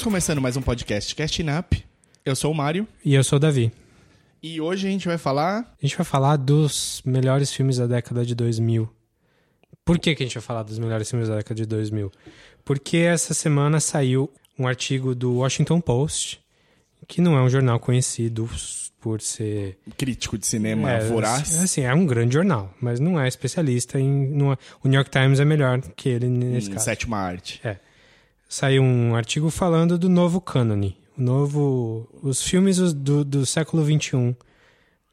Estamos 0.00 0.14
começando 0.14 0.40
mais 0.40 0.56
um 0.56 0.62
podcast 0.62 1.14
Casting 1.14 1.50
Up. 1.50 1.84
Eu 2.24 2.34
sou 2.34 2.50
o 2.50 2.54
Mário 2.54 2.88
E 3.04 3.14
eu 3.14 3.22
sou 3.22 3.36
o 3.36 3.38
Davi. 3.38 3.70
e 4.42 4.58
hoje 4.58 4.88
a 4.88 4.90
gente 4.90 5.06
vai 5.06 5.18
falar. 5.18 5.58
A 5.78 5.86
gente 5.86 5.94
vai 5.94 6.06
falar 6.06 6.38
dos 6.38 7.02
melhores 7.04 7.52
filmes 7.52 7.76
da 7.76 7.86
década 7.86 8.24
de 8.24 8.34
2000. 8.34 8.88
Por 9.84 9.98
que, 9.98 10.14
que 10.14 10.22
a 10.22 10.26
gente 10.26 10.32
vai 10.36 10.42
falar 10.42 10.62
dos 10.62 10.78
melhores 10.78 11.10
filmes 11.10 11.28
da 11.28 11.36
década 11.36 11.54
de 11.54 11.66
2000? 11.66 12.10
Porque 12.64 12.96
essa 12.96 13.34
semana 13.34 13.78
saiu 13.78 14.30
um 14.58 14.66
artigo 14.66 15.14
do 15.14 15.34
Washington 15.34 15.82
Post, 15.82 16.40
que 17.06 17.20
não 17.20 17.36
é 17.36 17.42
um 17.42 17.50
jornal 17.50 17.78
conhecido 17.78 18.48
por 19.02 19.20
ser. 19.20 19.78
Crítico 19.98 20.38
de 20.38 20.46
cinema 20.46 20.92
é, 20.92 21.00
voraz. 21.00 21.62
Assim, 21.62 21.82
é 21.82 21.92
um 21.92 22.06
grande 22.06 22.32
jornal, 22.32 22.74
mas 22.80 23.00
não 23.00 23.20
é 23.20 23.28
especialista 23.28 24.00
em. 24.00 24.28
não 24.30 24.50
é- 24.50 24.56
o 24.82 24.88
New 24.88 24.96
York 24.96 25.10
Times 25.10 25.40
é 25.40 25.44
melhor 25.44 25.78
que 25.94 26.08
ele 26.08 26.26
nesse 26.26 26.70
em 26.70 26.72
caso. 26.72 26.86
sétima 26.86 27.18
arte. 27.18 27.60
Saiu 28.52 28.82
um 28.82 29.14
artigo 29.14 29.48
falando 29.48 29.96
do 29.96 30.08
novo 30.08 30.40
cânone. 30.40 30.96
O 31.16 31.22
novo. 31.22 32.08
Os 32.20 32.42
filmes 32.42 32.92
do, 32.92 33.24
do 33.24 33.46
século 33.46 33.84
XXI. 33.84 34.34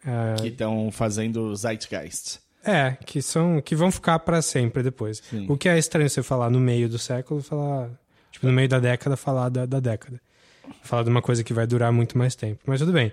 Ah, 0.04 0.36
Que 0.42 0.48
estão 0.48 0.90
fazendo 0.92 1.56
Zeitgeist. 1.56 2.40
É, 2.66 2.98
que 3.06 3.22
são 3.22 3.62
que 3.62 3.76
vão 3.76 3.92
ficar 3.92 4.18
pra 4.20 4.42
sempre 4.42 4.82
depois. 4.82 5.22
Sim. 5.30 5.46
O 5.48 5.56
que 5.56 5.70
é 5.70 5.78
estranho 5.78 6.10
você 6.10 6.24
falar 6.24 6.50
no 6.50 6.60
meio 6.60 6.90
do 6.90 6.98
século, 6.98 7.42
falar, 7.42 7.90
tipo, 8.32 8.48
no 8.48 8.52
meio 8.52 8.68
da 8.68 8.80
década, 8.80 9.16
falar 9.16 9.50
da, 9.50 9.66
da 9.68 9.80
década. 9.80 10.20
Falar 10.82 11.04
de 11.04 11.10
uma 11.10 11.22
coisa 11.22 11.44
que 11.44 11.54
vai 11.54 11.68
durar 11.68 11.92
muito 11.94 12.18
mais 12.18 12.36
tempo. 12.36 12.60
Mas 12.66 12.80
tudo 12.80 12.92
bem. 12.92 13.12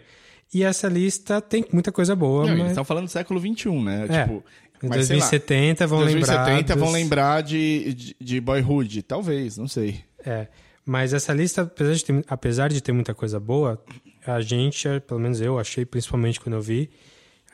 E 0.53 0.65
essa 0.65 0.89
lista 0.89 1.41
tem 1.41 1.65
muita 1.71 1.93
coisa 1.93 2.17
boa, 2.17 2.45
Não, 2.45 2.51
eles 2.53 2.63
mas 2.63 2.71
estão 2.71 2.85
falando 2.85 3.05
do 3.05 3.11
século 3.11 3.39
XXI, 3.39 3.71
né? 3.83 4.07
É. 4.09 4.23
Tipo, 4.23 4.43
em 4.83 4.89
mas 4.89 5.07
sei 5.07 5.17
lá, 5.17 5.21
2070 5.29 5.87
vão 5.87 6.01
2070 6.01 6.51
lembrar 6.51 6.75
vão 6.77 6.85
dos- 6.87 6.93
lembrar 6.95 7.43
de, 7.43 7.95
de, 7.95 8.17
de 8.21 8.41
Boyhood. 8.41 9.03
Talvez, 9.03 9.57
não 9.57 9.69
sei. 9.69 10.01
É, 10.25 10.49
mas 10.85 11.13
essa 11.13 11.33
lista, 11.33 11.63
apesar 11.63 11.95
de, 11.95 12.05
ter, 12.05 12.25
apesar 12.29 12.69
de 12.69 12.83
ter 12.83 12.93
muita 12.93 13.15
coisa 13.15 13.41
boa, 13.41 13.83
a 14.27 14.41
gente, 14.41 14.89
pelo 15.07 15.21
menos 15.21 15.41
eu 15.41 15.59
achei, 15.59 15.85
principalmente 15.85 16.41
quando 16.41 16.57
eu 16.57 16.63
vi, 16.63 16.91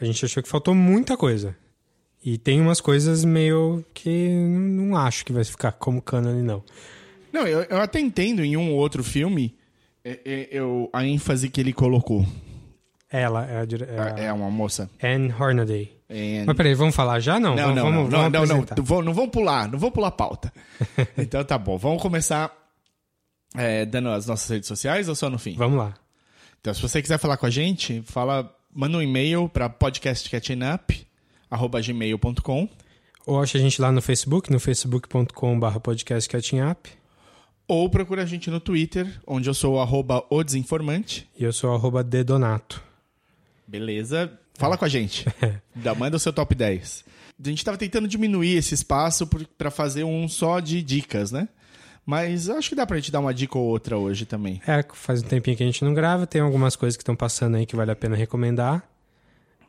a 0.01 0.05
gente 0.05 0.25
achou 0.25 0.43
que 0.43 0.49
faltou 0.49 0.75
muita 0.75 1.17
coisa. 1.17 1.57
E 2.25 2.37
tem 2.37 2.61
umas 2.61 2.81
coisas 2.81 3.25
meio 3.25 3.85
que 3.95 4.29
não 4.29 4.97
acho 4.97 5.25
que 5.25 5.33
vai 5.33 5.45
ficar 5.45 5.73
como 5.73 6.03
cânone, 6.03 6.43
não. 6.43 6.63
Não, 7.33 7.47
eu, 7.47 7.63
eu 7.63 7.79
até 7.79 7.99
entendo 8.01 8.45
em 8.45 8.57
um 8.57 8.73
ou 8.73 8.79
outro 8.79 9.03
filme 9.03 9.57
é, 10.05 10.19
é, 10.25 10.49
eu, 10.51 10.91
a 10.93 11.05
ênfase 11.05 11.49
que 11.49 11.61
ele 11.61 11.73
colocou. 11.73 12.27
Ela 13.09 13.47
é 13.47 13.57
a, 13.57 14.17
é 14.17 14.23
a 14.23 14.25
É 14.27 14.33
uma 14.33 14.51
moça. 14.51 14.91
Anne 15.03 15.33
Hornaday. 15.33 15.93
É- 16.09 16.45
Mas 16.45 16.57
peraí, 16.57 16.75
vamos 16.75 16.95
falar 16.95 17.21
já? 17.21 17.39
Não, 17.39 17.55
Não, 17.55 17.63
vamos, 17.63 17.77
não, 17.77 17.85
vamos, 17.85 17.97
não, 17.97 18.21
vamos 18.21 18.33
não, 18.33 18.47
não, 18.47 18.85
não, 18.85 19.03
não 19.03 19.15
vamos 19.15 19.31
pular, 19.31 19.71
não 19.71 19.79
vamos 19.79 19.95
pular 19.95 20.09
a 20.09 20.13
pauta. 20.13 20.53
então 21.17 21.43
tá 21.45 21.57
bom, 21.57 21.79
vamos 21.79 22.03
começar 22.03 22.53
é, 23.55 23.87
dando 23.87 24.09
as 24.11 24.27
nossas 24.27 24.49
redes 24.49 24.69
sociais 24.69 25.09
ou 25.09 25.15
só 25.15 25.31
no 25.31 25.39
fim? 25.39 25.55
Vamos 25.57 25.79
lá. 25.79 25.95
Então, 26.61 26.75
se 26.75 26.83
você 26.83 27.01
quiser 27.01 27.19
falar 27.19 27.37
com 27.37 27.47
a 27.47 27.51
gente, 27.51 28.03
fala, 28.07 28.53
manda 28.75 28.99
um 28.99 29.03
e-mail 29.03 29.49
para 29.49 29.69
podcastcatchingup@gmail.com 29.69 32.69
Ou 33.27 33.41
acha 33.41 33.59
a 33.59 33.61
gente 33.61 33.81
lá 33.81 33.91
no 33.91 34.03
Facebook, 34.03 34.53
no 34.53 34.61
facebook.com.br 34.61 35.79
podcastcatchingup. 35.83 36.87
ou 37.67 37.89
procura 37.89 38.23
a 38.23 38.27
gente 38.27 38.51
no 38.51 38.61
Twitter, 38.61 39.21
onde 39.27 39.49
eu 39.49 39.55
sou 39.55 39.77
o 39.77 40.27
o 40.29 40.45
desinformante. 40.45 41.27
E 41.39 41.45
eu 41.45 41.53
sou 41.53 41.75
arroba 41.75 42.05
dedonato. 42.05 42.83
Beleza? 43.67 44.31
Fala 44.55 44.77
com 44.77 44.85
a 44.85 44.89
gente. 44.89 45.25
Dá, 45.75 45.95
manda 45.95 46.17
o 46.17 46.21
seu 46.21 46.33
top 46.33 46.55
10. 46.55 47.05
A 47.43 47.49
gente 47.49 47.65
tava 47.65 47.79
tentando 47.79 48.07
diminuir 48.07 48.57
esse 48.57 48.75
espaço 48.75 49.27
para 49.57 49.71
fazer 49.71 50.05
um 50.05 50.29
só 50.29 50.61
de 50.61 50.83
dicas, 50.83 51.33
né? 51.33 51.49
Mas 52.11 52.51
acho 52.51 52.71
que 52.71 52.75
dá 52.75 52.85
pra 52.85 52.97
gente 52.97 53.13
dar 53.13 53.21
uma 53.21 53.33
dica 53.33 53.57
ou 53.57 53.65
outra 53.65 53.97
hoje 53.97 54.27
também. 54.27 54.61
É, 54.67 54.85
faz 54.95 55.23
um 55.23 55.27
tempinho 55.29 55.57
que 55.57 55.63
a 55.63 55.67
gente 55.67 55.85
não 55.85 55.95
grava, 55.95 56.27
tem 56.27 56.41
algumas 56.41 56.75
coisas 56.75 56.97
que 56.97 57.03
estão 57.03 57.15
passando 57.15 57.57
aí 57.57 57.65
que 57.65 57.77
vale 57.77 57.93
a 57.93 57.95
pena 57.95 58.17
recomendar. 58.17 58.83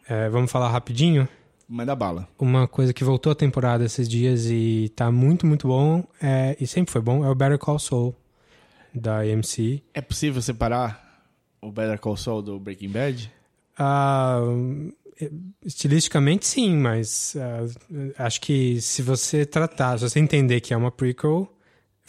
É, 0.09 0.27
vamos 0.27 0.51
falar 0.51 0.69
rapidinho? 0.69 1.27
Manda 1.69 1.95
bala. 1.95 2.27
Uma 2.39 2.67
coisa 2.67 2.95
que 2.95 3.03
voltou 3.03 3.31
a 3.31 3.35
temporada 3.35 3.85
esses 3.85 4.09
dias 4.09 4.47
e 4.47 4.91
tá 4.95 5.11
muito, 5.11 5.45
muito 5.45 5.67
bom, 5.67 6.03
é, 6.19 6.57
e 6.59 6.65
sempre 6.65 6.91
foi 6.91 6.99
bom, 6.99 7.23
é 7.23 7.29
o 7.29 7.35
Better 7.35 7.59
Call 7.59 7.77
Saul, 7.77 8.15
da 8.91 9.19
AMC. 9.19 9.83
É 9.93 10.01
possível 10.01 10.41
separar 10.41 11.29
o 11.61 11.71
Better 11.71 11.99
Call 11.99 12.17
Saul 12.17 12.41
do 12.41 12.59
Breaking 12.59 12.89
Bad? 12.89 13.31
Ah, 13.77 14.39
estilisticamente 15.63 16.47
sim, 16.47 16.75
mas 16.75 17.35
ah, 17.37 18.25
acho 18.25 18.41
que 18.41 18.81
se 18.81 19.03
você 19.03 19.45
tratar, 19.45 19.99
se 19.99 20.09
você 20.09 20.19
entender 20.19 20.59
que 20.59 20.73
é 20.73 20.77
uma 20.77 20.89
prequel, 20.89 21.47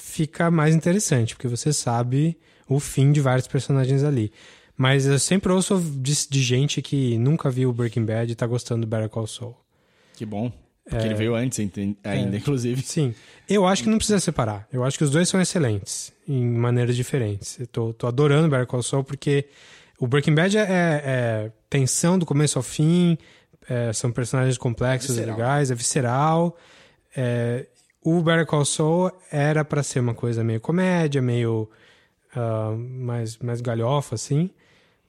fica 0.02 0.50
mais 0.50 0.74
interessante, 0.74 1.34
porque 1.34 1.46
você 1.48 1.72
sabe 1.72 2.36
o 2.68 2.80
fim 2.80 3.12
de 3.12 3.20
vários 3.20 3.46
personagens 3.46 4.02
ali. 4.02 4.32
Mas 4.76 5.06
eu 5.06 5.18
sempre 5.18 5.52
ouço 5.52 5.78
de, 5.80 6.28
de 6.28 6.42
gente 6.42 6.82
que 6.82 7.16
nunca 7.18 7.48
viu 7.50 7.72
Breaking 7.72 8.04
Bad 8.04 8.32
e 8.32 8.34
tá 8.34 8.46
gostando 8.46 8.80
do 8.84 8.86
Better 8.88 9.08
Call 9.08 9.26
Saul. 9.26 9.56
Que 10.14 10.26
bom. 10.26 10.50
Porque 10.84 11.06
ele 11.06 11.14
veio 11.14 11.34
antes 11.36 11.60
enten- 11.60 11.96
ainda, 12.02 12.36
inclusive. 12.36 12.82
Sim, 12.82 13.14
eu 13.48 13.64
acho 13.66 13.84
que 13.84 13.88
não 13.88 13.98
precisa 13.98 14.18
separar. 14.18 14.66
Eu 14.72 14.82
acho 14.82 14.98
que 14.98 15.04
os 15.04 15.10
dois 15.10 15.28
são 15.28 15.40
excelentes, 15.40 16.12
em 16.28 16.44
maneiras 16.44 16.96
diferentes. 16.96 17.60
Eu 17.60 17.66
tô, 17.68 17.92
tô 17.92 18.06
adorando 18.08 18.48
Better 18.48 18.66
Call 18.66 18.82
Saul 18.82 19.04
porque 19.04 19.46
o 20.00 20.06
Breaking 20.08 20.34
Bad 20.34 20.58
é, 20.58 20.66
é 20.68 21.50
tensão 21.70 22.18
do 22.18 22.26
começo 22.26 22.58
ao 22.58 22.62
fim, 22.64 23.16
é, 23.70 23.92
são 23.92 24.10
personagens 24.10 24.58
complexos 24.58 25.16
e 25.16 25.20
legais, 25.20 25.70
é 25.70 25.74
visceral. 25.74 26.56
É, 27.14 27.66
o 28.04 28.20
Better 28.22 28.46
Call 28.46 28.64
Saul 28.64 29.12
era 29.30 29.64
pra 29.64 29.82
ser 29.82 30.00
uma 30.00 30.14
coisa 30.14 30.42
meio 30.42 30.60
comédia, 30.60 31.22
meio 31.22 31.68
ah, 32.34 32.74
mais, 32.76 33.38
mais 33.38 33.60
galhofa, 33.60 34.14
assim. 34.14 34.50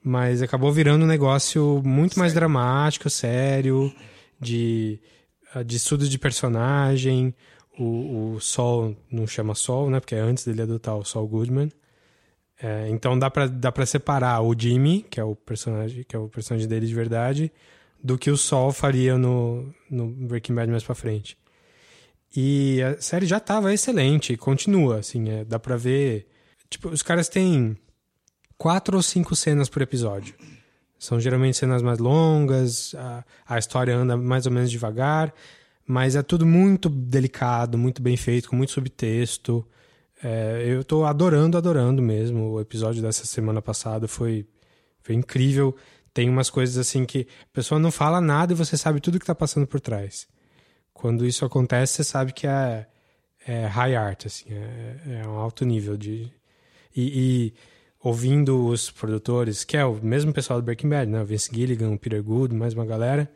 Mas 0.03 0.41
acabou 0.41 0.71
virando 0.71 1.03
um 1.03 1.07
negócio 1.07 1.81
muito 1.83 2.19
mais 2.19 2.33
dramático, 2.33 3.09
sério, 3.09 3.93
de, 4.39 4.99
ah, 5.53 5.63
de 5.63 5.77
estudo 5.77 6.07
de 6.07 6.19
personagem. 6.19 7.33
O, 7.79 8.35
o 8.35 8.39
Sol 8.39 8.95
não 9.09 9.25
chama 9.25 9.55
Sol, 9.55 9.89
né? 9.89 9.99
Porque 9.99 10.15
é 10.15 10.19
antes 10.19 10.45
dele 10.45 10.61
adotar 10.61 10.95
o 10.97 11.05
Saul 11.05 11.27
Goodman. 11.27 11.71
É, 12.61 12.87
então 12.89 13.17
dá 13.17 13.29
pra, 13.31 13.47
dá 13.47 13.71
pra 13.71 13.85
separar 13.85 14.41
o 14.41 14.53
Jimmy, 14.57 15.05
que 15.09 15.19
é 15.19 15.23
o 15.23 15.35
personagem, 15.35 16.03
que 16.03 16.15
é 16.15 16.19
o 16.19 16.29
personagem 16.29 16.67
dele 16.67 16.85
de 16.85 16.93
verdade, 16.93 17.51
do 18.01 18.17
que 18.17 18.29
o 18.29 18.37
Sol 18.37 18.71
faria 18.71 19.17
no, 19.17 19.73
no 19.89 20.07
Breaking 20.07 20.53
Bad 20.53 20.69
mais 20.69 20.83
pra 20.83 20.93
frente. 20.93 21.37
E 22.35 22.81
a 22.81 22.99
série 22.99 23.25
já 23.25 23.39
tava 23.39 23.73
excelente, 23.73 24.35
continua, 24.35 24.99
assim, 24.99 25.29
é, 25.29 25.45
dá 25.45 25.59
pra 25.59 25.77
ver. 25.77 26.27
Tipo, 26.69 26.89
os 26.89 27.03
caras 27.03 27.29
têm 27.29 27.77
quatro 28.57 28.97
ou 28.97 29.03
cinco 29.03 29.35
cenas 29.35 29.69
por 29.69 29.81
episódio. 29.81 30.33
São 30.97 31.19
geralmente 31.19 31.57
cenas 31.57 31.81
mais 31.81 31.99
longas, 31.99 32.95
a, 32.95 33.23
a 33.45 33.59
história 33.59 33.95
anda 33.95 34.17
mais 34.17 34.45
ou 34.45 34.51
menos 34.51 34.71
devagar, 34.71 35.33
mas 35.85 36.15
é 36.15 36.23
tudo 36.23 36.45
muito 36.45 36.89
delicado, 36.89 37.77
muito 37.77 38.01
bem 38.01 38.17
feito, 38.17 38.49
com 38.49 38.55
muito 38.55 38.71
subtexto. 38.71 39.67
É, 40.23 40.63
eu 40.65 40.83
tô 40.83 41.03
adorando, 41.03 41.57
adorando 41.57 42.01
mesmo. 42.01 42.51
O 42.53 42.61
episódio 42.61 43.01
dessa 43.01 43.25
semana 43.25 43.61
passada 43.61 44.07
foi, 44.07 44.47
foi 45.01 45.13
incrível. 45.13 45.75
Tem 46.13 46.29
umas 46.29 46.49
coisas 46.49 46.77
assim 46.77 47.05
que 47.05 47.27
a 47.43 47.53
pessoa 47.53 47.79
não 47.79 47.91
fala 47.91 48.21
nada 48.21 48.53
e 48.53 48.55
você 48.55 48.77
sabe 48.77 49.01
tudo 49.01 49.19
que 49.19 49.25
tá 49.25 49.35
passando 49.35 49.67
por 49.67 49.81
trás. 49.81 50.25
Quando 51.03 51.25
isso 51.25 51.43
acontece, 51.43 51.95
você 51.95 52.03
sabe 52.05 52.31
que 52.31 52.47
é, 52.47 52.87
é 53.45 53.65
high 53.65 53.93
art, 53.93 54.25
assim, 54.25 54.45
é, 54.49 55.19
é 55.21 55.27
um 55.27 55.37
alto 55.37 55.65
nível 55.65 55.97
de. 55.97 56.31
E, 56.95 57.51
e 57.51 57.53
ouvindo 58.01 58.67
os 58.67 58.89
produtores, 58.89 59.65
que 59.65 59.75
é 59.75 59.83
o 59.83 59.95
mesmo 59.95 60.31
pessoal 60.31 60.61
do 60.61 60.63
Breaking 60.63 60.87
Bad, 60.87 61.11
né? 61.11 61.21
O 61.21 61.25
Vince 61.25 61.53
Gilligan, 61.53 61.91
o 61.91 61.99
Peter 61.99 62.23
Good, 62.23 62.55
mais 62.55 62.73
uma 62.73 62.85
galera, 62.85 63.29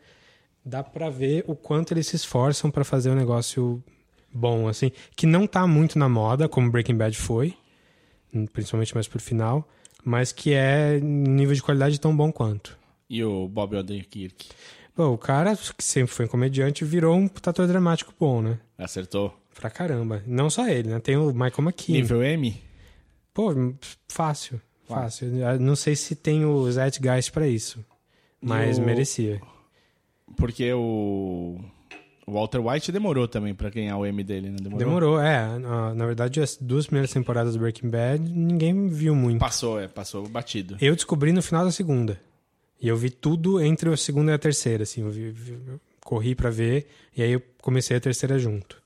dá 0.64 0.82
pra 0.82 1.10
ver 1.10 1.44
o 1.46 1.54
quanto 1.54 1.92
eles 1.92 2.06
se 2.06 2.16
esforçam 2.16 2.70
pra 2.70 2.84
fazer 2.84 3.10
um 3.10 3.14
negócio 3.14 3.84
bom, 4.32 4.66
assim, 4.66 4.90
que 5.14 5.26
não 5.26 5.46
tá 5.46 5.66
muito 5.66 5.98
na 5.98 6.08
moda, 6.08 6.48
como 6.48 6.70
Breaking 6.70 6.96
Bad 6.96 7.18
foi, 7.18 7.54
principalmente 8.50 8.94
mais 8.94 9.06
pro 9.06 9.20
final, 9.20 9.68
mas 10.02 10.32
que 10.32 10.54
é 10.54 10.98
nível 11.00 11.54
de 11.54 11.62
qualidade 11.62 12.00
tão 12.00 12.16
bom 12.16 12.32
quanto. 12.32 12.78
E 13.10 13.22
o 13.22 13.46
Bob 13.46 13.76
Odenkirk? 13.76 14.48
Pô, 14.98 15.10
o 15.10 15.16
cara, 15.16 15.56
que 15.56 15.84
sempre 15.84 16.12
foi 16.12 16.24
um 16.24 16.28
comediante, 16.28 16.84
virou 16.84 17.16
um 17.16 17.26
ator 17.46 17.68
dramático 17.68 18.12
bom, 18.18 18.42
né? 18.42 18.58
Acertou. 18.76 19.32
Pra 19.54 19.70
caramba. 19.70 20.24
Não 20.26 20.50
só 20.50 20.66
ele, 20.68 20.88
né? 20.88 20.98
Tem 20.98 21.16
o 21.16 21.26
Michael 21.32 21.52
McKean. 21.60 21.94
Nível 21.94 22.20
M? 22.20 22.60
Pô, 23.32 23.54
fácil. 24.08 24.60
Fácil. 24.88 25.28
Eu 25.36 25.60
Não 25.60 25.76
sei 25.76 25.94
se 25.94 26.16
tem 26.16 26.44
o 26.44 26.68
Zeitgeist 26.68 27.30
pra 27.30 27.46
isso. 27.46 27.78
Mas 28.42 28.76
o- 28.78 28.82
merecia. 28.82 29.40
Porque 30.36 30.72
o... 30.72 31.60
o 32.26 32.32
Walter 32.32 32.58
White 32.58 32.90
demorou 32.90 33.28
também 33.28 33.54
pra 33.54 33.70
ganhar 33.70 33.96
o 33.98 34.04
M 34.04 34.24
dele, 34.24 34.50
né? 34.50 34.56
Demorou. 34.60 34.78
Demorou, 34.80 35.20
é. 35.20 35.58
Na 35.60 35.94
na 35.94 36.06
verdade, 36.06 36.40
as 36.40 36.56
duas 36.60 36.86
primeiras 36.86 37.12
temporadas 37.12 37.52
do 37.54 37.60
Breaking 37.60 37.88
Bad, 37.88 38.20
ninguém 38.28 38.88
viu 38.88 39.14
muito. 39.14 39.38
Passou, 39.38 39.78
é. 39.80 39.86
Passou 39.86 40.28
batido. 40.28 40.76
Eu 40.80 40.96
descobri 40.96 41.32
no 41.32 41.40
final 41.40 41.64
da 41.64 41.70
segunda. 41.70 42.20
E 42.80 42.88
eu 42.88 42.96
vi 42.96 43.10
tudo 43.10 43.60
entre 43.60 43.92
a 43.92 43.96
segunda 43.96 44.32
e 44.32 44.34
a 44.34 44.38
terceira, 44.38 44.84
assim. 44.84 45.02
Eu 45.02 45.10
vi- 45.10 45.34
corri 46.04 46.34
pra 46.34 46.48
ver, 46.48 46.86
e 47.14 47.22
aí 47.22 47.32
eu 47.32 47.42
comecei 47.60 47.96
a 47.96 48.00
terceira 48.00 48.38
junto. 48.38 48.80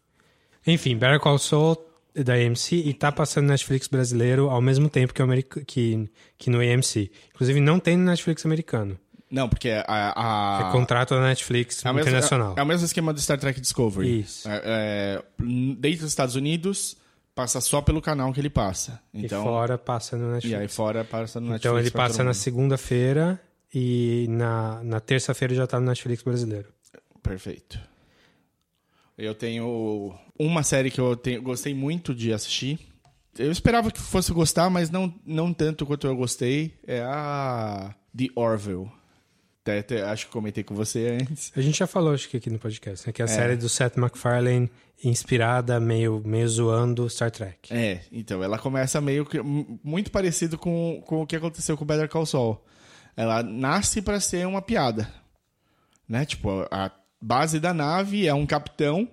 Enfim, 0.67 0.97
Better 0.97 1.21
Call 1.21 1.39
Saul 1.39 1.77
da 2.15 2.35
AMC 2.35 2.75
e 2.77 2.93
tá 2.93 3.11
passando 3.12 3.44
no 3.44 3.50
Netflix 3.50 3.87
brasileiro 3.87 4.50
ao 4.50 4.61
mesmo 4.61 4.89
tempo 4.89 5.15
que, 5.15 5.23
o 5.23 5.25
America, 5.25 5.62
que, 5.65 6.11
que 6.37 6.50
no 6.50 6.59
AMC. 6.59 7.11
Inclusive, 7.33 7.61
não 7.61 7.79
tem 7.79 7.97
no 7.97 8.05
Netflix 8.05 8.44
americano. 8.44 8.99
Não, 9.31 9.49
porque 9.49 9.71
a... 9.71 9.85
a... 10.15 10.69
É 10.69 10.73
contrato 10.73 11.15
da 11.15 11.23
Netflix 11.23 11.85
é 11.87 11.91
internacional. 11.91 12.55
É, 12.56 12.61
é 12.61 12.62
o 12.62 12.67
mesmo 12.67 12.85
esquema 12.85 13.15
do 13.15 13.21
Star 13.21 13.39
Trek 13.39 13.61
Discovery. 13.61 14.21
Isso. 14.21 14.47
É, 14.49 14.61
é, 14.65 15.23
dentro 15.39 16.00
dos 16.00 16.11
Estados 16.11 16.35
Unidos, 16.35 16.97
passa 17.35 17.61
só 17.61 17.81
pelo 17.81 18.03
canal 18.03 18.31
que 18.33 18.41
ele 18.41 18.50
passa. 18.50 19.00
Então, 19.15 19.41
e 19.41 19.44
fora 19.44 19.79
passa 19.79 20.17
no 20.17 20.33
Netflix. 20.33 20.53
e 20.53 20.61
aí 20.61 20.69
fora 20.69 21.05
passa 21.05 21.41
no 21.41 21.47
Netflix. 21.50 21.65
então 21.65 21.79
ele 21.79 21.91
passa 21.91 22.23
na 22.23 22.35
segunda-feira 22.35 23.41
e 23.73 24.27
na, 24.29 24.83
na 24.85 25.01
terça-feira 25.01 25.55
já 25.55 25.67
tá 25.67 25.81
no 25.81 25.87
Netflix 25.87 26.23
brasileiro. 26.23 26.69
Perfeito. 27.23 27.79
Eu 29.17 29.35
tenho 29.35 30.15
uma 30.39 30.63
série 30.63 30.91
que 30.91 31.01
eu 31.01 31.17
tenho, 31.17 31.43
gostei 31.43 31.75
muito 31.75 32.15
de 32.15 32.33
assistir. 32.33 32.79
Eu 33.39 33.51
esperava 33.51 33.91
que 33.91 34.01
fosse 34.01 34.33
gostar, 34.33 34.69
mas 34.69 34.91
não, 34.91 35.15
não 35.25 35.53
tanto 35.55 35.87
quanto 35.87 36.07
eu 36.07 36.17
gostei. 36.17 36.75
É 36.87 37.01
a 37.01 37.95
The 38.17 38.27
Orville. 38.35 38.91
Até, 39.63 39.79
até 39.79 40.03
acho 40.03 40.27
que 40.27 40.33
comentei 40.33 40.65
com 40.65 40.75
você 40.75 41.19
antes. 41.21 41.53
A 41.57 41.61
gente 41.61 41.79
já 41.79 41.87
falou, 41.87 42.13
acho 42.13 42.29
que 42.29 42.37
aqui 42.37 42.51
no 42.51 42.59
podcast, 42.59 43.07
né? 43.07 43.13
Que 43.13 43.23
é 43.23 43.25
a 43.25 43.29
série 43.29 43.57
do 43.57 43.69
Seth 43.69 43.97
MacFarlane 43.97 44.69
inspirada, 45.05 45.79
meio, 45.79 46.21
meio 46.25 46.49
zoando 46.49 47.09
Star 47.09 47.31
Trek. 47.31 47.73
É, 47.73 48.01
então, 48.11 48.43
ela 48.43 48.59
começa 48.59 49.01
meio 49.01 49.25
que 49.25 49.41
muito 49.41 50.11
parecido 50.11 50.59
com, 50.59 51.01
com 51.07 51.23
o 51.23 51.27
que 51.27 51.37
aconteceu 51.37 51.77
com 51.77 51.85
Better 51.85 52.09
Call 52.09 52.27
Saul. 52.27 52.61
Ela 53.17 53.43
nasce 53.43 54.00
pra 54.03 54.20
ser 54.20 54.47
uma 54.47 54.62
piada. 54.62 55.12
Né? 56.09 56.25
Tipo, 56.25 56.67
a 56.70 56.91
base 57.20 57.61
da 57.61 57.73
nave 57.75 58.26
é 58.26 58.35
um 58.35 58.47
capitão 58.47 59.09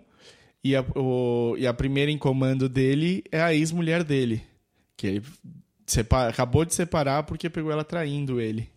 e 0.64 0.76
a, 0.76 0.82
o- 0.96 1.56
e 1.58 1.66
a 1.68 1.74
primeira 1.74 2.12
em 2.12 2.18
comando 2.18 2.68
dele 2.68 3.24
é 3.32 3.42
a 3.42 3.54
ex-mulher 3.54 4.04
dele. 4.04 4.42
Que 4.98 5.08
ele 5.08 5.24
sepa- 5.86 6.28
acabou 6.28 6.66
de 6.66 6.74
separar 6.76 7.24
porque 7.24 7.50
pegou 7.50 7.72
ela 7.72 7.84
traindo 7.84 8.40
ele. 8.42 8.70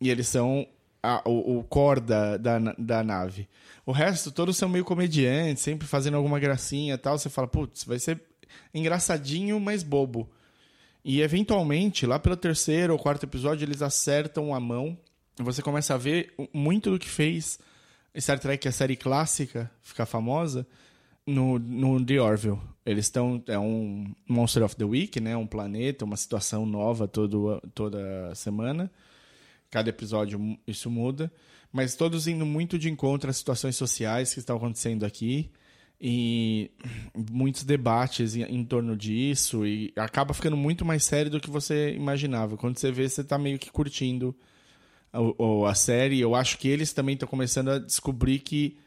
E 0.00 0.10
eles 0.10 0.28
são 0.28 0.66
a- 1.02 1.22
o, 1.24 1.58
o 1.58 1.64
core 1.64 2.00
da, 2.00 2.36
da, 2.36 2.58
da 2.78 3.02
nave. 3.02 3.48
O 3.86 3.92
resto, 3.92 4.30
todos 4.30 4.56
são 4.56 4.68
meio 4.68 4.84
comediantes, 4.84 5.62
sempre 5.62 5.86
fazendo 5.88 6.16
alguma 6.16 6.38
gracinha 6.38 6.94
e 6.94 6.98
tal. 6.98 7.18
Você 7.18 7.28
fala, 7.30 7.48
putz, 7.48 7.84
vai 7.84 7.98
ser 7.98 8.20
engraçadinho, 8.74 9.58
mas 9.60 9.82
bobo. 9.82 10.28
E 11.04 11.22
eventualmente, 11.22 12.06
lá 12.06 12.18
pelo 12.18 12.36
terceiro 12.36 12.92
ou 12.92 12.98
quarto 12.98 13.24
episódio, 13.24 13.64
eles 13.64 13.82
acertam 13.82 14.54
a 14.54 14.60
mão. 14.60 14.98
E 15.38 15.42
você 15.42 15.62
começa 15.62 15.94
a 15.94 15.98
ver 15.98 16.32
muito 16.52 16.90
do 16.90 16.98
que 16.98 17.08
fez 17.08 17.58
Star 18.18 18.38
Trek, 18.38 18.66
a 18.68 18.72
série 18.72 18.96
clássica, 18.96 19.70
ficar 19.82 20.06
famosa, 20.06 20.66
no, 21.26 21.58
no 21.58 22.04
The 22.04 22.20
Orville. 22.20 22.58
Eles 22.84 23.06
estão. 23.06 23.42
É 23.46 23.58
um 23.58 24.12
Monster 24.28 24.64
of 24.64 24.76
the 24.76 24.84
Week, 24.84 25.20
né? 25.20 25.36
Um 25.36 25.46
planeta, 25.46 26.04
uma 26.04 26.16
situação 26.16 26.66
nova 26.66 27.06
todo, 27.06 27.60
toda 27.74 28.34
semana. 28.34 28.90
Cada 29.70 29.88
episódio 29.88 30.58
isso 30.66 30.90
muda. 30.90 31.32
Mas 31.72 31.94
todos 31.94 32.26
indo 32.26 32.44
muito 32.44 32.78
de 32.78 32.90
encontro 32.90 33.30
às 33.30 33.36
situações 33.36 33.76
sociais 33.76 34.34
que 34.34 34.40
estão 34.40 34.56
acontecendo 34.56 35.04
aqui. 35.04 35.50
E 36.00 36.70
muitos 37.30 37.62
debates 37.62 38.34
em, 38.34 38.42
em 38.42 38.64
torno 38.64 38.96
disso. 38.96 39.66
E 39.66 39.92
acaba 39.96 40.32
ficando 40.32 40.56
muito 40.56 40.84
mais 40.84 41.04
sério 41.04 41.30
do 41.30 41.40
que 41.40 41.50
você 41.50 41.92
imaginava. 41.92 42.56
Quando 42.56 42.78
você 42.78 42.90
vê, 42.90 43.08
você 43.08 43.22
tá 43.22 43.38
meio 43.38 43.58
que 43.58 43.70
curtindo 43.70 44.34
a, 45.12 45.70
a 45.70 45.74
série. 45.74 46.20
Eu 46.20 46.34
acho 46.34 46.58
que 46.58 46.68
eles 46.68 46.92
também 46.92 47.14
estão 47.14 47.28
começando 47.28 47.70
a 47.70 47.78
descobrir 47.78 48.38
que, 48.38 48.78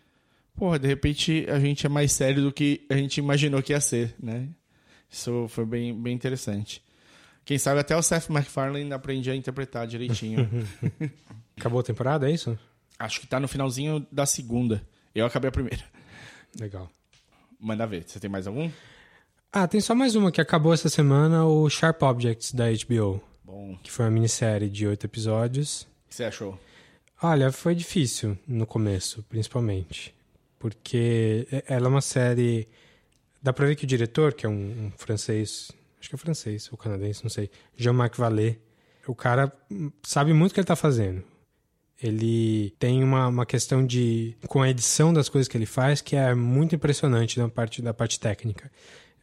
porra, 0.56 0.80
de 0.80 0.88
repente 0.88 1.46
a 1.50 1.60
gente 1.60 1.86
é 1.86 1.90
mais 1.90 2.12
sério 2.12 2.42
do 2.42 2.52
que 2.52 2.86
a 2.90 2.96
gente 2.96 3.18
imaginou 3.18 3.62
que 3.62 3.74
ia 3.74 3.82
ser, 3.82 4.16
né? 4.20 4.50
Isso 5.10 5.48
foi 5.50 5.66
bem, 5.66 5.94
bem 5.94 6.16
interessante. 6.16 6.82
Quem 7.46 7.60
sabe 7.60 7.80
até 7.80 7.96
o 7.96 8.02
Seth 8.02 8.30
MacFarlane 8.30 8.92
aprende 8.94 9.30
a 9.30 9.36
interpretar 9.36 9.86
direitinho. 9.86 10.50
Acabou 11.56 11.82
a 11.82 11.84
temporada, 11.84 12.28
é 12.28 12.34
isso? 12.34 12.58
acho 13.04 13.20
que 13.20 13.28
tá 13.28 13.40
no 13.40 13.48
finalzinho 13.48 14.06
da 14.12 14.26
segunda. 14.26 14.82
Eu 15.14 15.26
acabei 15.26 15.50
a 15.50 15.52
primeira. 15.52 15.84
Legal. 16.60 16.90
Manda 17.64 17.88
ver. 17.88 18.04
Você 18.06 18.20
tem 18.20 18.30
mais 18.30 18.46
algum? 18.46 18.70
Ah, 19.52 19.68
tem 19.68 19.80
só 19.80 19.96
mais 19.96 20.16
uma 20.16 20.32
que 20.32 20.42
acabou 20.42 20.74
essa 20.74 20.90
semana, 20.90 21.46
o 21.46 21.70
Sharp 21.70 22.02
Objects 22.04 22.52
da 22.54 22.66
HBO, 22.70 23.22
Bom. 23.44 23.74
O 23.74 23.78
que 23.78 23.92
foi 23.92 24.06
uma 24.06 24.12
minissérie 24.12 24.70
de 24.70 24.88
oito 24.88 25.06
episódios. 25.06 25.88
que 26.10 26.16
você 26.16 26.24
achou? 26.24 26.60
Olha, 27.22 27.52
foi 27.52 27.76
difícil 27.76 28.38
no 28.48 28.66
começo, 28.66 29.24
principalmente. 29.30 30.14
Porque 30.58 31.48
ela 31.68 31.86
é 31.86 31.90
uma 31.90 32.02
série. 32.02 32.68
Dá 33.42 33.54
pra 33.54 33.68
ver 33.68 33.76
que 33.76 33.84
o 33.84 33.88
diretor, 33.88 34.34
que 34.34 34.46
é 34.46 34.50
um, 34.50 34.88
um 34.88 34.92
francês, 34.98 35.72
acho 36.00 36.10
que 36.10 36.16
é 36.16 36.18
francês 36.18 36.70
ou 36.72 36.78
canadense, 36.78 37.24
não 37.24 37.30
sei, 37.30 37.50
Jean-Marc 37.78 38.18
Vallée, 38.18 38.60
o 39.06 39.14
cara 39.14 39.52
sabe 40.02 40.34
muito 40.34 40.52
o 40.52 40.54
que 40.54 40.60
ele 40.62 40.68
tá 40.68 40.76
fazendo. 40.76 41.24
Ele 42.02 42.74
tem 42.80 43.04
uma, 43.04 43.28
uma 43.28 43.46
questão 43.46 43.86
de. 43.86 44.36
com 44.48 44.62
a 44.62 44.70
edição 44.70 45.14
das 45.14 45.30
coisas 45.30 45.48
que 45.48 45.58
ele 45.58 45.66
faz, 45.66 46.02
que 46.02 46.16
é 46.16 46.34
muito 46.36 46.76
impressionante 46.76 47.40
na 47.40 47.48
parte, 47.48 47.82
da 47.82 47.94
parte 47.94 48.20
técnica. 48.20 48.72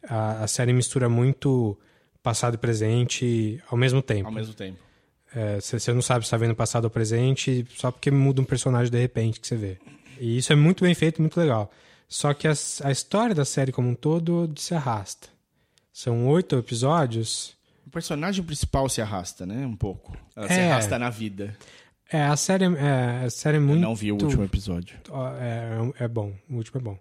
A, 0.07 0.43
a 0.43 0.47
série 0.47 0.73
mistura 0.73 1.07
muito 1.07 1.77
passado 2.23 2.55
e 2.55 2.57
presente 2.57 3.61
ao 3.69 3.77
mesmo 3.77 4.01
tempo. 4.01 4.27
Ao 4.27 4.33
mesmo 4.33 4.53
tempo. 4.53 4.79
É, 5.35 5.59
Você 5.61 5.79
você 5.79 5.93
não 5.93 6.01
sabe 6.01 6.25
se 6.25 6.27
está 6.27 6.37
vendo 6.37 6.55
passado 6.55 6.85
ou 6.85 6.89
presente, 6.89 7.65
só 7.75 7.91
porque 7.91 8.09
muda 8.11 8.41
um 8.41 8.45
personagem 8.45 8.91
de 8.91 8.99
repente 8.99 9.39
que 9.39 9.47
você 9.47 9.55
vê. 9.55 9.77
E 10.19 10.37
isso 10.37 10.51
é 10.51 10.55
muito 10.55 10.83
bem 10.83 10.93
feito, 10.95 11.21
muito 11.21 11.39
legal. 11.39 11.71
Só 12.07 12.33
que 12.33 12.47
as- 12.47 12.81
a, 12.83 12.91
história 12.91 13.33
da 13.33 13.45
série 13.45 13.71
como 13.71 13.89
um 13.89 13.95
todo 13.95 14.51
se 14.57 14.73
arrasta. 14.75 15.27
São 15.93 16.27
oito 16.27 16.57
episódios. 16.57 17.55
O 17.85 17.89
personagem 17.89 18.43
principal 18.43 18.89
se 18.89 19.01
arrasta, 19.01 19.45
né? 19.45 19.65
Um 19.65 19.75
pouco. 19.75 20.15
Ela 20.35 20.47
se 20.47 20.53
É. 20.53 20.71
arrasta 20.71 20.97
na 20.99 21.09
vida. 21.09 21.55
É, 22.11 22.23
a 22.23 22.35
série 22.35 22.65
é, 22.65 23.23
a 23.25 23.29
série 23.29 23.57
é 23.57 23.59
Eu 23.59 23.63
muito. 23.65 23.81
não 23.81 23.95
vi 23.95 24.11
o 24.11 24.15
último 24.21 24.43
episódio. 24.43 24.97
É, 25.39 26.03
é 26.03 26.07
bom, 26.07 26.33
o 26.49 26.55
último 26.55 26.79
é 26.79 26.83
bom. 26.83 26.97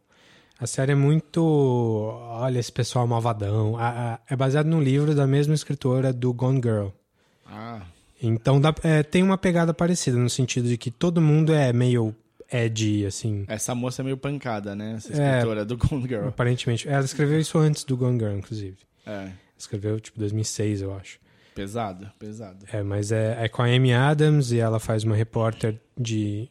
A 0.58 0.66
série 0.66 0.92
é 0.92 0.94
muito. 0.94 1.42
Olha, 1.42 2.58
esse 2.58 2.70
pessoal 2.70 3.06
malvadão. 3.06 3.76
A- 3.78 4.14
a- 4.14 4.18
é 4.28 4.36
baseado 4.36 4.66
num 4.66 4.80
livro 4.82 5.14
da 5.14 5.26
mesma 5.26 5.54
escritora 5.54 6.12
do 6.12 6.32
Gone 6.32 6.60
Girl. 6.62 6.88
Ah, 7.46 7.80
Então 8.22 8.60
dá- 8.60 8.74
é, 8.84 9.02
tem 9.02 9.22
uma 9.22 9.38
pegada 9.38 9.72
parecida, 9.72 10.18
no 10.18 10.28
sentido 10.28 10.68
de 10.68 10.76
que 10.76 10.90
todo 10.90 11.20
mundo 11.22 11.54
é 11.54 11.72
meio 11.72 12.14
edgy, 12.52 13.06
assim. 13.06 13.44
essa 13.48 13.74
moça 13.74 14.02
é 14.02 14.04
meio 14.04 14.16
pancada, 14.18 14.74
né? 14.76 14.94
Essa 14.98 15.12
É. 15.20 15.30
escritora 15.38 15.64
do 15.64 15.76
Gone 15.78 16.06
Girl. 16.06 16.28
Aparentemente. 16.28 16.86
Ela 16.88 17.04
escreveu 17.04 17.40
isso 17.40 17.56
antes 17.58 17.82
do 17.84 17.96
Gone 17.96 18.18
Girl, 18.18 18.36
inclusive. 18.36 18.76
É. 19.06 19.30
Escreveu, 19.58 19.98
tipo, 19.98 20.18
2006, 20.18 20.82
eu 20.82 20.94
acho. 20.94 21.18
Pesado, 21.60 22.10
pesado. 22.18 22.64
É, 22.72 22.82
mas 22.82 23.12
é, 23.12 23.44
é 23.44 23.46
com 23.46 23.60
a 23.60 23.66
Amy 23.66 23.92
Adams 23.92 24.50
e 24.50 24.58
ela 24.58 24.80
faz 24.80 25.04
uma 25.04 25.14
repórter 25.14 25.78
de, 25.94 26.48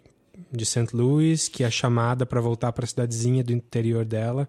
de 0.51 0.63
St. 0.63 0.95
Louis 0.95 1.47
que 1.47 1.63
é 1.63 1.71
chamada 1.71 2.27
para 2.27 2.39
voltar 2.39 2.71
para 2.71 2.85
a 2.85 2.87
cidadezinha 2.87 3.43
do 3.43 3.51
interior 3.51 4.05
dela, 4.05 4.47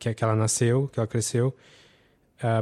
que 0.00 0.08
é 0.08 0.14
que 0.14 0.24
ela 0.24 0.34
nasceu, 0.34 0.88
que 0.88 0.98
ela 0.98 1.06
cresceu, 1.06 1.54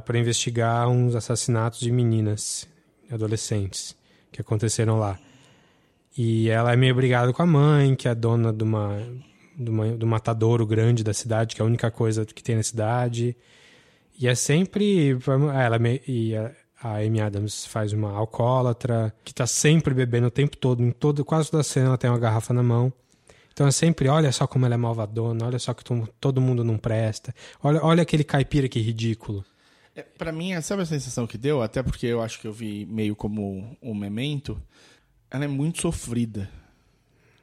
para 0.04 0.18
investigar 0.18 0.90
uns 0.90 1.14
assassinatos 1.14 1.80
de 1.80 1.90
meninas, 1.90 2.68
adolescentes, 3.10 3.96
que 4.30 4.42
aconteceram 4.42 4.98
lá. 4.98 5.18
E 6.18 6.50
ela 6.50 6.74
é 6.74 6.76
meio 6.76 6.94
brigada 6.94 7.32
com 7.32 7.42
a 7.42 7.46
mãe, 7.46 7.94
que 7.94 8.08
é 8.08 8.14
dona 8.14 8.52
de 8.52 8.62
uma, 8.62 8.98
de 9.56 9.70
uma 9.70 9.86
do 9.96 10.06
matadouro 10.06 10.66
grande 10.66 11.02
da 11.02 11.14
cidade, 11.14 11.56
que 11.56 11.62
é 11.62 11.64
a 11.64 11.66
única 11.66 11.90
coisa 11.90 12.26
que 12.26 12.42
tem 12.42 12.56
na 12.56 12.62
cidade. 12.62 13.34
E 14.20 14.26
é 14.26 14.34
sempre. 14.34 15.16
Ela 15.54 15.76
é 15.76 16.00
e 16.06 16.34
a, 16.82 16.96
Amy 16.98 17.20
Adams 17.20 17.66
faz 17.66 17.92
uma 17.92 18.12
alcoólatra, 18.12 19.14
que 19.24 19.34
tá 19.34 19.46
sempre 19.46 19.92
bebendo 19.94 20.26
o 20.28 20.30
tempo 20.30 20.56
todo, 20.56 20.82
em 20.82 20.90
todo, 20.90 21.24
quase 21.24 21.50
toda 21.50 21.62
cena 21.62 21.86
ela 21.88 21.98
tem 21.98 22.08
uma 22.10 22.18
garrafa 22.18 22.52
na 22.54 22.62
mão. 22.62 22.92
Então 23.52 23.66
é 23.66 23.72
sempre, 23.72 24.08
olha 24.08 24.30
só 24.30 24.46
como 24.46 24.64
ela 24.66 24.74
é 24.74 24.78
malvadona, 24.78 25.44
olha 25.46 25.58
só 25.58 25.74
que 25.74 25.82
to- 25.82 26.08
todo 26.20 26.40
mundo 26.40 26.62
não 26.62 26.78
presta. 26.78 27.34
Olha, 27.62 27.80
olha 27.82 28.02
aquele 28.02 28.22
caipira 28.22 28.68
que 28.68 28.78
ridículo. 28.80 29.44
É, 29.96 30.02
Pra 30.02 30.30
mim, 30.30 30.60
sabe 30.62 30.82
a 30.82 30.86
sensação 30.86 31.26
que 31.26 31.36
deu? 31.36 31.60
Até 31.60 31.82
porque 31.82 32.06
eu 32.06 32.22
acho 32.22 32.40
que 32.40 32.46
eu 32.46 32.52
vi 32.52 32.86
meio 32.86 33.16
como 33.16 33.76
um 33.82 33.94
memento. 33.94 34.62
Ela 35.28 35.44
é 35.44 35.48
muito 35.48 35.80
sofrida, 35.80 36.48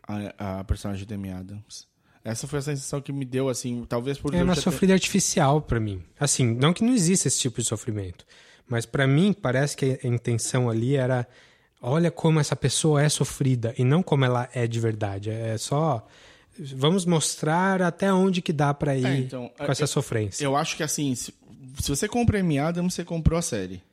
a, 0.08 0.60
a 0.60 0.64
personagem 0.64 1.06
de 1.06 1.14
Amy 1.14 1.32
Adams. 1.32 1.88
Essa 2.24 2.48
foi 2.48 2.60
a 2.60 2.62
sensação 2.62 3.02
que 3.02 3.12
me 3.12 3.24
deu, 3.26 3.50
assim, 3.50 3.86
talvez 3.88 4.18
por... 4.18 4.34
É 4.34 4.38
uma 4.42 4.56
já 4.56 4.62
ter- 4.62 4.62
sofrida 4.72 4.94
artificial 4.94 5.62
pra 5.62 5.80
mim. 5.80 6.02
Assim, 6.20 6.56
não 6.56 6.74
que 6.74 6.84
não 6.84 6.94
exista 6.94 7.28
esse 7.28 7.40
tipo 7.40 7.62
de 7.62 7.68
sofrimento, 7.68 8.26
mas 8.68 8.86
pra 8.86 9.06
mim 9.08 9.34
parece 9.34 9.76
que 9.78 10.00
a 10.04 10.08
intenção 10.08 10.70
ali 10.70 10.96
era 10.96 11.28
olha 11.82 12.10
como 12.10 12.40
essa 12.40 12.56
pessoa 12.56 13.02
é 13.04 13.10
sofrida 13.10 13.74
e 13.78 13.84
não 13.84 14.02
como 14.02 14.26
ela 14.26 14.50
é 14.54 14.66
de 14.68 14.80
verdade. 14.80 15.30
É 15.30 15.58
só 15.58 16.06
vamos 16.58 17.06
mostrar 17.06 17.82
até 17.82 18.12
onde 18.12 18.42
que 18.42 18.54
dá 18.54 18.74
pra 18.74 18.96
ir 18.96 19.06
É, 19.06 19.18
então, 19.18 19.50
com 19.58 19.72
essa 19.72 19.84
eu- 19.84 19.88
sofrência. 19.88 20.44
Eu 20.44 20.56
acho 20.56 20.76
que, 20.78 20.84
assim, 20.84 21.14
se, 21.14 21.34
se 21.80 21.90
você 21.90 22.08
compra 22.08 22.38
a 22.38 22.42
Amy 22.42 22.58
Adams, 22.58 22.94
você 22.94 23.04
comprou 23.04 23.38
a 23.38 23.42
série. 23.42 23.84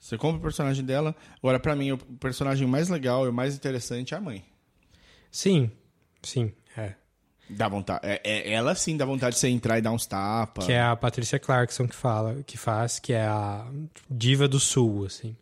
Você 0.00 0.16
compra 0.16 0.38
o 0.38 0.42
personagem 0.42 0.84
dela. 0.84 1.14
Agora, 1.42 1.58
pra 1.60 1.74
mim, 1.76 1.92
o 1.92 1.98
personagem 1.98 2.66
mais 2.66 2.88
legal 2.88 3.26
e 3.26 3.28
o 3.28 3.32
mais 3.32 3.54
interessante 3.54 4.14
é 4.14 4.16
a 4.16 4.20
mãe. 4.20 4.44
Sim, 5.30 5.70
sim, 6.22 6.52
é. 6.76 6.94
Dá 7.50 7.68
vontade. 7.68 8.00
É, 8.04 8.20
é- 8.24 8.52
ela 8.52 8.74
sim 8.74 8.96
dá 8.96 9.04
vontade 9.04 9.34
de 9.34 9.40
você 9.40 9.48
entrar 9.48 9.78
e 9.78 9.82
dar 9.82 9.90
uns 9.92 10.06
tapas. 10.06 10.66
Que 10.66 10.72
é 10.72 10.82
a 10.82 10.94
Patrícia 10.94 11.38
Clarkson 11.38 11.86
que 11.88 11.94
fala, 11.96 12.42
que 12.46 12.58
faz, 12.58 12.98
que 12.98 13.12
é 13.12 13.24
a 13.26 13.66
diva 14.10 14.46
do 14.46 14.60
sul, 14.60 15.06
assim. 15.06 15.36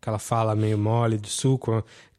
Que 0.00 0.08
ela 0.08 0.18
fala 0.18 0.54
meio 0.54 0.78
mole 0.78 1.18
do 1.18 1.28
sul, 1.28 1.60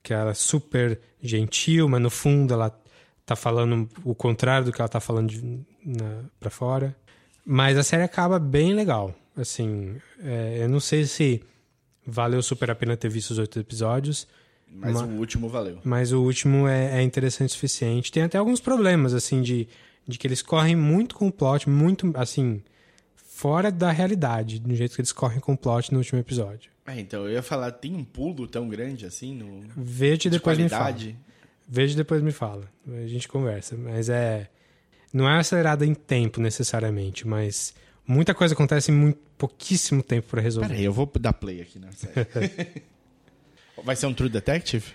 que 0.03 0.13
ela 0.13 0.31
é 0.31 0.35
super 0.35 0.99
gentil, 1.21 1.89
mas 1.89 2.01
no 2.01 2.09
fundo 2.09 2.53
ela 2.53 2.77
tá 3.25 3.35
falando 3.35 3.87
o 4.03 4.15
contrário 4.15 4.65
do 4.65 4.71
que 4.71 4.81
ela 4.81 4.89
tá 4.89 4.99
falando 4.99 5.29
de, 5.29 5.41
na, 5.85 6.23
pra 6.39 6.49
fora. 6.49 6.95
Mas 7.45 7.77
a 7.77 7.83
série 7.83 8.03
acaba 8.03 8.39
bem 8.39 8.73
legal. 8.73 9.13
Assim, 9.35 9.95
é, 10.23 10.59
eu 10.61 10.69
não 10.69 10.79
sei 10.79 11.05
se 11.05 11.41
valeu 12.05 12.41
super 12.41 12.69
a 12.71 12.75
pena 12.75 12.97
ter 12.97 13.09
visto 13.09 13.31
os 13.31 13.37
oito 13.37 13.59
episódios, 13.59 14.27
Mas 14.71 14.93
Ma- 14.93 15.05
o 15.05 15.17
último 15.17 15.49
valeu. 15.49 15.79
mas 15.83 16.11
o 16.11 16.21
último 16.21 16.67
é, 16.67 16.99
é 16.99 17.01
interessante 17.01 17.49
o 17.49 17.53
suficiente. 17.53 18.11
Tem 18.11 18.23
até 18.23 18.37
alguns 18.37 18.59
problemas, 18.59 19.13
assim, 19.13 19.41
de, 19.41 19.67
de 20.07 20.17
que 20.17 20.27
eles 20.27 20.41
correm 20.41 20.75
muito 20.75 21.15
com 21.15 21.27
o 21.27 21.31
plot, 21.31 21.67
muito, 21.69 22.11
assim, 22.15 22.61
fora 23.15 23.71
da 23.71 23.91
realidade, 23.91 24.59
do 24.59 24.75
jeito 24.75 24.95
que 24.95 25.01
eles 25.01 25.11
correm 25.11 25.39
com 25.39 25.53
o 25.53 25.57
plot 25.57 25.91
no 25.91 25.97
último 25.99 26.19
episódio. 26.19 26.71
É, 26.85 26.99
então, 26.99 27.25
eu 27.25 27.31
ia 27.33 27.43
falar, 27.43 27.71
tem 27.71 27.95
um 27.95 28.03
pulo 28.03 28.47
tão 28.47 28.67
grande 28.67 29.05
assim 29.05 29.35
no. 29.35 29.63
Veja 29.77 30.13
e 30.15 30.17
de 30.17 30.29
depois 30.31 30.57
me 30.57 30.67
fala. 30.69 30.83
qualidade. 30.85 31.17
Veja 31.67 31.93
e 31.93 31.97
depois 31.97 32.21
me 32.21 32.31
fala. 32.31 32.67
A 32.87 33.05
gente 33.07 33.27
conversa. 33.27 33.77
Mas 33.77 34.09
é. 34.09 34.49
Não 35.13 35.27
é 35.29 35.39
acelerada 35.39 35.85
em 35.85 35.93
tempo 35.93 36.39
necessariamente, 36.41 37.27
mas 37.27 37.73
muita 38.07 38.33
coisa 38.33 38.53
acontece 38.53 38.91
em 38.91 38.95
muito, 38.95 39.19
pouquíssimo 39.37 40.03
tempo 40.03 40.27
pra 40.29 40.41
resolver. 40.41 40.67
Pera 40.69 40.79
aí, 40.79 40.85
eu 40.85 40.93
vou 40.93 41.09
dar 41.19 41.33
play 41.33 41.61
aqui 41.61 41.79
na 41.79 41.91
série. 41.91 42.27
Vai 43.83 43.95
ser 43.95 44.05
um 44.07 44.13
True 44.13 44.29
Detective? 44.29 44.85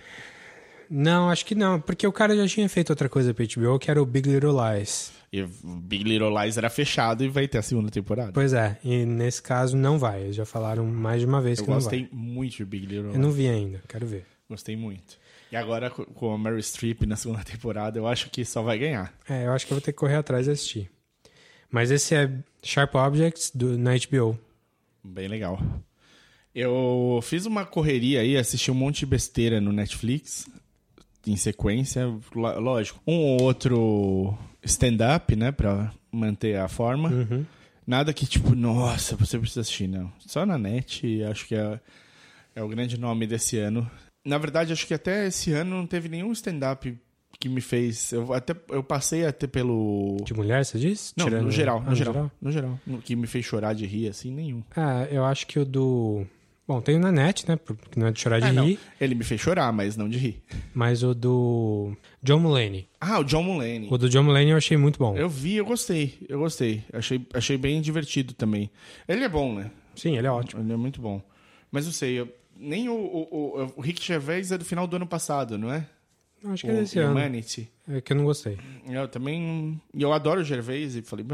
Não, 0.89 1.29
acho 1.29 1.45
que 1.45 1.55
não, 1.55 1.81
porque 1.81 2.05
o 2.05 2.11
cara 2.11 2.35
já 2.35 2.47
tinha 2.47 2.69
feito 2.69 2.91
outra 2.91 3.09
coisa 3.09 3.33
pra 3.33 3.43
HBO, 3.45 3.79
que 3.79 3.89
era 3.89 4.01
o 4.01 4.05
Big 4.05 4.29
Little 4.29 4.53
Lies. 4.53 5.11
E 5.33 5.41
o 5.41 5.47
Big 5.63 6.03
Little 6.03 6.29
Lies 6.39 6.57
era 6.57 6.69
fechado 6.69 7.23
e 7.23 7.27
vai 7.27 7.47
ter 7.47 7.57
a 7.57 7.61
segunda 7.63 7.89
temporada. 7.89 8.31
Pois 8.31 8.53
é, 8.53 8.77
e 8.83 9.03
nesse 9.05 9.41
caso 9.41 9.75
não 9.75 9.97
vai. 9.97 10.21
Eles 10.21 10.35
já 10.35 10.45
falaram 10.45 10.85
mais 10.85 11.21
de 11.21 11.25
uma 11.27 11.41
vez 11.41 11.57
eu 11.57 11.65
que 11.65 11.71
não 11.71 11.77
gostei 11.77 12.01
vai. 12.01 12.09
muito 12.13 12.57
de 12.57 12.65
Big 12.65 12.85
Little 12.85 13.05
Eu 13.05 13.09
Lies. 13.11 13.19
não 13.19 13.31
vi 13.31 13.47
ainda, 13.49 13.81
quero 13.87 14.05
ver. 14.05 14.25
Gostei 14.47 14.75
muito. 14.75 15.17
E 15.51 15.55
agora 15.55 15.89
co- 15.89 16.05
com 16.05 16.31
a 16.33 16.37
Mary 16.37 16.61
Streep 16.61 17.01
na 17.07 17.15
segunda 17.15 17.43
temporada, 17.43 17.97
eu 17.97 18.07
acho 18.07 18.29
que 18.29 18.45
só 18.45 18.61
vai 18.61 18.77
ganhar. 18.77 19.11
É, 19.27 19.47
eu 19.47 19.53
acho 19.53 19.65
que 19.65 19.73
eu 19.73 19.77
vou 19.77 19.81
ter 19.81 19.91
que 19.91 19.97
correr 19.97 20.15
atrás 20.15 20.47
e 20.47 20.51
assistir. 20.51 20.91
Mas 21.71 21.89
esse 21.89 22.13
é 22.13 22.29
Sharp 22.63 22.93
Objects 22.93 23.51
do, 23.53 23.75
na 23.77 23.91
HBO. 23.97 24.37
Bem 25.03 25.27
legal. 25.27 25.59
Eu 26.55 27.19
fiz 27.21 27.45
uma 27.45 27.65
correria 27.65 28.21
aí, 28.21 28.37
assisti 28.37 28.71
um 28.71 28.75
monte 28.75 28.99
de 28.99 29.05
besteira 29.05 29.59
no 29.59 29.73
Netflix, 29.73 30.47
em 31.27 31.35
sequência, 31.35 32.05
lógico. 32.33 33.01
Um 33.05 33.17
ou 33.17 33.41
outro 33.41 34.37
stand-up, 34.63 35.35
né, 35.35 35.51
pra 35.51 35.91
manter 36.11 36.57
a 36.57 36.67
forma. 36.69 37.09
Uhum. 37.09 37.45
Nada 37.85 38.13
que, 38.13 38.25
tipo, 38.25 38.55
nossa, 38.55 39.15
você 39.17 39.37
precisa 39.37 39.61
assistir, 39.61 39.87
não. 39.87 40.11
Só 40.19 40.45
na 40.45 40.57
net, 40.57 41.21
acho 41.23 41.45
que 41.45 41.55
é, 41.55 41.79
é 42.55 42.63
o 42.63 42.67
grande 42.69 42.97
nome 42.97 43.27
desse 43.27 43.57
ano. 43.57 43.89
Na 44.25 44.37
verdade, 44.37 44.71
acho 44.73 44.87
que 44.87 44.93
até 44.93 45.27
esse 45.27 45.51
ano 45.51 45.75
não 45.75 45.85
teve 45.85 46.07
nenhum 46.09 46.31
stand-up 46.31 46.97
que 47.39 47.49
me 47.49 47.59
fez. 47.61 48.11
Eu, 48.13 48.33
até, 48.33 48.55
eu 48.69 48.81
passei 48.81 49.25
até 49.25 49.45
pelo. 49.45 50.17
De 50.23 50.33
mulher, 50.33 50.65
você 50.65 50.79
disse? 50.79 51.13
Não, 51.17 51.25
Tirando- 51.25 51.43
no 51.43 51.51
geral, 51.51 51.83
Ah, 51.85 51.89
no 51.89 51.95
geral, 51.95 52.31
no 52.41 52.51
geral. 52.51 52.79
No- 52.87 53.01
Que 53.01 53.15
me 53.15 53.27
fez 53.27 53.45
chorar 53.45 53.73
de 53.75 53.85
rir, 53.85 54.07
assim, 54.07 54.31
nenhum. 54.31 54.63
Ah, 54.75 55.05
eu 55.11 55.23
acho 55.25 55.45
que 55.45 55.59
o 55.59 55.65
do. 55.65 56.25
Bom, 56.67 56.81
tem 56.81 56.95
o 56.95 56.99
na 56.99 57.11
net, 57.11 57.47
né? 57.47 57.55
Porque 57.57 57.99
não 57.99 58.07
é 58.07 58.11
de 58.11 58.19
chorar 58.19 58.39
de 58.39 58.47
Ah, 58.47 58.53
não. 58.53 58.65
rir. 58.65 58.79
Ele 58.99 59.13
me 59.13 59.23
fez 59.23 59.39
chorar, 59.39 59.71
mas 59.71 59.95
não 59.95 60.09
de 60.09 60.17
rir. 60.17 60.43
Mas 60.73 61.03
o 61.03 61.13
do. 61.13 61.95
John 62.23 62.39
Mulaney. 62.39 62.87
Ah, 62.99 63.19
o 63.19 63.23
John 63.23 63.43
Mulaney. 63.43 63.87
O 63.91 63.97
do 63.99 64.09
John 64.09 64.23
Mulaney 64.23 64.49
eu 64.49 64.57
achei 64.57 64.75
muito 64.75 64.97
bom. 64.97 65.15
Eu 65.15 65.29
vi, 65.29 65.55
eu 65.57 65.65
gostei. 65.65 66.17
Eu 66.27 66.39
gostei. 66.39 66.83
Achei, 66.91 67.23
achei 67.33 67.55
bem 67.57 67.79
divertido 67.81 68.33
também. 68.33 68.71
Ele 69.07 69.23
é 69.23 69.29
bom, 69.29 69.53
né? 69.53 69.69
Sim, 69.95 70.17
ele 70.17 70.25
é 70.25 70.31
ótimo. 70.31 70.61
Ele 70.63 70.73
é 70.73 70.75
muito 70.77 70.99
bom. 70.99 71.21
Mas 71.71 71.85
não 71.85 71.93
sei, 71.93 72.19
eu- 72.19 72.33
nem 72.57 72.89
o, 72.89 72.93
o, 72.93 73.21
o, 73.61 73.73
o 73.77 73.81
Rick 73.81 74.03
Gervais 74.03 74.51
é 74.51 74.57
do 74.57 74.65
final 74.65 74.87
do 74.87 74.95
ano 74.95 75.05
passado, 75.05 75.57
não 75.59 75.71
é? 75.71 75.85
Eu 76.43 76.51
acho 76.51 76.65
O 76.65 76.69
que 76.69 76.75
é 76.75 76.79
desse 76.79 76.97
ano. 76.99 77.11
Humanity. 77.11 77.69
É 77.87 78.01
que 78.01 78.11
eu 78.13 78.17
não 78.17 78.23
gostei. 78.25 78.57
Eu 78.87 79.07
também. 79.07 79.79
E 79.93 80.01
eu 80.01 80.11
adoro 80.13 80.41
o 80.41 80.43
Gervais 80.43 80.95
e 80.95 81.01
falei, 81.03 81.25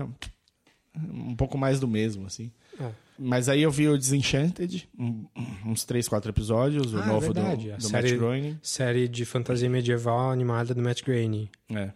um 0.98 1.36
pouco 1.36 1.58
mais 1.58 1.80
do 1.80 1.88
mesmo, 1.88 2.26
assim. 2.26 2.52
É. 2.82 2.92
Mas 3.24 3.48
aí 3.48 3.62
eu 3.62 3.70
vi 3.70 3.88
o 3.88 3.98
Disenchanted, 3.98 4.90
uns 5.66 5.86
três, 5.86 6.08
quatro 6.08 6.32
episódios, 6.32 6.92
o 6.94 6.98
Ah, 6.98 7.06
novo 7.06 7.34
verdade. 7.34 7.70
do, 7.72 7.78
do 7.78 7.84
série- 7.84 8.10
Matt 8.12 8.20
Groening. 8.20 8.60
Série 8.64 9.08
de 9.08 9.26
fantasia 9.26 9.70
medieval 9.70 10.32
animada 10.32 10.74
do 10.74 10.82
Matt 10.82 11.04
Groening. 11.04 11.48
É. 11.70 11.92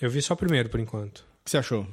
Eu 0.00 0.08
vi 0.10 0.22
só 0.22 0.34
o 0.34 0.36
primeiro, 0.36 0.68
por 0.68 0.78
enquanto. 0.78 1.18
O 1.18 1.44
que 1.44 1.50
você 1.50 1.58
achou? 1.58 1.86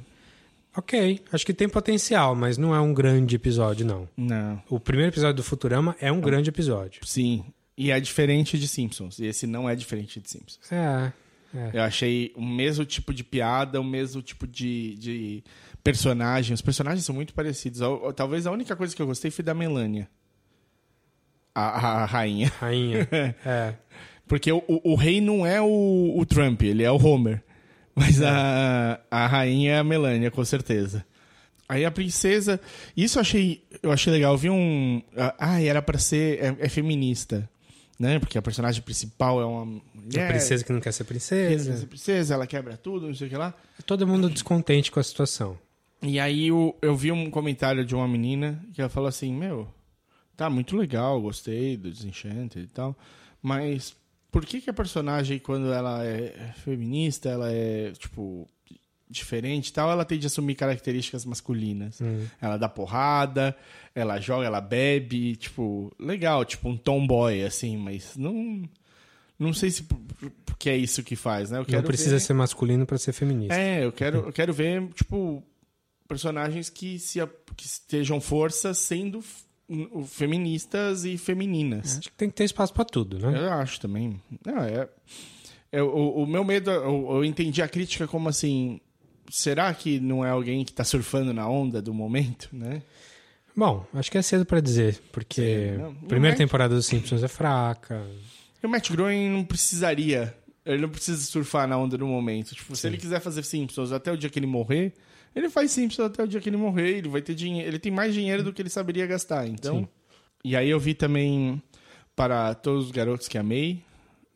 Ok, 0.76 1.20
acho 1.32 1.44
que 1.44 1.52
tem 1.52 1.68
potencial, 1.68 2.36
mas 2.36 2.56
não 2.56 2.72
é 2.74 2.80
um 2.80 2.94
grande 2.94 3.34
episódio, 3.34 3.84
não. 3.84 4.08
Não. 4.16 4.62
O 4.68 4.78
primeiro 4.78 5.10
episódio 5.10 5.34
do 5.36 5.42
Futurama 5.42 5.96
é 6.00 6.12
um 6.12 6.20
grande 6.20 6.48
episódio. 6.48 7.00
Sim. 7.04 7.44
E 7.76 7.90
é 7.90 7.98
diferente 7.98 8.56
de 8.56 8.68
Simpsons. 8.68 9.18
E 9.18 9.26
esse 9.26 9.46
não 9.48 9.68
é 9.68 9.74
diferente 9.74 10.20
de 10.20 10.30
Simpsons. 10.30 10.60
É, 10.70 11.12
é. 11.52 11.70
Eu 11.72 11.82
achei 11.82 12.32
o 12.36 12.44
mesmo 12.44 12.84
tipo 12.84 13.12
de 13.12 13.24
piada, 13.24 13.80
o 13.80 13.84
mesmo 13.84 14.22
tipo 14.22 14.46
de, 14.46 14.94
de 14.96 15.44
personagem. 15.82 16.54
Os 16.54 16.62
personagens 16.62 17.04
são 17.04 17.14
muito 17.14 17.32
parecidos. 17.34 17.80
Al- 17.82 18.12
Talvez 18.12 18.46
a 18.46 18.50
única 18.52 18.74
coisa 18.76 18.94
que 18.94 19.00
eu 19.02 19.06
gostei 19.06 19.30
foi 19.30 19.44
da 19.44 19.54
Melania. 19.54 20.08
A, 21.54 22.02
a- 22.02 22.04
rainha. 22.06 22.52
Rainha. 22.60 23.08
é. 23.44 23.74
Porque 24.26 24.50
o, 24.52 24.62
o- 24.68 24.92
o 24.92 24.94
rei 24.94 25.20
não 25.20 25.44
é 25.44 25.60
o, 25.60 26.14
o 26.16 26.24
Trump, 26.26 26.62
ele 26.62 26.82
é 26.84 26.90
o 26.90 26.96
Homer. 26.96 27.42
Mas 27.94 28.22
a, 28.22 29.00
a 29.10 29.26
rainha 29.26 29.72
é 29.72 29.78
a 29.78 29.84
Melania, 29.84 30.30
com 30.30 30.44
certeza. 30.44 31.04
Aí 31.68 31.84
a 31.84 31.90
princesa. 31.90 32.60
Isso 32.96 33.18
eu 33.18 33.20
achei, 33.20 33.64
eu 33.82 33.92
achei 33.92 34.12
legal. 34.12 34.32
Eu 34.34 34.38
vi 34.38 34.50
um. 34.50 35.02
Ah, 35.38 35.60
era 35.60 35.82
pra 35.82 35.98
ser. 35.98 36.38
É, 36.42 36.56
é 36.60 36.68
feminista. 36.68 37.48
Né? 37.98 38.18
Porque 38.18 38.38
a 38.38 38.42
personagem 38.42 38.80
principal 38.82 39.40
é 39.40 39.44
uma 39.44 39.64
mulher. 39.94 40.26
A 40.26 40.30
princesa 40.30 40.64
que 40.64 40.72
não 40.72 40.80
quer 40.80 40.92
ser 40.92 41.04
quer 41.04 41.18
ser 41.20 41.48
princesa. 41.48 41.86
princesa, 41.86 42.34
ela 42.34 42.46
quebra 42.46 42.76
tudo, 42.76 43.08
não 43.08 43.14
sei 43.14 43.26
o 43.26 43.30
que 43.30 43.36
lá. 43.36 43.52
Todo 43.84 44.06
mundo 44.06 44.30
descontente 44.30 44.90
com 44.90 44.98
a 44.98 45.02
situação. 45.02 45.58
E 46.02 46.18
aí 46.18 46.48
eu, 46.48 46.76
eu 46.80 46.96
vi 46.96 47.12
um 47.12 47.30
comentário 47.30 47.84
de 47.84 47.94
uma 47.94 48.08
menina 48.08 48.62
que 48.72 48.80
ela 48.80 48.88
falou 48.90 49.08
assim, 49.08 49.32
meu, 49.34 49.68
tá 50.36 50.48
muito 50.48 50.76
legal, 50.76 51.20
gostei 51.20 51.76
do 51.76 51.90
Disenchanted 51.92 52.64
e 52.64 52.68
tal, 52.68 52.96
mas 53.42 53.94
por 54.30 54.46
que 54.46 54.60
que 54.60 54.70
a 54.70 54.72
personagem, 54.72 55.38
quando 55.38 55.72
ela 55.72 56.04
é 56.04 56.52
feminista, 56.64 57.28
ela 57.28 57.52
é, 57.52 57.92
tipo, 57.92 58.48
diferente 59.10 59.68
e 59.68 59.72
tal, 59.72 59.90
ela 59.90 60.04
tem 60.04 60.18
de 60.18 60.26
assumir 60.26 60.54
características 60.54 61.24
masculinas? 61.26 62.00
Ela 62.40 62.56
dá 62.56 62.68
porrada, 62.68 63.54
ela 63.94 64.18
joga, 64.20 64.46
ela 64.46 64.60
bebe, 64.60 65.36
tipo, 65.36 65.92
legal, 65.98 66.44
tipo 66.46 66.68
um 66.68 66.76
tomboy, 66.76 67.42
assim, 67.42 67.76
mas 67.76 68.16
não... 68.16 68.62
Não 69.38 69.54
sei 69.54 69.70
se 69.70 69.82
por- 69.84 69.96
por- 69.98 70.30
porque 70.44 70.68
é 70.68 70.76
isso 70.76 71.02
que 71.02 71.16
faz, 71.16 71.50
né? 71.50 71.58
Eu 71.66 71.72
Não 71.72 71.82
precisa 71.82 72.16
ver... 72.16 72.20
ser 72.20 72.34
masculino 72.34 72.84
pra 72.84 72.98
ser 72.98 73.12
feminista. 73.14 73.54
É, 73.54 73.82
eu 73.82 73.90
quero, 73.90 74.18
eu 74.18 74.32
quero 74.34 74.52
ver, 74.52 74.86
tipo, 74.88 75.42
personagens 76.10 76.68
que, 76.68 76.98
se, 76.98 77.20
que 77.56 77.64
estejam 77.64 78.20
força 78.20 78.74
sendo 78.74 79.22
feministas 80.08 81.04
e 81.04 81.16
femininas. 81.16 81.98
Acho 81.98 82.10
que 82.10 82.16
tem 82.16 82.28
que 82.28 82.34
ter 82.34 82.42
espaço 82.44 82.74
pra 82.74 82.84
tudo, 82.84 83.20
né? 83.20 83.38
Eu 83.38 83.52
acho 83.52 83.78
também. 83.80 84.20
Não, 84.44 84.58
é, 84.64 84.88
é, 85.70 85.80
o, 85.80 86.22
o 86.22 86.26
meu 86.26 86.42
medo, 86.44 86.68
eu, 86.68 87.06
eu 87.12 87.24
entendi 87.24 87.62
a 87.62 87.68
crítica 87.68 88.08
como 88.08 88.28
assim, 88.28 88.80
será 89.30 89.72
que 89.72 90.00
não 90.00 90.24
é 90.24 90.30
alguém 90.30 90.64
que 90.64 90.72
tá 90.72 90.82
surfando 90.82 91.32
na 91.32 91.48
onda 91.48 91.80
do 91.80 91.94
momento, 91.94 92.48
né? 92.52 92.82
Bom, 93.54 93.86
acho 93.94 94.10
que 94.10 94.18
é 94.18 94.22
cedo 94.22 94.44
pra 94.44 94.58
dizer, 94.58 95.00
porque 95.12 95.42
Sim, 95.42 95.74
a 95.74 95.78
não 95.84 95.94
primeira 95.94 96.34
é- 96.34 96.38
temporada 96.38 96.74
dos 96.74 96.86
Simpsons 96.86 97.22
é 97.22 97.28
fraca. 97.28 98.04
E 98.60 98.66
o 98.66 98.68
Matt 98.68 98.90
Groening 98.90 99.28
não 99.30 99.44
precisaria, 99.44 100.34
ele 100.66 100.82
não 100.82 100.88
precisa 100.88 101.22
surfar 101.22 101.68
na 101.68 101.78
onda 101.78 101.96
do 101.96 102.06
momento. 102.06 102.56
Tipo, 102.56 102.74
se 102.74 102.88
ele 102.88 102.98
quiser 102.98 103.20
fazer 103.20 103.44
Simpsons 103.44 103.92
até 103.92 104.10
o 104.10 104.16
dia 104.16 104.28
que 104.28 104.38
ele 104.38 104.46
morrer, 104.46 104.94
ele 105.34 105.48
faz 105.50 105.70
Simpsons 105.70 106.06
até 106.06 106.22
o 106.22 106.26
dia 106.26 106.40
que 106.40 106.48
ele 106.48 106.56
morrer, 106.56 106.98
ele 106.98 107.08
vai 107.08 107.22
ter 107.22 107.34
dinheiro, 107.34 107.68
ele 107.68 107.78
tem 107.78 107.92
mais 107.92 108.12
dinheiro 108.14 108.42
do 108.42 108.52
que 108.52 108.60
ele 108.62 108.70
saberia 108.70 109.06
gastar, 109.06 109.46
então. 109.46 109.80
Sim. 109.80 109.88
E 110.44 110.56
aí 110.56 110.70
eu 110.70 110.80
vi 110.80 110.94
também 110.94 111.62
para 112.16 112.54
todos 112.54 112.86
os 112.86 112.90
garotos 112.90 113.28
que 113.28 113.36
amei, 113.38 113.82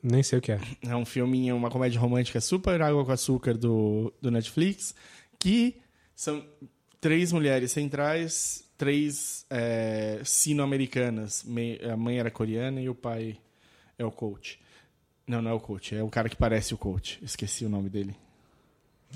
Nem 0.03 0.23
sei 0.23 0.39
o 0.39 0.43
que 0.43 0.53
é. 0.53 0.61
é 0.83 0.95
um 0.97 1.05
filme, 1.05 1.51
uma 1.53 1.71
comédia 1.71 1.99
romântica 2.01 2.41
super 2.41 2.81
água 2.83 3.05
com 3.05 3.13
açúcar 3.13 3.55
do, 3.57 4.13
do 4.21 4.31
Netflix, 4.31 4.95
que 5.39 5.77
são 6.15 6.45
três 7.01 7.33
mulheres 7.33 7.73
centrais, 7.73 8.65
três 8.77 9.47
é, 9.51 10.21
sino-americanas. 10.25 11.43
Me- 11.45 11.79
A 11.91 11.97
mãe 11.97 12.19
era 12.19 12.31
coreana 12.31 12.81
e 12.81 12.89
o 12.89 12.95
pai 12.95 13.37
é 13.99 14.05
o 14.05 14.11
coach. 14.11 14.59
Não, 15.27 15.41
não 15.41 15.51
é 15.51 15.55
o 15.55 15.61
coach, 15.61 15.95
é 15.95 16.03
o 16.03 16.11
cara 16.11 16.29
que 16.29 16.37
parece 16.37 16.75
o 16.75 16.79
coach. 16.79 17.19
Esqueci 17.23 17.65
o 17.65 17.69
nome 17.71 17.89
dele. 17.89 18.15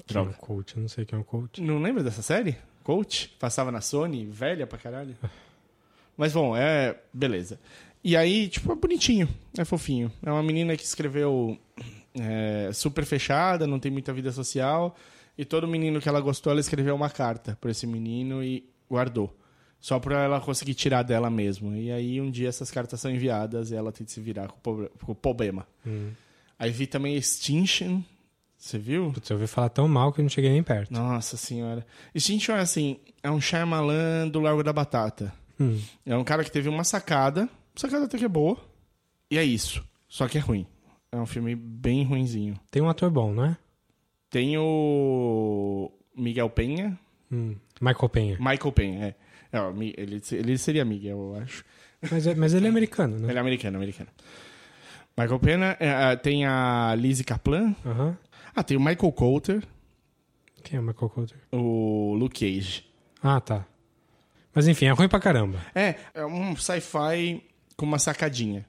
Que 0.06 0.16
é 0.16 0.20
um 0.20 0.24
Droga. 0.24 0.38
coach, 0.38 0.76
eu 0.76 0.82
não 0.82 0.88
sei 0.88 1.04
o 1.04 1.06
que 1.06 1.14
é 1.14 1.18
um 1.18 1.22
coach. 1.22 1.60
Não 1.60 1.80
lembra 1.80 2.02
dessa 2.02 2.22
série? 2.22 2.56
Coach? 2.82 3.34
Passava 3.38 3.70
na 3.70 3.80
Sony, 3.80 4.26
velha 4.26 4.66
pra 4.66 4.78
caralho. 4.78 5.16
Mas 6.16 6.32
bom, 6.32 6.56
é. 6.56 6.96
Beleza. 7.12 7.58
E 8.02 8.16
aí, 8.16 8.48
tipo, 8.48 8.72
é 8.72 8.74
bonitinho, 8.74 9.28
é 9.56 9.64
fofinho. 9.64 10.10
É 10.22 10.30
uma 10.30 10.42
menina 10.42 10.76
que 10.76 10.84
escreveu 10.84 11.58
é, 12.14 12.70
super 12.72 13.04
fechada, 13.04 13.66
não 13.66 13.78
tem 13.78 13.90
muita 13.90 14.12
vida 14.12 14.32
social. 14.32 14.96
E 15.36 15.44
todo 15.44 15.68
menino 15.68 16.00
que 16.00 16.08
ela 16.08 16.20
gostou, 16.20 16.50
ela 16.50 16.60
escreveu 16.60 16.94
uma 16.94 17.10
carta 17.10 17.56
para 17.60 17.70
esse 17.70 17.86
menino 17.86 18.42
e 18.42 18.64
guardou. 18.90 19.36
Só 19.80 20.00
para 20.00 20.24
ela 20.24 20.40
conseguir 20.40 20.74
tirar 20.74 21.02
dela 21.02 21.30
mesmo. 21.30 21.76
E 21.76 21.92
aí 21.92 22.20
um 22.20 22.30
dia 22.30 22.48
essas 22.48 22.70
cartas 22.70 23.00
são 23.00 23.10
enviadas 23.10 23.70
e 23.70 23.76
ela 23.76 23.92
tem 23.92 24.04
que 24.04 24.10
se 24.10 24.20
virar 24.20 24.48
com 24.48 24.88
o 25.06 25.14
problema. 25.14 25.66
Hum. 25.86 26.10
Aí 26.58 26.72
vi 26.72 26.86
também 26.86 27.14
Extinction. 27.14 28.00
Você 28.58 28.76
viu? 28.76 29.12
Putz, 29.12 29.30
eu 29.30 29.36
ouvi 29.36 29.46
falar 29.46 29.68
tão 29.68 29.86
mal 29.86 30.12
que 30.12 30.20
eu 30.20 30.24
não 30.24 30.28
cheguei 30.28 30.50
nem 30.50 30.62
perto. 30.62 30.92
Nossa 30.92 31.36
senhora. 31.36 31.86
Extinction 32.12 32.56
é 32.56 32.60
assim, 32.60 32.98
é 33.22 33.30
um 33.30 33.40
Shyamalan 33.40 34.28
do 34.28 34.40
Largo 34.40 34.64
da 34.64 34.72
Batata. 34.72 35.32
Hum. 35.60 35.80
É 36.04 36.16
um 36.16 36.24
cara 36.24 36.42
que 36.42 36.50
teve 36.50 36.68
uma 36.68 36.82
sacada. 36.84 37.48
Sacada 37.76 38.06
até 38.06 38.18
que 38.18 38.24
é 38.24 38.28
boa. 38.28 38.58
E 39.30 39.38
é 39.38 39.44
isso. 39.44 39.84
Só 40.08 40.26
que 40.26 40.38
é 40.38 40.40
ruim. 40.40 40.66
É 41.12 41.16
um 41.16 41.26
filme 41.26 41.54
bem 41.54 42.04
ruinzinho. 42.04 42.58
Tem 42.70 42.82
um 42.82 42.88
ator 42.88 43.10
bom, 43.10 43.32
não 43.32 43.44
é? 43.44 43.56
Tem 44.28 44.58
o 44.58 45.90
Miguel 46.16 46.50
Penha. 46.50 46.98
Hum. 47.30 47.54
Michael 47.80 48.08
Penha. 48.08 48.36
Michael 48.38 48.72
Penha, 48.72 49.04
é. 49.06 49.56
é 49.56 49.60
ele, 49.96 50.20
ele 50.32 50.58
seria 50.58 50.84
Miguel, 50.84 51.16
eu 51.18 51.42
acho. 51.42 51.64
Mas, 52.10 52.26
é- 52.26 52.34
mas 52.34 52.54
ele 52.54 52.66
é 52.66 52.68
americano, 52.68 53.18
né? 53.18 53.28
Ele 53.28 53.38
é 53.38 53.40
americano, 53.40 53.76
americano. 53.76 54.10
Michael 55.16 55.38
Penha. 55.40 55.76
é, 55.80 55.90
ah, 55.90 56.16
tem 56.16 56.44
a 56.46 56.94
Lizzie 56.96 57.24
Kaplan. 57.24 57.74
Aham. 57.84 58.16
Ah, 58.58 58.62
tem 58.64 58.76
o 58.76 58.80
Michael 58.80 59.12
Coulter. 59.12 59.62
Quem 60.64 60.78
é 60.78 60.80
o 60.80 60.82
Michael 60.82 61.10
Coulter? 61.10 61.38
O 61.52 62.16
Luke 62.18 62.40
Cage. 62.40 62.84
Ah, 63.22 63.40
tá. 63.40 63.64
Mas 64.52 64.66
enfim, 64.66 64.86
é 64.86 64.90
ruim 64.90 65.08
pra 65.08 65.20
caramba. 65.20 65.64
É, 65.72 65.94
é 66.12 66.26
um 66.26 66.56
sci-fi 66.56 67.40
com 67.76 67.86
uma 67.86 68.00
sacadinha. 68.00 68.66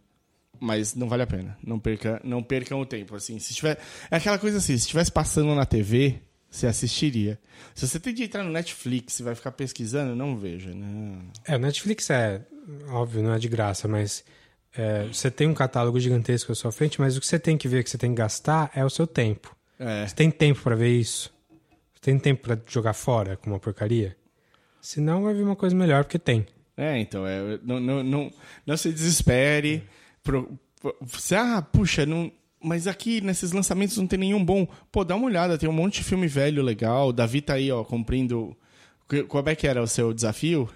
Mas 0.60 0.94
não 0.94 1.10
vale 1.10 1.24
a 1.24 1.28
pena. 1.28 1.58
Não, 1.66 1.80
perca, 1.80 2.22
não 2.24 2.44
percam 2.44 2.80
o 2.80 2.86
tempo. 2.86 3.16
Assim, 3.16 3.40
se 3.40 3.56
tiver, 3.56 3.80
é 4.12 4.18
aquela 4.18 4.38
coisa 4.38 4.60
assim, 4.60 4.78
se 4.78 4.84
estivesse 4.84 5.12
passando 5.12 5.56
na 5.56 5.66
TV, 5.66 6.22
você 6.52 6.68
assistiria. 6.68 7.40
Se 7.74 7.88
você 7.88 8.00
tem 8.00 8.14
de 8.14 8.26
entrar 8.26 8.44
no 8.44 8.52
Netflix 8.52 9.20
e 9.20 9.24
vai 9.24 9.34
ficar 9.34 9.54
pesquisando, 9.54 10.16
não 10.16 10.38
veja. 10.38 10.72
Não. 10.72 11.32
É, 11.48 11.56
o 11.56 11.60
Netflix 11.60 12.12
é, 12.12 12.46
óbvio, 12.90 13.24
não 13.24 13.34
é 13.34 13.40
de 13.40 13.48
graça, 13.48 13.88
mas 13.88 14.24
é, 14.78 15.08
você 15.08 15.32
tem 15.32 15.48
um 15.48 15.56
catálogo 15.56 16.00
gigantesco 16.00 16.52
à 16.52 16.56
sua 16.56 16.72
frente, 16.72 17.02
mas 17.02 17.18
o 17.18 17.20
que 17.20 17.26
você 17.26 17.40
tem 17.40 17.58
que 17.58 17.68
ver, 17.68 17.84
que 17.84 17.90
você 17.90 17.98
tem 17.98 18.12
que 18.12 18.18
gastar, 18.18 18.70
é 18.76 18.86
o 18.86 18.90
seu 18.92 19.08
tempo. 19.08 19.58
É, 19.80 20.06
Você 20.06 20.14
tem 20.16 20.30
tempo 20.30 20.62
pra 20.62 20.76
ver 20.76 20.90
isso? 20.90 21.32
Você 21.94 22.02
tem 22.02 22.20
tempo 22.20 22.44
pra 22.44 22.58
jogar 22.68 22.94
fora 22.94 23.38
com 23.38 23.50
uma 23.50 23.60
porcaria? 23.60 24.16
Senão 24.82 25.24
vai 25.24 25.34
vir 25.34 25.44
uma 25.44 25.56
coisa 25.56 25.76
melhor, 25.76 26.04
porque 26.04 26.20
tem. 26.20 26.46
é 26.78 26.98
então, 27.00 27.26
é, 27.26 27.60
não, 27.64 27.80
não, 27.80 28.04
não, 28.04 28.34
não 28.66 28.78
se 28.78 28.92
desespere. 28.92 29.84
Pro, 30.24 30.58
pro- 30.82 30.96
você, 31.02 31.36
ah, 31.36 31.62
puxa, 31.62 32.06
não, 32.06 32.32
mas 32.62 32.88
aqui 32.88 33.20
nesses 33.22 33.52
lançamentos 33.52 33.98
não 33.98 34.08
tem 34.08 34.20
nenhum 34.20 34.44
bom. 34.44 34.68
Pô, 34.92 35.04
dá 35.04 35.16
uma 35.16 35.26
olhada, 35.28 35.58
tem 35.58 35.68
um 35.70 35.74
monte 35.74 35.96
de 36.00 36.04
filme 36.06 36.28
velho 36.28 36.62
legal. 36.64 37.12
Davi 37.12 37.42
tá 37.42 37.54
aí, 37.56 37.72
ó, 37.72 37.84
cumprindo. 37.84 38.56
Qual 39.28 39.44
é 39.48 39.56
que 39.56 39.68
era 39.68 39.82
o 39.82 39.88
seu 39.88 40.14
desafio? 40.14 40.70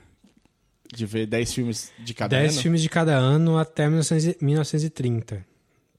De 0.94 1.06
ver 1.06 1.26
10 1.26 1.54
filmes 1.54 1.92
de 2.00 2.14
cada 2.14 2.38
10 2.38 2.54
ano? 2.54 2.62
filmes 2.62 2.82
de 2.82 2.90
cada 2.90 3.14
ano 3.16 3.58
até 3.58 3.88
1900 3.88 4.26
e- 4.26 4.38
1930. 4.46 5.46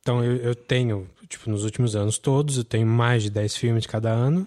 Então 0.00 0.22
eu, 0.22 0.36
eu 0.36 0.54
tenho, 0.54 1.08
tipo, 1.26 1.50
nos 1.50 1.64
últimos 1.64 1.94
anos 1.96 2.18
todos, 2.18 2.56
eu 2.58 2.64
tenho 2.64 2.86
mais 2.86 3.22
de 3.22 3.30
10 3.30 3.56
filmes 3.56 3.82
de 3.82 3.88
cada 3.88 4.10
ano, 4.10 4.46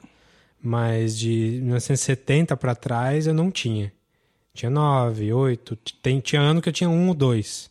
mas 0.62 1.18
de 1.18 1.60
1970 1.62 2.56
pra 2.58 2.76
trás 2.76 3.28
eu 3.28 3.34
não 3.34 3.52
tinha. 3.52 3.92
Tinha 4.54 4.70
9, 4.70 5.32
8, 5.32 5.76
tem, 6.02 6.20
tinha 6.20 6.42
ano 6.42 6.62
que 6.62 6.70
eu 6.70 6.74
tinha 6.74 6.90
um 6.90 7.08
ou 7.10 7.14
dois. 7.14 7.70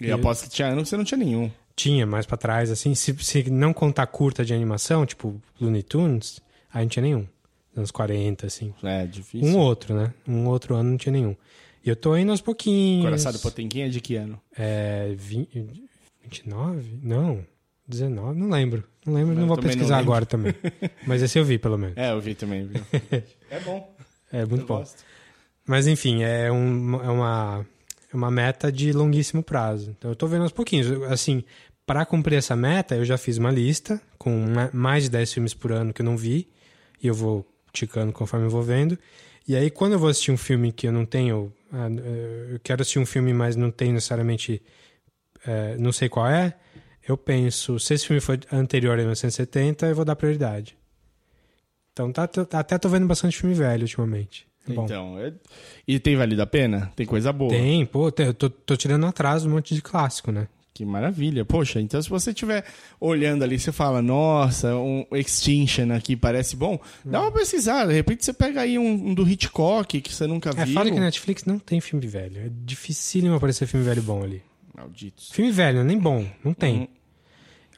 E 0.00 0.08
eu 0.08 0.16
aposto 0.16 0.44
que 0.44 0.50
tinha 0.50 0.68
ano 0.68 0.82
que 0.82 0.88
você 0.88 0.96
não 0.96 1.04
tinha 1.04 1.18
nenhum. 1.18 1.50
Tinha 1.74 2.06
mais 2.06 2.24
pra 2.24 2.36
trás, 2.36 2.70
assim, 2.70 2.94
se, 2.94 3.16
se 3.18 3.50
não 3.50 3.72
contar 3.72 4.06
curta 4.06 4.44
de 4.44 4.54
animação, 4.54 5.04
tipo 5.04 5.40
Looney 5.60 5.82
Tunes, 5.82 6.40
aí 6.72 6.84
não 6.84 6.88
tinha 6.88 7.02
nenhum. 7.02 7.26
Nos 7.70 7.78
anos 7.78 7.90
40, 7.90 8.46
assim. 8.46 8.72
É, 8.82 9.06
difícil. 9.06 9.48
Um 9.48 9.58
outro, 9.58 9.94
né? 9.94 10.12
Um 10.26 10.46
outro 10.46 10.74
ano 10.74 10.90
não 10.90 10.96
tinha 10.96 11.12
nenhum. 11.12 11.36
E 11.84 11.88
eu 11.88 11.96
tô 11.96 12.16
indo 12.16 12.30
aos 12.30 12.40
pouquinhos. 12.40 13.04
Coraçado 13.04 13.38
Potemkin 13.38 13.82
é 13.82 13.88
de 13.88 14.00
que 14.00 14.16
ano? 14.16 14.40
É. 14.56 15.14
20, 15.16 15.66
29? 16.22 16.98
Não. 17.02 17.44
19? 17.88 18.38
Não 18.38 18.50
lembro. 18.50 18.84
Não 19.06 19.14
lembro, 19.14 19.32
Eu 19.32 19.40
não 19.40 19.46
vou 19.46 19.56
não 19.56 19.62
pesquisar 19.62 19.96
lembro. 19.98 20.12
agora 20.12 20.26
também. 20.26 20.54
Mas 21.06 21.22
esse 21.22 21.38
eu 21.38 21.44
vi, 21.44 21.58
pelo 21.58 21.78
menos. 21.78 21.96
É, 21.96 22.12
eu 22.12 22.20
vi 22.20 22.34
também. 22.34 22.66
Viu? 22.66 22.82
é 23.50 23.60
bom. 23.60 23.96
É 24.32 24.44
muito 24.44 24.62
eu 24.62 24.66
bom. 24.66 24.78
gosto. 24.78 25.02
Mas 25.66 25.86
enfim, 25.86 26.22
é, 26.22 26.50
um, 26.52 26.94
é 27.02 27.08
uma, 27.10 27.66
é 28.12 28.16
uma 28.16 28.30
meta 28.30 28.70
de 28.70 28.92
longuíssimo 28.92 29.42
prazo. 29.42 29.94
Então 29.98 30.10
eu 30.10 30.14
tô 30.16 30.26
vendo 30.26 30.42
aos 30.42 30.52
pouquinhos. 30.52 30.90
Assim, 31.10 31.42
para 31.86 32.04
cumprir 32.04 32.36
essa 32.36 32.54
meta, 32.54 32.94
eu 32.94 33.04
já 33.04 33.16
fiz 33.16 33.38
uma 33.38 33.50
lista 33.50 34.00
com 34.18 34.30
ma- 34.46 34.70
mais 34.72 35.04
de 35.04 35.10
10 35.10 35.32
filmes 35.32 35.54
por 35.54 35.72
ano 35.72 35.92
que 35.92 36.02
eu 36.02 36.06
não 36.06 36.16
vi. 36.16 36.48
E 37.02 37.06
eu 37.06 37.14
vou 37.14 37.46
ticando 37.72 38.12
conforme 38.12 38.46
eu 38.46 38.50
vou 38.50 38.62
vendo. 38.62 38.98
E 39.46 39.56
aí, 39.56 39.70
quando 39.70 39.92
eu 39.94 39.98
vou 39.98 40.10
assistir 40.10 40.30
um 40.30 40.36
filme 40.36 40.72
que 40.72 40.86
eu 40.86 40.92
não 40.92 41.06
tenho. 41.06 41.50
ah, 41.72 41.88
Eu 42.50 42.60
quero 42.60 42.82
assistir 42.82 42.98
um 42.98 43.06
filme, 43.06 43.32
mas 43.32 43.56
não 43.56 43.70
tenho 43.70 43.94
necessariamente. 43.94 44.60
eh, 45.46 45.76
não 45.78 45.92
sei 45.92 46.08
qual 46.08 46.26
é. 46.26 46.54
Eu 47.08 47.16
penso, 47.16 47.78
se 47.80 47.94
esse 47.94 48.06
filme 48.06 48.20
for 48.20 48.38
anterior 48.52 48.92
a 48.92 48.96
1970, 48.98 49.86
eu 49.86 49.94
vou 49.94 50.04
dar 50.04 50.14
prioridade. 50.14 50.76
Então 51.92 52.12
tá, 52.12 52.26
tá- 52.26 52.58
até 52.60 52.78
tô 52.78 52.88
vendo 52.88 53.06
bastante 53.06 53.36
filme 53.38 53.54
velho 53.54 53.82
ultimamente. 53.82 54.46
É 54.68 54.72
bom. 54.72 54.84
Então, 54.84 55.18
é- 55.18 55.32
e 55.86 55.98
tem 55.98 56.16
valido 56.16 56.42
a 56.42 56.46
pena? 56.46 56.92
Tem 56.94 57.06
coisa 57.06 57.32
boa. 57.32 57.50
Tem, 57.50 57.84
pô, 57.86 58.12
eu 58.18 58.34
tô, 58.34 58.50
tô 58.50 58.76
tirando 58.76 59.06
atrás 59.06 59.44
um 59.44 59.50
monte 59.50 59.74
de 59.74 59.80
clássico, 59.82 60.30
né? 60.30 60.46
Que 60.74 60.84
maravilha. 60.84 61.44
Poxa, 61.44 61.80
então 61.80 62.00
se 62.00 62.08
você 62.08 62.30
estiver 62.30 62.64
olhando 63.00 63.42
ali, 63.42 63.58
você 63.58 63.72
fala, 63.72 64.00
nossa, 64.00 64.76
um 64.76 65.04
Extinction 65.12 65.90
aqui 65.92 66.14
parece 66.14 66.54
bom, 66.54 66.78
dá 67.04 67.22
uma 67.22 67.32
pesquisada. 67.32 67.88
De 67.88 67.94
repente 67.94 68.24
você 68.24 68.32
pega 68.32 68.60
aí 68.60 68.78
um, 68.78 69.08
um 69.08 69.14
do 69.14 69.28
Hitchcock 69.28 70.00
que 70.00 70.14
você 70.14 70.26
nunca 70.28 70.50
É 70.50 70.64
viu. 70.64 70.74
foda 70.74 70.88
que 70.90 70.96
a 70.96 71.00
Netflix 71.00 71.44
não 71.46 71.58
tem 71.58 71.80
filme 71.80 72.06
velho. 72.06 72.42
É 72.42 72.50
dificílimo 72.64 73.34
aparecer 73.34 73.66
filme 73.66 73.84
velho 73.84 74.02
bom 74.02 74.22
ali. 74.22 74.40
Malditos. 74.76 75.30
Filme 75.32 75.50
velho, 75.50 75.82
nem 75.82 75.98
bom, 75.98 76.24
não 76.44 76.54
tem. 76.54 76.88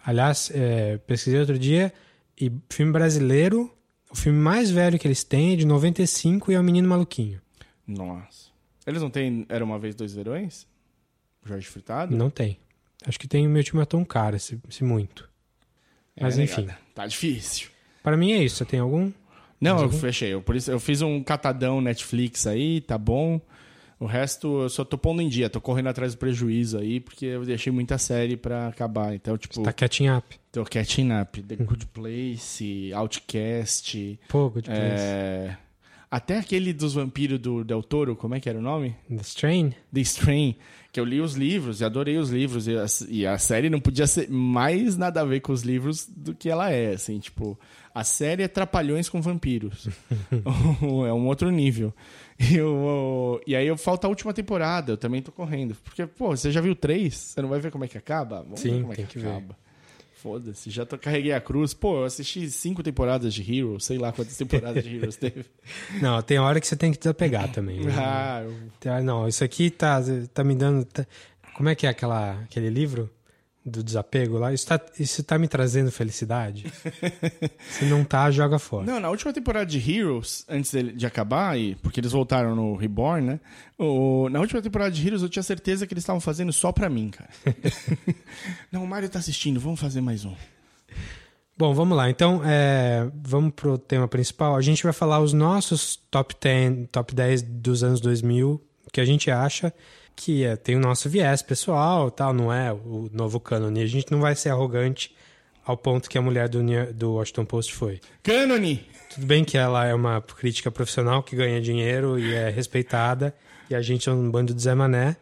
Aliás, 0.05 0.51
é, 0.55 0.99
pesquisei 0.99 1.39
outro 1.41 1.59
dia 1.59 1.93
e 2.41 2.51
filme 2.71 2.93
brasileiro, 2.93 3.73
o 4.11 4.17
filme 4.17 4.39
mais 4.39 4.71
velho 4.71 4.99
que 4.99 5.07
eles 5.07 5.23
têm 5.23 5.53
é 5.53 5.57
de 5.57 5.67
95 5.67 6.51
e 6.51 6.55
é 6.55 6.61
o 6.61 6.63
Menino 6.65 6.89
Maluquinho. 6.89 7.41
Nossa. 7.87 8.51
Eles 8.87 9.03
não 9.03 9.11
têm 9.11 9.45
Era 9.49 9.65
Uma 9.65 9.79
Vez 9.79 9.95
Dois 9.95 10.15
Verões? 10.15 10.67
Jorge 11.45 11.67
Furtado? 11.69 12.17
Não 12.17 12.31
tem. 12.31 12.59
Acho 13.07 13.19
que 13.19 13.29
tem 13.29 13.47
o 13.47 13.51
meu 13.51 13.63
time 13.65 13.83
é 13.83 13.85
tão 13.87 14.05
caro, 14.05 14.37
esse, 14.37 14.59
esse 14.69 14.85
muito. 14.85 15.29
É, 16.17 16.23
Mas 16.23 16.39
enfim. 16.39 16.63
negada. 16.63 16.79
Tá 16.95 17.07
difícil. 17.07 17.69
Para 18.03 18.17
mim 18.17 18.33
é 18.33 18.43
isso. 18.43 18.57
Você 18.57 18.65
tem 18.65 18.81
algum? 18.81 19.11
Não, 19.61 19.73
Mais 19.73 19.83
eu 19.83 19.89
algum? 19.89 19.99
fechei. 19.99 20.33
Eu, 20.35 20.43
por 20.43 20.57
isso, 20.57 20.71
eu 20.71 20.81
fiz 20.81 21.03
um 21.03 21.23
catadão 21.23 21.81
Netflix 21.81 22.47
aí, 22.47 22.81
tá 22.81 22.97
bom. 22.99 23.41
O 24.01 24.07
resto 24.07 24.63
eu 24.63 24.69
só 24.71 24.83
tô 24.83 24.97
pondo 24.97 25.21
em 25.21 25.29
dia, 25.29 25.51
tô 25.51 25.61
correndo 25.61 25.89
atrás 25.89 26.15
do 26.15 26.19
prejuízo 26.19 26.79
aí, 26.79 27.01
porque 27.01 27.27
eu 27.27 27.45
deixei 27.45 27.71
muita 27.71 27.99
série 27.99 28.35
pra 28.35 28.69
acabar. 28.69 29.15
Então, 29.15 29.37
tipo, 29.37 29.63
Tá 29.63 29.75
catching 29.75 30.09
up. 30.09 30.41
tô 30.51 30.65
catching 30.65 31.11
up. 31.13 31.43
The 31.43 31.57
Good 31.57 31.87
Place, 31.89 32.91
Outcast, 32.95 34.19
Pô, 34.27 34.49
Good 34.49 34.71
Place. 34.71 34.81
é... 34.81 35.57
até 36.11 36.39
aquele 36.39 36.73
dos 36.73 36.95
vampiros 36.95 37.39
do 37.39 37.63
Del 37.63 37.83
Toro, 37.83 38.17
como 38.17 38.35
é 38.35 38.41
que 38.41 38.49
era 38.49 38.59
o 38.59 38.63
nome? 38.63 38.97
The 39.09 39.21
Strain? 39.23 39.75
The 39.93 40.01
Strain, 40.01 40.57
que 40.91 40.99
eu 40.99 41.05
li 41.05 41.21
os 41.21 41.35
livros 41.35 41.83
e 41.83 41.85
adorei 41.85 42.17
os 42.17 42.31
livros. 42.31 42.67
E 42.67 42.77
a, 42.79 42.87
e 43.07 43.27
a 43.27 43.37
série 43.37 43.69
não 43.69 43.81
podia 43.81 44.07
ser 44.07 44.31
mais 44.31 44.97
nada 44.97 45.21
a 45.21 45.25
ver 45.27 45.41
com 45.41 45.53
os 45.53 45.61
livros 45.61 46.07
do 46.09 46.35
que 46.35 46.49
ela 46.49 46.71
é, 46.71 46.95
assim, 46.95 47.19
tipo... 47.19 47.59
A 47.93 48.05
série 48.05 48.45
é 48.45 48.49
Trapalhões 48.49 49.09
com 49.09 49.21
Vampiros. 49.21 49.89
é 50.33 51.13
um 51.13 51.27
outro 51.27 51.51
nível. 51.51 51.93
E, 52.41 52.57
eu, 52.57 53.41
e 53.47 53.55
aí 53.55 53.67
eu 53.67 53.77
falta 53.77 54.07
a 54.07 54.11
última 54.11 54.33
temporada, 54.33 54.93
eu 54.93 54.97
também 54.97 55.21
tô 55.21 55.31
correndo. 55.31 55.77
Porque, 55.85 56.07
pô, 56.07 56.31
você 56.37 56.51
já 56.51 56.61
viu 56.61 56.75
três? 56.75 57.15
Você 57.15 57.43
não 57.43 57.49
vai 57.49 57.61
ver 57.61 57.71
como 57.71 57.85
é 57.85 57.89
que 57.89 57.99
acaba? 57.99 58.43
Vamos 58.43 58.61
Sim, 58.61 58.77
ver 58.77 58.81
como 58.81 58.93
é 58.93 58.97
tem 58.97 59.07
que, 59.07 59.13
que 59.13 59.19
ver. 59.19 59.29
acaba. 59.29 59.57
Foda-se, 60.15 60.69
já 60.71 60.85
tô, 60.85 60.99
carreguei 60.99 61.33
a 61.33 61.41
cruz. 61.41 61.73
Pô, 61.73 62.01
eu 62.01 62.05
assisti 62.05 62.51
cinco 62.51 62.83
temporadas 62.83 63.33
de 63.33 63.41
Heroes, 63.59 63.85
sei 63.87 63.97
lá 63.97 64.13
quantas 64.13 64.37
temporadas 64.37 64.85
de 64.85 64.95
Heroes 64.97 65.17
teve. 65.17 65.47
Não, 66.03 66.21
tem 66.21 66.39
hora 66.39 66.61
que 66.61 66.67
você 66.67 66.77
tem 66.77 66.93
que 66.93 66.99
desapegar 66.99 67.51
também. 67.51 67.81
né? 67.81 67.93
Ah, 67.99 68.43
eu- 68.45 69.03
Não, 69.03 69.27
isso 69.27 69.43
aqui 69.43 69.71
tá, 69.71 69.99
tá 70.35 70.45
me 70.45 70.55
dando. 70.55 70.85
tá- 70.85 71.07
Como 71.55 71.71
é 71.71 71.75
que 71.75 71.87
é 71.87 71.91
aquela, 71.91 72.33
aquele 72.43 72.69
livro 72.69 73.09
do 73.65 73.83
desapego 73.85 74.39
lá? 74.39 74.53
Isso 74.53 74.67
tá, 74.67 74.81
isso 74.99 75.23
tá 75.23 75.39
me 75.39 75.47
trazendo 75.47 75.91
felicidade? 75.93 76.65
Se 77.71 77.85
não 77.85 78.05
tá, 78.05 78.31
joga 78.31 78.59
fora. 78.59 78.87
Não, 78.87 78.99
na 79.01 79.11
última 79.11 79.33
temporada 79.33 79.67
de 79.67 79.79
Heroes, 79.79 80.45
antes 80.49 80.73
dele- 80.73 80.93
de 80.93 81.07
acabar, 81.07 81.59
e, 81.59 81.75
porque 81.77 82.01
eles 82.01 82.13
voltaram 82.13 82.55
no 82.57 82.75
Reborn, 82.77 83.27
né? 83.27 83.41
O- 83.79 84.29
na 84.31 84.41
última 84.41 84.63
temporada 84.63 84.91
de 84.91 85.07
Heroes 85.07 85.23
eu 85.23 85.29
tinha 85.29 85.43
certeza 85.43 85.87
que 85.87 85.93
eles 85.93 86.03
estavam 86.03 86.21
fazendo 86.21 86.53
só 86.53 86.73
pra 86.73 86.89
mim, 86.89 87.11
cara. 87.11 87.31
Não, 88.73 88.83
o 88.85 88.87
Mario 88.87 89.09
tá 89.09 89.19
assistindo, 89.19 89.61
vamos 89.61 89.79
fazer 89.81 90.01
mais 90.01 90.25
um. 90.25 90.35
Bom, 91.57 91.75
vamos 91.75 91.95
lá. 91.97 92.09
Então, 92.09 92.41
é, 92.45 93.11
vamos 93.23 93.53
pro 93.55 93.77
tema 93.77 94.09
principal. 94.09 94.57
A 94.57 94.63
gente 94.63 94.83
vai 94.83 94.93
falar 94.95 95.21
os 95.21 95.35
nossos 95.35 95.97
top 96.11 96.35
10, 96.41 96.89
top 96.91 97.15
10 97.15 97.43
dos 97.43 97.85
anos 97.85 98.01
2000, 98.01 98.59
que 98.91 99.01
a 99.01 99.05
gente 99.05 99.31
acha 99.31 99.71
que 100.15 100.45
é, 100.45 100.57
tem 100.57 100.77
o 100.77 100.81
nosso 100.81 101.09
viés 101.09 101.43
pessoal, 101.43 102.11
tal, 102.11 102.33
não 102.33 102.53
é 102.53 102.73
o 102.73 103.09
novo 103.13 103.41
cânone. 103.41 103.83
A 103.83 103.87
gente 103.87 104.11
não 104.11 104.21
vai 104.21 104.35
ser 104.35 104.51
arrogante 104.51 105.15
ao 105.65 105.77
ponto 105.77 106.09
que 106.09 106.19
a 106.19 106.23
mulher 106.23 106.49
do, 106.49 106.63
do 106.93 107.15
Washington 107.15 107.45
Post 107.45 107.75
foi. 107.75 108.01
Cânone! 108.23 108.87
Tudo 109.15 109.27
bem 109.27 109.45
que 109.45 109.59
ela 109.59 109.85
é 109.87 109.95
uma 109.95 110.23
crítica 110.23 110.71
profissional 110.71 111.23
que 111.23 111.35
ganha 111.35 111.61
dinheiro 111.61 112.19
e 112.19 112.33
é 112.33 112.49
respeitada, 112.49 113.35
e 113.69 113.75
a 113.75 113.83
gente 113.83 114.09
é 114.09 114.13
um 114.13 114.31
bando 114.31 114.55
de 114.55 114.63
Zé 114.63 114.75
Mané, 114.75 115.17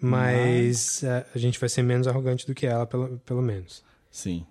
mas 0.00 1.02
é, 1.02 1.26
a 1.34 1.38
gente 1.38 1.58
vai 1.58 1.68
ser 1.68 1.82
menos 1.82 2.06
arrogante 2.06 2.46
do 2.46 2.54
que 2.54 2.66
ela, 2.66 2.86
pelo, 2.86 3.18
pelo 3.18 3.42
menos. 3.42 3.82
Sim. 4.10 4.46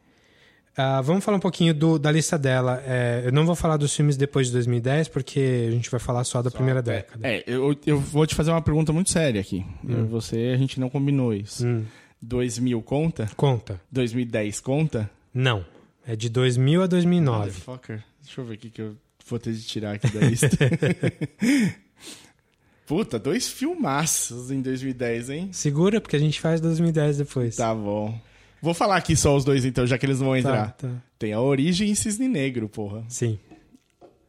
Ah, 0.77 0.99
vamos 1.01 1.23
falar 1.23 1.37
um 1.37 1.39
pouquinho 1.41 1.73
do- 1.73 1.97
da 1.97 2.11
lista 2.11 2.37
dela. 2.37 2.83
É, 2.85 3.23
eu 3.25 3.31
não 3.31 3.45
vou 3.45 3.55
falar 3.55 3.77
dos 3.77 3.95
filmes 3.95 4.17
depois 4.17 4.47
de 4.47 4.53
2010, 4.53 5.07
porque 5.07 5.65
a 5.69 5.71
gente 5.71 5.89
vai 5.89 5.99
falar 5.99 6.23
só 6.25 6.41
da 6.41 6.51
primeira 6.51 6.81
década. 6.81 7.25
É, 7.25 7.43
eu, 7.47 7.73
eu 7.85 7.97
vou 7.99 8.27
te 8.27 8.35
fazer 8.35 8.51
uma 8.51 8.61
pergunta 8.61 8.91
muito 8.91 9.09
séria 9.09 9.39
aqui. 9.39 9.65
Eu 9.87 9.99
e 10.05 10.07
Você, 10.07 10.51
a 10.53 10.57
gente 10.57 10.79
não 10.79 10.89
combinou 10.89 11.33
isso. 11.33 11.65
Hum, 11.65 11.85
2000 12.21 12.81
conta? 12.81 13.29
conta. 13.37 13.79
2010 13.91 14.59
conta? 14.59 15.09
Não. 15.33 15.65
É 16.05 16.15
de 16.15 16.27
2000 16.29 16.83
a 16.83 16.87
2009. 16.87 17.37
Motherfucker. 17.39 18.03
Deixa 18.21 18.41
eu 18.41 18.45
ver 18.45 18.55
o 18.55 18.57
que 18.57 18.69
que 18.69 18.81
eu 18.81 18.95
vou 19.27 19.39
ter 19.39 19.53
de 19.53 19.61
tirar 19.63 19.93
aqui 19.93 20.09
da 20.09 20.19
lista. 20.27 20.49
Puta, 22.85 23.17
dois 23.17 23.47
filmaços 23.47 24.51
em 24.51 24.61
2010, 24.61 25.29
hein? 25.31 25.49
Segura, 25.51 25.99
porque 25.99 26.15
a 26.15 26.19
gente 26.19 26.39
faz 26.39 26.61
2010 26.61 27.17
depois. 27.17 27.55
Tá 27.55 27.73
bom. 27.73 28.19
Vou 28.65 28.73
falar 28.73 28.97
aqui 28.97 29.15
só 29.15 29.35
os 29.35 29.45
dois 29.45 29.63
então, 29.63 29.85
já 29.85 29.97
que 29.97 30.05
eles 30.05 30.19
não 30.19 30.25
vão 30.27 30.33
Tá, 30.33 30.39
entrar. 30.49 30.71
tá. 30.73 30.89
Tem 31.19 31.31
a 31.33 31.39
Origem 31.39 31.91
e 31.91 31.95
Cisne 31.95 32.27
Negro, 32.27 32.67
porra. 32.67 33.05
Sim. 33.07 33.37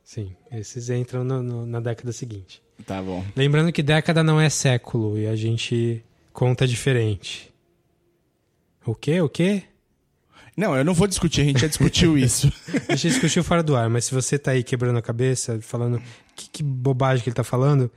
Sim. 0.05 0.37
Esses 0.53 0.91
entram 0.91 1.25
no- 1.25 1.43
no- 1.43 1.67
na 1.67 1.81
década 1.81 2.13
seguinte. 2.13 2.63
Tá 2.87 3.03
bom. 3.03 3.25
Lembrando 3.35 3.73
que 3.73 3.83
década 3.83 4.23
não 4.23 4.41
é 4.41 4.49
século 4.51 5.19
e 5.19 5.27
a 5.27 5.35
gente 5.35 6.05
conta 6.33 6.67
diferente. 6.67 7.51
O 8.85 8.95
quê? 8.95 9.21
O 9.21 9.29
quê? 9.29 9.63
Não, 10.57 10.77
eu 10.77 10.85
não 10.85 10.95
vou 10.95 11.07
discutir, 11.07 11.41
a 11.41 11.45
gente 11.45 11.61
já 11.61 11.67
discutiu 11.67 12.17
isso. 12.19 12.53
A 12.89 12.95
gente 12.95 13.09
discutiu 13.15 13.43
fora 13.43 13.63
do 13.63 13.75
ar, 13.75 13.89
mas 13.91 14.05
se 14.05 14.15
você 14.15 14.39
tá 14.39 14.53
aí 14.53 14.63
quebrando 14.63 14.99
a 14.99 15.03
cabeça, 15.03 15.59
falando 15.61 16.01
que, 16.35 16.49
que 16.51 16.63
bobagem 16.63 17.23
que 17.25 17.29
ele 17.31 17.35
tá 17.35 17.45
falando, 17.45 17.91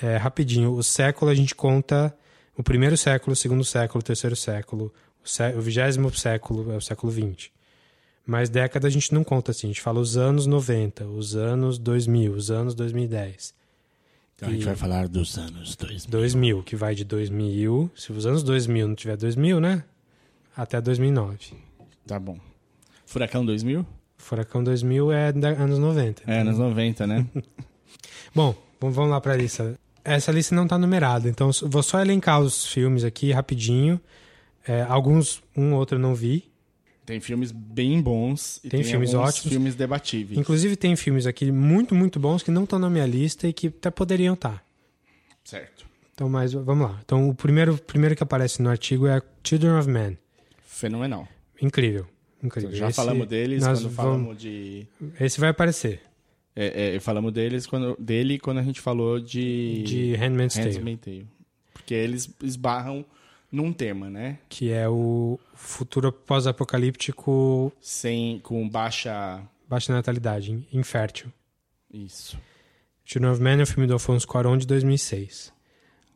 é 0.00 0.16
rapidinho. 0.16 0.72
O 0.72 0.82
século 0.82 1.30
a 1.30 1.34
gente 1.34 1.54
conta 1.54 2.16
o 2.56 2.62
primeiro 2.62 2.96
século, 2.96 3.32
o 3.32 3.36
segundo 3.36 3.64
século, 3.64 4.00
o 4.00 4.04
terceiro 4.04 4.34
século, 4.36 4.92
o, 5.24 5.60
vigésimo 5.60 6.12
século 6.14 6.72
é 6.72 6.76
o 6.76 6.80
século 6.80 7.12
XX. 7.12 7.50
Mas 8.26 8.48
década 8.48 8.86
a 8.86 8.90
gente 8.90 9.12
não 9.12 9.24
conta 9.24 9.50
assim, 9.50 9.66
a 9.66 9.70
gente 9.70 9.80
fala 9.80 9.98
os 10.00 10.16
anos 10.16 10.46
90, 10.46 11.04
os 11.06 11.34
anos 11.34 11.76
2000, 11.78 12.32
os 12.32 12.50
anos 12.50 12.74
2010. 12.74 13.54
Então 14.36 14.48
a 14.48 14.52
gente 14.52 14.62
E- 14.62 14.64
vai 14.64 14.76
falar 14.76 15.08
dos 15.08 15.36
anos 15.38 15.74
2000. 15.76 16.10
2000, 16.10 16.62
que 16.62 16.76
vai 16.76 16.94
de 16.94 17.04
2000, 17.04 17.90
se 17.96 18.12
os 18.12 18.24
anos 18.26 18.42
2000 18.42 18.88
não 18.88 18.94
tiver 18.94 19.16
2000, 19.16 19.60
né? 19.60 19.84
Até 20.56 20.80
2009. 20.80 21.54
Tá 22.06 22.18
bom. 22.18 22.38
Furacão 23.06 23.44
2000? 23.44 23.84
Furacão 24.18 24.62
2000 24.62 25.10
é 25.12 25.32
da- 25.32 25.48
anos 25.50 25.78
90. 25.78 26.22
É, 26.26 26.40
anos 26.40 26.58
90, 26.58 27.06
né? 27.06 27.26
Bom, 28.34 28.54
vamos 28.80 28.96
vamos 28.96 29.10
lá 29.10 29.20
pra 29.20 29.36
lista. 29.36 29.78
Essa 30.04 30.32
lista 30.32 30.54
não 30.54 30.66
tá 30.66 30.78
numerada, 30.78 31.28
então 31.28 31.50
vou 31.64 31.82
só 31.82 32.00
elencar 32.00 32.40
os 32.40 32.66
filmes 32.66 33.04
aqui 33.04 33.30
rapidinho. 33.32 34.00
É, 34.66 34.82
alguns, 34.82 35.42
um 35.56 35.72
ou 35.72 35.78
outro 35.78 35.96
eu 35.96 36.00
não 36.00 36.14
vi. 36.14 36.50
Tem 37.04 37.20
filmes 37.20 37.50
bem 37.50 38.00
bons 38.00 38.58
e 38.58 38.68
Tem 38.68 38.80
tem, 38.80 38.84
filmes 38.90 39.12
ótimos. 39.12 39.48
filmes 39.52 39.74
debatíveis. 39.74 40.38
Inclusive 40.38 40.76
tem 40.76 40.94
filmes 40.94 41.26
aqui 41.26 41.50
muito, 41.50 41.94
muito 41.94 42.20
bons 42.20 42.42
que 42.42 42.50
não 42.50 42.62
estão 42.64 42.78
na 42.78 42.88
minha 42.88 43.06
lista 43.06 43.48
e 43.48 43.52
que 43.52 43.66
até 43.66 43.90
poderiam 43.90 44.34
estar. 44.34 44.64
Certo. 45.44 45.84
Então, 46.14 46.28
mas 46.28 46.52
vamos 46.52 46.88
lá. 46.88 47.00
Então, 47.04 47.28
o 47.28 47.34
primeiro, 47.34 47.76
primeiro 47.76 48.14
que 48.14 48.22
aparece 48.22 48.62
no 48.62 48.70
artigo 48.70 49.06
é 49.08 49.20
Children 49.42 49.72
of 49.78 49.88
Men. 49.88 50.18
Fenomenal. 50.64 51.26
Incrível. 51.60 52.06
Incrível. 52.42 52.72
Já 52.72 52.88
Esse 52.88 52.96
falamos 52.96 53.26
deles 53.26 53.62
nós 53.62 53.80
quando 53.80 53.90
vamos- 53.92 53.96
falamos 53.96 54.38
de. 54.38 54.86
Esse 55.20 55.40
vai 55.40 55.50
aparecer. 55.50 56.00
É, 56.54 56.96
é, 56.96 57.00
falamos 57.00 57.32
deles 57.32 57.66
quando, 57.66 57.96
dele 57.98 58.38
quando 58.38 58.58
a 58.58 58.62
gente 58.62 58.80
falou 58.80 59.18
de. 59.18 59.82
De 59.84 60.14
Handmaid's 60.16 60.54
Tale. 60.56 60.70
Handmaid's 60.70 61.04
Tale. 61.04 61.26
Porque 61.72 61.94
eles 61.94 62.28
esbarram 62.42 63.04
num 63.52 63.72
tema, 63.72 64.08
né? 64.10 64.38
que 64.48 64.72
é 64.72 64.88
o 64.88 65.38
futuro 65.54 66.10
pós-apocalíptico, 66.10 67.72
Sem, 67.80 68.38
com 68.40 68.68
baixa. 68.68 69.42
baixa 69.68 69.92
natalidade, 69.92 70.66
infértil. 70.72 71.30
Isso. 71.92 72.38
Children 73.04 73.32
of 73.32 73.42
Men 73.42 73.60
é 73.60 73.62
o 73.62 73.66
filme 73.66 73.86
do 73.86 73.92
Alfonso 73.92 74.26
Cuarón 74.26 74.56
de 74.56 74.66
2006. 74.66 75.52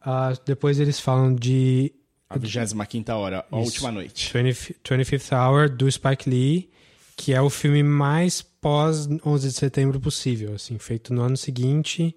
Ah, 0.01 0.33
depois 0.47 0.81
eles 0.81 0.99
falam 0.99 1.35
de 1.35 1.93
A 2.29 2.39
25 2.39 3.13
hora, 3.13 3.45
a 3.51 3.57
Isso. 3.61 3.65
última 3.71 3.93
noite. 3.93 4.33
20, 4.33 4.77
25th 4.83 5.33
Hour, 5.37 5.69
do 5.69 5.91
Spike 5.91 6.29
Lee, 6.31 6.71
que 7.17 7.35
é 7.35 7.41
o 7.41 7.51
filme 7.51 7.83
mais 7.83 8.41
pós-11 8.41 9.41
de 9.41 9.53
setembro 9.53 10.01
possível, 10.01 10.55
assim, 10.55 10.79
feito 10.79 11.13
no 11.13 11.23
ano 11.23 11.37
seguinte, 11.37 12.17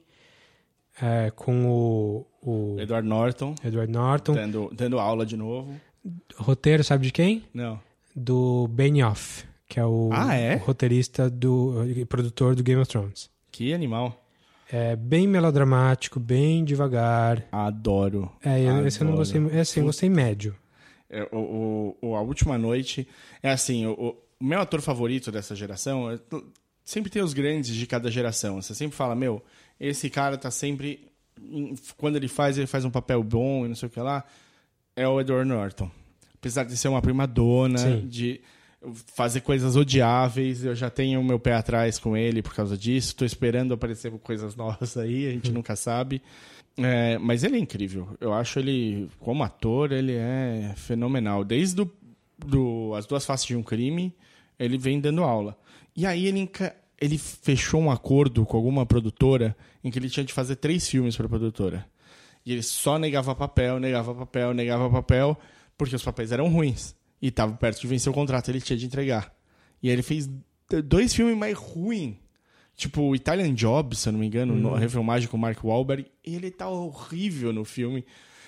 é, 1.02 1.32
com 1.32 1.66
o, 1.66 2.26
o 2.42 2.80
Edward 2.80 3.08
Norton 3.08 3.56
Edward 3.64 3.92
Norton. 3.92 4.34
dando, 4.34 4.70
dando 4.74 5.00
aula 5.00 5.26
de 5.26 5.36
novo. 5.38 5.74
Roteiro, 6.36 6.84
sabe 6.84 7.06
de 7.08 7.12
quem? 7.12 7.44
Não. 7.54 7.80
Do 8.16 8.68
Benioff, 8.70 9.46
que 9.68 9.80
é 9.80 9.86
o, 9.86 10.10
Ah, 10.12 10.36
é? 10.36 10.56
o 10.56 10.60
roteirista 10.60 11.30
do 11.30 11.86
e 11.90 12.06
produtor 12.06 12.56
do 12.56 12.64
Game 12.64 12.82
of 12.82 12.90
Thrones. 12.90 13.30
Que 13.52 13.74
animal. 13.74 14.26
É 14.72 14.96
bem 14.96 15.28
melodramático, 15.28 16.20
bem 16.20 16.64
devagar. 16.64 17.46
Adoro. 17.52 18.32
É, 18.44 18.62
eu- 18.62 18.86
esse 18.88 19.02
eu 19.02 19.06
não 19.06 19.14
Adoro. 19.14 19.30
gostei. 19.42 19.58
É 19.58 19.62
assim, 19.62 19.80
eu 19.80 19.86
gostei 19.88 20.10
médio. 20.10 20.56
É, 21.10 21.28
o, 21.32 21.96
o- 22.02 22.16
a 22.16 22.22
última 22.22 22.58
noite 22.58 23.08
é 23.42 23.50
assim, 23.52 23.86
o, 23.88 23.92
o- 23.94 24.16
o 24.40 24.44
meu 24.46 24.60
ator 24.62 24.80
favorito 24.80 25.32
dessa 25.32 25.56
geração 25.56 26.12
é- 26.12 26.20
sempre 26.86 27.10
tem 27.12 27.22
os 27.22 27.34
grandes 27.34 27.76
de 27.76 27.86
cada 27.88 28.12
geração. 28.12 28.62
Você 28.62 28.76
sempre 28.76 28.96
fala, 28.96 29.16
meu, 29.16 29.42
esse 29.80 30.10
cara 30.10 30.38
tá 30.38 30.52
sempre 30.52 31.08
em- 31.42 31.76
quando 31.98 32.16
ele 32.18 32.28
faz, 32.28 32.58
ele 32.58 32.68
faz 32.68 32.84
um 32.86 32.90
papel 32.92 33.24
bom 33.24 33.66
e 33.66 33.70
não 33.70 33.76
sei 33.76 33.88
o 33.88 33.92
que 33.92 34.00
lá. 34.00 34.24
É 34.96 35.08
o 35.08 35.20
Edward 35.22 35.48
Norton. 35.48 35.90
Apesar 36.36 36.64
de 36.64 36.76
ser 36.78 36.88
uma 36.90 37.02
prima 37.02 37.26
dona, 37.28 37.78
Sim. 37.78 38.08
de 38.08 38.42
fazer 39.14 39.42
coisas 39.42 39.76
odiáveis, 39.76 40.64
eu 40.64 40.74
já 40.76 40.90
tenho 40.90 41.20
o 41.20 41.24
meu 41.24 41.38
pé 41.40 41.54
atrás 41.54 42.00
com 42.00 42.16
ele 42.16 42.42
por 42.42 42.54
causa 42.54 42.78
disso. 42.78 43.16
Tô 43.16 43.26
esperando 43.26 43.74
aparecer 43.74 44.12
coisas 44.20 44.56
novas 44.56 44.96
aí, 44.98 45.28
a 45.28 45.32
gente 45.32 45.52
nunca 45.52 45.76
sabe. 45.76 46.22
É, 46.78 47.18
mas 47.18 47.44
ele 47.44 47.58
é 47.58 47.60
incrível. 47.60 48.08
Eu 48.22 48.34
acho 48.34 48.58
ele, 48.60 49.10
como 49.20 49.44
ator, 49.44 49.92
ele 49.92 50.14
é 50.14 50.74
fenomenal. 50.78 51.44
Desde 51.44 51.76
do, 51.76 51.92
do 52.38 52.94
As 52.96 53.06
Duas 53.06 53.26
Faces 53.26 53.46
de 53.48 53.56
um 53.56 53.64
Crime, 53.64 54.14
ele 54.58 54.78
vem 54.78 55.00
dando 55.00 55.24
aula. 55.24 55.58
E 55.96 56.06
aí 56.06 56.26
ele, 56.26 56.40
enca- 56.40 56.76
ele 57.02 57.18
fechou 57.18 57.82
um 57.82 57.92
acordo 57.92 58.46
com 58.46 58.58
alguma 58.58 58.86
produtora 58.86 59.56
em 59.84 59.90
que 59.90 59.98
ele 59.98 60.10
tinha 60.10 60.24
de 60.24 60.34
fazer 60.34 60.56
três 60.58 60.88
filmes 60.88 61.16
para 61.16 61.26
a 61.26 61.30
produtora. 61.30 61.86
E 62.46 62.52
ele 62.52 62.64
só 62.64 62.98
negava 62.98 63.36
papel, 63.36 63.80
negava 63.80 64.14
papel, 64.14 64.54
negava 64.54 64.90
papel, 64.90 65.38
porque 65.78 65.96
os 65.96 66.04
papéis 66.04 66.32
eram 66.32 66.50
ruins. 66.50 66.96
E 67.22 67.28
estava 67.28 67.54
perto 67.54 67.82
de 67.82 67.88
vencer 67.88 68.10
o 68.12 68.14
contrato, 68.14 68.50
ele 68.50 68.62
tinha 68.62 68.78
de 68.78 68.86
entregar. 68.86 69.34
E 69.82 69.88
aí 69.88 69.94
ele 69.94 70.02
fez 70.02 70.30
dois 70.86 71.14
filmes 71.14 71.38
mais 71.38 71.56
ruins. 71.56 72.16
Tipo, 72.76 73.02
o 73.02 73.16
Italian 73.16 73.54
Job, 73.54 73.94
se 73.96 74.08
eu 74.08 74.14
não 74.14 74.20
me 74.22 74.28
engano, 74.28 74.56
no 74.56 74.74
refilmagem 74.74 75.28
com 75.28 75.36
o 75.36 75.40
Mark 75.40 75.62
Wahlberg. 75.62 76.06
E 76.26 76.36
ele 76.36 76.50
tá 76.50 76.70
horrível 76.70 77.52
no 77.52 77.66
filme. 77.66 78.06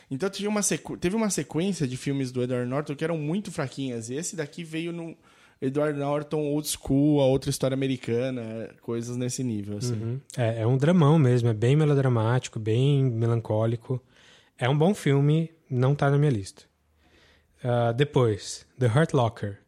Então 0.10 0.30
teve 0.30 0.48
uma, 0.48 0.62
sequ... 0.62 0.98
teve 0.98 1.16
uma 1.16 1.30
sequência 1.30 1.86
de 1.86 1.98
filmes 1.98 2.32
do 2.32 2.42
Edward 2.42 2.70
Norton 2.70 2.96
que 2.96 3.04
eram 3.04 3.18
muito 3.18 3.52
fraquinhas. 3.52 4.10
E 4.10 4.16
esse 4.16 4.36
daqui 4.38 4.64
veio 4.64 4.94
no 4.94 5.18
Edward 5.62 5.98
Norton 5.98 6.40
old 6.40 6.68
school, 6.68 7.22
a 7.22 7.26
outra 7.26 7.50
história 7.50 7.76
americana, 7.76 8.70
coisas 8.82 9.16
nesse 9.16 9.44
nível, 9.44 9.78
assim. 9.78 9.94
Uhum. 9.94 10.20
É, 10.36 10.62
é 10.62 10.68
um 10.68 10.76
dramão 10.76 11.20
mesmo, 11.20 11.50
é 11.50 11.54
bem 11.54 11.76
melodramático, 11.76 12.60
bem 12.60 13.04
melancólico. 13.04 14.02
É 14.58 14.68
um 14.68 14.78
bom 14.78 14.94
filme, 14.94 15.52
não 15.70 15.94
tá 15.94 16.10
na 16.10 16.18
minha 16.18 16.32
lista. 16.32 16.64
Ah, 17.64 17.92
depois, 17.92 18.66
The 18.80 18.88
Hurt 18.88 19.14
Locker, 19.14 19.60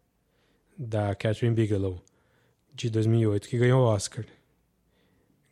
da 0.77 1.13
Catherine 1.13 1.53
Bigelow, 1.55 2.01
de 2.73 2.89
2008, 2.89 3.47
que 3.47 3.57
ganhou 3.59 3.83
o 3.83 3.85
Oscar. 3.85 4.25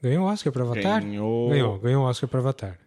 Ganhou 0.02 0.26
o 0.26 0.32
Oscar 0.32 0.52
para 0.52 0.64
Avatar? 0.64 1.02
Ganhou- 1.04 1.50
Ganhou, 1.50 1.78
ganhou 1.80 2.04
o 2.04 2.08
Oscar 2.08 2.28
para 2.28 2.40
Avatar. 2.40 2.80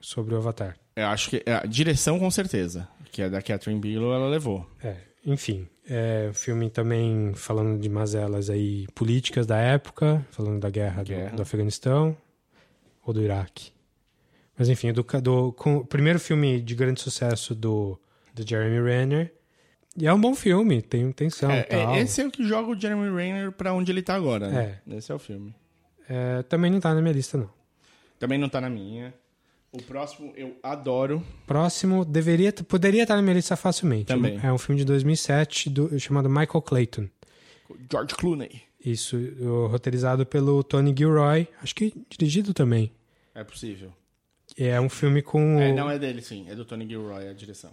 Sobre 0.00 0.34
o 0.34 0.38
Avatar. 0.38 0.76
Eu 0.96 1.06
acho 1.08 1.28
que 1.30 1.42
a 1.46 1.66
direção, 1.66 2.18
com 2.18 2.30
certeza, 2.30 2.88
que 3.12 3.20
é 3.22 3.28
da 3.28 3.42
Catherine 3.42 3.78
Bigelow, 3.80 4.12
ela 4.14 4.28
levou. 4.28 4.66
É, 4.82 4.96
enfim, 5.24 5.68
é 5.88 6.28
um 6.30 6.34
filme 6.34 6.70
também 6.70 7.32
falando 7.34 7.78
de 7.80 7.88
mazelas 7.88 8.48
aí 8.50 8.86
políticas 8.94 9.46
da 9.46 9.58
época, 9.58 10.24
falando 10.30 10.60
da 10.60 10.70
guerra, 10.70 11.02
do- 11.02 11.08
Guerra. 11.08 11.36
Do, 11.36 11.42
Afeganistão 11.42 12.16
ou 13.04 13.12
do 13.12 13.20
Iraque. 13.22 13.72
Mas 14.56 14.68
enfim, 14.68 14.92
do, 14.92 15.02
do 15.22 15.52
com, 15.52 15.78
o 15.78 15.84
primeiro 15.86 16.20
filme 16.20 16.60
de 16.60 16.74
grande 16.74 17.00
sucesso 17.00 17.54
do, 17.54 17.98
do 18.34 18.46
Jeremy 18.48 18.80
Renner. 18.88 19.32
E 19.96 20.06
é 20.06 20.12
um 20.12 20.20
bom 20.20 20.34
filme, 20.34 20.80
tem 20.80 21.10
tensão 21.12 21.50
É, 21.50 21.60
e 21.60 21.64
tal. 21.64 21.94
é, 21.94 22.00
esse 22.00 22.20
é 22.22 22.26
o 22.26 22.30
que 22.30 22.42
joga 22.46 22.70
o 22.70 22.78
Jeremy 22.80 23.14
Renner 23.14 23.52
pra 23.52 23.72
onde 23.74 23.90
ele 23.92 24.02
tá 24.02 24.14
agora, 24.14 24.48
né? 24.48 24.80
É. 24.88 24.96
Esse 24.96 25.12
é 25.12 25.14
o 25.14 25.18
filme. 25.18 25.54
É, 26.08 26.42
também 26.44 26.70
não 26.70 26.80
tá 26.80 26.94
na 26.94 27.00
minha 27.02 27.12
lista, 27.12 27.36
não. 27.36 27.50
Também 28.18 28.38
não 28.38 28.48
tá 28.48 28.60
na 28.60 28.70
minha. 28.70 29.12
O 29.72 29.82
próximo 29.82 30.32
eu 30.36 30.56
adoro. 30.62 31.24
Próximo, 31.46 32.04
deveria, 32.04 32.52
poderia 32.52 33.02
estar 33.02 33.16
na 33.16 33.22
minha 33.22 33.34
lista 33.34 33.56
facilmente. 33.56 34.06
Também. 34.06 34.38
É 34.42 34.52
um 34.52 34.58
filme 34.58 34.78
de 34.78 34.84
2007 34.84 35.70
do, 35.70 35.98
chamado 35.98 36.28
Michael 36.28 36.60
Clayton. 36.60 37.08
George 37.90 38.14
Clooney. 38.14 38.62
Isso, 38.84 39.16
roteirizado 39.70 40.26
pelo 40.26 40.62
Tony 40.62 40.94
Gilroy, 40.96 41.48
acho 41.62 41.74
que 41.74 41.94
dirigido 42.10 42.52
também. 42.52 42.92
É 43.34 43.42
possível. 43.42 43.92
É 44.58 44.78
um 44.78 44.90
filme 44.90 45.22
com, 45.22 45.58
É, 45.58 45.72
não 45.72 45.88
é 45.88 45.98
dele, 45.98 46.20
sim. 46.20 46.46
É 46.50 46.54
do 46.54 46.64
Tony 46.64 46.86
Gilroy 46.86 47.28
a 47.28 47.32
direção. 47.32 47.70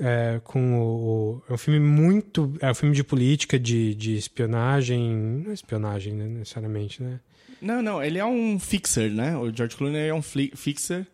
é, 0.00 0.40
com 0.42 0.80
o, 0.80 1.42
É 1.50 1.52
um 1.52 1.58
filme 1.58 1.80
muito. 1.80 2.54
É 2.60 2.70
um 2.70 2.74
filme 2.74 2.94
de 2.94 3.04
política, 3.04 3.58
de, 3.58 3.94
de 3.94 4.16
espionagem. 4.16 5.14
Não 5.14 5.50
é 5.50 5.54
espionagem, 5.54 6.14
né, 6.14 6.24
necessariamente, 6.26 7.02
né? 7.02 7.20
Não, 7.60 7.82
não, 7.82 8.02
ele 8.02 8.18
é 8.18 8.24
um 8.24 8.58
fixer, 8.58 9.10
né? 9.10 9.36
O 9.36 9.54
George 9.54 9.76
Clooney 9.76 10.08
é 10.08 10.14
um 10.14 10.22
fixer. 10.22 11.06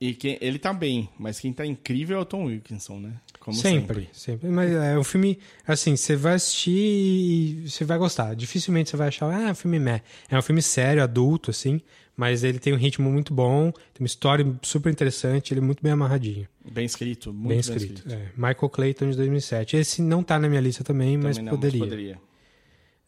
E 0.00 0.14
quem, 0.14 0.38
ele 0.40 0.58
tá 0.58 0.72
bem, 0.72 1.08
mas 1.18 1.40
quem 1.40 1.52
tá 1.52 1.66
incrível 1.66 2.18
é 2.18 2.20
o 2.20 2.24
Tom 2.24 2.44
Wilkinson, 2.44 3.00
né? 3.00 3.14
Como 3.40 3.56
sempre, 3.56 4.08
sempre, 4.12 4.48
Mas 4.48 4.70
é 4.70 4.98
um 4.98 5.02
filme, 5.02 5.38
assim, 5.66 5.96
você 5.96 6.14
vai 6.14 6.34
assistir 6.34 6.70
e 6.70 7.68
você 7.68 7.84
vai 7.84 7.98
gostar. 7.98 8.34
Dificilmente 8.34 8.90
você 8.90 8.96
vai 8.96 9.08
achar, 9.08 9.28
ah, 9.28 9.48
é 9.48 9.50
um 9.50 9.54
filme 9.54 9.78
meh. 9.78 10.02
É 10.28 10.38
um 10.38 10.42
filme 10.42 10.62
sério, 10.62 11.02
adulto, 11.02 11.50
assim, 11.50 11.80
mas 12.16 12.44
ele 12.44 12.58
tem 12.58 12.72
um 12.72 12.76
ritmo 12.76 13.10
muito 13.10 13.32
bom, 13.32 13.72
tem 13.72 14.00
uma 14.00 14.06
história 14.06 14.44
super 14.62 14.92
interessante, 14.92 15.52
ele 15.52 15.60
é 15.60 15.64
muito 15.64 15.82
bem 15.82 15.92
amarradinho. 15.92 16.46
Bem 16.70 16.84
escrito, 16.84 17.32
muito 17.32 17.48
bem 17.48 17.48
bem, 17.48 17.60
escrito. 17.60 18.06
escrito. 18.06 18.12
É. 18.12 18.32
Michael 18.36 18.68
Clayton 18.68 19.10
de 19.10 19.16
2007. 19.16 19.76
Esse 19.78 20.02
não 20.02 20.22
tá 20.22 20.38
na 20.38 20.48
minha 20.48 20.60
lista 20.60 20.84
também, 20.84 21.16
mas 21.16 21.36
Também 21.36 21.50
não, 21.50 21.58
poderia. 21.58 21.80
poderia. 21.80 22.20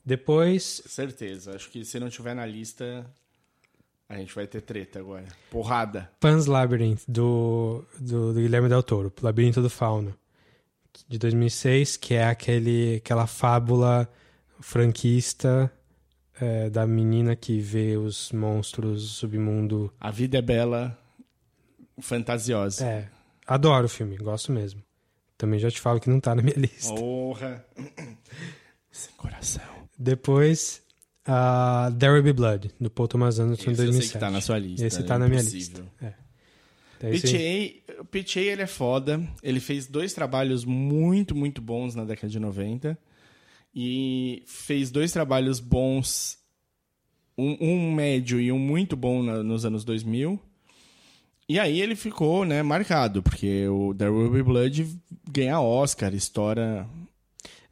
Depois, 0.05 0.83
Certeza. 0.87 1.55
Acho 1.55 1.71
que 1.71 1.85
se 1.85 2.01
não 2.01 2.09
tiver 2.09 2.35
na 2.35 2.47
lista, 2.47 3.09
a 4.11 4.17
gente 4.17 4.35
vai 4.35 4.45
ter 4.45 4.61
treta 4.61 4.99
agora. 4.99 5.25
Porrada. 5.51 6.11
Pan's 6.19 6.47
Labyrinth, 6.47 7.03
do, 7.07 7.85
do, 7.97 8.35
do 8.35 8.41
Guilherme 8.41 8.69
Del 8.69 8.83
Toro, 8.83 9.13
Labirinto 9.23 9.63
do 9.63 9.71
Fauno, 9.71 10.13
de 11.09 11.17
2006, 11.17 11.97
que 11.97 12.15
é 12.15 12.27
aquele, 12.27 12.97
aquela 12.97 13.29
fábula 13.29 14.11
franquista 14.61 15.73
é, 16.41 16.69
da 16.69 16.89
menina 16.89 17.37
que 17.37 17.61
vê 17.61 17.97
os 17.97 18.33
monstros 18.33 19.03
do 19.03 19.09
submundo. 19.09 19.95
A 20.01 20.11
vida 20.11 20.39
é 20.39 20.43
bela, 20.43 20.99
fantasiosa. 22.01 22.85
É, 22.85 23.09
adoro 23.47 23.87
o 23.87 23.89
filme, 23.89 24.17
gosto 24.17 24.51
mesmo. 24.51 24.83
Também 25.39 25.61
já 25.61 25.71
te 25.71 25.81
falo 25.81 26.01
que 26.01 26.11
não 26.11 26.19
tá 26.19 26.35
na 26.35 26.43
minha 26.43 26.57
lista. 26.59 26.93
Honra. 26.95 27.65
Sem 28.91 29.15
coração. 29.15 29.63
Depois, 29.97 30.83
uh, 31.31 31.95
There 31.99 32.13
Will 32.15 32.23
Be 32.23 32.33
Blood, 32.33 32.71
do 32.81 32.91
Paul 32.91 33.09
Thomas 33.09 33.39
Anderson, 33.39 33.71
Esse 33.71 33.83
eu 33.83 33.87
2007. 33.87 34.07
sei 34.09 34.13
que 34.13 34.19
tá 34.19 34.31
na 34.31 34.41
sua 34.41 34.59
lista. 34.59 34.87
Esse 34.87 35.01
é 35.01 35.03
tá 35.03 35.19
na 35.19 35.29
minha 35.29 35.43
lista. 35.43 35.83
É. 36.03 36.13
Então, 36.99 37.11
esse- 37.11 37.83
PTA 38.11 38.41
ele 38.41 38.63
é 38.63 38.67
foda. 38.67 39.23
Ele 39.43 39.61
fez 39.61 39.87
dois 39.87 40.13
trabalhos 40.13 40.65
muito, 40.65 41.35
muito 41.35 41.63
bons 41.63 41.95
na 41.95 42.05
década 42.05 42.29
de 42.29 42.39
90. 42.39 42.99
E 43.75 44.43
fez 44.47 44.91
dois 44.91 45.13
trabalhos 45.13 45.61
bons, 45.61 46.39
um, 47.39 47.57
um 47.61 47.93
médio 47.95 48.41
e 48.41 48.51
um 48.51 48.59
muito 48.59 48.97
bom 48.97 49.23
na- 49.23 49.43
nos 49.43 49.65
anos 49.65 49.85
2000. 49.85 50.39
E 51.49 51.59
aí 51.59 51.81
ele 51.81 51.97
ficou, 51.97 52.45
né, 52.45 52.63
marcado, 52.63 53.23
porque 53.23 53.67
o 53.69 53.95
There 53.95 54.11
Will 54.13 54.31
Be 54.31 54.43
Blood 54.43 54.87
ganha 55.31 55.61
Oscar, 55.61 56.15
estoura... 56.15 56.87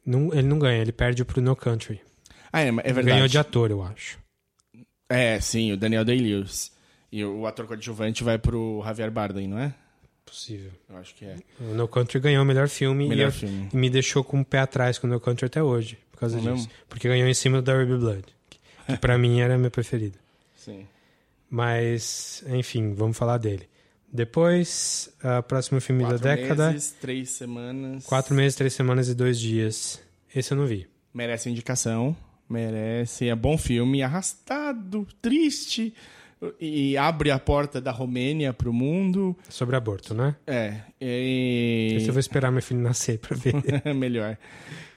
não- 0.05 0.33
ele 0.33 0.47
não 0.47 0.57
ganha, 0.59 0.81
ele 0.81 0.91
perde 0.91 1.23
pro 1.23 1.41
No 1.41 1.55
Country. 1.55 2.01
Ah, 2.51 2.61
é, 2.61 2.67
é 2.67 2.71
verdade. 2.71 3.05
Ganhou 3.07 3.27
de 3.27 3.37
ator, 3.37 3.69
eu 3.71 3.81
acho. 3.83 4.17
É, 5.09 5.39
sim, 5.39 5.71
o 5.71 5.77
Daniel 5.77 6.05
Day-Lewis. 6.05 6.71
E 7.11 7.23
o 7.25 7.45
ator 7.47 7.65
coadjuvante 7.65 8.23
vai 8.23 8.37
pro 8.37 8.81
Javier 8.85 9.09
Bardem, 9.11 9.47
não 9.47 9.57
é? 9.59 9.73
Possível. 10.25 10.71
Eu 10.87 10.97
acho 10.97 11.15
que 11.15 11.25
é. 11.25 11.37
O 11.59 11.73
No 11.73 11.87
Country 11.87 12.19
ganhou 12.19 12.43
o 12.43 12.45
melhor 12.45 12.67
filme 12.69 13.05
e 13.05 13.09
Melhor 13.09 13.29
eu- 13.29 13.31
filme. 13.31 13.67
e 13.73 13.75
me 13.77 13.89
deixou 13.89 14.23
com 14.23 14.41
o 14.41 14.45
pé 14.45 14.59
atrás 14.59 14.99
com 14.99 15.07
o 15.07 15.09
No 15.09 15.19
Country 15.19 15.47
até 15.47 15.61
hoje, 15.63 15.97
por 16.11 16.19
causa 16.19 16.37
É 16.37 16.39
disso. 16.39 16.51
mesmo? 16.53 16.71
Porque 16.87 17.07
ganhou 17.07 17.27
em 17.27 17.33
cima 17.33 17.61
do 17.63 17.71
Be 17.71 17.97
Blood, 17.97 18.23
que, 18.47 18.59
que 18.85 18.97
pra 18.97 19.17
mim 19.17 19.39
era 19.41 19.57
meu 19.57 19.71
preferido. 19.71 20.19
Sim. 20.55 20.85
Mas, 21.49 22.43
enfim, 22.47 22.93
vamos 22.93 23.17
falar 23.17 23.37
dele. 23.39 23.67
Depois, 24.11 25.11
o 25.39 25.43
próximo 25.43 25.81
filme 25.81 26.03
Quatro 26.03 26.19
da 26.19 26.35
década, 26.35 26.71
meses, 26.71 26.91
três 26.99 27.29
semanas. 27.29 28.05
Quatro 28.05 28.35
meses, 28.35 28.55
Três 28.55 28.73
Semanas 28.73 29.07
e 29.09 29.15
Dois 29.15 29.39
Dias. 29.39 29.99
Esse 30.35 30.51
eu 30.53 30.57
não 30.57 30.65
vi. 30.67 30.87
Merece 31.13 31.49
indicação. 31.49 32.15
Merece. 32.49 33.29
É 33.29 33.35
bom 33.35 33.57
filme. 33.57 34.01
Arrastado, 34.01 35.07
triste. 35.21 35.93
E 36.59 36.95
abre 36.95 37.31
a 37.31 37.37
porta 37.37 37.81
da 37.81 37.91
Romênia 37.91 38.53
pro 38.53 38.71
mundo. 38.71 39.35
Sobre 39.49 39.75
aborto, 39.75 40.13
né? 40.13 40.35
É. 40.47 40.75
E... 40.99 41.95
Esse 41.97 42.07
eu 42.07 42.13
vou 42.13 42.19
esperar 42.19 42.49
meu 42.49 42.61
filho 42.61 42.79
nascer 42.79 43.19
pra 43.19 43.35
ver. 43.35 43.53
Melhor. 43.93 44.37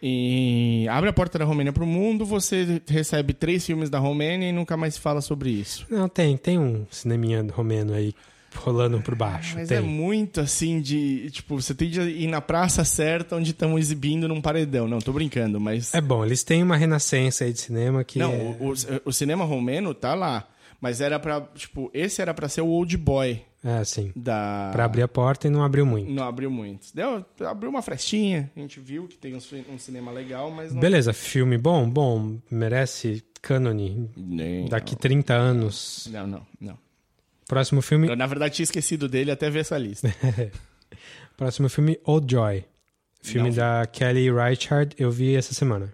E 0.01 0.87
abre 0.89 1.11
a 1.11 1.13
porta 1.13 1.39
da 1.39 1.45
Romênia 1.45 1.73
pro 1.73 1.87
mundo, 1.87 2.25
você 2.25 2.81
recebe 2.89 3.33
três 3.33 3.65
filmes 3.67 3.91
da 3.91 3.99
Romênia 3.99 4.49
e 4.49 4.53
nunca 4.53 4.77
mais 4.77 4.95
se 4.95 5.01
fala 5.01 5.21
sobre 5.21 5.51
isso. 5.51 5.87
não, 5.91 6.09
tem, 6.09 6.37
tem 6.37 6.59
um 6.59 6.87
cineminha 6.91 7.45
romeno 7.53 7.93
aí 7.93 8.13
rolando 8.57 9.01
por 9.01 9.15
baixo. 9.15 9.55
Mas 9.57 9.69
tem. 9.69 9.79
é 9.79 9.81
muito 9.81 10.41
assim 10.41 10.81
de. 10.81 11.31
Tipo, 11.31 11.61
você 11.61 11.75
tem 11.75 11.89
de 11.91 12.01
ir 12.01 12.27
na 12.27 12.41
praça 12.41 12.85
certa 12.85 13.37
onde 13.37 13.51
estão 13.51 13.79
exibindo 13.79 14.27
num 14.29 14.41
paredão. 14.41 14.87
Não, 14.89 14.99
tô 14.99 15.13
brincando, 15.13 15.61
mas. 15.61 15.95
É 15.95 16.01
bom, 16.01 16.25
eles 16.25 16.43
têm 16.45 16.63
uma 16.63 16.77
renascença 16.77 17.45
aí 17.45 17.53
de 17.53 17.61
cinema 17.61 18.05
que 18.05 18.19
Não, 18.19 18.33
é... 18.33 18.57
o, 18.61 18.71
o- 18.73 18.75
o 19.07 19.13
cinema 19.13 19.45
romeno 19.45 19.95
tá 19.95 20.15
lá. 20.15 20.47
Mas 20.81 21.01
era 21.01 21.19
pra. 21.21 21.41
Tipo, 21.55 21.91
esse 21.95 22.21
era 22.21 22.35
pra 22.35 22.49
ser 22.49 22.61
o 22.61 22.67
old 22.67 22.97
boy 22.97 23.41
É, 23.63 23.79
assim, 23.79 24.11
da. 24.17 24.71
pra 24.73 24.85
abrir 24.85 25.03
a 25.03 25.07
porta 25.09 25.47
e 25.47 25.51
não 25.51 25.63
abriu 25.63 25.87
muito. 25.87 26.11
Não 26.11 26.25
abriu 26.25 26.51
muito. 26.51 26.89
Deu, 26.93 27.25
abriu 27.47 27.71
uma 27.71 27.81
frestinha. 27.83 28.51
A 28.57 28.59
gente 28.61 28.81
viu 28.81 29.07
que 29.07 29.17
tem 29.17 29.33
um, 29.33 29.39
um 29.73 29.79
cinema 29.79 30.11
legal, 30.11 30.51
mas 30.51 30.73
não. 30.75 30.81
Beleza, 30.81 31.13
filme 31.13 31.57
bom, 31.57 31.89
bom, 31.89 32.37
merece 32.51 33.23
cânone 33.41 34.11
daqui 34.69 34.97
30 34.97 35.33
anos. 35.35 36.09
Não, 36.13 36.27
não, 36.27 36.47
não. 36.61 36.79
Próximo 37.47 37.83
filme, 37.83 38.09
Eu, 38.09 38.17
na 38.17 38.27
verdade, 38.27 38.55
tinha 38.55 38.65
esquecido 38.65 39.09
dele 39.09 39.31
até 39.31 39.51
ver 39.51 39.61
essa 39.61 39.77
lista. 39.77 40.15
próximo 41.37 41.69
filme 41.69 41.99
Old 42.05 42.33
Joy. 42.33 42.65
Filme 43.21 43.51
Não 43.51 43.57
da 43.57 43.87
Kelly 43.87 44.33
Reichardt, 44.33 44.97
eu 44.99 45.11
vi 45.11 45.37
essa 45.37 45.55
semana. 45.55 45.93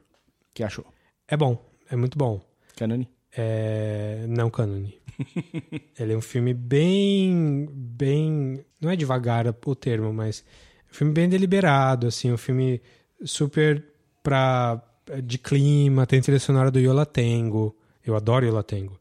que 0.54 0.62
achou? 0.62 0.86
É 1.26 1.36
bom, 1.36 1.62
é 1.90 1.96
muito 1.96 2.16
bom. 2.16 2.40
Canoni? 2.76 3.08
É... 3.36 4.24
Não 4.28 4.50
cânone. 4.50 4.98
Ele 5.98 6.12
é 6.12 6.16
um 6.16 6.20
filme 6.20 6.54
bem, 6.54 7.68
bem, 7.70 8.64
não 8.80 8.90
é 8.90 8.96
devagar 8.96 9.46
o 9.66 9.74
termo, 9.74 10.12
mas 10.12 10.44
é 10.88 10.90
um 10.90 10.94
filme 10.94 11.12
bem 11.12 11.28
deliberado, 11.28 12.06
assim, 12.06 12.32
um 12.32 12.36
filme 12.36 12.80
super 13.24 13.84
pra, 14.22 14.80
de 15.22 15.38
clima, 15.38 16.06
tem 16.06 16.20
trilha 16.20 16.38
sonora 16.38 16.70
do 16.70 16.78
Yola 16.78 17.04
Tengo. 17.04 17.76
Eu 18.04 18.16
adoro 18.16 18.46
Yola 18.46 18.62
Tengo. 18.62 18.98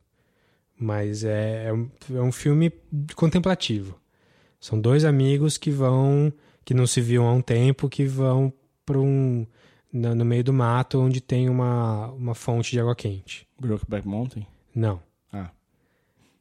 Mas 0.79 1.23
é, 1.23 1.65
é, 1.67 1.73
um, 1.73 1.89
é 2.13 2.21
um 2.21 2.31
filme 2.31 2.71
contemplativo. 3.15 3.99
São 4.59 4.79
dois 4.79 5.05
amigos 5.05 5.57
que 5.57 5.71
vão, 5.71 6.31
que 6.63 6.73
não 6.73 6.85
se 6.85 7.01
viam 7.01 7.27
há 7.27 7.33
um 7.33 7.41
tempo, 7.41 7.89
que 7.89 8.05
vão 8.05 8.53
para 8.85 8.99
um 8.99 9.45
no, 9.91 10.15
no 10.15 10.25
meio 10.25 10.43
do 10.43 10.53
mato 10.53 10.99
onde 10.99 11.21
tem 11.21 11.49
uma, 11.49 12.07
uma 12.11 12.35
fonte 12.35 12.71
de 12.71 12.79
água 12.79 12.95
quente. 12.95 13.47
Brokeback 13.59 14.07
Mountain? 14.07 14.45
Não. 14.73 15.01
Ah. 15.31 15.49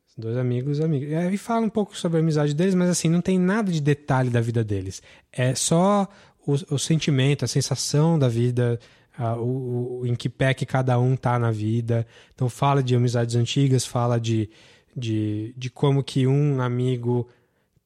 São 0.07 0.19
Dois 0.19 0.37
amigos, 0.37 0.81
amigos. 0.81 1.11
É, 1.11 1.33
E 1.33 1.39
fala 1.39 1.65
um 1.65 1.71
pouco 1.71 1.97
sobre 1.97 2.19
a 2.19 2.21
amizade 2.21 2.55
deles, 2.55 2.75
mas 2.75 2.91
assim, 2.91 3.09
não 3.09 3.21
tem 3.21 3.39
nada 3.39 3.73
de 3.73 3.81
detalhe 3.81 4.31
da 4.31 4.41
vida 4.41 4.63
deles. 4.63 5.03
É 5.33 5.55
só 5.55 6.09
o, 6.47 6.53
o 6.75 6.79
sentimento, 6.79 7.45
a 7.45 7.49
sensação 7.49 8.19
da 8.19 8.29
vida, 8.29 8.79
a- 9.19 9.37
o, 9.37 10.01
o- 10.01 10.07
em 10.07 10.15
que 10.15 10.29
pé 10.29 10.53
que 10.55 10.67
cada 10.67 10.99
um 10.99 11.17
tá 11.17 11.39
na 11.39 11.51
vida. 11.51 12.07
Então 12.35 12.49
fala 12.49 12.83
de 12.83 12.95
amizades 12.95 13.35
antigas, 13.37 13.85
fala 13.87 14.19
de, 14.21 14.49
de, 14.97 15.55
de 15.57 15.71
como 15.71 16.03
que 16.03 16.27
um 16.27 16.61
amigo 16.61 17.29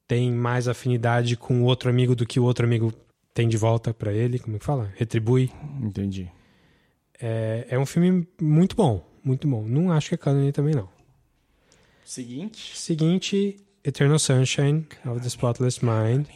tem 0.06 0.30
mais 0.32 0.66
afinidade 0.68 1.36
com 1.36 1.62
o 1.62 1.64
outro 1.64 1.88
amigo 1.88 2.14
do 2.16 2.26
que 2.26 2.40
o 2.40 2.44
outro 2.44 2.66
amigo 2.66 2.92
tem 3.32 3.48
de 3.48 3.56
volta 3.56 3.94
pra 3.94 4.12
ele. 4.12 4.38
Como 4.38 4.56
é 4.56 4.58
que 4.58 4.64
fala? 4.64 4.92
Retribui. 4.96 5.50
Entendi. 5.80 6.28
É, 7.22 7.66
é 7.70 7.78
um 7.78 7.86
filme 7.86 8.26
muito 8.40 8.74
bom, 8.74 9.06
muito 9.22 9.46
bom. 9.46 9.62
Não 9.62 9.92
acho 9.92 10.08
que 10.08 10.14
é 10.14 10.18
canon 10.18 10.50
também, 10.50 10.74
não. 10.74 10.88
Seguinte. 12.04 12.76
Seguinte, 12.76 13.56
Eternal 13.84 14.18
Sunshine 14.18 14.84
of 15.06 15.20
the 15.20 15.28
Spotless 15.28 15.80
Mind. 15.84 16.26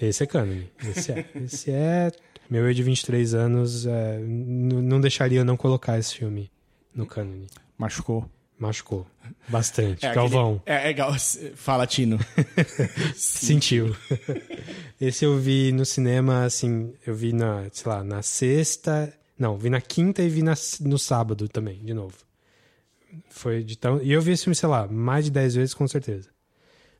Esse 0.00 0.24
é 0.24 0.26
canon. 0.26 0.60
Esse 0.86 1.12
é. 1.12 1.30
Esse 1.36 1.70
é. 1.70 2.12
Meu 2.48 2.66
eu 2.66 2.72
de 2.74 2.82
23 2.82 3.34
anos 3.34 3.86
é, 3.86 4.18
não 4.20 5.00
deixaria 5.00 5.40
eu 5.40 5.44
não 5.44 5.56
colocar 5.56 5.98
esse 5.98 6.14
filme 6.16 6.50
no 6.94 7.06
canon. 7.06 7.44
Machucou. 7.76 8.28
Machucou. 8.58 9.06
Bastante. 9.48 10.04
É 10.06 10.14
Galvão. 10.14 10.62
aquele- 10.64 10.76
É, 10.78 10.90
é 10.90 10.92
gal... 10.92 11.12
Fala, 11.54 11.86
Tino. 11.86 12.18
Sentiu. 13.14 13.94
Esse 15.00 15.24
eu 15.24 15.36
vi 15.38 15.72
no 15.72 15.84
cinema, 15.84 16.44
assim, 16.44 16.94
eu 17.06 17.14
vi 17.14 17.32
na, 17.32 17.66
sei 17.72 17.90
lá, 17.92 18.02
na 18.02 18.22
sexta. 18.22 19.12
Não, 19.38 19.58
vi 19.58 19.68
na 19.68 19.80
quinta 19.80 20.22
e 20.22 20.28
vi 20.28 20.42
na- 20.42 20.54
no 20.80 20.98
sábado 20.98 21.48
também, 21.48 21.84
de 21.84 21.92
novo. 21.92 22.16
Foi 23.28 23.62
de 23.62 23.76
tão. 23.76 24.00
E 24.02 24.10
eu 24.12 24.22
vi 24.22 24.32
esse 24.32 24.44
filme, 24.44 24.54
sei 24.56 24.68
lá, 24.68 24.86
mais 24.86 25.26
de 25.26 25.30
10 25.30 25.54
vezes 25.54 25.74
com 25.74 25.86
certeza. 25.86 26.30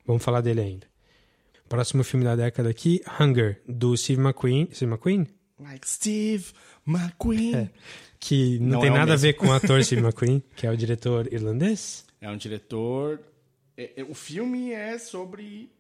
Vamos 0.07 0.23
falar 0.23 0.41
dele 0.43 0.61
ainda. 0.61 0.87
Próximo 1.69 2.05
filme 2.05 2.25
da 2.25 2.37
década 2.37 2.69
aqui, 2.69 3.01
Hunger, 3.19 3.61
do 3.67 3.97
Steve 3.97 4.21
McQueen. 4.21 4.69
Steve 4.73 4.91
McQueen? 4.93 5.27
Like 5.59 5.89
Steve 5.89 6.45
McQueen. 6.87 7.55
É. 7.57 7.71
Que 8.21 8.59
não, 8.59 8.69
Não 8.75 8.81
tem 8.81 8.89
é 8.91 8.93
o 8.93 8.97
nada 8.97 9.13
a 9.15 9.17
ver 9.17 9.35
com 9.35 9.47
o 9.47 9.53
ator 9.53 9.83
Steve 9.85 10.01
McQueen, 10.05 10.43
que 10.55 10.67
é 10.67 10.71
o 10.71 10.77
diretor 10.77 11.33
irlandês. 11.33 12.05
É 12.21 12.31
um 12.31 12.37
diretor. 12.37 13.21
é- 13.77 13.93
é- 14.01 14.05
o 14.05 14.15
filme 14.15 14.73
é 14.73 14.99
sobre. 14.99 15.71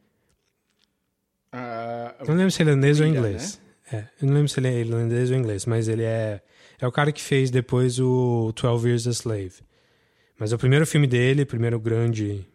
Eu 2.20 2.26
não 2.28 2.34
lembro 2.36 2.50
se 2.50 2.62
é 2.62 2.64
irlandês 2.66 3.00
ou 3.00 3.06
inglês. 3.06 3.60
É, 3.90 4.08
eu 4.20 4.26
não 4.26 4.34
lembro 4.34 4.48
se 4.48 4.58
ele 4.60 4.68
é 4.68 4.80
irlandês 4.80 5.30
ou 5.30 5.36
inglês, 5.36 5.64
mas 5.64 5.88
ele 5.88 6.02
é. 6.02 6.40
É 6.78 6.86
o 6.86 6.92
cara 6.92 7.10
que 7.12 7.22
fez 7.22 7.50
depois 7.50 7.98
o 7.98 8.52
12 8.54 8.86
Years 8.88 9.06
a 9.06 9.10
Slave. 9.10 9.54
Mas 10.38 10.52
é 10.52 10.56
o 10.56 10.58
primeiro 10.58 10.86
filme 10.86 11.06
dele, 11.06 11.42
o 11.42 11.46
primeiro 11.46 11.80
grande. 11.80 12.46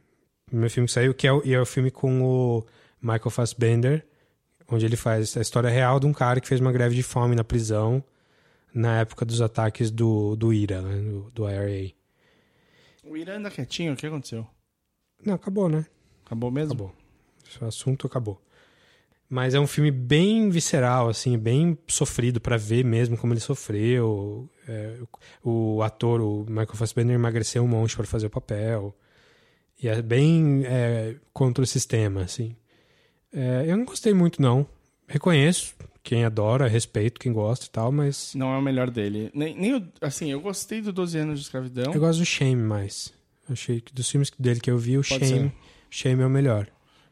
Primeiro 0.46 0.72
filme 0.72 0.86
que 0.88 0.94
saiu, 0.94 1.14
que 1.14 1.26
é 1.26 1.34
o, 1.34 1.42
e 1.44 1.54
é 1.54 1.60
o 1.60 1.66
filme 1.66 1.90
com 1.90 2.22
o 2.22 2.66
Michael 3.02 3.32
Fassbender, 3.32 4.06
onde 4.72 4.86
ele 4.86 4.96
faz 4.96 5.36
a 5.36 5.42
história 5.42 5.70
real 5.70 6.00
de 6.00 6.08
um 6.08 6.14
cara 6.14 6.40
que 6.40 6.48
fez 6.48 6.62
uma 6.62 6.72
greve 6.72 6.96
de 6.96 7.04
fome 7.04 7.36
na 7.36 7.44
prisão 7.44 8.04
na 8.74 9.00
época 9.00 9.26
dos 9.26 9.42
ataques 9.42 9.92
do, 9.92 10.36
do 10.36 10.54
IRA, 10.54 10.82
né, 10.82 11.02
do, 11.02 11.32
do 11.32 11.50
IRA. 11.50 11.92
O 13.04 13.18
Irã 13.18 13.38
anda 13.38 13.52
quietinho, 13.52 13.94
o 13.94 13.96
que 13.96 14.08
aconteceu? 14.08 14.48
Não, 15.26 15.34
acabou, 15.34 15.68
né? 15.68 15.86
Acabou 16.26 16.50
mesmo? 16.50 16.74
Acabou. 16.74 16.96
Esse 17.48 17.64
assunto 17.64 18.08
acabou. 18.08 18.42
Mas 19.30 19.54
é 19.54 19.60
um 19.60 19.68
filme 19.68 19.92
bem 19.92 20.50
visceral, 20.50 21.08
assim, 21.08 21.38
bem 21.38 21.78
sofrido 21.88 22.42
pra 22.42 22.58
ver 22.58 22.84
mesmo 22.84 23.18
como 23.18 23.34
ele 23.34 23.40
sofreu. 23.40 24.50
É, 24.68 24.98
o, 25.44 25.76
o 25.78 25.84
ator, 25.84 26.22
o 26.22 26.46
Michael 26.48 26.76
Fassbender, 26.76 27.16
emagreceu 27.16 27.64
um 27.64 27.68
monte 27.68 27.96
pra 27.96 28.06
fazer 28.06 28.28
o 28.28 28.30
papel. 28.30 28.96
E 29.82 29.88
é 29.88 30.02
bem 30.02 30.64
é, 30.66 31.16
contra 31.34 31.64
o 31.64 31.68
sistema, 31.68 32.24
assim. 32.24 32.56
É, 33.34 33.66
eu 33.68 33.78
não 33.78 33.86
gostei 33.86 34.14
muito, 34.14 34.42
não. 34.42 34.68
Reconheço 35.08 35.74
quem 36.04 36.26
adora, 36.26 36.68
respeito 36.68 37.20
quem 37.20 37.32
gosta 37.32 37.66
e 37.66 37.70
tal, 37.70 37.92
mas 37.92 38.34
Não 38.36 38.54
é 38.54 38.58
o 38.58 38.62
melhor 38.62 38.90
dele. 38.90 39.30
Nem, 39.34 39.56
nem 39.56 39.76
o- 39.76 39.88
assim, 40.02 40.32
eu 40.32 40.42
gostei 40.42 40.82
do 40.82 40.92
12 40.92 41.18
anos 41.18 41.40
de 41.40 41.46
escravidão. 41.46 41.94
eu 41.94 42.00
gosto 42.00 42.20
do 42.20 42.26
Shame 42.26 42.62
mais. 42.62 43.14
Achei 43.50 43.82
que 43.82 43.94
dos 43.94 44.10
filmes 44.10 44.32
dele 44.40 44.60
que 44.60 44.72
eu 44.72 44.78
vi, 44.78 44.98
o 44.98 45.04
Pode 45.04 45.26
Shame, 45.28 45.52
Shame 45.90 46.22
é 46.22 46.26
o 46.26 46.30
melhor. 46.30 46.68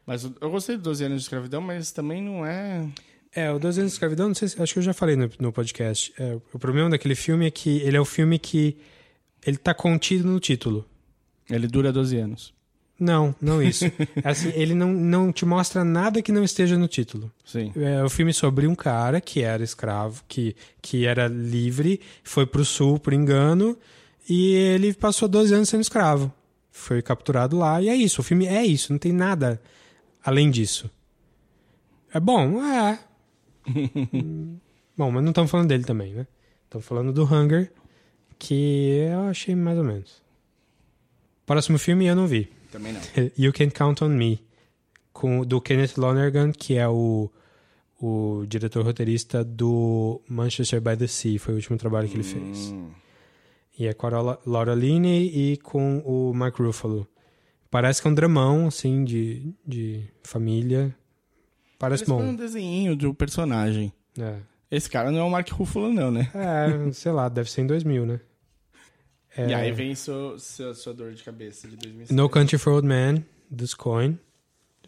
Mas 0.06 0.24
eu 0.24 0.50
gostei 0.50 0.76
do 0.76 0.82
12 0.82 1.04
anos 1.04 1.18
de 1.18 1.22
escravidão, 1.24 1.60
mas 1.60 1.92
também 1.92 2.22
não 2.22 2.44
é. 2.44 2.88
É, 3.32 3.50
o 3.52 3.58
12 3.60 3.80
anos 3.80 3.92
de 3.92 3.94
escravidão, 3.96 4.28
não 4.28 4.34
sei 4.34 4.48
se, 4.48 4.60
acho 4.60 4.72
que 4.72 4.78
eu 4.80 4.82
já 4.82 4.92
falei 4.94 5.14
no, 5.14 5.30
no 5.38 5.52
podcast. 5.52 6.12
É, 6.18 6.36
o 6.52 6.58
problema 6.58 6.90
daquele 6.90 7.14
filme 7.14 7.46
é 7.46 7.50
que 7.50 7.78
ele 7.82 7.96
é 7.96 8.00
o 8.00 8.04
filme 8.04 8.38
que 8.38 8.76
ele 9.46 9.56
tá 9.56 9.72
contido 9.72 10.26
no 10.26 10.40
título. 10.40 10.84
Ele 11.48 11.66
dura 11.68 11.92
12 11.92 12.16
anos. 12.16 12.52
Não, 13.00 13.34
não 13.40 13.62
isso. 13.62 13.86
assim, 14.22 14.52
ele 14.54 14.74
não, 14.74 14.92
não 14.92 15.32
te 15.32 15.46
mostra 15.46 15.82
nada 15.82 16.20
que 16.20 16.30
não 16.30 16.44
esteja 16.44 16.76
no 16.76 16.86
título. 16.86 17.32
Sim. 17.42 17.72
É 17.74 18.04
o 18.04 18.10
filme 18.10 18.34
sobre 18.34 18.66
um 18.66 18.74
cara 18.74 19.22
que 19.22 19.40
era 19.40 19.64
escravo, 19.64 20.22
que, 20.28 20.54
que 20.82 21.06
era 21.06 21.26
livre, 21.26 21.98
foi 22.22 22.44
pro 22.44 22.62
sul 22.62 22.98
por 22.98 23.14
engano, 23.14 23.74
e 24.28 24.52
ele 24.52 24.92
passou 24.92 25.26
12 25.26 25.54
anos 25.54 25.68
sendo 25.70 25.80
escravo. 25.80 26.30
Foi 26.70 27.00
capturado 27.00 27.56
lá, 27.56 27.80
e 27.80 27.88
é 27.88 27.96
isso. 27.96 28.20
O 28.20 28.24
filme 28.24 28.46
é 28.46 28.64
isso, 28.64 28.92
não 28.92 28.98
tem 28.98 29.12
nada 29.12 29.60
além 30.22 30.50
disso. 30.50 30.90
É 32.12 32.20
bom, 32.20 32.62
é. 32.62 32.98
Bom, 34.96 35.10
mas 35.10 35.22
não 35.22 35.30
estamos 35.30 35.50
falando 35.50 35.68
dele 35.68 35.84
também, 35.84 36.12
né? 36.12 36.26
Estamos 36.64 36.86
falando 36.86 37.10
do 37.10 37.24
Hunger, 37.24 37.72
que 38.38 39.06
eu 39.10 39.22
achei 39.22 39.54
mais 39.54 39.78
ou 39.78 39.84
menos. 39.84 40.22
Próximo 41.46 41.78
filme 41.78 42.06
eu 42.06 42.14
não 42.14 42.26
vi. 42.26 42.50
Também 42.70 42.92
não. 42.92 43.00
You 43.38 43.52
Can 43.52 43.70
Count 43.70 44.02
on 44.04 44.08
Me, 44.10 44.40
com, 45.12 45.44
do 45.44 45.60
Kenneth 45.60 45.96
Lonergan, 45.96 46.52
que 46.52 46.76
é 46.76 46.88
o, 46.88 47.30
o 48.00 48.44
diretor 48.48 48.84
roteirista 48.84 49.42
do 49.44 50.20
Manchester 50.28 50.80
by 50.80 50.96
the 50.96 51.06
Sea, 51.06 51.38
foi 51.38 51.54
o 51.54 51.56
último 51.56 51.76
trabalho 51.78 52.08
que 52.08 52.14
ele 52.16 52.22
fez. 52.22 52.72
Hum. 52.72 52.90
E 53.78 53.86
é 53.86 53.94
com 53.94 54.06
a 54.06 54.38
Laura- 54.46 54.74
Linney 54.74 55.52
e 55.52 55.56
com 55.58 55.98
o 56.04 56.32
Mark 56.34 56.56
Ruffalo. 56.58 57.06
Parece 57.70 58.02
que 58.02 58.08
é 58.08 58.10
um 58.10 58.14
dramão, 58.14 58.66
assim, 58.66 59.04
de, 59.04 59.54
de 59.66 60.04
família. 60.22 60.94
Parece 61.78 62.04
Parece 62.04 62.12
um 62.12 62.32
bom. 62.32 62.34
desenho 62.36 62.94
do 62.96 63.14
personagem. 63.14 63.92
É. 64.18 64.36
Esse 64.70 64.90
cara 64.90 65.10
não 65.10 65.20
é 65.20 65.22
o 65.22 65.30
Mark 65.30 65.48
Ruffalo, 65.50 65.92
não, 65.92 66.10
né? 66.10 66.30
É, 66.34 66.92
sei 66.92 67.10
lá, 67.10 67.28
deve 67.28 67.50
ser 67.50 67.62
em 67.62 67.66
2000, 67.66 68.04
né? 68.06 68.20
É, 69.36 69.48
E 69.48 69.54
aí 69.54 69.72
vem 69.72 69.94
seu, 69.94 70.38
seu- 70.38 70.74
sua 70.74 70.92
dor 70.92 71.12
de 71.12 71.22
cabeça 71.22 71.68
de 71.68 71.76
2007. 71.76 72.14
No 72.14 72.28
Country 72.28 72.58
for 72.58 72.72
Old 72.74 72.86
Men, 72.86 73.24
dos 73.50 73.74
Coen. 73.74 74.18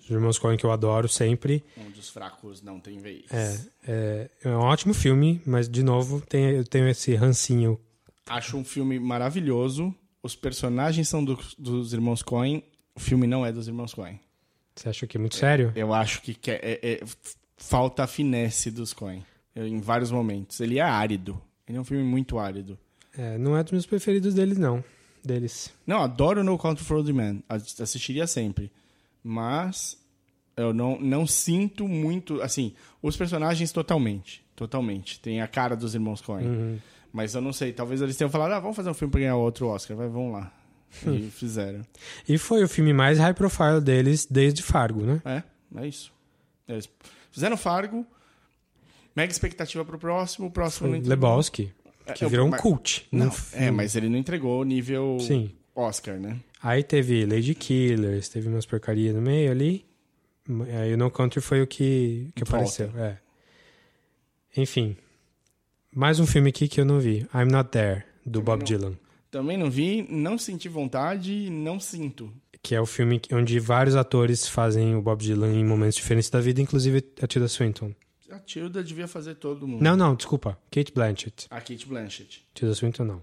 Os 0.00 0.10
irmãos 0.10 0.36
Coen 0.38 0.56
que 0.56 0.66
eu 0.66 0.72
adoro 0.72 1.08
sempre. 1.08 1.62
Onde 1.78 2.00
os 2.00 2.10
fracos 2.10 2.60
não 2.60 2.80
têm 2.80 2.98
vez. 2.98 3.24
É, 3.30 3.60
é, 3.86 4.30
é 4.44 4.48
um 4.48 4.58
ótimo 4.60 4.92
filme, 4.92 5.40
mas 5.46 5.68
de 5.68 5.82
novo 5.84 6.20
tem, 6.20 6.50
eu 6.50 6.64
tenho 6.64 6.88
esse 6.88 7.14
rancinho. 7.14 7.78
Acho 8.26 8.56
um 8.56 8.64
filme 8.64 8.98
maravilhoso. 8.98 9.94
Os 10.22 10.34
personagens 10.34 11.08
são 11.08 11.24
do- 11.24 11.38
dos 11.58 11.92
irmãos 11.92 12.20
Coen. 12.22 12.64
O 12.94 13.00
filme 13.00 13.26
não 13.28 13.46
é 13.46 13.52
dos 13.52 13.68
irmãos 13.68 13.94
Coen. 13.94 14.18
Você 14.74 14.88
acha 14.88 15.06
que 15.06 15.16
é 15.16 15.20
muito 15.20 15.36
sério? 15.36 15.72
Eu 15.76 15.94
acho 15.94 16.20
que 16.22 16.34
que- 16.34 16.50
é- 16.50 16.80
é- 16.82 17.00
f- 17.02 17.16
falta 17.56 18.02
a 18.02 18.06
finesse 18.08 18.70
dos 18.72 18.92
Coen. 18.92 19.24
Eu- 19.54 19.66
Em 19.68 19.80
vários 19.80 20.10
momentos. 20.10 20.58
Ele 20.60 20.78
é 20.78 20.82
árido. 20.82 21.40
Ele 21.68 21.78
é 21.78 21.80
um 21.80 21.84
filme 21.84 22.02
muito 22.02 22.38
árido. 22.38 22.76
É, 23.16 23.36
não 23.38 23.56
é 23.56 23.62
dos 23.62 23.72
meus 23.72 23.86
preferidos 23.86 24.34
deles, 24.34 24.58
não. 24.58 24.82
Deles. 25.24 25.72
Não, 25.86 26.02
adoro 26.02 26.42
No 26.42 26.58
Country 26.58 26.84
for 26.84 26.96
Old 26.98 27.12
Men. 27.12 27.42
Ass- 27.48 27.80
Assistiria 27.80 28.26
sempre. 28.26 28.70
Mas 29.22 29.96
eu 30.56 30.72
não, 30.72 30.98
não 31.00 31.26
sinto 31.26 31.86
muito... 31.86 32.40
Assim, 32.42 32.74
os 33.02 33.16
personagens 33.16 33.70
totalmente. 33.72 34.42
Totalmente. 34.56 35.20
Tem 35.20 35.40
a 35.40 35.46
cara 35.46 35.76
dos 35.76 35.94
irmãos 35.94 36.20
Coen. 36.20 36.46
Uhum. 36.46 36.78
Mas 37.12 37.34
eu 37.34 37.40
não 37.40 37.52
sei. 37.52 37.72
Talvez 37.72 38.00
eles 38.02 38.16
tenham 38.16 38.30
falado, 38.30 38.52
ah, 38.52 38.60
vamos 38.60 38.76
fazer 38.76 38.90
um 38.90 38.94
filme 38.94 39.12
pra 39.12 39.20
ganhar 39.20 39.36
outro 39.36 39.66
Oscar. 39.68 39.96
Vai, 39.96 40.08
vamos 40.08 40.32
lá. 40.32 40.52
E 41.06 41.30
fizeram. 41.30 41.82
E 42.28 42.36
foi 42.36 42.62
o 42.64 42.68
filme 42.68 42.92
mais 42.92 43.18
high 43.18 43.32
profile 43.34 43.80
deles 43.80 44.26
desde 44.30 44.62
Fargo, 44.62 45.02
né? 45.02 45.22
É, 45.24 45.42
é 45.80 45.86
isso. 45.86 46.12
Eles 46.68 46.88
fizeram 47.30 47.56
Fargo. 47.56 48.06
Mega 49.14 49.30
expectativa 49.32 49.84
pro 49.84 49.98
próximo. 49.98 50.48
O 50.48 50.50
próximo. 50.50 50.90
Lebowski, 50.90 51.72
que 52.14 52.24
É, 52.24 52.28
virou 52.28 52.46
um 52.48 52.50
cult. 52.50 53.06
Não, 53.12 53.30
é, 53.52 53.70
mas 53.70 53.94
ele 53.96 54.08
não 54.08 54.18
entregou 54.18 54.60
o 54.60 54.64
nível 54.64 55.18
Sim. 55.20 55.50
Oscar, 55.74 56.18
né? 56.18 56.38
Aí 56.62 56.82
teve 56.82 57.24
Lady 57.26 57.54
Killers, 57.54 58.28
teve 58.28 58.48
umas 58.48 58.66
porcarias 58.66 59.14
no 59.14 59.20
meio 59.22 59.50
ali. 59.50 59.84
Aí 60.80 60.92
o 60.94 60.96
No 60.96 61.10
Country 61.10 61.40
foi 61.40 61.62
o 61.62 61.66
que, 61.66 62.30
que 62.34 62.44
Volta. 62.44 62.56
apareceu. 62.84 62.90
É. 63.00 63.18
Enfim. 64.56 64.96
Mais 65.94 66.18
um 66.20 66.26
filme 66.26 66.48
aqui 66.50 66.68
que 66.68 66.80
eu 66.80 66.84
não 66.84 66.98
vi. 67.00 67.26
I'm 67.34 67.50
Not 67.50 67.70
There, 67.70 68.02
do 68.24 68.40
Também 68.40 68.44
Bob 68.44 68.58
não. 68.60 68.64
Dylan. 68.66 68.98
Também 69.30 69.56
não 69.56 69.70
vi, 69.70 70.06
não 70.10 70.36
senti 70.38 70.68
vontade, 70.68 71.48
não 71.50 71.80
sinto. 71.80 72.32
Que 72.62 72.74
é 72.74 72.80
o 72.80 72.86
filme 72.86 73.18
que- 73.18 73.34
onde 73.34 73.58
vários 73.58 73.96
atores 73.96 74.46
fazem 74.46 74.94
o 74.94 75.02
Bob 75.02 75.20
Dylan 75.22 75.52
em 75.54 75.64
momentos 75.64 75.96
diferentes 75.96 76.28
da 76.30 76.40
vida, 76.40 76.60
inclusive 76.60 77.02
a 77.20 77.26
Tilda 77.26 77.48
Swinton. 77.48 77.92
A 78.32 78.38
Tilda 78.38 78.82
devia 78.82 79.06
fazer 79.06 79.34
todo 79.34 79.68
mundo. 79.68 79.82
Não, 79.82 79.94
não, 79.94 80.14
desculpa. 80.14 80.58
Kate 80.70 80.90
Blanchett. 80.90 81.46
A 81.50 81.60
Kate 81.60 81.86
Blanchett. 81.86 82.42
Tilda 82.54 82.74
Swinton 82.74 83.04
não. 83.04 83.22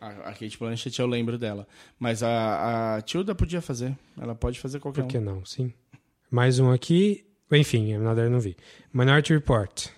A, 0.00 0.08
a 0.08 0.32
Kate 0.32 0.56
Blanchett 0.56 1.00
eu 1.00 1.06
lembro 1.08 1.36
dela. 1.36 1.66
Mas 1.98 2.22
a, 2.22 2.96
a 2.96 3.02
Tilda 3.02 3.34
podia 3.34 3.60
fazer. 3.60 3.98
Ela 4.16 4.36
pode 4.36 4.60
fazer 4.60 4.78
qualquer 4.78 5.02
Por 5.02 5.08
que 5.08 5.18
um. 5.18 5.22
não? 5.22 5.44
Sim. 5.44 5.72
Mais 6.30 6.60
um 6.60 6.70
aqui. 6.70 7.26
Enfim, 7.50 7.92
I'm 7.92 7.98
Not 7.98 8.14
There 8.14 8.30
não 8.30 8.38
vi. 8.38 8.56
Minority 8.92 9.32
Report. 9.32 9.88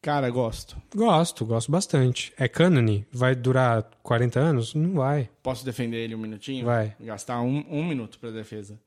Cara, 0.00 0.30
gosto. 0.30 0.76
Gosto, 0.94 1.44
gosto 1.44 1.72
bastante. 1.72 2.32
É 2.38 2.46
cânone? 2.46 3.04
Vai 3.12 3.34
durar 3.34 3.82
40 4.04 4.38
anos? 4.38 4.74
Não 4.74 4.92
vai. 4.92 5.28
Posso 5.42 5.64
defender 5.64 5.96
ele 6.04 6.14
um 6.14 6.18
minutinho? 6.18 6.64
Vai. 6.64 6.94
Gastar 7.00 7.40
um, 7.40 7.64
um 7.68 7.84
minuto 7.84 8.20
pra 8.20 8.30
defesa. 8.30 8.78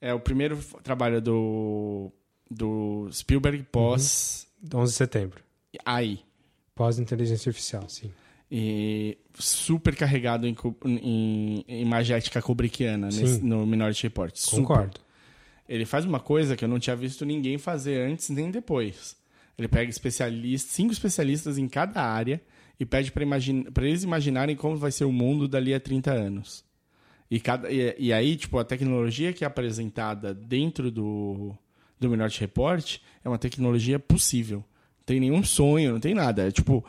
É 0.00 0.12
o 0.12 0.18
primeiro 0.18 0.58
trabalho 0.82 1.20
do, 1.20 2.10
do 2.50 3.08
Spielberg 3.12 3.62
pós 3.70 4.46
11 4.74 4.92
de 4.92 4.96
setembro. 4.96 5.40
AI. 5.84 6.20
Pós-inteligência 6.74 7.48
artificial, 7.48 7.88
sim. 7.88 8.10
E 8.50 9.18
super 9.34 9.96
carregado 9.96 10.46
em, 10.46 10.54
em, 10.84 11.64
em 11.66 11.82
imagética 11.82 12.40
kubrickiana 12.40 13.06
nesse- 13.06 13.42
no 13.42 13.66
Minority 13.66 14.04
Report. 14.04 14.34
Super. 14.36 14.60
Concordo. 14.62 15.00
Ele 15.68 15.84
faz 15.84 16.04
uma 16.04 16.20
coisa 16.20 16.54
que 16.56 16.64
eu 16.64 16.68
não 16.68 16.78
tinha 16.78 16.94
visto 16.94 17.24
ninguém 17.24 17.58
fazer 17.58 18.08
antes 18.08 18.28
nem 18.28 18.50
depois. 18.50 19.16
Ele 19.58 19.66
pega 19.66 19.90
especialistas, 19.90 20.70
cinco 20.70 20.92
especialistas 20.92 21.58
em 21.58 21.66
cada 21.66 22.02
área 22.02 22.40
e 22.78 22.84
pede 22.86 23.10
para 23.10 23.86
eles 23.88 24.02
imaginarem 24.04 24.54
como 24.54 24.76
vai 24.76 24.92
ser 24.92 25.06
o 25.06 25.12
mundo 25.12 25.48
dali 25.48 25.74
a 25.74 25.80
30 25.80 26.12
anos. 26.12 26.64
E, 27.28 27.40
cada, 27.40 27.68
e, 27.72 27.96
e 27.98 28.12
aí, 28.12 28.36
tipo, 28.36 28.58
a 28.58 28.64
tecnologia 28.64 29.32
que 29.32 29.42
é 29.42 29.46
apresentada 29.46 30.32
dentro 30.32 30.90
do, 30.92 31.56
do 31.98 32.08
Minority 32.10 32.40
Report 32.40 32.98
é 33.24 33.28
uma 33.28 33.38
tecnologia 33.38 33.98
possível. 33.98 34.58
Não 34.58 35.04
tem 35.06 35.20
nenhum 35.20 35.42
sonho, 35.42 35.92
não 35.92 36.00
tem 36.00 36.14
nada. 36.14 36.48
É 36.48 36.50
tipo, 36.50 36.84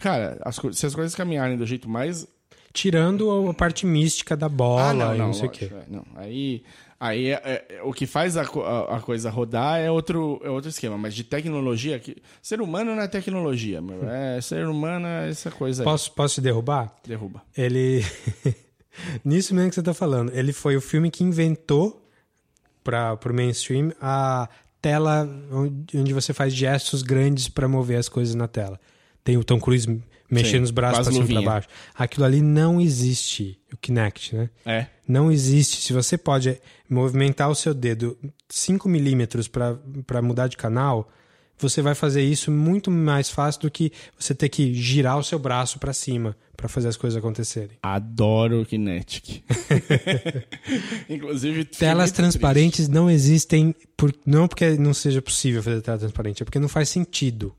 cara, 0.00 0.38
as 0.44 0.56
se 0.72 0.86
as 0.86 0.94
coisas 0.94 1.14
caminharem 1.14 1.56
do 1.56 1.66
jeito 1.66 1.88
mais 1.88 2.26
Tirando 2.72 3.50
a 3.50 3.52
parte 3.52 3.84
mística 3.84 4.34
da 4.34 4.48
bola 4.48 4.82
ah, 4.88 4.94
não, 4.94 5.14
e 5.14 5.18
não, 5.18 5.26
não 5.26 5.32
sei 5.34 5.46
o 5.46 5.50
quê. 5.50 5.70
é, 5.70 5.84
não. 5.88 6.06
Aí 6.16 6.62
Aí 6.98 7.30
é- 7.30 7.66
é- 7.68 7.82
o 7.82 7.92
que 7.92 8.06
faz 8.06 8.36
a, 8.36 8.42
a- 8.42 8.96
a 8.96 9.00
coisa 9.00 9.28
rodar 9.28 9.80
é 9.80 9.90
outro, 9.90 10.40
é 10.44 10.48
outro 10.48 10.70
esquema, 10.70 10.96
mas 10.96 11.12
de 11.14 11.24
tecnologia, 11.24 11.98
que, 11.98 12.16
ser 12.40 12.60
humano 12.62 12.94
não 12.94 13.02
é 13.02 13.08
tecnologia, 13.08 13.82
meu. 13.82 14.08
É 14.08 14.40
ser 14.40 14.68
humano 14.68 15.06
é 15.08 15.28
essa 15.28 15.50
coisa 15.50 15.82
aí. 15.82 15.84
Posso, 15.84 16.12
posso 16.12 16.36
te 16.36 16.40
derrubar? 16.40 16.94
Derruba. 17.04 17.42
Ele. 17.56 18.04
Nisso 19.24 19.52
mesmo 19.54 19.70
que 19.70 19.74
você 19.74 19.82
tá 19.82 19.92
falando. 19.92 20.32
Ele 20.32 20.52
foi 20.52 20.76
o 20.76 20.80
filme 20.80 21.10
que 21.10 21.24
inventou 21.24 22.01
para 22.82 23.18
o 23.24 23.32
mainstream 23.34 23.92
a 24.00 24.48
tela 24.80 25.28
onde 25.50 26.12
você 26.12 26.32
faz 26.32 26.52
gestos 26.52 27.02
grandes 27.02 27.48
para 27.48 27.68
mover 27.68 27.98
as 27.98 28.08
coisas 28.08 28.34
na 28.34 28.48
tela. 28.48 28.80
Tem 29.22 29.36
o 29.36 29.44
Tom 29.44 29.60
Cruise 29.60 29.86
mexendo 30.28 30.60
Sim, 30.60 30.64
os 30.64 30.70
braços 30.70 31.06
para 31.06 31.12
cima 31.12 31.24
e 31.24 31.32
para 31.34 31.42
baixo. 31.42 31.68
Aquilo 31.94 32.24
ali 32.24 32.40
não 32.40 32.80
existe, 32.80 33.60
o 33.72 33.76
Kinect, 33.76 34.34
né? 34.34 34.50
É. 34.64 34.86
Não 35.06 35.30
existe. 35.30 35.82
Se 35.82 35.92
você 35.92 36.16
pode 36.16 36.58
movimentar 36.88 37.50
o 37.50 37.54
seu 37.54 37.74
dedo 37.74 38.18
5 38.48 38.88
milímetros 38.88 39.46
para 39.46 40.22
mudar 40.22 40.48
de 40.48 40.56
canal, 40.56 41.10
você 41.62 41.80
vai 41.80 41.94
fazer 41.94 42.22
isso 42.22 42.50
muito 42.50 42.90
mais 42.90 43.30
fácil 43.30 43.62
do 43.62 43.70
que 43.70 43.92
você 44.18 44.34
ter 44.34 44.48
que 44.48 44.74
girar 44.74 45.18
o 45.18 45.24
seu 45.24 45.38
braço 45.38 45.78
para 45.78 45.92
cima 45.92 46.36
para 46.56 46.68
fazer 46.68 46.88
as 46.88 46.96
coisas 46.96 47.16
acontecerem. 47.16 47.76
Adoro 47.82 48.62
o 48.62 48.66
Kinetic. 48.66 49.42
Inclusive, 51.08 51.64
Telas 51.64 52.12
transparentes 52.12 52.88
não 52.88 53.10
existem, 53.10 53.74
por, 53.96 54.14
não 54.24 54.46
porque 54.46 54.70
não 54.78 54.94
seja 54.94 55.20
possível 55.20 55.62
fazer 55.62 55.80
tela 55.80 55.98
transparente, 55.98 56.42
é 56.42 56.44
porque 56.44 56.60
não 56.60 56.68
faz 56.68 56.88
sentido. 56.88 57.52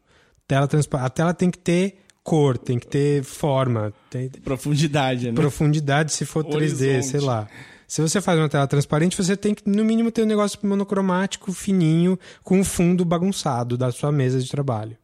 Tela 0.48 0.68
transpa 0.68 1.02
a 1.02 1.10
tela 1.10 1.34
tem 1.34 1.52
que 1.52 1.58
ter 1.58 1.98
cor, 2.24 2.58
tem 2.58 2.80
que 2.80 2.88
ter 2.88 3.24
forma, 3.24 3.94
tem 4.10 4.30
triste. 4.30 4.46
Profundidade, 4.46 5.28
né? 5.28 5.34
profundidade 5.34 6.14
se 6.14 6.26
for 6.26 6.46
3D, 6.46 6.56
Horizonte. 6.56 7.04
sei 7.04 7.20
lá. 7.20 7.50
Se 7.94 8.02
você 8.02 8.20
faz 8.20 8.40
uma 8.40 8.50
tela 8.50 8.66
transparente, 8.66 9.16
você 9.16 9.38
tem 9.38 9.54
que, 9.54 9.70
no 9.70 9.86
mínimo, 9.86 10.12
ter 10.12 10.24
um 10.24 10.26
negócio 10.26 10.58
monocromático, 10.64 11.54
fininho, 11.54 12.18
com 12.44 12.60
um 12.60 12.64
fundo 12.64 13.06
bagunçado 13.06 13.78
da 13.78 13.92
sua 13.92 14.12
mesa 14.12 14.42
de 14.42 14.50
trabalho. 14.50 14.94
É 14.94 14.96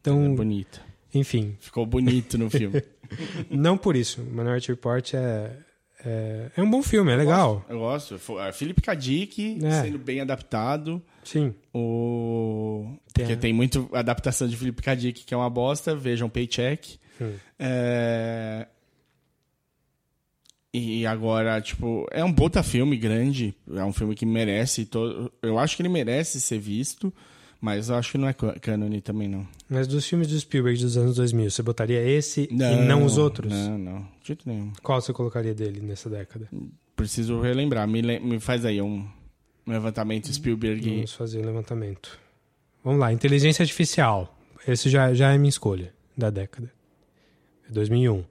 Então, 0.00 0.34
bonito. 0.34 0.80
enfim, 1.14 1.54
Ficou 1.60 1.84
bonito 1.84 2.38
no 2.38 2.48
filme. 2.48 2.82
não 3.50 3.76
por 3.76 3.94
isso. 3.94 4.22
Minority 4.22 4.68
Report 4.70 5.12
é, 5.12 5.52
é, 6.02 6.50
é 6.56 6.62
um 6.62 6.70
bom 6.70 6.82
filme, 6.82 7.12
é 7.12 7.16
legal. 7.16 7.62
Eu 7.68 7.80
gosto. 7.80 8.18
É, 8.38 8.50
Philip 8.52 8.80
K. 8.80 8.94
Dick 8.94 9.58
É. 9.62 9.82
sendo 9.82 9.98
bem 9.98 10.22
adaptado. 10.22 11.02
Sim. 11.22 11.54
O... 11.74 12.86
Tem 13.12 13.26
Porque 13.26 13.36
tem 13.38 13.52
muito 13.52 13.86
adaptação 13.92 14.48
de 14.48 14.56
Philip 14.56 14.80
K. 14.80 14.94
Dick 14.94 15.24
que 15.26 15.34
é 15.34 15.36
uma 15.36 15.50
bosta. 15.50 15.94
Vejam 15.94 16.30
Paycheck. 16.30 16.98
Hum. 17.20 17.34
É... 17.58 18.66
E 20.72 21.04
agora, 21.04 21.60
tipo, 21.60 22.06
é 22.12 22.24
um 22.24 22.32
puta 22.32 22.62
filme 22.62 22.96
grande. 22.96 23.54
É 23.74 23.84
um 23.84 23.92
filme 23.92 24.14
que 24.14 24.24
merece. 24.24 24.84
To... 24.86 25.30
Eu 25.42 25.58
acho 25.58 25.76
que 25.76 25.82
ele 25.82 25.88
merece 25.88 26.40
ser 26.40 26.58
visto. 26.58 27.12
Mas 27.60 27.90
eu 27.90 27.96
acho 27.96 28.12
que 28.12 28.16
não 28.16 28.26
é 28.26 28.32
cânone 28.32 29.02
também, 29.02 29.28
não. 29.28 29.46
Mas 29.68 29.86
dos 29.86 30.06
filmes 30.06 30.28
do 30.28 30.40
Spielberg 30.40 30.80
dos 30.80 30.96
anos 30.96 31.16
2000, 31.16 31.50
você 31.50 31.62
botaria 31.62 32.00
esse 32.02 32.48
e 32.50 32.54
não 32.54 33.04
os 33.04 33.18
outros? 33.18 33.52
Não, 33.52 33.76
não. 33.76 33.98
De 34.22 34.28
jeito 34.28 34.48
nenhum. 34.48 34.72
Qual 34.82 34.98
você 34.98 35.12
colocaria 35.12 35.54
dele 35.54 35.78
nessa 35.82 36.08
década? 36.08 36.48
Preciso 36.96 37.38
relembrar. 37.38 37.86
Me, 37.86 38.00
le- 38.00 38.18
me 38.18 38.40
faz 38.40 38.64
aí 38.64 38.80
um, 38.80 39.06
um 39.66 39.72
levantamento 39.72 40.32
Spielberg. 40.32 40.88
Vamos 40.90 41.12
fazer 41.12 41.40
o 41.40 41.44
levantamento. 41.44 42.18
Vamos 42.82 42.98
lá, 43.00 43.12
inteligência 43.12 43.62
artificial. 43.62 44.34
Esse 44.66 44.88
já, 44.88 45.12
já 45.12 45.30
é 45.34 45.36
minha 45.36 45.50
escolha 45.50 45.92
da 46.16 46.30
década. 46.30 46.72
É 47.68 47.72
2001. 47.72 48.24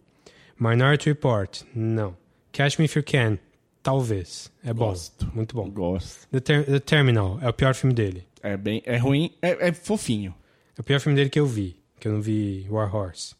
Minority 0.59 1.09
Report, 1.09 1.61
não. 1.75 2.17
Catch 2.51 2.77
Me 2.79 2.85
If 2.85 2.95
You 2.95 3.03
Can, 3.03 3.37
talvez. 3.83 4.51
É 4.63 4.73
bom, 4.73 4.87
Gosto. 4.89 5.31
muito 5.33 5.55
bom. 5.55 5.69
Gosto. 5.69 6.27
The, 6.29 6.39
Ter- 6.39 6.65
The 6.65 6.79
Terminal 6.79 7.39
é 7.41 7.49
o 7.49 7.53
pior 7.53 7.73
filme 7.73 7.93
dele. 7.93 8.25
É 8.41 8.55
bem. 8.57 8.81
É 8.85 8.97
ruim. 8.97 9.33
É, 9.41 9.69
é 9.69 9.73
fofinho. 9.73 10.33
É 10.77 10.81
o 10.81 10.83
pior 10.83 10.99
filme 10.99 11.15
dele 11.15 11.29
que 11.29 11.39
eu 11.39 11.45
vi, 11.45 11.75
que 11.99 12.07
eu 12.07 12.13
não 12.13 12.21
vi 12.21 12.65
War 12.69 12.93
Horse. 12.93 13.35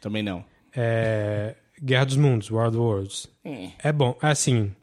Também 0.00 0.22
não. 0.22 0.44
É 0.74 1.54
Guerra 1.82 2.04
dos 2.06 2.16
Mundos, 2.16 2.50
World 2.50 2.76
Wars. 2.76 3.28
É. 3.44 3.70
É 3.84 3.92
bom, 3.92 4.16
assim, 4.20 4.74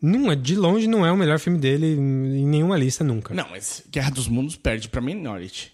não 0.00 0.30
é, 0.30 0.36
de 0.36 0.54
longe 0.54 0.86
não 0.86 1.04
é 1.04 1.10
o 1.10 1.16
melhor 1.16 1.38
filme 1.38 1.58
dele 1.58 1.86
em 1.96 2.46
nenhuma 2.46 2.76
lista 2.78 3.02
nunca. 3.04 3.34
Não, 3.34 3.48
mas 3.50 3.82
Guerra 3.90 4.10
dos 4.10 4.28
Mundos 4.28 4.56
perde 4.56 4.88
pra 4.88 5.00
Minority. 5.00 5.72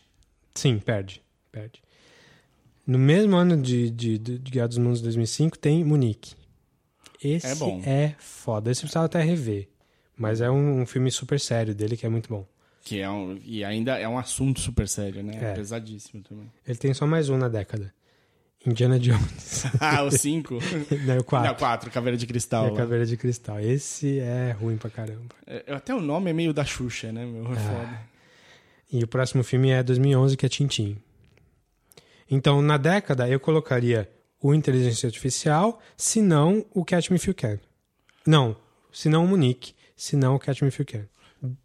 Sim, 0.54 0.78
perde. 0.78 1.22
Perde. 1.50 1.82
No 2.86 2.98
mesmo 2.98 3.36
ano 3.36 3.56
de, 3.60 3.90
de, 3.90 4.18
de 4.18 4.38
de 4.38 4.50
Guerra 4.50 4.68
dos 4.68 4.78
Mundos 4.78 5.00
2005 5.02 5.58
tem 5.58 5.84
Munique. 5.84 6.34
Esse 7.22 7.46
É 7.46 7.54
bom. 7.54 7.80
é 7.84 8.14
foda. 8.18 8.70
Esse 8.70 8.80
precisava 8.82 9.06
até 9.06 9.22
rever. 9.22 9.68
Mas 10.16 10.40
é 10.40 10.50
um, 10.50 10.82
um 10.82 10.86
filme 10.86 11.10
super 11.10 11.38
sério 11.40 11.74
dele 11.74 11.96
que 11.96 12.04
é 12.04 12.08
muito 12.08 12.28
bom. 12.28 12.46
Que 12.84 13.00
é 13.00 13.08
um, 13.08 13.38
e 13.44 13.64
ainda 13.64 13.96
é 13.98 14.08
um 14.08 14.18
assunto 14.18 14.60
super 14.60 14.88
sério, 14.88 15.22
né? 15.22 15.38
É. 15.40 15.52
Pesadíssimo 15.54 16.22
também. 16.22 16.50
Ele 16.66 16.76
tem 16.78 16.92
só 16.92 17.06
mais 17.06 17.28
um 17.28 17.36
na 17.38 17.48
década. 17.48 17.92
Indiana 18.66 18.98
Jones. 18.98 19.64
ah, 19.80 20.02
o 20.04 20.10
5? 20.10 20.54
Não, 21.04 21.14
o 21.14 21.16
Não, 21.16 21.22
4. 21.24 21.54
4, 21.58 21.90
Caveira 21.90 22.16
de 22.16 22.24
É 22.24 22.28
Cristal. 22.28 22.66
a 22.66 22.70
lá. 22.70 22.76
Caveira 22.76 23.06
de 23.06 23.16
Cristal. 23.16 23.60
Esse 23.60 24.18
é 24.20 24.52
ruim 24.52 24.76
pra 24.76 24.90
caramba. 24.90 25.34
É, 25.46 25.72
até 25.72 25.94
o 25.94 26.00
nome 26.00 26.30
é 26.30 26.32
meio 26.32 26.52
da 26.52 26.64
Xuxa, 26.64 27.10
né, 27.12 27.24
meu? 27.24 27.44
É 27.52 27.56
foda. 27.56 28.00
E 28.92 29.02
o 29.02 29.08
próximo 29.08 29.42
filme 29.42 29.70
é 29.70 29.82
2011, 29.82 30.36
que 30.36 30.46
é 30.46 30.48
Tintin. 30.48 30.96
Então, 32.30 32.62
na 32.62 32.76
década, 32.76 33.28
eu 33.28 33.40
colocaria 33.40 34.08
o 34.42 34.52
Inteligência 34.54 35.06
Artificial, 35.06 35.80
se 35.96 36.20
não 36.20 36.66
o 36.74 36.84
Catch 36.84 37.10
Me 37.10 37.16
If 37.16 37.26
You 37.28 37.34
Can. 37.34 37.58
Não, 38.26 38.56
se 38.92 39.08
não 39.08 39.24
o 39.24 39.28
Munique, 39.28 39.74
se 39.96 40.16
não 40.16 40.34
o 40.34 40.38
Catch 40.38 40.62
Me 40.62 40.68
If 40.68 40.78
You 40.80 40.86
Can. 40.86 41.08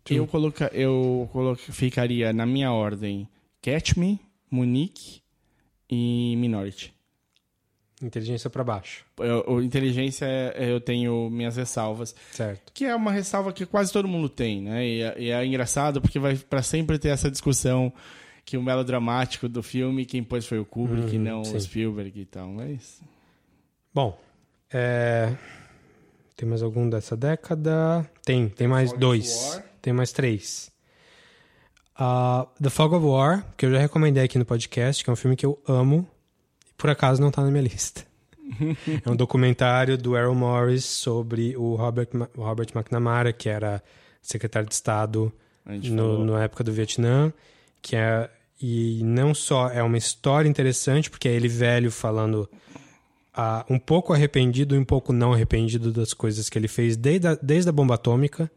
Eu, 0.09 0.25
coloca, 0.27 0.69
eu 0.73 1.29
coloca, 1.31 1.61
ficaria 1.71 2.31
na 2.33 2.45
minha 2.45 2.71
ordem 2.71 3.27
Catch 3.61 3.95
Me, 3.97 4.19
Munique 4.49 5.21
e 5.89 6.35
Minority. 6.37 6.93
Inteligência 8.01 8.47
pra 8.47 8.63
baixo, 8.63 9.03
Eu, 9.17 9.43
o 9.47 9.59
inteligência, 9.61 10.25
é- 10.25 10.71
eu 10.71 10.79
tenho 10.79 11.31
minhas 11.31 11.57
ressalvas. 11.57 12.13
certo? 12.31 12.71
Que 12.71 12.85
é 12.85 12.95
uma 12.95 13.11
ressalva 13.11 13.51
que 13.51 13.65
quase 13.65 13.91
todo 13.91 14.07
mundo 14.07 14.29
tem, 14.29 14.61
né? 14.61 14.85
E, 14.87 15.01
é- 15.01 15.15
e 15.17 15.31
é 15.31 15.43
engraçado 15.43 15.99
porque 15.99 16.19
vai 16.19 16.35
para 16.37 16.61
sempre 16.61 16.99
ter 16.99 17.09
essa 17.09 17.31
discussão 17.31 17.91
que 18.47 18.55
o 18.55 18.63
melodramático 18.63 19.49
do 19.49 19.61
filme, 19.61 20.05
quem 20.05 20.23
pôs 20.23 20.47
foi 20.47 20.57
o 20.57 20.63
Kubrick, 20.63 21.17
Uhum, 21.17 21.21
não 21.21 21.43
sim. 21.43 21.57
o 21.57 21.59
Spielberg 21.59 22.17
e 22.17 22.25
tal. 22.25 22.47
Mas 22.47 23.01
Bom, 23.93 24.17
é... 24.71 25.35
tem 26.33 26.47
mais 26.47 26.63
algum 26.63 26.89
dessa 26.89 27.17
década? 27.17 28.09
Tem, 28.23 28.47
tem 28.47 28.65
mais 28.65 28.91
Fog 28.91 29.01
dois. 29.01 29.61
Tem 29.81 29.91
mais 29.91 30.13
três. 30.13 30.71
Ah, 31.93 32.47
The 32.63 32.69
Fog 32.69 32.95
of 32.95 33.05
War, 33.05 33.45
que 33.57 33.65
eu 33.65 33.71
já 33.71 33.79
recomendei 33.79 34.23
aqui 34.23 34.39
no 34.39 34.45
podcast, 34.45 35.03
que 35.03 35.09
é 35.09 35.13
um 35.13 35.17
filme 35.17 35.35
que 35.35 35.45
eu 35.45 35.61
amo, 35.67 36.07
e 36.69 36.73
por 36.77 36.89
acaso 36.89 37.21
não 37.21 37.29
tá 37.31 37.41
na 37.43 37.51
minha 37.51 37.63
lista. 37.67 38.05
é 39.05 39.09
um 39.11 39.15
documentário 39.17 39.97
do 39.97 40.15
Errol 40.15 40.35
Morris 40.35 40.85
sobre 40.85 41.57
o 41.57 41.75
Robert, 41.75 42.07
Robert 42.37 42.69
McNamara, 42.73 43.33
que 43.33 43.49
era 43.49 43.83
secretário 44.21 44.69
de 44.69 44.75
Estado 44.75 45.33
no, 45.65 46.23
na 46.23 46.43
época 46.45 46.63
do 46.63 46.71
Vietnã, 46.71 47.33
que 47.81 47.97
é 47.97 48.29
e 48.61 49.01
não 49.03 49.33
só 49.33 49.69
é 49.69 49.83
uma 49.83 49.97
história 49.97 50.49
interessante, 50.49 51.09
porque 51.09 51.27
é 51.27 51.33
ele 51.33 51.47
velho 51.47 51.91
falando 51.91 52.49
ah, 53.33 53.65
um 53.69 53.77
pouco 53.77 54.13
arrependido 54.13 54.75
e 54.75 54.77
um 54.79 54.85
pouco 54.85 55.13
não 55.13 55.33
arrependido 55.33 55.91
das 55.91 56.13
coisas 56.13 56.49
que 56.49 56.57
ele 56.57 56.67
fez 56.67 56.97
desde 56.97 57.27
a, 57.27 57.35
desde 57.35 57.69
a 57.69 57.71
bomba 57.71 57.95
atômica, 57.95 58.51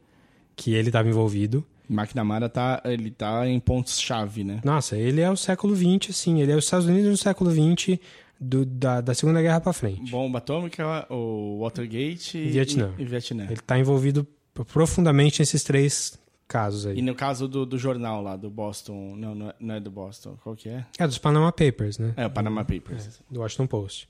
que 0.57 0.75
ele 0.75 0.89
estava 0.89 1.09
envolvido. 1.09 1.65
McNamara 1.89 2.49
tá, 2.49 2.81
ele 2.85 3.11
tá 3.11 3.47
em 3.49 3.59
pontos-chave, 3.59 4.45
né? 4.45 4.61
Nossa, 4.65 4.97
ele 4.97 5.21
é 5.21 5.31
o 5.31 5.37
século 5.37 5.75
XX, 5.77 6.11
assim, 6.11 6.41
ele 6.41 6.53
é 6.53 6.57
os 6.57 6.65
Estados 6.65 6.87
Unidos 6.87 7.11
no 7.11 7.17
século 7.17 7.51
XX, 7.51 7.99
do, 8.41 8.65
da, 8.65 9.01
da 9.01 9.13
Segunda 9.13 9.43
Guerra 9.43 9.61
para 9.61 9.73
frente. 9.73 10.11
Bomba 10.11 10.39
atômica, 10.39 11.07
o 11.11 11.59
Watergate 11.61 12.39
e 12.39 12.51
Vietnã. 12.51 12.95
E, 12.97 13.03
e 13.03 13.05
Vietnã. 13.05 13.45
Ele 13.45 13.55
está 13.55 13.79
envolvido 13.79 14.27
profundamente 14.73 15.41
nesses 15.41 15.63
três 15.63 16.19
casos 16.51 16.85
aí. 16.87 16.99
E 16.99 17.03
no 17.03 17.15
caso 17.15 17.47
do, 17.47 17.65
do 17.65 17.79
jornal 17.79 18.21
lá, 18.23 18.37
do 18.37 18.51
Boston. 18.51 19.15
Não, 19.17 19.35
não 19.35 19.49
é, 19.51 19.55
não 19.61 19.75
é 19.77 19.81
do 19.81 19.91
Boston. 19.91 20.37
Qual 20.43 20.57
que 20.57 20.69
é? 20.69 20.85
É 20.99 21.07
dos 21.07 21.17
Panama 21.19 21.53
Papers, 21.53 21.99
né? 21.99 22.13
É, 22.17 22.27
o 22.27 22.31
Panama 22.31 22.65
Papers. 22.65 23.21
do 23.31 23.41
Washington 23.41 23.67
Post 23.69 24.09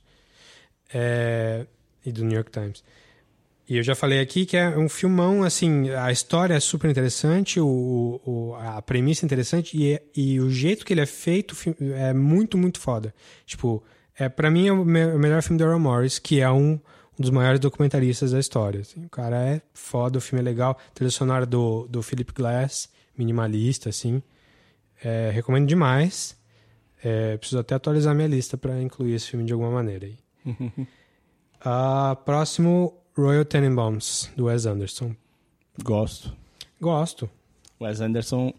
É, 0.92 1.66
e 2.04 2.10
do 2.12 2.24
New 2.24 2.34
York 2.34 2.50
Times. 2.50 2.82
E 3.68 3.76
eu 3.76 3.82
já 3.84 3.94
falei 3.94 4.18
aqui 4.20 4.44
que 4.46 4.56
é 4.56 4.76
um 4.76 4.88
filmão, 4.88 5.44
assim, 5.44 5.90
a 5.90 6.10
história 6.10 6.54
é 6.54 6.60
super 6.60 6.90
interessante, 6.90 7.60
o, 7.60 8.20
o- 8.26 8.54
a 8.56 8.82
premissa 8.82 9.24
é 9.24 9.26
interessante 9.26 9.76
e, 9.76 9.92
é- 9.92 10.02
e 10.16 10.40
o 10.40 10.50
jeito 10.50 10.84
que 10.84 10.92
ele 10.92 11.00
é 11.02 11.06
feito 11.06 11.54
é 11.94 12.12
muito, 12.12 12.58
muito 12.58 12.80
foda. 12.80 13.14
Tipo, 13.46 13.80
é, 14.18 14.28
para 14.28 14.50
mim 14.50 14.66
é 14.66 14.72
o, 14.72 14.84
me- 14.84 15.12
o 15.14 15.18
melhor 15.20 15.40
filme 15.42 15.56
do 15.58 15.64
Errol 15.64 15.78
Morris, 15.78 16.18
que 16.18 16.40
é 16.40 16.50
um 16.50 16.80
dos 17.20 17.28
maiores 17.28 17.60
documentaristas 17.60 18.32
da 18.32 18.40
história. 18.40 18.80
assim. 18.80 19.04
o 19.04 19.10
cara 19.10 19.36
é 19.36 19.60
foda, 19.74 20.16
o 20.16 20.20
filme 20.22 20.40
é 20.40 20.44
legal. 20.44 20.78
Trilha 20.94 21.10
sonora 21.10 21.44
do, 21.44 21.86
do 21.86 22.02
Philip 22.02 22.32
Glass, 22.32 22.88
minimalista, 23.16 23.90
assim. 23.90 24.22
É, 25.04 25.30
recomendo 25.30 25.68
demais. 25.68 26.34
É, 27.04 27.36
preciso 27.36 27.58
até 27.60 27.74
atualizar 27.74 28.14
minha 28.14 28.26
lista 28.26 28.56
para 28.56 28.80
incluir 28.80 29.14
esse 29.14 29.28
filme 29.28 29.44
de 29.44 29.52
alguma 29.52 29.70
maneira 29.70 30.06
aí. 30.06 30.18
Ah, 31.62 32.16
próximo, 32.24 32.94
Royal 33.14 33.44
Tenenbaums, 33.44 34.30
do 34.34 34.46
Wes 34.46 34.64
Anderson. 34.64 35.14
Gosto. 35.84 36.34
Gosto. 36.80 37.28
Wes 37.78 38.00
Anderson. 38.00 38.54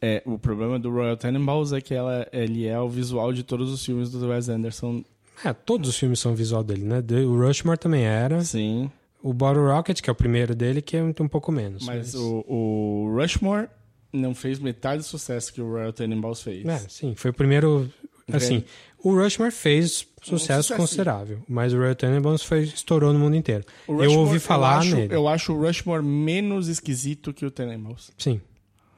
É, 0.00 0.22
o 0.24 0.38
problema 0.38 0.78
do 0.78 0.88
Royal 0.88 1.16
Tenenbaums 1.16 1.72
é 1.72 1.80
que 1.80 1.92
ela, 1.92 2.28
ele 2.32 2.64
é 2.64 2.78
o 2.78 2.88
visual 2.88 3.32
de 3.32 3.42
todos 3.42 3.72
os 3.72 3.84
filmes 3.84 4.12
do 4.12 4.28
Wes 4.28 4.48
Anderson. 4.48 5.02
É, 5.44 5.52
todos 5.52 5.88
os 5.90 5.96
filmes 5.98 6.18
são 6.20 6.34
visual 6.34 6.62
dele, 6.64 6.84
né? 6.84 7.02
O 7.26 7.38
Rushmore 7.38 7.78
também 7.78 8.04
era. 8.04 8.42
Sim. 8.42 8.90
O 9.22 9.32
Bottle 9.32 9.66
Rocket, 9.66 10.00
que 10.00 10.08
é 10.08 10.12
o 10.12 10.16
primeiro 10.16 10.54
dele, 10.54 10.80
que 10.80 10.96
é 10.96 11.02
um, 11.02 11.08
um 11.20 11.28
pouco 11.28 11.50
menos. 11.50 11.84
Mas 11.86 12.14
o, 12.14 12.44
o 12.48 13.16
Rushmore 13.16 13.68
não 14.12 14.34
fez 14.34 14.58
metade 14.58 14.98
do 14.98 15.04
sucesso 15.04 15.52
que 15.52 15.60
o 15.60 15.70
Royal 15.70 15.92
Tenenbaums 15.92 16.40
fez. 16.42 16.64
É, 16.66 16.78
sim, 16.88 17.14
foi 17.14 17.30
o 17.30 17.34
primeiro. 17.34 17.90
Assim, 18.32 18.62
o 19.02 19.14
Rushmore 19.14 19.50
fez 19.50 20.06
sucesso 20.22 20.38
sucesso, 20.64 20.76
considerável, 20.76 21.42
mas 21.48 21.72
o 21.72 21.78
Royal 21.78 21.94
Tenenbaums 21.94 22.42
foi 22.42 22.62
estourou 22.64 23.12
no 23.12 23.18
mundo 23.18 23.34
inteiro. 23.36 23.64
O 23.86 23.92
eu 23.92 23.96
Rushmore, 23.98 24.18
ouvi 24.18 24.38
falar 24.38 24.78
acho, 24.78 24.94
nele. 24.96 25.14
Eu 25.14 25.26
acho 25.26 25.52
o 25.54 25.60
Rushmore 25.66 26.02
menos 26.04 26.68
esquisito 26.68 27.32
que 27.32 27.46
o 27.46 27.50
Tenenbaums. 27.50 28.10
Sim. 28.18 28.40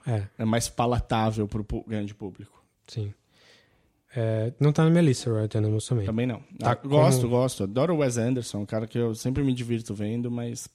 É, 0.06 0.24
É 0.38 0.44
mais 0.44 0.68
palatável 0.68 1.46
pro 1.46 1.62
pu- 1.62 1.84
grande 1.86 2.14
público. 2.14 2.62
sim. 2.88 3.12
É, 4.14 4.52
não 4.58 4.72
tá 4.72 4.82
na 4.84 4.90
minha 4.90 5.02
lista 5.02 5.30
Royal 5.30 5.46
Tenenbaums 5.48 5.86
também. 5.86 6.04
Também 6.06 6.26
não. 6.26 6.40
Tá 6.58 6.72
Ah, 6.72 6.74
Gosto, 6.74 7.20
como- 7.22 7.30
gosto. 7.32 7.62
Adoro 7.62 7.94
o 7.94 7.98
Wes 7.98 8.16
Anderson, 8.18 8.58
um 8.58 8.66
cara 8.66 8.86
que 8.86 8.98
eu 8.98 9.14
sempre 9.14 9.42
me 9.44 9.52
divirto 9.54 9.94
vendo, 9.94 10.30
mas 10.30 10.68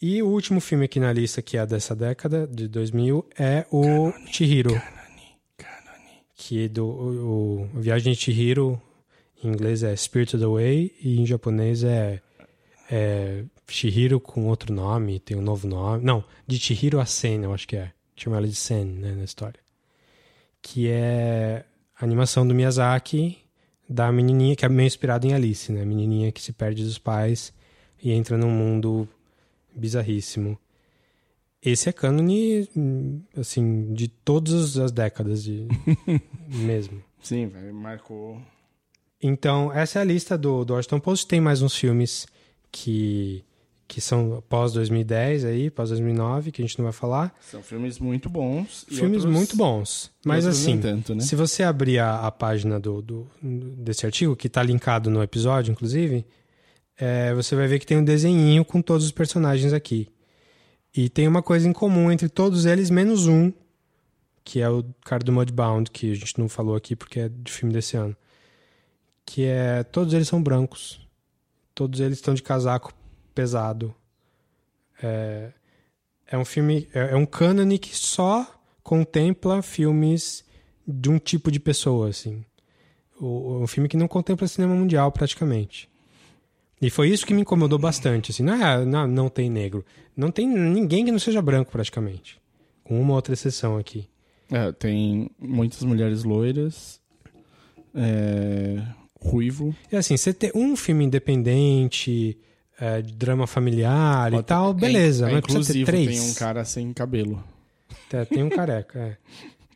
E 0.00 0.20
o 0.22 0.26
último 0.28 0.60
filme 0.60 0.84
aqui 0.86 0.98
na 0.98 1.12
lista, 1.12 1.40
que 1.40 1.56
é 1.56 1.64
dessa 1.64 1.94
década, 1.94 2.46
de 2.48 2.66
2000, 2.66 3.24
é 3.38 3.64
o 3.70 4.12
Chihiro. 4.26 4.70
Que 6.34 6.68
do, 6.68 6.84
o, 6.84 7.62
o 7.76 7.80
Viagem 7.80 8.12
de 8.12 8.18
Chihiro, 8.18 8.80
em 9.44 9.48
inglês 9.48 9.84
é 9.84 9.94
Spirited 9.94 10.42
Away, 10.42 10.92
e 11.00 11.20
em 11.20 11.24
japonês 11.26 11.84
é, 11.84 12.20
é 12.90 13.44
Chihiro 13.68 14.18
com 14.18 14.46
outro 14.48 14.74
nome, 14.74 15.20
tem 15.20 15.36
um 15.36 15.42
novo 15.42 15.68
nome. 15.68 16.04
Não, 16.04 16.24
de 16.46 16.58
Chihiro 16.58 16.98
a 16.98 17.06
Sen, 17.06 17.44
eu 17.44 17.54
acho 17.54 17.68
que 17.68 17.76
é. 17.76 17.92
Chama 18.16 18.36
ela 18.38 18.48
de 18.48 18.56
Sen, 18.56 18.84
né, 18.84 19.12
na 19.14 19.22
história. 19.24 19.60
Que 20.62 20.88
é 20.88 21.64
a 21.98 22.04
animação 22.04 22.46
do 22.46 22.54
Miyazaki, 22.54 23.38
da 23.88 24.10
menininha, 24.10 24.56
que 24.56 24.64
é 24.64 24.68
meio 24.68 24.86
inspirada 24.86 25.26
em 25.26 25.34
Alice, 25.34 25.70
né? 25.70 25.82
A 25.82 25.86
menininha 25.86 26.32
que 26.32 26.40
se 26.40 26.52
perde 26.52 26.84
dos 26.84 26.98
pais 26.98 27.52
e 28.02 28.12
entra 28.12 28.38
num 28.38 28.50
mundo 28.50 29.08
bizarríssimo. 29.74 30.58
Esse 31.62 31.88
é 31.88 31.92
cânone, 31.92 32.68
assim, 33.36 33.92
de 33.92 34.08
todas 34.08 34.76
as 34.76 34.90
décadas 34.90 35.44
de... 35.44 35.68
mesmo. 36.48 37.02
sim, 37.22 37.46
velho, 37.46 37.72
marcou. 37.72 38.40
Então, 39.22 39.72
essa 39.72 40.00
é 40.00 40.02
a 40.02 40.04
lista 40.04 40.36
do, 40.36 40.64
do 40.64 40.74
Washington 40.74 40.98
Post. 40.98 41.28
Tem 41.28 41.40
mais 41.40 41.62
uns 41.62 41.76
filmes 41.76 42.26
que, 42.72 43.44
que 43.88 44.00
são 44.00 44.42
pós-2010 44.48 45.46
aí, 45.46 45.70
pós-2009, 45.70 46.50
que 46.50 46.62
a 46.62 46.64
gente 46.64 46.78
não 46.78 46.84
vai 46.84 46.92
falar. 46.92 47.34
São 47.40 47.62
filmes 47.62 47.98
muito 47.98 48.28
bons. 48.30 48.86
filmes 48.88 49.18
outros- 49.24 49.34
muito 49.36 49.56
bons. 49.56 50.10
Mas 50.24 50.46
assim, 50.46 50.78
tanto, 50.80 51.14
né? 51.14 51.20
se 51.22 51.36
você 51.36 51.62
abrir 51.62 51.98
a, 51.98 52.26
a 52.26 52.30
página 52.30 52.80
do, 52.80 53.02
do- 53.02 53.28
desse 53.42 54.06
artigo, 54.06 54.34
que 54.34 54.46
está 54.46 54.62
linkado 54.62 55.10
no 55.10 55.22
episódio, 55.22 55.72
inclusive, 55.72 56.24
é, 56.96 57.34
você 57.34 57.54
vai 57.54 57.66
ver 57.66 57.78
que 57.78 57.86
tem 57.86 57.98
um 57.98 58.04
desenhinho 58.04 58.64
com 58.64 58.80
todos 58.80 59.04
os 59.04 59.12
personagens 59.12 59.72
aqui. 59.72 60.08
E 60.96 61.08
tem 61.08 61.26
uma 61.28 61.42
coisa 61.42 61.68
em 61.68 61.72
comum 61.72 62.10
entre 62.10 62.28
todos 62.28 62.64
eles, 62.66 62.88
menos 62.90 63.26
um, 63.26 63.52
que 64.44 64.60
é 64.60 64.68
o 64.70 64.84
cara 65.04 65.22
do 65.22 65.32
Mudbound, 65.32 65.90
que 65.90 66.12
a 66.12 66.14
gente 66.14 66.38
não 66.38 66.48
falou 66.48 66.76
aqui 66.76 66.96
porque 66.96 67.20
é 67.20 67.28
de 67.28 67.50
filme 67.52 67.72
desse 67.74 67.96
ano. 67.96 68.16
Que 69.24 69.44
é. 69.44 69.82
Todos 69.84 70.12
eles 70.14 70.28
são 70.28 70.42
brancos. 70.42 71.00
Todos 71.74 72.00
eles 72.00 72.18
estão 72.18 72.34
de 72.34 72.42
casaco 72.42 72.92
pesado. 73.32 73.94
É, 75.02 75.52
é 76.26 76.38
um 76.38 76.44
filme. 76.44 76.88
É, 76.94 77.12
é 77.12 77.16
um 77.16 77.26
cânone 77.26 77.78
que 77.78 77.96
só 77.96 78.46
contempla 78.82 79.62
filmes 79.62 80.44
de 80.86 81.10
um 81.10 81.18
tipo 81.18 81.50
de 81.50 81.60
pessoa, 81.60 82.08
assim. 82.08 82.44
O, 83.20 83.62
um 83.62 83.66
filme 83.66 83.88
que 83.88 83.96
não 83.96 84.08
contempla 84.08 84.46
cinema 84.48 84.74
mundial, 84.74 85.12
praticamente. 85.12 85.88
E 86.80 86.90
foi 86.90 87.10
isso 87.10 87.24
que 87.24 87.32
me 87.32 87.42
incomodou 87.42 87.78
bastante, 87.78 88.32
assim. 88.32 88.42
Não, 88.42 88.54
é, 88.54 88.84
não, 88.84 89.06
não 89.06 89.28
tem 89.28 89.48
negro. 89.48 89.84
Não 90.16 90.30
tem 90.30 90.48
ninguém 90.48 91.04
que 91.04 91.12
não 91.12 91.18
seja 91.18 91.40
branco, 91.40 91.70
praticamente. 91.70 92.40
Com 92.82 93.00
uma 93.00 93.14
outra 93.14 93.34
exceção 93.34 93.78
aqui. 93.78 94.08
É, 94.50 94.72
tem 94.72 95.30
muitas 95.38 95.82
mulheres 95.82 96.24
loiras. 96.24 97.00
É, 97.94 98.82
ruivo. 99.20 99.74
E 99.90 99.96
assim, 99.96 100.16
você 100.16 100.34
ter 100.34 100.50
um 100.54 100.74
filme 100.74 101.04
independente, 101.04 102.36
é, 102.84 103.00
de 103.00 103.12
drama 103.12 103.46
familiar 103.46 104.28
e 104.32 104.36
Pode- 104.36 104.46
tal, 104.48 104.74
beleza. 104.74 105.28
É, 105.28 105.32
mas 105.34 105.40
precisa 105.42 105.72
ter 105.72 105.78
inclusive, 105.80 105.84
três. 106.06 106.20
tem 106.20 106.30
um 106.30 106.34
cara 106.34 106.64
sem 106.64 106.92
cabelo. 106.92 107.44
É, 108.12 108.24
tem 108.24 108.42
um 108.42 108.48
careca, 108.48 108.98
é. 108.98 109.16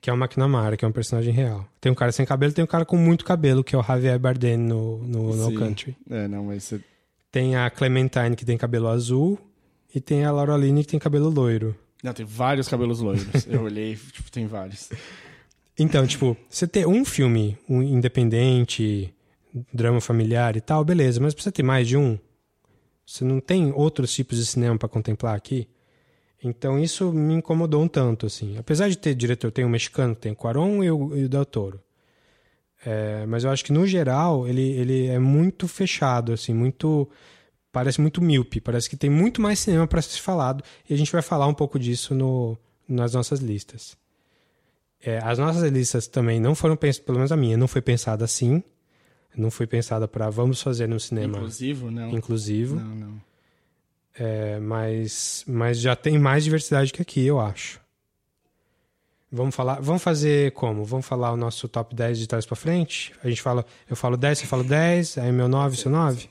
Que 0.01 0.11
é 0.11 0.13
o 0.13 0.17
McNamara, 0.17 0.77
que 0.77 0.85
é 0.85 0.89
um 0.89 0.93
personagem 0.93 1.33
real. 1.33 1.65
Tem 1.81 1.91
um 1.93 1.95
cara 1.95 2.11
sem 2.11 2.27
cabelo, 2.27 2.53
tem 2.53 2.65
um 2.65 2.67
cara 2.67 2.85
com 2.85 2.97
muito 2.97 3.25
cabelo, 3.25 3.63
que 3.63 3.77
é 3.77 3.79
o 3.79 3.83
Javier 3.83 4.19
Bardem 4.19 4.57
no, 4.57 4.99
no 4.99 5.37
No 5.37 5.49
Sim. 5.51 5.55
Country. 5.55 5.97
É, 6.11 6.27
não, 6.27 6.45
mas 6.47 6.65
você... 6.65 6.81
Tem 7.31 7.55
a 7.57 7.71
Clementine, 7.71 8.35
que 8.37 8.45
tem 8.45 8.57
cabelo 8.59 8.89
azul, 8.89 9.39
e 9.95 10.01
tem 10.01 10.25
a 10.25 10.33
Laureline, 10.33 10.83
que 10.85 10.91
tem 10.91 10.99
cabelo 11.01 11.29
loiro. 11.29 11.77
Não, 12.03 12.13
tem 12.13 12.27
vários 12.27 12.67
cabelos 12.69 13.01
loiros. 13.01 13.47
Eu 13.47 13.63
olhei, 13.63 13.95
tipo, 14.13 14.31
tem 14.31 14.47
vários. 14.47 14.91
Então, 15.79 16.07
tipo, 16.07 16.37
você 16.49 16.67
ter 16.67 16.87
um 16.87 17.05
filme 17.05 17.57
um 17.69 17.83
independente, 17.83 19.13
drama 19.73 20.01
familiar 20.01 20.57
e 20.57 20.61
tal, 20.61 20.85
beleza, 20.85 21.21
mas 21.21 21.35
precisa 21.35 21.53
ter 21.53 21.63
mais 21.63 21.87
de 21.87 21.97
um. 21.97 22.19
Você 23.07 23.25
não 23.25 23.41
tem 23.41 23.73
outros 23.73 24.13
tipos 24.13 24.37
de 24.37 24.45
cinema 24.45 24.77
pra 24.77 24.89
contemplar 24.89 25.37
aqui? 25.37 25.69
Então 26.43 26.79
isso 26.79 27.13
me 27.13 27.35
incomodou 27.35 27.83
um 27.83 27.89
tanto, 27.89 28.27
assim. 28.27 28.59
Apesar 28.59 28.89
de 28.89 28.99
ter 28.99 29.15
diretor, 29.15 29.51
tem 29.53 29.65
o 29.65 29.69
mexicano, 29.69 30.15
tem 30.15 30.33
o 30.33 30.37
Cuarón 30.37 30.83
e 30.83 30.91
o, 30.91 31.07
o 31.07 31.29
Del 31.29 31.47
Toro. 31.47 31.81
É, 32.85 33.25
mas 33.27 33.45
eu 33.45 33.51
acho 33.51 33.65
que, 33.65 33.73
no 33.73 33.87
geral, 33.87 34.47
ele, 34.47 34.71
ele 34.73 35.07
é 35.07 35.19
muito 35.19 35.67
fechado, 35.67 36.33
assim, 36.33 36.53
muito... 36.53 37.09
Parece 37.73 38.01
muito 38.01 38.23
míope, 38.23 38.61
parece 38.61 38.89
que 38.89 38.97
tem 38.97 39.11
muito 39.11 39.41
mais 39.41 39.59
cinema 39.59 39.87
para 39.87 40.01
ser 40.01 40.21
falado, 40.21 40.65
e 40.89 40.95
a 40.95 40.97
gente 40.97 41.13
vai 41.13 41.21
falar 41.21 41.47
um 41.47 41.53
pouco 41.53 41.79
disso 41.79 42.15
no, 42.15 42.57
nas 42.89 43.13
nossas 43.13 43.41
listas. 43.41 43.97
É, 45.03 45.19
as 45.19 45.39
nossas 45.39 45.71
listas 45.71 46.07
também 46.07 46.41
não 46.41 46.55
foram 46.55 46.75
pensadas, 46.75 47.05
pelo 47.05 47.19
menos 47.19 47.33
a 47.33 47.37
minha, 47.37 47.57
não 47.57 47.69
foi 47.69 47.83
pensada 47.83 48.25
assim. 48.25 48.63
Não 49.37 49.51
foi 49.51 49.67
pensada 49.67 50.09
para 50.09 50.31
vamos 50.31 50.63
fazer 50.63 50.89
no 50.89 50.99
cinema 50.99 51.37
Inclusivo, 51.37 51.91
não. 51.91 52.11
inclusivo. 52.11 52.77
Não, 52.77 52.95
não. 52.95 53.21
É, 54.19 54.59
mas, 54.59 55.45
mas 55.47 55.79
já 55.79 55.95
tem 55.95 56.19
mais 56.19 56.43
diversidade 56.45 56.93
que 56.93 57.03
aqui, 57.03 57.25
eu 57.27 57.39
acho. 57.39 57.79
Vamos 59.31 59.55
falar, 59.55 59.81
vamos 59.81 60.03
fazer 60.03 60.53
como? 60.53 60.85
Vamos 60.85 61.05
falar 61.05 61.33
o 61.33 61.37
nosso 61.37 61.69
top 61.69 61.95
10 61.95 62.19
de 62.21 62.27
trás 62.27 62.47
para 62.47 62.57
frente? 62.57 63.13
A 63.23 63.29
gente 63.29 63.43
fala, 63.43 63.67
eu 63.91 63.97
falo 63.97 64.17
10, 64.17 64.39
você 64.39 64.47
fala 64.47 64.65
10, 64.65 65.19
aí 65.19 65.31
meu 65.33 65.49
9, 65.49 65.77
seu 65.77 65.91
9? 65.91 66.31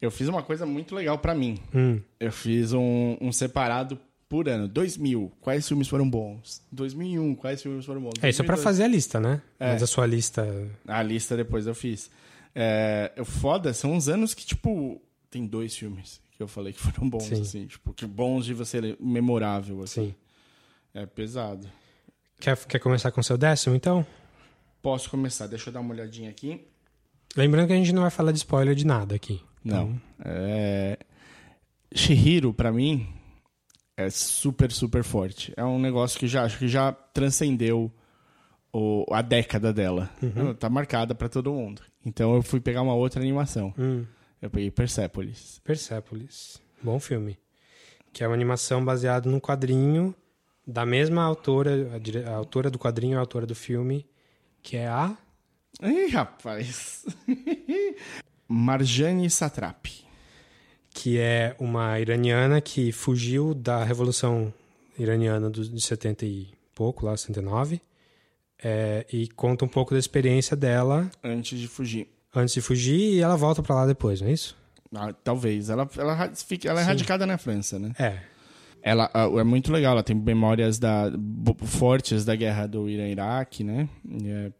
Eu 0.00 0.10
fiz 0.10 0.26
uma 0.26 0.42
coisa 0.42 0.66
muito 0.66 0.94
legal 0.94 1.18
pra 1.18 1.34
mim. 1.34 1.58
Hum, 1.74 2.00
Eu 2.18 2.32
fiz 2.32 2.72
um, 2.72 3.16
um 3.20 3.30
separado 3.30 3.98
por 4.28 4.48
ano. 4.48 4.68
2000, 4.68 5.32
quais 5.40 5.66
filmes 5.66 5.88
foram 5.88 6.08
bons? 6.08 6.62
2001, 6.72 7.34
quais 7.34 7.62
filmes 7.62 7.84
foram 7.84 8.00
bons? 8.00 8.14
é 8.22 8.28
isso 8.30 8.42
é 8.42 8.44
para 8.44 8.56
2002. 8.56 8.62
fazer 8.64 8.84
a 8.84 8.88
lista, 8.88 9.20
né? 9.20 9.42
É. 9.58 9.72
Mas 9.72 9.82
a 9.82 9.86
sua 9.86 10.06
lista 10.06 10.46
A 10.86 11.02
lista 11.02 11.36
depois 11.36 11.66
eu 11.66 11.74
fiz. 11.74 12.10
É, 12.54 13.12
foda 13.24 13.72
são 13.74 13.92
uns 13.92 14.08
anos 14.08 14.34
que, 14.34 14.44
tipo, 14.44 15.00
tem 15.30 15.46
dois 15.46 15.76
filmes 15.76 16.20
que 16.36 16.42
eu 16.42 16.48
falei 16.48 16.72
que 16.72 16.80
foram 16.80 17.08
bons, 17.08 17.24
Sim. 17.24 17.40
assim. 17.40 17.66
Tipo, 17.66 17.92
que 17.92 18.06
bons 18.06 18.44
de 18.44 18.54
você 18.54 18.96
memorável, 19.00 19.82
assim. 19.82 20.08
Sim. 20.08 20.14
É 20.94 21.06
pesado. 21.06 21.68
Quer, 22.40 22.56
quer 22.66 22.78
começar 22.78 23.10
com 23.10 23.20
o 23.20 23.24
seu 23.24 23.38
décimo, 23.38 23.74
então? 23.74 24.06
Posso 24.82 25.10
começar, 25.10 25.46
deixa 25.46 25.68
eu 25.70 25.72
dar 25.72 25.80
uma 25.80 25.92
olhadinha 25.92 26.30
aqui. 26.30 26.66
Lembrando 27.36 27.66
que 27.66 27.72
a 27.72 27.76
gente 27.76 27.92
não 27.92 28.02
vai 28.02 28.10
falar 28.10 28.32
de 28.32 28.38
spoiler 28.38 28.74
de 28.74 28.86
nada 28.86 29.14
aqui. 29.14 29.42
Não. 29.64 30.00
É... 30.24 30.98
Shihiro, 31.94 32.52
pra 32.54 32.70
mim, 32.70 33.08
é 33.96 34.10
super, 34.10 34.70
super 34.72 35.02
forte. 35.02 35.52
É 35.56 35.64
um 35.64 35.78
negócio 35.78 36.18
que 36.18 36.26
já 36.28 36.44
acho 36.44 36.58
que 36.58 36.68
já 36.68 36.92
transcendeu 36.92 37.90
o- 38.72 39.04
a 39.10 39.22
década 39.22 39.72
dela. 39.72 40.10
Tá 40.58 40.68
marcada 40.68 41.14
pra 41.14 41.28
todo 41.28 41.52
mundo. 41.52 41.82
Então 42.04 42.34
eu 42.34 42.42
fui 42.42 42.60
pegar 42.60 42.82
uma 42.82 42.94
outra 42.94 43.20
animação. 43.20 43.72
Hum. 43.78 44.04
Eu 44.40 44.50
peguei 44.50 44.70
Persepolis. 44.70 45.60
Persepolis. 45.64 46.60
Bom 46.82 47.00
filme. 47.00 47.38
Que 48.12 48.22
é 48.22 48.28
uma 48.28 48.34
animação 48.34 48.84
baseada 48.84 49.28
num 49.30 49.40
quadrinho 49.40 50.14
da 50.66 50.84
mesma 50.84 51.22
autora, 51.22 51.94
a, 51.94 51.98
dire- 51.98 52.24
a 52.24 52.34
autora 52.34 52.70
do 52.70 52.78
quadrinho 52.78 53.14
é 53.14 53.16
a 53.16 53.20
autora 53.20 53.46
do 53.46 53.54
filme, 53.54 54.06
que 54.62 54.76
é 54.76 54.88
a. 54.88 55.16
Ih, 55.82 56.06
rapaz. 56.08 57.04
Marjane 58.48 59.28
Satrapi. 59.30 60.05
Que 60.98 61.18
é 61.18 61.54
uma 61.60 62.00
iraniana 62.00 62.58
que 62.58 62.90
fugiu 62.90 63.52
da 63.52 63.84
Revolução 63.84 64.50
Iraniana 64.98 65.50
de 65.50 65.78
70 65.78 66.24
e 66.24 66.48
pouco, 66.74 67.04
lá, 67.04 67.14
69, 67.14 67.82
é, 68.64 69.04
e 69.12 69.28
conta 69.28 69.66
um 69.66 69.68
pouco 69.68 69.92
da 69.92 69.98
experiência 70.00 70.56
dela 70.56 71.10
Antes 71.22 71.58
de 71.60 71.68
fugir. 71.68 72.08
antes 72.34 72.54
de 72.54 72.62
fugir 72.62 72.98
e 72.98 73.20
ela 73.20 73.36
volta 73.36 73.62
pra 73.62 73.74
lá 73.74 73.86
depois, 73.86 74.22
não 74.22 74.28
é 74.28 74.32
isso? 74.32 74.56
Ah, 74.94 75.12
talvez. 75.12 75.68
Ela, 75.68 75.86
ela, 75.98 76.14
ra- 76.14 76.32
fica- 76.34 76.68
ela 76.70 76.80
é 76.80 76.84
Sim. 76.84 76.88
radicada 76.88 77.26
na 77.26 77.36
França, 77.36 77.78
né? 77.78 77.92
É. 77.98 78.18
Ela 78.82 79.10
é 79.14 79.44
muito 79.44 79.70
legal, 79.70 79.92
ela 79.92 80.02
tem 80.02 80.16
memórias 80.16 80.78
da, 80.78 81.10
fortes 81.64 82.24
da 82.24 82.34
guerra 82.36 82.66
do 82.66 82.88
Irã 82.88 83.06
e 83.06 83.12
Iraque, 83.12 83.62
né? 83.64 83.86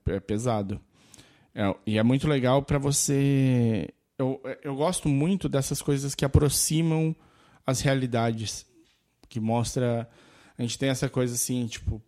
É, 0.06 0.16
é 0.16 0.20
pesado. 0.20 0.78
É, 1.54 1.74
e 1.86 1.96
é 1.96 2.02
muito 2.02 2.28
legal 2.28 2.62
pra 2.62 2.76
você. 2.76 3.88
Eu, 4.18 4.40
eu 4.62 4.74
gosto 4.74 5.08
muito 5.08 5.48
dessas 5.48 5.82
coisas 5.82 6.14
que 6.14 6.24
aproximam 6.24 7.14
as 7.66 7.80
realidades. 7.80 8.66
Que 9.28 9.40
mostra. 9.40 10.08
A 10.56 10.62
gente 10.62 10.78
tem 10.78 10.88
essa 10.88 11.08
coisa 11.08 11.34
assim, 11.34 11.66
tipo, 11.66 12.00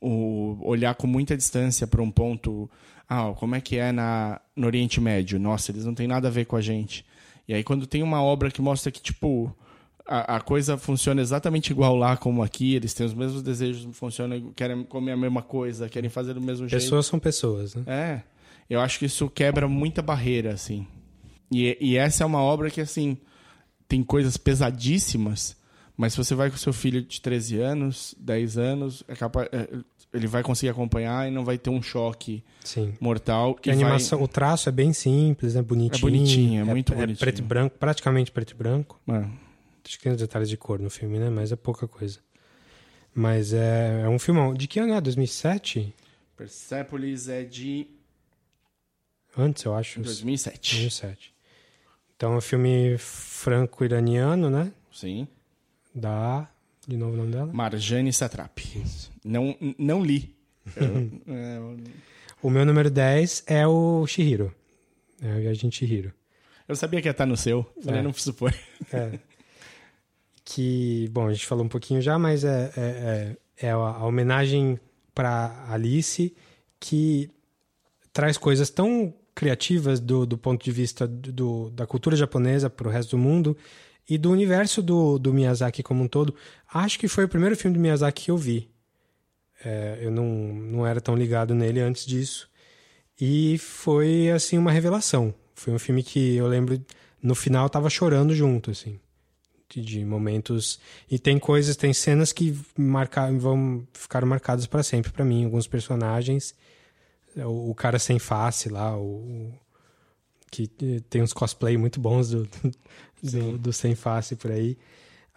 o 0.00 0.58
olhar 0.62 0.94
com 0.94 1.06
muita 1.06 1.36
distância 1.36 1.86
para 1.86 2.02
um 2.02 2.10
ponto. 2.10 2.70
Ah, 3.08 3.32
como 3.36 3.54
é 3.54 3.60
que 3.60 3.76
é 3.76 3.92
na, 3.92 4.40
no 4.54 4.66
Oriente 4.66 5.00
Médio? 5.00 5.38
Nossa, 5.38 5.70
eles 5.70 5.84
não 5.84 5.94
têm 5.94 6.08
nada 6.08 6.28
a 6.28 6.30
ver 6.30 6.44
com 6.44 6.56
a 6.56 6.60
gente. 6.60 7.04
E 7.48 7.54
aí, 7.54 7.62
quando 7.62 7.86
tem 7.86 8.02
uma 8.02 8.22
obra 8.22 8.50
que 8.50 8.60
mostra 8.60 8.90
que, 8.90 9.00
tipo, 9.00 9.56
a, 10.06 10.36
a 10.36 10.40
coisa 10.40 10.76
funciona 10.76 11.20
exatamente 11.22 11.70
igual 11.70 11.96
lá 11.96 12.16
como 12.16 12.42
aqui, 12.42 12.74
eles 12.74 12.92
têm 12.92 13.06
os 13.06 13.14
mesmos 13.14 13.42
desejos, 13.42 13.96
funcionam, 13.96 14.52
querem 14.54 14.84
comer 14.84 15.12
a 15.12 15.16
mesma 15.16 15.42
coisa, 15.42 15.88
querem 15.88 16.10
fazer 16.10 16.34
do 16.34 16.40
mesmo 16.40 16.68
jeito. 16.68 16.82
Pessoas 16.82 17.06
são 17.06 17.18
pessoas, 17.18 17.74
né? 17.74 17.84
É. 17.86 18.22
Eu 18.68 18.80
acho 18.80 18.98
que 18.98 19.06
isso 19.06 19.30
quebra 19.30 19.68
muita 19.68 20.02
barreira, 20.02 20.52
assim. 20.52 20.86
E, 21.50 21.76
e 21.80 21.96
essa 21.96 22.24
é 22.24 22.26
uma 22.26 22.40
obra 22.42 22.70
que, 22.70 22.80
assim, 22.80 23.16
tem 23.88 24.02
coisas 24.02 24.36
pesadíssimas, 24.36 25.56
mas 25.96 26.12
se 26.12 26.18
você 26.18 26.34
vai 26.34 26.50
com 26.50 26.56
seu 26.56 26.72
filho 26.72 27.02
de 27.02 27.20
13 27.20 27.58
anos, 27.60 28.14
10 28.18 28.58
anos, 28.58 29.04
é 29.08 29.14
capaz, 29.14 29.48
é, 29.52 29.68
ele 30.12 30.26
vai 30.26 30.42
conseguir 30.42 30.70
acompanhar 30.70 31.28
e 31.28 31.30
não 31.30 31.44
vai 31.44 31.56
ter 31.58 31.70
um 31.70 31.80
choque 31.82 32.42
Sim. 32.64 32.94
mortal. 33.00 33.54
Que 33.54 33.70
a 33.70 33.74
vai- 33.74 33.82
animação, 33.82 34.22
o 34.22 34.28
traço 34.28 34.68
é 34.68 34.72
bem 34.72 34.92
simples, 34.92 35.54
né? 35.54 35.62
Bonitinho. 35.62 35.96
É 35.96 36.00
bonitinho, 36.00 36.60
é 36.60 36.64
muito 36.64 36.92
bonitinho. 36.94 37.18
preto 37.18 37.38
e 37.38 37.42
branco, 37.42 37.76
praticamente 37.78 38.30
preto 38.32 38.50
e 38.52 38.54
branco. 38.54 39.00
É. 39.08 39.46
Acho 39.84 39.98
que 39.98 40.02
tem 40.04 40.16
detalhes 40.16 40.48
de 40.48 40.56
cor 40.56 40.80
no 40.80 40.90
filme, 40.90 41.18
né? 41.18 41.30
Mas 41.30 41.52
é 41.52 41.56
pouca 41.56 41.86
coisa. 41.86 42.18
Mas 43.14 43.52
é, 43.52 44.02
é 44.04 44.08
um 44.08 44.18
filmão. 44.18 44.52
De 44.52 44.66
que 44.66 44.80
ano 44.80 44.92
é? 44.94 45.00
2007? 45.00 45.94
Persepolis 46.36 47.28
é 47.28 47.44
de 47.44 47.86
Antes, 49.38 49.64
eu 49.64 49.74
acho. 49.74 50.00
2007. 50.00 50.72
2007. 50.74 51.34
Então 52.16 52.32
é 52.34 52.36
um 52.36 52.40
filme 52.40 52.96
franco-iraniano, 52.98 54.48
né? 54.50 54.72
Sim. 54.92 55.28
Da. 55.94 56.48
De 56.86 56.96
novo 56.96 57.14
o 57.14 57.16
nome 57.16 57.32
dela? 57.32 57.52
Marjane 57.52 58.12
Satrapi. 58.12 58.82
Não, 59.24 59.56
não 59.78 60.02
li. 60.04 60.34
Eu- 60.76 61.10
eu- 61.34 61.78
O 62.42 62.50
meu 62.50 62.64
número 62.64 62.90
10 62.90 63.42
é 63.46 63.66
o 63.66 64.06
Shihiro. 64.06 64.54
É 65.20 65.34
o 65.34 65.40
Viagem 65.40 65.68
de 65.70 65.76
Shihiro. 65.76 66.12
eu 66.68 66.76
sabia 66.76 67.00
que 67.02 67.08
ia 67.08 67.10
estar 67.12 67.26
no 67.26 67.36
seu. 67.36 67.64
Falei, 67.82 68.00
É. 68.00 68.02
não 68.02 68.12
pôr. 68.32 68.54
É. 68.92 69.18
que, 70.44 71.08
bom, 71.10 71.26
a 71.26 71.32
gente 71.32 71.46
falou 71.46 71.64
um 71.64 71.68
pouquinho 71.68 72.00
já, 72.00 72.18
mas 72.18 72.44
é, 72.44 72.72
é, 72.76 73.36
é, 73.60 73.66
é 73.66 73.70
a, 73.70 73.74
a 73.76 74.04
homenagem 74.06 74.78
para 75.14 75.66
Alice 75.68 76.34
que 76.78 77.30
traz 78.12 78.38
coisas 78.38 78.70
tão 78.70 79.12
criativas 79.36 80.00
do, 80.00 80.24
do 80.24 80.38
ponto 80.38 80.64
de 80.64 80.72
vista 80.72 81.06
do, 81.06 81.68
da 81.70 81.86
cultura 81.86 82.16
japonesa 82.16 82.70
para 82.70 82.88
o 82.88 82.90
resto 82.90 83.10
do 83.10 83.18
mundo 83.18 83.54
e 84.08 84.16
do 84.16 84.30
universo 84.30 84.82
do, 84.82 85.18
do 85.18 85.32
Miyazaki 85.32 85.82
como 85.82 86.02
um 86.02 86.08
todo. 86.08 86.34
Acho 86.72 86.98
que 86.98 87.06
foi 87.06 87.24
o 87.24 87.28
primeiro 87.28 87.54
filme 87.54 87.76
do 87.76 87.80
Miyazaki 87.80 88.24
que 88.24 88.30
eu 88.30 88.38
vi. 88.38 88.70
É, 89.62 89.98
eu 90.00 90.10
não, 90.10 90.24
não 90.26 90.86
era 90.86 91.02
tão 91.02 91.14
ligado 91.14 91.54
nele 91.54 91.80
antes 91.80 92.06
disso. 92.06 92.48
E 93.20 93.58
foi, 93.58 94.30
assim, 94.30 94.56
uma 94.56 94.72
revelação. 94.72 95.34
Foi 95.54 95.72
um 95.72 95.78
filme 95.78 96.02
que 96.02 96.36
eu 96.36 96.46
lembro, 96.46 96.80
no 97.22 97.34
final, 97.34 97.66
eu 97.66 97.70
tava 97.70 97.90
chorando 97.90 98.34
junto, 98.34 98.70
assim. 98.70 98.98
De, 99.68 99.82
de 99.82 100.04
momentos. 100.04 100.80
E 101.10 101.18
tem 101.18 101.38
coisas, 101.38 101.76
tem 101.76 101.92
cenas 101.92 102.32
que 102.32 102.58
marcar, 102.76 103.30
vão 103.32 103.86
ficar 103.92 104.24
marcadas 104.24 104.66
para 104.66 104.82
sempre 104.82 105.12
para 105.12 105.26
mim. 105.26 105.44
Alguns 105.44 105.66
personagens. 105.66 106.54
O, 107.44 107.70
o 107.70 107.74
cara 107.74 107.98
sem 107.98 108.18
face 108.18 108.68
lá, 108.68 108.96
o. 108.96 109.02
o- 109.02 109.54
que 110.50 110.70
eh, 110.82 111.00
tem 111.10 111.22
uns 111.22 111.32
cosplay 111.32 111.76
muito 111.76 112.00
bons 112.00 112.30
do, 112.30 112.48
do, 113.22 113.58
do 113.58 113.72
sem 113.72 113.94
face 113.94 114.36
por 114.36 114.50
aí. 114.50 114.76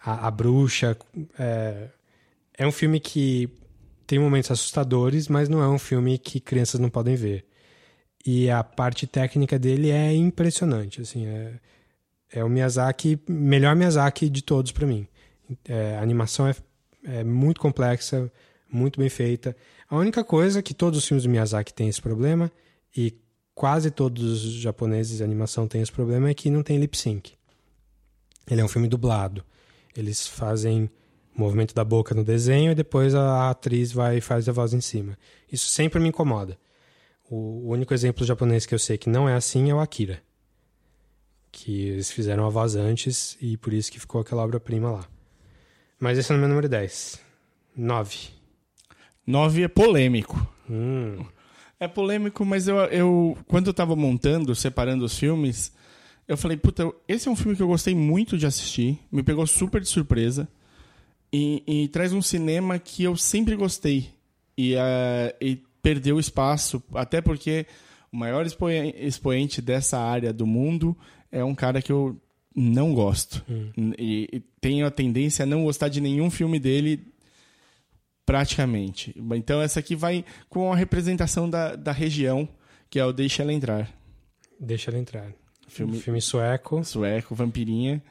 A, 0.02 0.28
a 0.28 0.30
bruxa. 0.30 0.96
É, 1.38 1.88
é 2.58 2.66
um 2.66 2.72
filme 2.72 3.00
que 3.00 3.48
tem 4.06 4.18
momentos 4.18 4.50
assustadores, 4.50 5.28
mas 5.28 5.48
não 5.48 5.62
é 5.62 5.68
um 5.68 5.78
filme 5.78 6.18
que 6.18 6.40
crianças 6.40 6.80
não 6.80 6.90
podem 6.90 7.16
ver. 7.16 7.46
E 8.26 8.50
a 8.50 8.62
parte 8.62 9.06
técnica 9.06 9.58
dele 9.58 9.90
é 9.90 10.12
impressionante, 10.14 11.00
assim, 11.00 11.26
é, 11.26 11.54
é 12.32 12.44
o 12.44 12.48
Miyazaki, 12.48 13.20
melhor 13.28 13.76
Miyazaki 13.76 14.28
de 14.30 14.42
todos 14.42 14.72
para 14.72 14.86
mim. 14.86 15.06
É, 15.68 15.96
a 15.96 16.02
animação 16.02 16.48
é, 16.48 16.54
é 17.04 17.24
muito 17.24 17.60
complexa, 17.60 18.30
muito 18.70 19.00
bem 19.00 19.08
feita. 19.08 19.56
A 19.90 19.96
única 19.96 20.22
coisa 20.22 20.62
que 20.62 20.72
todos 20.72 21.00
os 21.00 21.04
filmes 21.04 21.24
do 21.24 21.28
Miyazaki 21.28 21.74
têm 21.74 21.88
esse 21.88 22.00
problema 22.00 22.50
e 22.96 23.12
quase 23.52 23.90
todos 23.90 24.44
os 24.44 24.52
japoneses 24.52 25.16
de 25.16 25.24
animação 25.24 25.66
têm 25.66 25.82
esse 25.82 25.90
problema 25.90 26.30
é 26.30 26.34
que 26.34 26.48
não 26.48 26.62
tem 26.62 26.78
lip 26.78 26.96
sync. 26.96 27.32
Ele 28.48 28.60
é 28.60 28.64
um 28.64 28.68
filme 28.68 28.86
dublado. 28.86 29.44
Eles 29.96 30.28
fazem 30.28 30.88
o 31.36 31.40
movimento 31.40 31.74
da 31.74 31.82
boca 31.82 32.14
no 32.14 32.22
desenho 32.22 32.70
e 32.70 32.74
depois 32.74 33.16
a 33.16 33.50
atriz 33.50 33.90
vai 33.90 34.18
e 34.18 34.20
faz 34.20 34.48
a 34.48 34.52
voz 34.52 34.72
em 34.72 34.80
cima. 34.80 35.18
Isso 35.50 35.68
sempre 35.68 35.98
me 35.98 36.08
incomoda. 36.08 36.56
O 37.28 37.36
o 37.64 37.72
único 37.72 37.92
exemplo 37.92 38.24
japonês 38.24 38.66
que 38.66 38.74
eu 38.74 38.78
sei 38.78 38.96
que 38.96 39.10
não 39.10 39.28
é 39.28 39.34
assim 39.34 39.70
é 39.70 39.74
o 39.74 39.80
Akira. 39.80 40.22
Que 41.50 41.88
eles 41.88 42.12
fizeram 42.12 42.46
a 42.46 42.48
voz 42.48 42.76
antes 42.76 43.36
e 43.40 43.56
por 43.56 43.72
isso 43.72 43.90
que 43.90 43.98
ficou 43.98 44.20
aquela 44.20 44.42
obra-prima 44.44 44.90
lá. 44.90 45.08
Mas 45.98 46.16
esse 46.16 46.30
é 46.30 46.34
o 46.36 46.38
meu 46.38 46.48
número 46.48 46.68
10. 46.68 47.20
9. 47.76 48.39
9 49.30 49.62
é 49.62 49.68
polêmico. 49.68 50.46
Hum, 50.68 51.24
É 51.78 51.88
polêmico, 51.88 52.44
mas 52.44 52.68
eu, 52.68 52.76
eu 52.76 53.38
quando 53.46 53.68
eu 53.68 53.74
tava 53.74 53.96
montando, 53.96 54.54
separando 54.54 55.04
os 55.04 55.18
filmes, 55.18 55.72
eu 56.28 56.36
falei, 56.36 56.56
puta, 56.56 56.90
esse 57.08 57.26
é 57.28 57.30
um 57.30 57.36
filme 57.36 57.56
que 57.56 57.62
eu 57.62 57.66
gostei 57.68 57.94
muito 57.94 58.36
de 58.36 58.46
assistir, 58.46 58.98
me 59.10 59.22
pegou 59.22 59.46
super 59.46 59.80
de 59.80 59.88
surpresa 59.88 60.46
e, 61.32 61.62
e 61.66 61.88
traz 61.88 62.12
um 62.12 62.20
cinema 62.22 62.78
que 62.78 63.02
eu 63.04 63.16
sempre 63.16 63.56
gostei 63.56 64.10
e, 64.56 64.74
eh, 64.76 65.34
e 65.40 65.58
perdeu 65.82 66.20
espaço, 66.20 66.82
até 66.94 67.20
porque 67.20 67.66
o 68.12 68.16
maior 68.16 68.44
expoen- 68.44 68.94
expoente 68.98 69.62
dessa 69.62 69.98
área 69.98 70.32
do 70.32 70.46
mundo 70.46 70.96
é 71.32 71.42
um 71.42 71.54
cara 71.54 71.80
que 71.80 71.90
eu 71.90 72.16
não 72.54 72.92
gosto. 72.92 73.42
E, 73.98 74.28
e 74.32 74.40
tenho 74.60 74.84
a 74.86 74.90
tendência 74.90 75.44
a 75.44 75.46
não 75.46 75.64
gostar 75.64 75.88
de 75.88 76.00
nenhum 76.00 76.30
filme 76.30 76.58
dele 76.58 77.00
praticamente. 78.30 79.14
Então 79.34 79.60
essa 79.60 79.80
aqui 79.80 79.96
vai 79.96 80.24
com 80.48 80.72
a 80.72 80.76
representação 80.76 81.48
da, 81.50 81.74
da 81.74 81.92
região, 81.92 82.48
que 82.88 82.98
é 82.98 83.04
o 83.04 83.12
Deixa 83.12 83.42
Ela 83.42 83.52
Entrar. 83.52 83.90
deixa 84.58 84.90
ela 84.90 84.98
entrar. 85.00 85.32
Filme 85.68 85.98
Filme 85.98 86.20
sueco. 86.20 86.82
sueco, 86.84 87.34
vampirinha. 87.34 88.02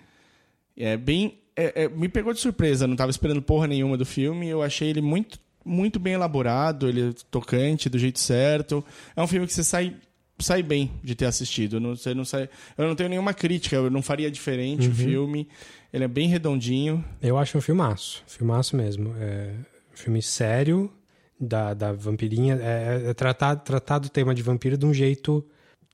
É 0.78 0.98
bem... 0.98 1.40
é- 1.56 1.84
é- 1.84 1.90
me 1.90 2.08
pegou 2.10 2.34
de 2.34 2.40
surpresa, 2.40 2.88
não 2.88 2.96
tava 2.96 3.12
esperando 3.12 3.42
porra 3.42 3.68
nenhuma 3.68 3.98
do 3.98 4.06
filme. 4.06 4.48
Eu 4.48 4.62
achei 4.62 4.90
ele 4.90 5.02
muito, 5.02 5.40
muito 5.66 6.00
bem 6.00 6.14
elaborado, 6.14 6.88
ele 6.88 7.10
é 7.10 7.14
tocante, 7.32 7.90
do 7.90 7.98
jeito 8.00 8.20
certo. 8.20 8.84
É 9.16 9.22
um 9.22 9.28
filme 9.28 9.46
que 9.48 9.54
você 9.54 9.64
sai, 9.64 9.96
sai 10.40 10.64
bem 10.64 10.92
de 11.04 11.16
ter 11.16 11.26
assistido. 11.26 11.80
Não, 11.80 11.96
você 11.96 12.14
não 12.14 12.24
sai, 12.26 12.50
eu 12.78 12.88
não 12.88 12.96
tenho 12.96 13.10
nenhuma 13.10 13.34
crítica, 13.34 13.76
eu 13.76 13.90
não 13.90 14.02
faria 14.02 14.30
diferente 14.32 14.88
o 14.88 14.94
filme. 14.94 15.48
Ele 15.92 16.04
é 16.04 16.08
bem 16.08 16.28
redondinho. 16.30 17.04
Eu 17.22 17.38
acho 17.38 17.58
um 17.58 17.62
filmaço. 17.62 18.24
Filmaço 18.28 18.76
mesmo. 18.78 19.14
É 19.18 19.54
filme 20.00 20.22
sério 20.22 20.92
da, 21.40 21.74
da 21.74 21.92
vampirinha. 21.92 22.56
É, 22.56 23.10
é 23.10 23.14
tratar, 23.14 23.56
tratar 23.58 24.00
do 24.00 24.10
tema 24.10 24.34
de 24.34 24.42
vampiro 24.42 24.78
de 24.78 24.86
um 24.86 24.94
jeito 24.94 25.46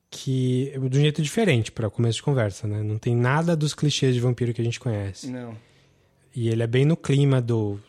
que. 0.09 0.71
de 0.89 0.97
um 0.97 1.01
jeito 1.01 1.21
diferente 1.21 1.71
para 1.71 1.89
começo 1.89 2.17
de 2.17 2.23
conversa, 2.23 2.67
né? 2.67 2.81
Não 2.81 2.97
tem 2.97 3.15
nada 3.15 3.55
dos 3.55 3.73
clichês 3.73 4.13
de 4.13 4.21
vampiro 4.21 4.53
que 4.53 4.61
a 4.61 4.63
gente 4.65 4.79
conhece. 4.79 5.29
Não. 5.29 5.55
E 6.35 6.49
ele 6.49 6.63
é 6.63 6.67
bem 6.67 6.85
no 6.85 6.97
clima 6.97 7.41
do. 7.41 7.79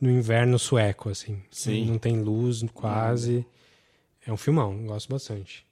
no 0.00 0.10
inverno 0.10 0.58
sueco, 0.58 1.10
assim. 1.10 1.42
Sim. 1.50 1.86
Não 1.86 1.98
tem 1.98 2.20
luz 2.20 2.64
quase. 2.72 3.44
É 4.26 4.32
um 4.32 4.36
filmão, 4.36 4.86
gosto 4.86 5.08
bastante. 5.08 5.66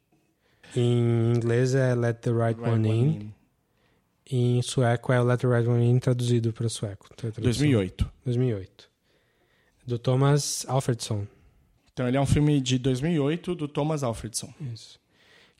Em 0.74 1.34
inglês 1.34 1.74
é 1.74 1.94
Let 1.94 2.18
the 2.18 2.30
Right, 2.30 2.60
One 2.60 2.88
In. 2.88 3.34
E 4.28 4.58
em 4.58 4.62
sueco 4.62 5.12
é 5.12 5.22
Let 5.22 5.40
the 5.40 5.46
Right 5.46 5.68
One 5.68 5.84
In 5.84 5.98
traduzido 5.98 6.52
para 6.52 6.68
sueco. 6.68 7.08
Tem 7.16 7.30
a 7.30 7.32
tradução. 7.32 7.42
2008. 7.42 8.12
2008. 8.24 8.95
Do 9.86 9.98
Thomas 9.98 10.64
Alfredson. 10.68 11.26
Então 11.92 12.06
ele 12.08 12.16
é 12.16 12.20
um 12.20 12.26
filme 12.26 12.60
de 12.60 12.78
2008 12.78 13.54
do 13.54 13.68
Thomas 13.68 14.02
Alfredson. 14.02 14.52
Isso. 14.72 14.98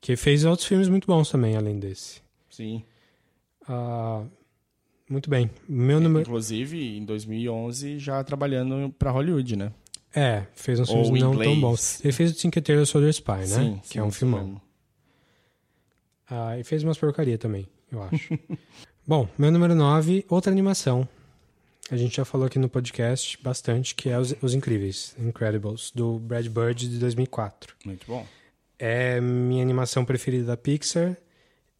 Que 0.00 0.16
fez 0.16 0.44
outros 0.44 0.66
filmes 0.68 0.88
muito 0.88 1.06
bons 1.06 1.30
também, 1.30 1.56
além 1.56 1.78
desse. 1.78 2.20
Sim. 2.50 2.82
Ah, 3.68 4.22
muito 5.08 5.30
bem. 5.30 5.50
Meu 5.68 6.00
número. 6.00 6.22
Inclusive, 6.22 6.98
em 6.98 7.04
2011, 7.04 7.98
já 7.98 8.22
trabalhando 8.22 8.92
pra 8.98 9.10
Hollywood, 9.10 9.56
né? 9.56 9.72
É, 10.14 10.46
fez 10.54 10.80
uns 10.80 10.88
Ou 10.88 11.04
filmes 11.04 11.22
não 11.22 11.32
inglês. 11.34 11.50
tão 11.50 11.60
bons. 11.60 12.04
Ele 12.04 12.12
fez 12.12 12.30
o 12.30 12.34
Tinketeer 12.34 12.84
Soldier 12.86 13.10
Spy, 13.10 13.32
né? 13.32 13.46
Sim, 13.46 13.80
que 13.88 13.98
é 13.98 14.02
um 14.02 14.10
sim, 14.10 14.18
filmão. 14.20 14.46
sim. 14.46 14.60
Ah, 16.28 16.58
e 16.58 16.64
fez 16.64 16.82
umas 16.82 16.98
porcaria 16.98 17.38
também. 17.38 17.66
eu 17.92 18.02
acho. 18.02 18.38
Bom, 19.06 19.28
meu 19.38 19.50
número 19.52 19.74
9, 19.74 20.24
outra 20.28 20.50
animação. 20.50 21.08
A 21.88 21.96
gente 21.96 22.16
já 22.16 22.24
falou 22.24 22.48
aqui 22.48 22.58
no 22.58 22.68
podcast 22.68 23.38
bastante, 23.40 23.94
que 23.94 24.08
é 24.08 24.18
Os, 24.18 24.34
Os 24.42 24.54
Incríveis, 24.54 25.14
Incredibles, 25.18 25.92
do 25.94 26.18
Brad 26.18 26.48
Bird 26.48 26.88
de 26.88 26.98
2004. 26.98 27.76
Muito 27.84 28.06
bom. 28.08 28.26
É 28.76 29.20
minha 29.20 29.62
animação 29.62 30.04
preferida 30.04 30.46
da 30.46 30.56
Pixar 30.56 31.16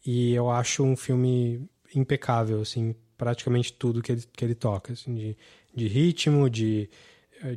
e 0.05 0.33
eu 0.33 0.49
acho 0.49 0.81
um 0.81 0.95
filme 0.95 1.67
impecável, 1.93 2.61
assim, 2.61 2.95
praticamente 3.17 3.73
tudo 3.73 4.01
que 4.01 4.13
ele, 4.13 4.23
que 4.31 4.45
ele 4.45 4.55
toca, 4.55 4.93
assim, 4.93 5.13
de, 5.13 5.37
de 5.75 5.87
ritmo, 5.87 6.49
de, 6.49 6.89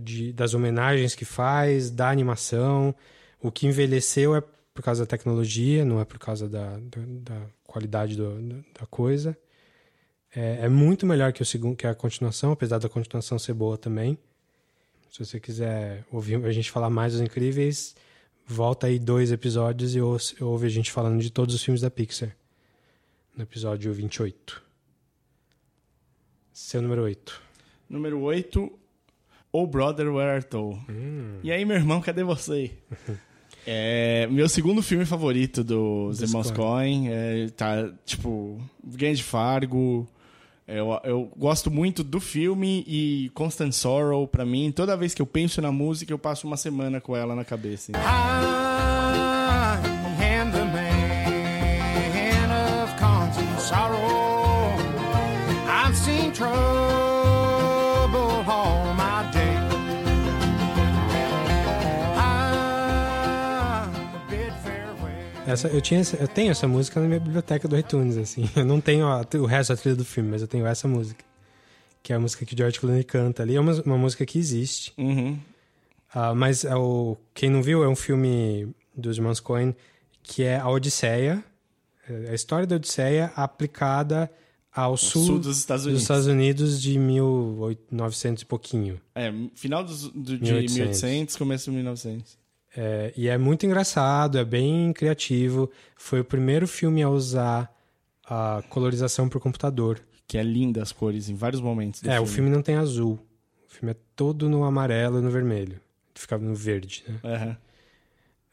de, 0.00 0.32
das 0.32 0.52
homenagens 0.52 1.14
que 1.14 1.24
faz, 1.24 1.88
da 1.88 2.10
animação. 2.10 2.92
O 3.40 3.52
que 3.52 3.68
envelheceu 3.68 4.34
é 4.34 4.42
por 4.74 4.82
causa 4.82 5.04
da 5.04 5.06
tecnologia, 5.06 5.84
não 5.84 6.00
é 6.00 6.04
por 6.04 6.18
causa 6.18 6.48
da, 6.48 6.78
da, 6.78 7.00
da 7.06 7.46
qualidade 7.62 8.16
do, 8.16 8.40
da 8.78 8.86
coisa. 8.90 9.38
É, 10.34 10.60
é, 10.62 10.68
muito 10.68 11.06
melhor 11.06 11.32
que, 11.32 11.42
o 11.42 11.44
segundo, 11.44 11.76
que 11.76 11.86
a 11.86 11.94
continuação, 11.94 12.52
apesar 12.52 12.78
da 12.78 12.88
continuação 12.88 13.38
ser 13.38 13.52
boa 13.52 13.76
também. 13.76 14.16
Se 15.10 15.24
você 15.24 15.40
quiser 15.40 16.04
ouvir 16.10 16.44
a 16.44 16.52
gente 16.52 16.70
falar 16.70 16.88
mais 16.88 17.12
dos 17.12 17.20
incríveis, 17.20 17.96
volta 18.46 18.86
aí 18.86 18.98
dois 18.98 19.32
episódios 19.32 19.94
e 19.94 20.00
ouve 20.00 20.66
a 20.66 20.70
gente 20.70 20.92
falando 20.92 21.20
de 21.20 21.30
todos 21.30 21.54
os 21.54 21.62
filmes 21.62 21.80
da 21.80 21.90
Pixar. 21.90 22.36
No 23.36 23.42
episódio 23.42 23.92
28. 23.92 24.62
Seu 26.52 26.80
número 26.80 27.02
8. 27.02 27.42
Número 27.88 28.20
8, 28.20 28.72
Oh 29.52 29.66
Brother 29.66 30.12
Where 30.12 30.30
Art? 30.30 30.54
Hum. 30.54 31.40
E 31.42 31.50
aí, 31.50 31.64
meu 31.64 31.76
irmão, 31.76 32.00
cadê 32.00 32.22
você? 32.22 32.70
É 33.66 34.26
meu 34.28 34.48
segundo 34.48 34.82
filme 34.82 35.04
favorito 35.04 35.62
dos, 35.62 36.18
dos 36.18 36.28
irmãos 36.28 36.50
Coen. 36.50 37.10
É, 37.10 37.48
tá, 37.50 37.92
tipo, 38.06 38.58
Grande 38.82 39.22
Fargo. 39.22 40.08
Eu, 40.70 41.00
eu 41.04 41.32
gosto 41.36 41.70
muito 41.70 42.04
do 42.04 42.20
filme 42.20 42.84
e 42.86 43.30
Constant 43.34 43.72
Sorrow, 43.72 44.26
pra 44.26 44.44
mim, 44.44 44.70
toda 44.70 44.96
vez 44.96 45.12
que 45.14 45.20
eu 45.20 45.26
penso 45.26 45.60
na 45.60 45.72
música, 45.72 46.12
eu 46.12 46.18
passo 46.18 46.46
uma 46.46 46.56
semana 46.56 47.00
com 47.00 47.16
ela 47.16 47.34
na 47.34 47.44
cabeça. 47.44 47.90
Então. 47.90 48.99
Essa, 65.50 65.68
eu, 65.68 65.80
tinha, 65.80 66.02
eu 66.18 66.28
tenho 66.28 66.50
essa 66.50 66.68
música 66.68 67.00
na 67.00 67.06
minha 67.06 67.20
biblioteca 67.20 67.66
do 67.66 67.76
iTunes, 67.76 68.16
assim. 68.16 68.48
Eu 68.54 68.64
não 68.64 68.80
tenho 68.80 69.06
a, 69.06 69.26
o 69.34 69.46
resto 69.46 69.74
da 69.74 69.80
trilha 69.80 69.96
do 69.96 70.04
filme, 70.04 70.30
mas 70.30 70.42
eu 70.42 70.48
tenho 70.48 70.66
essa 70.66 70.86
música. 70.86 71.24
Que 72.02 72.12
é 72.12 72.16
a 72.16 72.20
música 72.20 72.46
que 72.46 72.54
o 72.54 72.56
George 72.56 72.80
Clooney 72.80 73.04
canta 73.04 73.42
ali. 73.42 73.56
É 73.56 73.60
uma, 73.60 73.72
uma 73.82 73.98
música 73.98 74.24
que 74.24 74.38
existe. 74.38 74.92
Uhum. 74.96 75.38
Uh, 76.14 76.34
mas 76.34 76.64
é 76.64 76.74
o, 76.74 77.16
quem 77.34 77.50
não 77.50 77.62
viu, 77.62 77.84
é 77.84 77.88
um 77.88 77.96
filme 77.96 78.74
dos 78.96 79.16
irmãos 79.16 79.38
Coen 79.38 79.74
que 80.22 80.42
é 80.42 80.58
a 80.58 80.68
Odisseia. 80.68 81.44
É 82.08 82.30
a 82.30 82.34
história 82.34 82.66
da 82.66 82.76
Odisseia 82.76 83.32
aplicada 83.36 84.30
ao 84.72 84.96
sul, 84.96 85.24
sul, 85.24 85.38
dos, 85.38 85.58
Estados 85.58 85.84
Unidos. 85.84 86.00
dos 86.00 86.02
Estados 86.02 86.26
Unidos 86.26 86.80
de 86.80 86.98
1900 86.98 88.42
e 88.42 88.46
pouquinho. 88.46 89.00
É, 89.14 89.32
final 89.54 89.82
dos, 89.82 90.08
do, 90.08 90.38
de 90.38 90.52
1800. 90.52 90.74
1800, 90.74 91.36
começo 91.36 91.64
de 91.70 91.76
1900. 91.76 92.39
É, 92.76 93.12
e 93.16 93.28
é 93.28 93.36
muito 93.36 93.66
engraçado, 93.66 94.38
é 94.38 94.44
bem 94.44 94.92
criativo. 94.92 95.70
Foi 95.96 96.20
o 96.20 96.24
primeiro 96.24 96.68
filme 96.68 97.02
a 97.02 97.08
usar 97.08 97.74
a 98.24 98.62
colorização 98.68 99.28
por 99.28 99.40
computador. 99.40 100.00
Que 100.26 100.38
é 100.38 100.42
linda 100.44 100.80
as 100.80 100.92
cores 100.92 101.28
em 101.28 101.34
vários 101.34 101.60
momentos. 101.60 102.02
é, 102.04 102.12
filme. 102.12 102.20
o 102.20 102.26
filme 102.26 102.50
não 102.50 102.62
tem 102.62 102.76
azul. 102.76 103.18
O 103.68 103.72
filme 103.72 103.92
é 103.92 103.96
todo 104.14 104.48
no 104.48 104.62
amarelo 104.62 105.18
e 105.18 105.22
no 105.22 105.30
vermelho. 105.30 105.80
Ficava 106.14 106.44
no 106.44 106.54
verde, 106.54 107.04
né? 107.08 107.20
Uhum. 107.24 107.56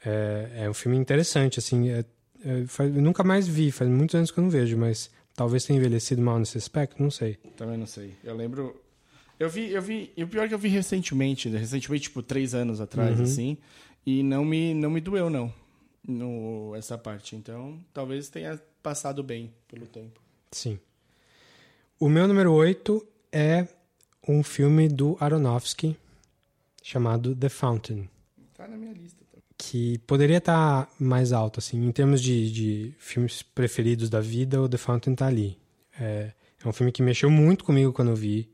É, 0.05 0.63
é 0.63 0.69
um 0.69 0.73
filme 0.73 0.97
interessante, 0.97 1.59
assim. 1.59 1.89
É, 1.89 2.03
é, 2.43 2.65
faz, 2.65 2.95
eu 2.95 3.01
nunca 3.01 3.23
mais 3.23 3.47
vi, 3.47 3.71
faz 3.71 3.89
muitos 3.89 4.15
anos 4.15 4.31
que 4.31 4.39
eu 4.39 4.43
não 4.43 4.49
vejo, 4.49 4.77
mas 4.77 5.11
talvez 5.35 5.65
tenha 5.65 5.77
envelhecido 5.77 6.21
mal 6.21 6.39
nesse 6.39 6.57
aspecto, 6.57 7.01
não 7.01 7.11
sei. 7.11 7.35
Também 7.55 7.77
não 7.77 7.85
sei. 7.85 8.13
Eu 8.23 8.35
lembro. 8.35 8.81
Eu 9.39 9.49
vi, 9.49 9.71
eu 9.71 9.81
vi. 9.81 10.11
E 10.17 10.23
o 10.23 10.27
pior 10.27 10.45
é 10.45 10.47
que 10.47 10.53
eu 10.53 10.59
vi 10.59 10.69
recentemente, 10.69 11.47
recentemente, 11.49 12.03
tipo, 12.03 12.23
três 12.23 12.55
anos 12.55 12.81
atrás, 12.81 13.17
uhum. 13.17 13.23
assim. 13.23 13.57
E 14.07 14.23
não 14.23 14.45
me, 14.45 14.73
não 14.73 14.89
me 14.89 15.01
doeu, 15.01 15.29
não, 15.29 15.53
no, 16.07 16.73
essa 16.77 16.97
parte. 16.97 17.35
Então, 17.35 17.77
talvez 17.93 18.29
tenha 18.29 18.57
passado 18.81 19.21
bem 19.21 19.53
pelo 19.67 19.85
tempo. 19.85 20.21
Sim. 20.49 20.79
O 21.99 22.07
meu 22.07 22.25
número 22.25 22.53
8 22.53 23.05
é 23.33 23.67
um 24.25 24.41
filme 24.43 24.87
do 24.87 25.17
Aronofsky 25.19 25.97
chamado 26.81 27.35
The 27.35 27.49
Fountain. 27.49 28.07
Tá 28.55 28.65
na 28.65 28.77
minha 28.77 28.93
lista. 28.93 29.25
Também. 29.29 29.43
Que 29.57 29.97
poderia 30.07 30.37
estar 30.37 30.85
tá 30.85 30.91
mais 30.97 31.33
alto, 31.33 31.59
assim. 31.59 31.85
Em 31.85 31.91
termos 31.91 32.21
de, 32.21 32.49
de 32.49 32.93
filmes 32.97 33.41
preferidos 33.41 34.09
da 34.09 34.21
vida, 34.21 34.61
o 34.61 34.69
The 34.69 34.77
Fountain 34.77 35.15
tá 35.15 35.27
ali. 35.27 35.57
É, 35.99 36.31
é 36.63 36.65
um 36.65 36.71
filme 36.71 36.93
que 36.93 37.03
mexeu 37.03 37.29
muito 37.29 37.65
comigo 37.65 37.91
quando 37.91 38.11
eu 38.11 38.15
vi. 38.15 38.49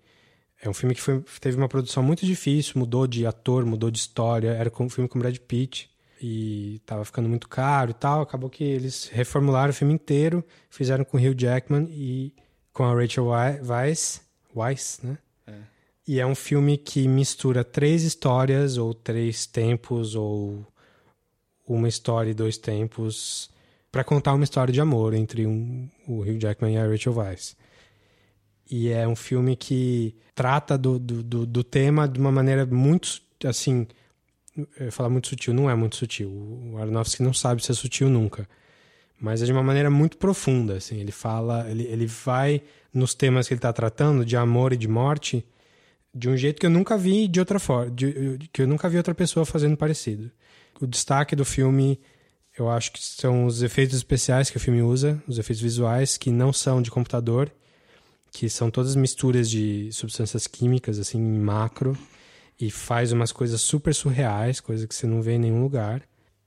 É 0.64 0.70
um 0.70 0.74
filme 0.74 0.96
que 0.96 1.02
foi, 1.02 1.22
teve 1.42 1.58
uma 1.58 1.68
produção 1.68 2.02
muito 2.02 2.26
difícil, 2.26 2.76
mudou 2.78 3.06
de 3.06 3.26
ator, 3.26 3.66
mudou 3.66 3.92
de 3.92 3.98
história. 3.98 4.52
Era 4.52 4.72
um 4.80 4.90
filme 4.90 5.10
com 5.10 5.20
Brad 5.20 5.38
Pitt 5.38 5.92
e 6.22 6.82
tava 6.86 7.04
ficando 7.04 7.28
muito 7.28 7.50
caro 7.50 7.92
e 7.92 7.94
tal. 7.94 8.22
Acabou 8.22 8.50
que 8.50 8.64
eles 8.64 9.10
reformularam 9.12 9.72
o 9.72 9.74
filme 9.74 9.94
inteiro, 9.94 10.42
fizeram 10.70 11.04
com 11.04 11.18
Hugh 11.18 11.36
Jackman 11.38 11.90
e 11.92 12.34
com 12.72 12.86
a 12.86 12.96
Rachel 12.96 13.26
Weisz, 13.28 14.22
Weisz 14.56 15.02
né? 15.04 15.18
É. 15.46 15.54
E 16.08 16.20
é 16.22 16.26
um 16.26 16.34
filme 16.34 16.78
que 16.78 17.10
mistura 17.10 17.62
três 17.66 18.04
histórias, 18.04 18.78
ou 18.78 18.94
três 18.94 19.46
tempos, 19.46 20.16
ou 20.16 20.66
uma 21.68 21.90
história 21.90 22.32
e 22.32 22.34
dois 22.34 22.58
tempos, 22.58 23.50
para 23.92 24.04
contar 24.04 24.34
uma 24.34 24.46
história 24.46 24.74
de 24.74 24.80
amor 24.80 25.14
entre 25.14 25.46
um, 25.46 25.90
o 26.08 26.22
Hugh 26.22 26.40
Jackman 26.40 26.76
e 26.76 26.78
a 26.78 26.88
Rachel 26.88 27.16
Weisz. 27.16 27.58
E 28.76 28.90
é 28.90 29.08
um 29.08 29.16
filme 29.16 29.56
que 29.56 30.16
trata 30.34 30.76
do, 30.76 30.98
do, 30.98 31.46
do, 31.46 31.64
tema 31.64 32.08
de 32.08 32.20
uma 32.20 32.32
maneira 32.32 32.66
muito, 32.66 33.22
assim, 33.46 33.86
eu 34.80 34.92
falar 34.92 35.10
muito 35.10 35.28
sutil, 35.28 35.54
não 35.54 35.70
é 35.70 35.76
muito 35.76 35.96
sutil. 35.96 36.28
O 36.28 36.80
Aronofsky 36.80 37.22
não 37.22 37.36
sabe 37.36 37.64
ser 37.64 37.76
sutil 37.76 38.10
nunca. 38.10 38.50
Mas 39.22 39.44
é 39.44 39.46
de 39.46 39.52
uma 39.52 39.62
maneira 39.62 39.92
muito 39.92 40.18
profunda, 40.18 40.78
assim. 40.78 41.00
Ele 41.00 41.12
fala, 41.12 41.70
ele, 41.70 41.84
ele 41.84 42.08
vai 42.08 42.64
nos 42.92 43.14
temas 43.14 43.48
que 43.48 43.54
ele 43.54 43.60
está 43.60 43.72
tratando, 43.72 44.26
de 44.26 44.36
amor 44.36 44.74
e 44.74 44.78
de 44.78 44.88
morte, 44.88 45.46
de 46.12 46.28
um 46.28 46.36
jeito 46.36 46.60
que 46.60 46.66
eu 46.66 46.72
nunca 46.72 46.98
vi 46.98 47.28
de 47.28 47.40
outra 47.40 47.60
forma, 47.60 47.92
de, 47.92 48.40
que 48.52 48.64
eu 48.64 48.68
nunca 48.68 48.90
vi 48.90 48.98
outra 48.98 49.14
pessoa 49.14 49.46
fazendo 49.46 49.78
parecido. 49.78 50.32
O 50.82 50.88
destaque 50.88 51.36
do 51.36 51.46
filme, 51.46 52.00
eu 52.58 52.72
acho 52.72 52.92
que 52.92 53.06
são 53.06 53.46
os 53.46 53.62
efeitos 53.62 53.96
especiais 53.96 54.50
que 54.50 54.58
o 54.58 54.60
filme 54.60 54.82
usa, 54.82 55.22
os 55.28 55.38
efeitos 55.38 55.62
visuais 55.62 56.18
que 56.18 56.32
não 56.32 56.52
são 56.52 56.82
de 56.82 56.90
computador 56.90 57.52
que 58.34 58.50
são 58.50 58.72
todas 58.72 58.96
misturas 58.96 59.48
de 59.48 59.90
substâncias 59.92 60.48
químicas, 60.48 60.98
assim, 60.98 61.20
em 61.20 61.40
macro, 61.40 61.96
e 62.60 62.72
faz 62.72 63.12
umas 63.12 63.32
coisas 63.32 63.62
super 63.62 63.94
surreais, 63.94 64.60
coisas 64.60 64.88
que 64.88 64.96
você 64.96 65.06
não 65.06 65.22
vê 65.22 65.34
em 65.34 65.40
nenhum 65.40 65.62
lugar. 65.62 66.02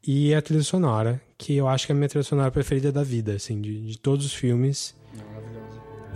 E 0.05 0.35
a 0.35 0.43
trilha 0.43 0.63
sonora, 0.65 1.21
que 1.39 1.55
eu 1.55 1.69
acho 1.69 1.87
que 1.87 1.93
é 1.93 1.95
a 1.95 1.97
minha 1.97 2.09
trilha 2.09 2.25
sonora 2.25 2.51
preferida 2.51 2.91
da 2.91 3.05
vida, 3.05 3.35
assim, 3.35 3.61
de, 3.61 3.87
de 3.87 3.99
todos 3.99 4.27
os 4.27 4.35
filmes. 4.35 4.97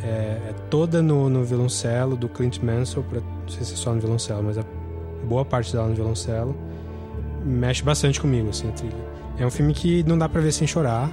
É, 0.03 0.51
é 0.51 0.55
toda 0.69 1.01
no, 1.01 1.31
no 1.31 1.45
violoncelo 1.45 2.17
do 2.17 2.29
Clint 2.29 2.59
Mansell, 2.59 3.05
pra, 3.05 3.21
não 3.21 3.49
sei 3.49 3.65
se 3.65 3.75
é 3.75 3.77
só 3.77 3.95
no 3.95 4.01
violoncelo, 4.01 4.43
mas 4.43 4.59
a 4.59 4.65
boa 5.25 5.45
parte 5.45 5.73
dela 5.73 5.89
no 5.89 5.95
violoncelo. 5.95 6.57
Mexe 7.45 7.83
bastante 7.83 8.21
comigo, 8.21 8.49
assim, 8.49 8.69
a 8.69 8.73
trilha. 8.73 9.11
É 9.39 9.47
um 9.47 9.51
filme 9.51 9.73
que 9.73 10.03
não 10.03 10.19
dá 10.19 10.29
pra 10.29 10.41
ver 10.41 10.53
sem 10.53 10.67
chorar. 10.67 11.11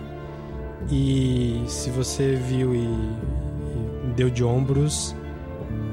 E 0.90 1.64
se 1.68 1.90
você 1.90 2.36
viu 2.36 2.74
e, 2.74 2.88
deu 4.18 4.30
de 4.32 4.44
ombros, 4.44 5.16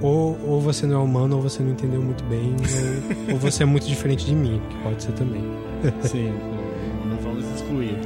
ou, 0.01 0.37
ou 0.49 0.61
você 0.61 0.87
não 0.87 1.01
é 1.01 1.05
humano, 1.05 1.37
ou 1.37 1.43
você 1.43 1.63
não 1.63 1.71
entendeu 1.71 2.03
muito 2.03 2.25
bem, 2.25 2.57
ou, 3.29 3.35
ou 3.35 3.39
você 3.39 3.63
é 3.63 3.67
muito 3.67 3.87
diferente 3.87 4.25
de 4.25 4.35
mim, 4.35 4.61
que 4.71 4.77
pode 4.79 5.03
ser 5.03 5.13
também. 5.13 5.43
Sim, 6.03 6.33
não 7.07 7.17
vamos 7.19 7.45
excluir. 7.55 7.97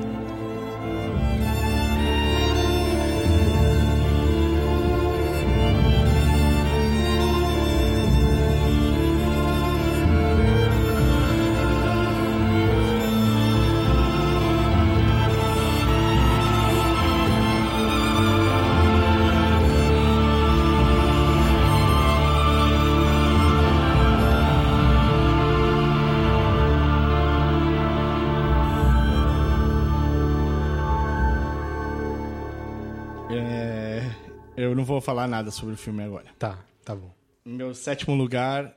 Vou 34.89 35.01
falar 35.01 35.29
nada 35.29 35.51
sobre 35.51 35.75
o 35.75 35.77
filme 35.77 36.03
agora. 36.03 36.27
Tá, 36.39 36.59
tá 36.85 36.95
bom. 36.95 37.11
Meu 37.45 37.75
sétimo 37.75 38.15
lugar 38.15 38.75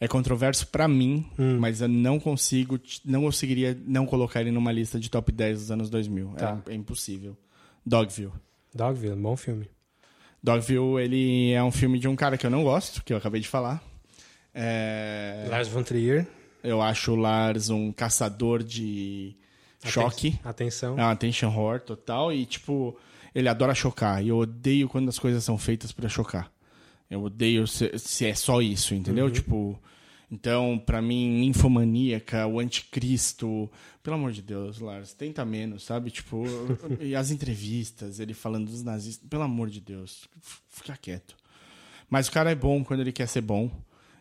é 0.00 0.08
controverso 0.08 0.66
pra 0.68 0.88
mim, 0.88 1.26
Hum. 1.38 1.58
mas 1.60 1.80
eu 1.80 1.88
não 1.88 2.18
consigo, 2.18 2.80
não 3.04 3.22
conseguiria 3.22 3.78
não 3.86 4.06
colocar 4.06 4.40
ele 4.40 4.50
numa 4.50 4.72
lista 4.72 4.98
de 4.98 5.08
top 5.10 5.30
10 5.30 5.58
dos 5.60 5.70
anos 5.70 5.90
2000. 5.90 6.28
Tá. 6.36 6.60
É, 6.66 6.72
é 6.72 6.74
impossível. 6.74 7.36
Dogville. 7.84 8.32
Dogville, 8.74 9.16
bom 9.16 9.36
filme. 9.36 9.68
Dogville, 10.42 11.00
ele 11.00 11.52
é 11.52 11.62
um 11.62 11.70
filme 11.70 11.98
de 11.98 12.08
um 12.08 12.16
cara 12.16 12.36
que 12.38 12.44
eu 12.46 12.50
não 12.50 12.64
gosto, 12.64 13.04
que 13.04 13.12
eu 13.12 13.16
acabei 13.16 13.40
de 13.40 13.46
falar. 13.48 13.82
É, 14.54 15.46
Lars 15.48 15.68
von 15.68 15.82
Trier. 15.82 16.26
eu 16.62 16.82
acho 16.82 17.12
o 17.12 17.16
Lars 17.16 17.70
um 17.70 17.92
caçador 17.92 18.62
de 18.62 19.36
choque. 19.84 20.38
Atenção. 20.44 20.98
É 20.98 21.02
uma 21.02 21.12
attention 21.12 21.48
horror 21.48 21.80
total 21.80 22.32
e, 22.32 22.44
tipo, 22.44 22.96
ele 23.34 23.48
adora 23.48 23.74
chocar. 23.74 24.24
E 24.24 24.28
eu 24.28 24.38
odeio 24.38 24.88
quando 24.88 25.08
as 25.08 25.18
coisas 25.18 25.42
são 25.44 25.56
feitas 25.58 25.92
pra 25.92 26.08
chocar. 26.08 26.50
Eu 27.10 27.22
odeio 27.22 27.66
se, 27.66 27.90
se 27.98 28.26
é 28.26 28.34
só 28.34 28.62
isso, 28.62 28.94
entendeu? 28.94 29.30
Tipo, 29.30 29.78
então, 30.30 30.82
pra 30.84 31.02
mim, 31.02 31.40
Ninfomaníaca, 31.40 32.46
o 32.46 32.58
Anticristo... 32.58 33.70
Pelo 34.02 34.16
amor 34.16 34.32
de 34.32 34.40
Deus, 34.40 34.80
Lars, 34.80 35.12
tenta 35.12 35.44
menos, 35.44 35.84
sabe? 35.84 36.10
Tipo, 36.10 36.44
e 36.98 37.14
as 37.14 37.30
entrevistas, 37.30 38.18
ele 38.18 38.32
falando 38.32 38.70
dos 38.70 38.82
nazistas... 38.82 39.28
Pelo 39.28 39.42
amor 39.42 39.68
de 39.68 39.80
Deus, 39.80 40.26
fica 40.70 40.96
quieto. 40.96 41.36
Mas 42.08 42.28
o 42.28 42.32
cara 42.32 42.50
é 42.50 42.54
bom 42.54 42.82
quando 42.82 43.00
ele 43.00 43.12
quer 43.12 43.28
ser 43.28 43.42
bom. 43.42 43.70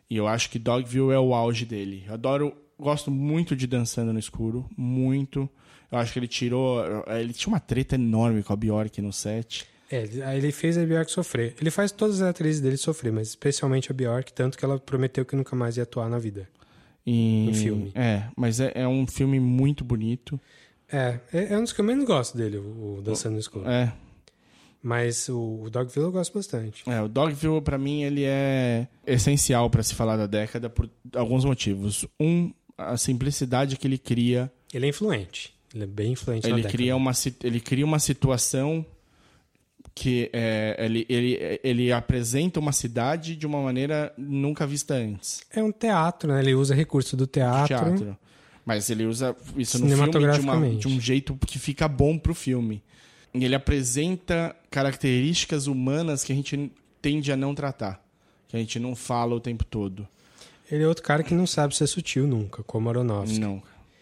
E 0.10 0.18
eu 0.18 0.28
acho 0.28 0.50
que 0.50 0.60
Dogville 0.60 1.12
é 1.12 1.20
o 1.20 1.34
auge 1.34 1.66
dele. 1.66 2.04
Eu 2.06 2.14
adoro, 2.16 2.54
gosto 2.78 3.10
muito 3.10 3.56
de 3.56 3.66
Dançando 3.66 4.12
no 4.12 4.20
Escuro, 4.20 4.70
muito. 4.76 5.50
Eu 5.92 5.98
acho 5.98 6.14
que 6.14 6.20
ele 6.20 6.28
tirou, 6.28 6.82
ele 7.08 7.34
tinha 7.34 7.52
uma 7.52 7.60
treta 7.60 7.96
enorme 7.96 8.42
com 8.44 8.54
a 8.54 8.56
Bjork 8.56 9.02
no 9.02 9.12
set. 9.12 9.66
É, 9.92 10.04
ele- 10.38 10.52
fez 10.54 10.78
a 10.78 10.86
Bjork 10.86 11.12
sofrer. 11.12 11.54
Ele 11.60 11.70
faz 11.70 11.92
todas 11.92 12.22
as 12.22 12.30
atrizes 12.30 12.62
dele 12.62 12.78
sofrer, 12.78 13.12
mas 13.12 13.28
especialmente 13.28 13.92
a 13.92 13.94
Bjork, 13.94 14.32
tanto 14.32 14.58
que 14.58 14.64
ela 14.64 14.80
prometeu 14.80 15.26
que 15.26 15.36
nunca 15.36 15.54
mais 15.56 15.76
ia 15.76 15.84
atuar 15.84 16.10
na 16.10 16.18
vida. 16.18 16.48
E, 17.06 17.50
Em 17.50 17.54
filme. 17.54 17.92
É, 17.94 18.24
mas 18.38 18.60
é, 18.62 18.72
é 18.76 18.88
um 18.88 19.06
filme 19.06 19.38
muito 19.40 19.84
bonito. 19.84 20.40
É, 20.90 21.20
é, 21.34 21.54
é 21.54 21.58
um 21.58 21.64
dos 21.64 21.74
que 21.74 21.82
eu 21.82 21.86
menos 21.86 22.06
gosto 22.06 22.38
dele, 22.38 22.58
o, 22.58 23.02
Dançando 23.04 23.34
no 23.34 23.40
Escuro. 23.40 23.68
É, 23.70 23.92
Mas 24.84 25.28
o, 25.30 25.64
o 25.64 25.70
Dogville 25.70 26.06
eu 26.06 26.12
gosto 26.12 26.34
bastante. 26.34 26.84
é 26.90 27.02
o 27.02 27.08
Dogville 27.08 27.62
pra 27.62 27.78
mim 27.78 28.04
ele 28.04 28.24
é 28.24 28.88
essencial 29.06 29.70
pra 29.70 29.84
se 29.84 29.94
falar 29.94 30.16
da 30.18 30.26
década 30.28 30.70
por 30.70 30.90
alguns 31.16 31.44
motivos. 31.46 32.06
Um, 32.20 32.52
a 32.78 32.98
simplicidade 32.98 33.78
que 33.78 33.88
ele 33.88 33.98
cria 33.98 34.52
Ele 34.74 34.86
é 34.86 34.90
influente. 34.90 35.54
Ele 35.74 35.84
é 35.84 35.88
bem 35.88 36.12
influente 36.14 36.44
na 36.44 36.50
ele 36.50 36.64
década. 36.64 36.72
cria 36.78 36.96
uma 36.96 37.12
ele 37.44 37.60
cria 37.60 37.86
uma 37.86 38.00
situação 38.00 38.86
que 39.94 40.30
é, 40.32 40.76
ele, 40.80 41.06
ele, 41.10 41.60
ele 41.64 41.92
apresenta 41.92 42.60
uma 42.60 42.72
cidade 42.72 43.36
de 43.36 43.46
uma 43.46 43.62
maneira 43.62 44.14
nunca 44.18 44.66
vista 44.66 44.94
antes 44.94 45.42
É 45.54 45.62
um 45.62 45.72
teatro, 45.72 46.32
né? 46.32 46.40
Ele 46.42 46.54
usa 46.56 46.74
recurso 46.74 47.16
do 47.18 47.28
teatro. 47.28 47.68
teatro 47.68 48.18
mas 48.66 48.90
ele 48.90 49.06
usa 49.06 49.36
isso 49.58 49.80
no 49.80 49.88
filme 49.88 49.96
de, 49.96 50.12
uma, 50.12 50.12
Cinematograficamente. 50.12 50.78
de 50.78 50.88
um 50.88 51.02
jeito 51.02 51.36
que 51.48 51.58
fica 51.58 51.88
bom 51.88 52.18
pro 52.18 52.34
filme 52.36 52.82
e 53.34 53.44
ele 53.44 53.56
apresenta 53.56 54.56
características 54.70 55.68
humanas 55.68 56.24
que 56.24 56.32
a 56.32 56.36
gente 56.36 56.72
tende 57.02 57.32
a 57.32 57.36
não 57.38 57.56
tratar 57.56 58.04
que 58.48 58.56
a 58.56 58.60
gente 58.60 58.80
não 58.80 58.96
fala 58.96 59.34
o 59.36 59.40
tempo 59.40 59.64
todo 59.66 60.08
Ele 60.72 60.84
é 60.84 60.88
outro 60.88 61.04
cara 61.04 61.24
que 61.24 61.34
não 61.34 61.48
sabe 61.48 61.76
ser 61.76 61.88
sutil 61.88 62.28
nunca, 62.28 62.62
como 62.64 62.88
Aronofsky. 62.90 63.40
não 63.40 63.62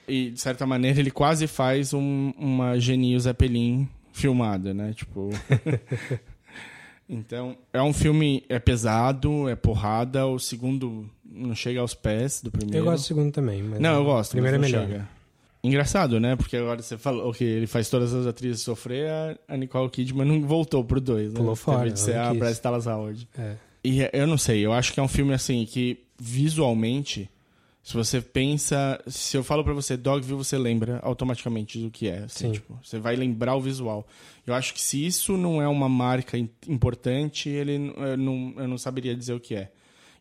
e 0.09 0.31
de 0.31 0.39
certa 0.41 0.65
maneira 0.65 0.99
ele 0.99 1.11
quase 1.11 1.47
faz 1.47 1.93
um, 1.93 2.33
uma 2.37 2.79
Genio 2.79 3.19
Zeppelin 3.19 3.87
filmada, 4.11 4.73
né? 4.73 4.93
Tipo. 4.93 5.29
então, 7.09 7.55
é 7.73 7.81
um 7.81 7.93
filme. 7.93 8.43
É 8.49 8.59
pesado, 8.59 9.47
é 9.49 9.55
porrada. 9.55 10.25
O 10.27 10.39
segundo 10.39 11.09
não 11.23 11.55
chega 11.55 11.79
aos 11.81 11.93
pés 11.93 12.41
do 12.41 12.51
primeiro. 12.51 12.77
Eu 12.77 12.83
gosto 12.85 13.03
do 13.03 13.07
segundo 13.07 13.31
também. 13.31 13.63
Mas 13.63 13.79
Não, 13.79 13.95
eu 13.95 14.03
gosto. 14.03 14.31
O 14.31 14.33
primeiro 14.33 14.57
é 14.57 14.59
melhor. 14.59 14.85
chega. 14.87 15.07
Engraçado, 15.61 16.19
né? 16.21 16.35
Porque 16.37 16.55
agora 16.55 16.81
você 16.81 16.97
falou 16.97 17.33
que 17.33 17.43
ele 17.43 17.67
faz 17.67 17.89
todas 17.89 18.13
as 18.13 18.25
atrizes 18.25 18.61
sofrer, 18.61 19.09
a- 19.45 19.57
Nicole 19.57 19.89
Kidman 19.89 20.25
não 20.25 20.47
voltou 20.47 20.85
pro 20.85 21.01
dois, 21.01 21.33
né? 21.33 21.37
Pulou 21.39 21.55
fora, 21.55 21.79
Teve 21.81 21.93
de 21.93 21.99
ser 21.99 22.15
a. 22.17 22.33
Bryce 22.33 22.63
Dallas 22.63 22.87
Howard. 22.87 23.27
É. 23.37 23.55
E 23.83 24.01
é- 24.03 24.09
eu 24.13 24.25
não 24.25 24.37
sei, 24.37 24.65
eu 24.65 24.71
acho 24.71 24.93
que 24.93 24.99
é 25.01 25.03
um 25.03 25.07
filme 25.09 25.33
assim 25.33 25.65
que 25.65 25.99
visualmente, 26.17 27.29
se 27.89 27.95
você 27.95 28.21
pensa, 28.21 29.01
se 29.07 29.35
eu 29.35 29.43
falo 29.43 29.63
pra 29.63 29.73
você 29.73 29.97
Dogville, 29.97 30.37
você 30.37 30.57
lembra 30.59 30.99
automaticamente 31.01 31.79
do 31.79 31.89
que 31.89 32.07
é, 32.07 32.19
assim, 32.19 32.47
Sim. 32.47 32.51
tipo, 32.51 32.77
você 32.83 32.99
vai 32.99 33.15
lembrar 33.15 33.55
o 33.55 33.61
visual. 33.61 34.05
Eu 34.45 34.53
acho 34.53 34.73
que 34.75 34.81
se 34.81 35.03
isso 35.03 35.35
não 35.35 35.59
é 35.59 35.67
uma 35.67 35.89
marca 35.89 36.37
im- 36.37 36.49
importante, 36.67 37.49
ele 37.49 37.91
eu 37.97 38.15
não, 38.17 38.53
eu 38.57 38.67
não 38.67 38.77
saberia 38.77 39.15
dizer 39.15 39.33
o 39.33 39.39
que 39.39 39.55
é. 39.55 39.71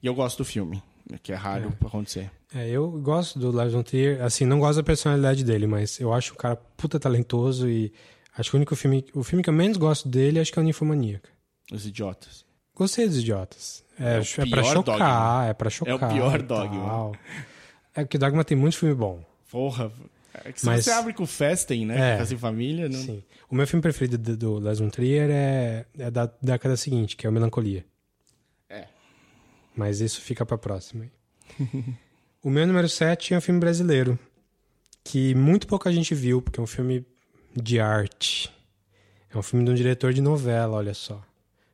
E 0.02 0.06
eu 0.06 0.14
gosto 0.14 0.38
do 0.38 0.44
filme, 0.46 0.82
que 1.22 1.30
é 1.30 1.34
raro 1.34 1.70
pra 1.78 1.88
acontecer. 1.88 2.30
É, 2.54 2.66
eu 2.70 2.90
gosto 2.90 3.38
do 3.38 3.50
Lars 3.50 3.74
von 3.74 3.82
Trier, 3.82 4.22
assim, 4.24 4.46
não 4.46 4.58
gosto 4.60 4.76
da 4.78 4.82
personalidade 4.82 5.44
dele, 5.44 5.66
mas 5.66 6.00
eu 6.00 6.14
acho 6.14 6.32
o 6.32 6.36
cara 6.36 6.56
puta 6.56 6.98
talentoso 6.98 7.68
e 7.68 7.92
acho 8.38 8.48
que 8.50 8.56
o 8.56 8.58
único 8.58 8.74
filme, 8.74 9.04
o 9.14 9.22
filme 9.22 9.42
que 9.42 9.50
eu 9.50 9.54
menos 9.54 9.76
gosto 9.76 10.08
dele 10.08 10.40
acho 10.40 10.50
que 10.50 10.58
é 10.58 10.62
o 10.62 10.64
Ninfomaníaca. 10.64 11.28
Os 11.70 11.84
idiotas. 11.86 12.46
Gostei 12.74 13.06
dos 13.06 13.18
idiotas. 13.18 13.84
É, 14.00 14.16
É 14.16 14.18
o 14.20 14.22
é 14.22 14.24
pra 14.48 14.62
pior 14.62 14.72
chocar, 14.72 14.98
Dogma. 14.98 15.46
é 15.48 15.52
pra 15.52 15.68
chocar. 15.70 16.12
pior 16.14 16.38
e 16.40 16.42
Dogma. 16.44 17.12
É 17.98 18.04
que 18.04 18.16
o 18.16 18.18
Dogma 18.18 18.44
tem 18.44 18.56
muito 18.56 18.78
filme 18.78 18.94
bom. 18.94 19.24
Porra, 19.50 19.90
é 20.44 20.52
que 20.52 20.60
se 20.60 20.66
Mas- 20.66 20.84
você 20.84 20.92
abre 20.92 21.12
com 21.12 21.26
Festen, 21.26 21.84
né? 21.84 22.14
É. 22.14 22.18
Casa 22.18 22.32
em 22.32 22.38
Família, 22.38 22.88
não... 22.88 22.98
Sim. 22.98 23.24
O 23.50 23.56
meu 23.56 23.66
filme 23.66 23.82
preferido 23.82 24.16
do, 24.16 24.36
do 24.36 24.58
Lars 24.60 24.78
von 24.78 24.88
Trier 24.88 25.28
é, 25.30 25.84
é 25.98 26.08
da 26.08 26.30
década 26.40 26.76
seguinte, 26.76 27.16
que 27.16 27.26
é 27.26 27.30
o 27.30 27.32
Melancolia. 27.32 27.84
É. 28.70 28.86
Mas 29.74 30.00
isso 30.00 30.20
fica 30.20 30.46
pra 30.46 30.56
próxima. 30.56 31.06
o 32.40 32.50
meu 32.50 32.66
número 32.68 32.88
7 32.88 33.34
é 33.34 33.38
um 33.38 33.40
filme 33.40 33.58
brasileiro, 33.58 34.16
que 35.02 35.34
muito 35.34 35.66
pouca 35.66 35.90
gente 35.90 36.14
viu, 36.14 36.40
porque 36.40 36.60
é 36.60 36.62
um 36.62 36.68
filme 36.68 37.04
de 37.56 37.80
arte. 37.80 38.48
É 39.34 39.36
um 39.36 39.42
filme 39.42 39.64
de 39.64 39.72
um 39.72 39.74
diretor 39.74 40.12
de 40.12 40.20
novela, 40.20 40.76
olha 40.76 40.94
só. 40.94 41.20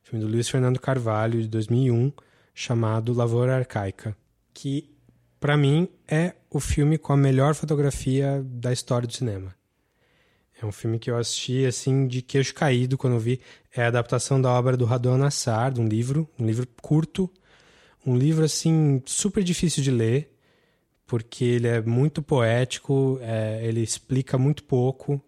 Filme 0.01 0.25
do 0.25 0.31
Luiz 0.31 0.49
Fernando 0.49 0.79
Carvalho, 0.79 1.39
de 1.39 1.47
2001, 1.47 2.11
chamado 2.53 3.13
Lavoura 3.13 3.57
Arcaica, 3.57 4.17
que, 4.53 4.94
pra 5.39 5.57
mim, 5.57 5.87
é 6.07 6.33
o 6.49 6.59
filme 6.59 6.97
com 6.97 7.13
a 7.13 7.17
melhor 7.17 7.53
fotografia 7.55 8.43
da 8.45 8.71
história 8.71 9.07
do 9.07 9.13
cinema. 9.13 9.55
É 10.61 10.65
um 10.65 10.71
filme 10.71 10.97
que 10.97 11.11
eu 11.11 11.17
assisti, 11.17 11.65
assim, 11.65 12.07
de 12.07 12.21
queixo 12.21 12.53
caído 12.53 12.97
quando 12.97 13.19
vi. 13.19 13.41
É 13.73 13.83
a 13.83 13.87
adaptação 13.87 14.41
da 14.41 14.49
obra 14.51 14.77
do 14.77 14.85
Radon 14.85 15.17
Nassar, 15.17 15.71
de 15.71 15.81
um 15.81 15.87
livro, 15.87 16.29
um 16.39 16.45
livro 16.45 16.65
curto, 16.81 17.29
um 18.05 18.15
livro, 18.17 18.45
assim, 18.45 19.01
super 19.05 19.43
difícil 19.43 19.83
de 19.83 19.91
ler, 19.91 20.31
porque 21.05 21.43
ele 21.43 21.67
é 21.67 21.81
muito 21.81 22.21
poético, 22.21 23.19
é, 23.21 23.65
ele 23.65 23.81
explica 23.81 24.37
muito 24.37 24.63
pouco, 24.63 25.21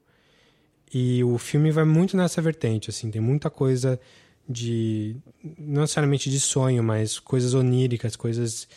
e 0.93 1.23
o 1.23 1.37
filme 1.37 1.71
vai 1.71 1.83
muito 1.83 2.15
nessa 2.15 2.41
vertente, 2.41 2.89
assim, 2.89 3.11
tem 3.11 3.21
muita 3.21 3.49
coisa 3.49 3.99
de, 4.47 5.17
não 5.57 5.81
necessariamente 5.81 6.29
de 6.29 6.39
sonho, 6.39 6.81
mas 6.81 7.19
coisas 7.19 7.53
oníricas, 7.53 8.15
coisas, 8.15 8.67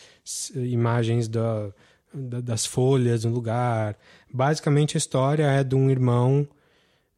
imagens 0.55 1.29
da, 1.29 1.73
da- 2.13 2.41
das 2.41 2.67
folhas 2.67 3.23
do 3.23 3.29
lugar. 3.31 3.97
Basicamente 4.33 4.97
a 4.97 4.99
história 4.99 5.45
é 5.45 5.65
de 5.65 5.75
um 5.75 5.91
irmão, 5.91 6.47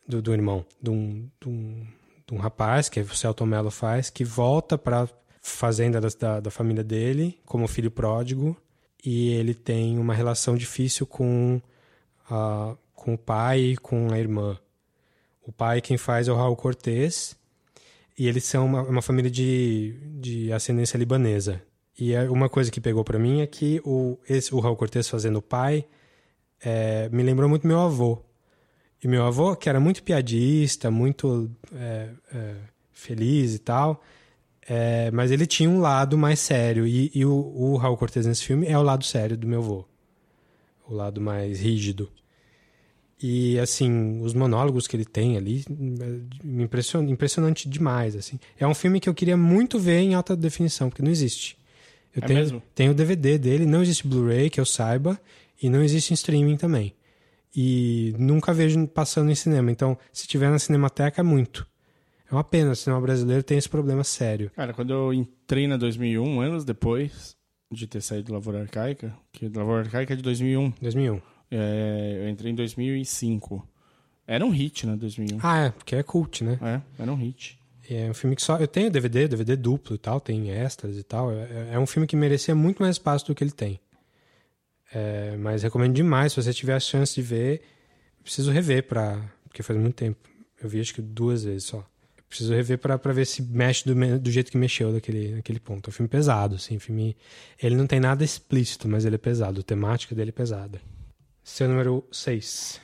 do, 0.07 0.21
do 0.23 0.33
irmão, 0.33 0.65
de 0.81 0.91
um, 0.91 1.29
de, 1.41 1.49
um, 1.49 1.87
de 2.27 2.35
um 2.35 2.39
rapaz, 2.39 2.89
que 2.89 3.01
o 3.01 3.15
Celton 3.15 3.47
Mello 3.47 3.71
faz, 3.71 4.11
que 4.11 4.25
volta 4.25 4.77
para 4.79 5.09
fazenda 5.41 6.01
da, 6.01 6.41
da 6.41 6.51
família 6.51 6.85
dele, 6.85 7.39
como 7.45 7.67
filho 7.67 7.91
pródigo, 7.91 8.57
e 9.05 9.31
ele 9.31 9.55
tem 9.55 9.99
uma 9.99 10.15
relação 10.15 10.57
difícil 10.57 11.05
com, 11.07 11.61
com 12.95 13.15
o 13.15 13.19
pai 13.19 13.61
e 13.61 13.77
com 13.77 14.13
a 14.13 14.19
irmã. 14.19 14.57
O 15.45 15.51
pai 15.51 15.81
quem 15.81 15.97
faz 15.99 16.29
é 16.29 16.33
o 16.33 16.37
Raul 16.37 16.55
Cortez, 16.55 17.37
e 18.17 18.29
eles 18.29 18.45
são 18.45 18.67
uma, 18.67 18.83
uma 18.83 19.03
família 19.03 19.31
de, 19.31 19.97
de 20.21 20.53
ascendência 20.53 20.97
libanesa. 20.97 21.61
E 21.99 22.13
é 22.15 22.29
uma 22.31 22.49
coisa 22.49 22.71
que 22.71 22.81
pegou 22.81 23.05
pra 23.05 23.19
mim 23.19 23.41
é 23.41 23.47
que 23.47 23.81
o, 23.85 24.19
esse, 24.29 24.55
o 24.55 24.61
Raul 24.61 24.77
Cortez 24.77 25.09
fazendo 25.09 25.37
o 25.37 25.43
pai 25.43 25.85
é, 26.65 27.09
me 27.11 27.23
lembrou 27.23 27.49
muito 27.49 27.67
meu 27.67 27.81
avô. 27.81 28.23
E 29.03 29.09
meu 29.09 29.25
avô, 29.25 29.57
que 29.57 29.69
era 29.69 29.81
muito 29.81 30.03
piadista, 30.03 30.91
muito 30.91 31.51
é, 31.75 32.11
é, 32.33 32.55
feliz 32.93 33.55
e 33.55 33.59
tal, 33.59 34.01
é, 34.69 35.11
mas 35.11 35.33
ele 35.33 35.45
tinha 35.45 35.69
um 35.69 35.81
lado 35.81 36.17
mais 36.17 36.39
sério. 36.39 36.87
E, 36.87 37.11
e 37.15 37.25
o, 37.27 37.33
o 37.33 37.77
Raul 37.77 37.97
Cortez 37.97 38.27
nesse 38.27 38.45
filme 38.45 38.67
é 38.67 38.79
o 38.79 38.83
lado 38.83 39.05
sério 39.05 39.37
do 39.37 39.47
meu 39.47 39.59
avô. 39.59 39.85
O 40.89 40.95
lado 40.95 41.21
mais 41.21 41.61
rígido. 41.61 42.11
E, 43.21 43.59
assim, 43.61 44.21
os 44.21 44.35
monólogos 44.35 44.89
que 44.89 44.97
ele 44.97 45.05
tem 45.05 45.37
ali, 45.37 45.65
é, 45.69 46.45
me 46.45 46.65
impressiona, 46.65 47.09
impressionante 47.11 47.69
demais, 47.69 48.17
assim. 48.17 48.39
É 48.59 48.67
um 48.67 48.75
filme 48.75 48.99
que 48.99 49.09
eu 49.09 49.15
queria 49.15 49.37
muito 49.37 49.79
ver 49.79 49.99
em 49.99 50.15
alta 50.15 50.37
definição, 50.37 50.89
porque 50.89 51.03
não 51.03 51.11
existe. 51.11 51.57
Eu 52.15 52.23
É 52.23 52.27
tenho, 52.27 52.41
mesmo? 52.41 52.63
tenho 52.75 52.93
o 52.93 52.95
DVD 52.95 53.39
dele, 53.39 53.65
não 53.67 53.83
existe 53.83 54.07
Blu-ray, 54.07 54.51
que 54.51 54.61
eu 54.61 54.67
saiba, 54.67 55.19
e 55.63 55.69
não 55.71 55.83
existe 55.83 56.11
em 56.11 56.15
streaming 56.15 56.57
também. 56.57 56.95
E 57.55 58.15
nunca 58.19 58.53
vejo 58.55 58.87
passando 58.89 59.31
em 59.31 59.35
cinema. 59.35 59.71
Então, 59.71 59.97
se 60.13 60.27
tiver 60.27 60.51
na 60.51 60.59
Cinemateca, 60.59 61.21
é 61.21 61.25
muito. 61.25 61.67
É 62.31 62.35
uma 62.35 62.43
pena, 62.45 62.71
o 62.71 62.77
cinema 62.77 63.01
brasileiro 63.01 63.43
tem 63.43 63.59
esse 63.59 63.69
problema 63.69 64.03
sério. 64.05 64.51
Cara, 64.57 64.73
quando 64.73 64.91
eu 64.93 65.13
entrei 65.13 65.67
na 65.67 65.77
2001, 65.77 66.41
anos 66.41 66.65
depois 66.65 67.37
de 67.71 67.87
ter 67.87 68.01
saído 68.01 68.29
do 68.29 68.33
Lavoura 68.33 68.61
Arcaica, 68.63 69.15
que 69.33 69.49
Lavoura 69.49 69.81
Arcaica 69.83 70.15
é 70.15 70.17
de 70.17 70.23
2001, 70.23 70.73
2001. 70.81 71.21
é, 71.51 72.21
eu 72.25 72.29
entrei 72.31 72.53
em 72.53 72.55
2005. 72.55 73.69
Era 74.27 74.47
um 74.47 74.51
hit, 74.51 74.87
né, 74.87 74.97
2001. 74.97 75.39
Ah, 75.43 75.59
é, 75.67 75.71
porque 75.71 75.95
é 75.97 76.03
cult, 76.03 76.43
né? 76.45 76.59
É, 76.63 77.03
era 77.03 77.13
um 77.13 77.17
hit. 77.17 77.59
É 77.89 78.09
um 78.09 78.15
filme 78.15 78.37
que 78.37 78.43
só. 78.43 78.57
Eu 78.59 78.69
tenho 78.69 78.91
DVD, 78.91 79.29
DVD 79.29 79.57
duplo 79.57 79.97
e 79.97 79.99
tal, 79.99 80.21
tem 80.21 80.51
extras 80.51 80.97
e 80.97 81.03
tal. 81.03 81.33
É, 81.33 81.71
é 81.73 81.79
um 81.79 81.87
filme 81.87 82.07
que 82.07 82.17
merecia 82.17 82.55
muito 82.55 82.83
mais 82.83 82.97
espaço 82.97 83.27
do 83.27 83.35
que 83.35 83.43
ele 83.43 83.51
tem. 83.51 83.81
É, 84.95 85.37
mas 85.37 85.63
recomendo 85.63 85.95
demais, 85.95 86.33
se 86.33 86.43
você 86.43 86.53
tiver 86.53 86.75
a 86.75 86.81
chance 86.81 87.15
de 87.15 87.23
ver. 87.23 87.63
Preciso 88.23 88.51
rever 88.51 88.85
pra. 88.87 89.21
Porque 89.45 89.63
faz 89.63 89.79
muito 89.79 89.95
tempo. 89.95 90.29
Eu 90.63 90.69
vi 90.69 90.81
acho 90.81 90.95
que 90.95 91.03
duas 91.03 91.45
vezes 91.45 91.65
só. 91.65 91.85
Preciso 92.29 92.55
rever 92.55 92.79
pra 92.79 92.97
ver 93.13 93.27
se 93.27 93.43
mexe 93.43 93.85
do, 93.85 94.19
do 94.19 94.31
jeito 94.31 94.51
que 94.51 94.57
mexeu 94.57 94.91
daquele, 94.93 95.35
naquele 95.35 95.61
ponto. 95.61 95.89
É 95.89 95.91
um 95.91 95.93
filme 95.93 96.09
pesado, 96.09 96.55
assim. 96.55 96.79
Filme, 96.79 97.17
ele 97.63 97.77
não 97.77 97.87
tem 97.87 98.01
nada 98.01 98.25
explícito, 98.25 98.89
mas 98.89 99.05
ele 99.05 99.17
é 99.17 99.19
pesado. 99.19 99.61
A 99.61 99.63
temática 99.63 100.15
dele 100.15 100.31
é 100.31 100.33
pesada. 100.33 100.81
Seu 101.45 101.69
número 101.69 102.07
6. 102.11 102.81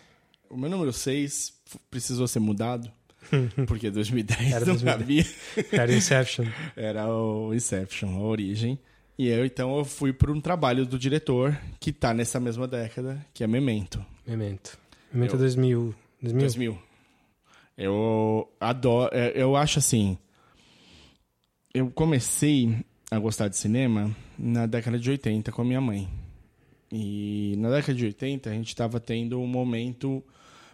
O 0.51 0.57
meu 0.57 0.69
número 0.69 0.93
6 0.93 1.55
precisou 1.91 2.27
ser 2.27 2.41
mudado, 2.41 2.91
porque 3.67 3.91
2010 3.91 4.53
Era 4.53 4.65
não 4.67 4.75
2010. 4.75 4.97
cabia. 4.99 5.27
Era 5.81 5.93
Inception. 5.95 6.45
Era 6.77 7.09
o 7.09 7.55
Inception, 7.55 8.17
a 8.17 8.21
origem. 8.23 8.79
E 9.19 9.29
eu, 9.29 9.45
então, 9.45 9.77
eu 9.79 9.85
fui 9.85 10.13
para 10.13 10.31
um 10.31 10.41
trabalho 10.41 10.87
do 10.87 10.99
diretor 10.99 11.59
que 11.81 11.93
tá 11.93 12.15
nessa 12.15 12.39
mesma 12.39 12.69
década, 12.69 13.25
que 13.35 13.43
é 13.43 13.47
Memento. 13.47 14.05
Memento. 14.27 14.79
Memento 15.13 15.35
Eu- 15.35 15.39
2000. 15.39 15.95
2000? 16.23 16.41
2000. 16.41 16.79
Eu 17.77 18.49
adoro. 18.61 19.11
é, 19.15 19.33
Eu 19.35 19.57
acho 19.57 19.79
assim. 19.79 20.17
Eu 21.73 21.91
comecei 21.91 22.77
a 23.11 23.19
gostar 23.19 23.49
de 23.49 23.57
cinema 23.57 24.15
na 24.39 24.67
década 24.67 24.99
de 24.99 25.11
80 25.11 25.53
com 25.53 25.63
a 25.63 25.65
minha 25.65 25.81
mãe. 25.81 26.09
E 26.91 27.55
na 27.59 27.71
década 27.71 27.95
de 27.95 28.05
80 28.07 28.51
a 28.51 28.53
gente 28.55 28.69
estava 28.69 28.99
tendo 28.99 29.41
um 29.41 29.47
momento 29.47 30.23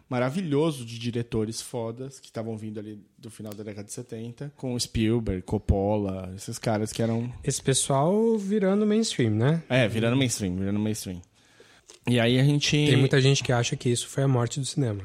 maravilhoso 0.08 0.84
de 0.84 0.98
diretores 0.98 1.60
fodas 1.60 2.20
que 2.20 2.26
estavam 2.26 2.56
vindo 2.56 2.78
ali 2.78 2.98
do 3.18 3.30
final 3.30 3.52
da 3.54 3.64
década 3.64 3.86
de 3.86 3.92
70, 3.92 4.52
com 4.56 4.78
Spielberg, 4.78 5.42
Coppola, 5.42 6.32
esses 6.36 6.58
caras 6.58 6.92
que 6.92 7.02
eram 7.02 7.32
Esse 7.42 7.62
pessoal 7.62 8.36
virando 8.38 8.86
mainstream, 8.86 9.30
né? 9.32 9.62
é, 9.68 9.88
virando 9.88 10.16
mainstream, 10.16 10.56
virando 10.56 10.78
mainstream. 10.78 11.20
E 12.06 12.20
aí 12.20 12.38
a 12.38 12.44
gente 12.44 12.70
Tem 12.70 12.96
muita 12.96 13.20
gente 13.20 13.42
que 13.42 13.50
acha 13.52 13.76
que 13.76 13.88
isso 13.88 14.06
foi 14.08 14.22
a 14.24 14.28
morte 14.28 14.60
do 14.60 14.66
cinema. 14.66 15.00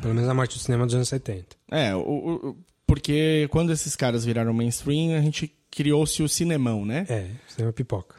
Pelo 0.00 0.14
menos 0.14 0.28
a 0.30 0.34
morte 0.34 0.56
do 0.56 0.60
cinema 0.60 0.86
dos 0.86 0.94
anos 0.94 1.08
70. 1.08 1.56
É, 1.70 1.94
o, 1.94 1.98
o- 2.00 2.48
o- 2.50 2.56
porque 2.86 3.48
quando 3.50 3.72
esses 3.72 3.96
caras 3.96 4.24
viraram 4.24 4.52
mainstream, 4.54 5.16
a 5.18 5.20
gente 5.20 5.52
criou-se 5.70 6.22
o 6.22 6.28
cinemão, 6.28 6.84
né? 6.86 7.04
É, 7.08 7.28
cinema 7.48 7.72
pipoca. 7.72 8.14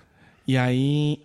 E 0.45 0.57
aí, 0.57 1.21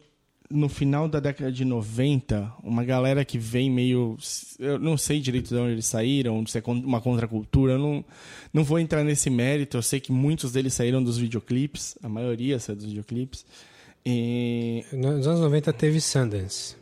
no 0.50 0.68
final 0.68 1.08
da 1.08 1.20
década 1.20 1.50
de 1.50 1.64
90, 1.64 2.52
uma 2.62 2.84
galera 2.84 3.24
que 3.24 3.38
vem 3.38 3.70
meio. 3.70 4.16
Eu 4.58 4.78
não 4.78 4.96
sei 4.96 5.20
direito 5.20 5.48
de 5.48 5.56
onde 5.56 5.72
eles 5.72 5.86
saíram, 5.86 6.46
se 6.46 6.58
é 6.58 6.62
uma 6.66 7.00
contracultura, 7.00 7.74
eu 7.74 7.78
não, 7.78 8.04
não 8.52 8.64
vou 8.64 8.78
entrar 8.78 9.02
nesse 9.02 9.30
mérito. 9.30 9.76
Eu 9.76 9.82
sei 9.82 10.00
que 10.00 10.12
muitos 10.12 10.52
deles 10.52 10.74
saíram 10.74 11.02
dos 11.02 11.18
videoclipes, 11.18 11.96
a 12.02 12.08
maioria 12.08 12.58
saiu 12.58 12.76
dos 12.76 12.86
videoclipes. 12.86 13.44
E. 14.04 14.84
Nos 14.92 15.26
anos 15.26 15.40
90 15.40 15.72
teve 15.72 16.00
Sundance. 16.00 16.76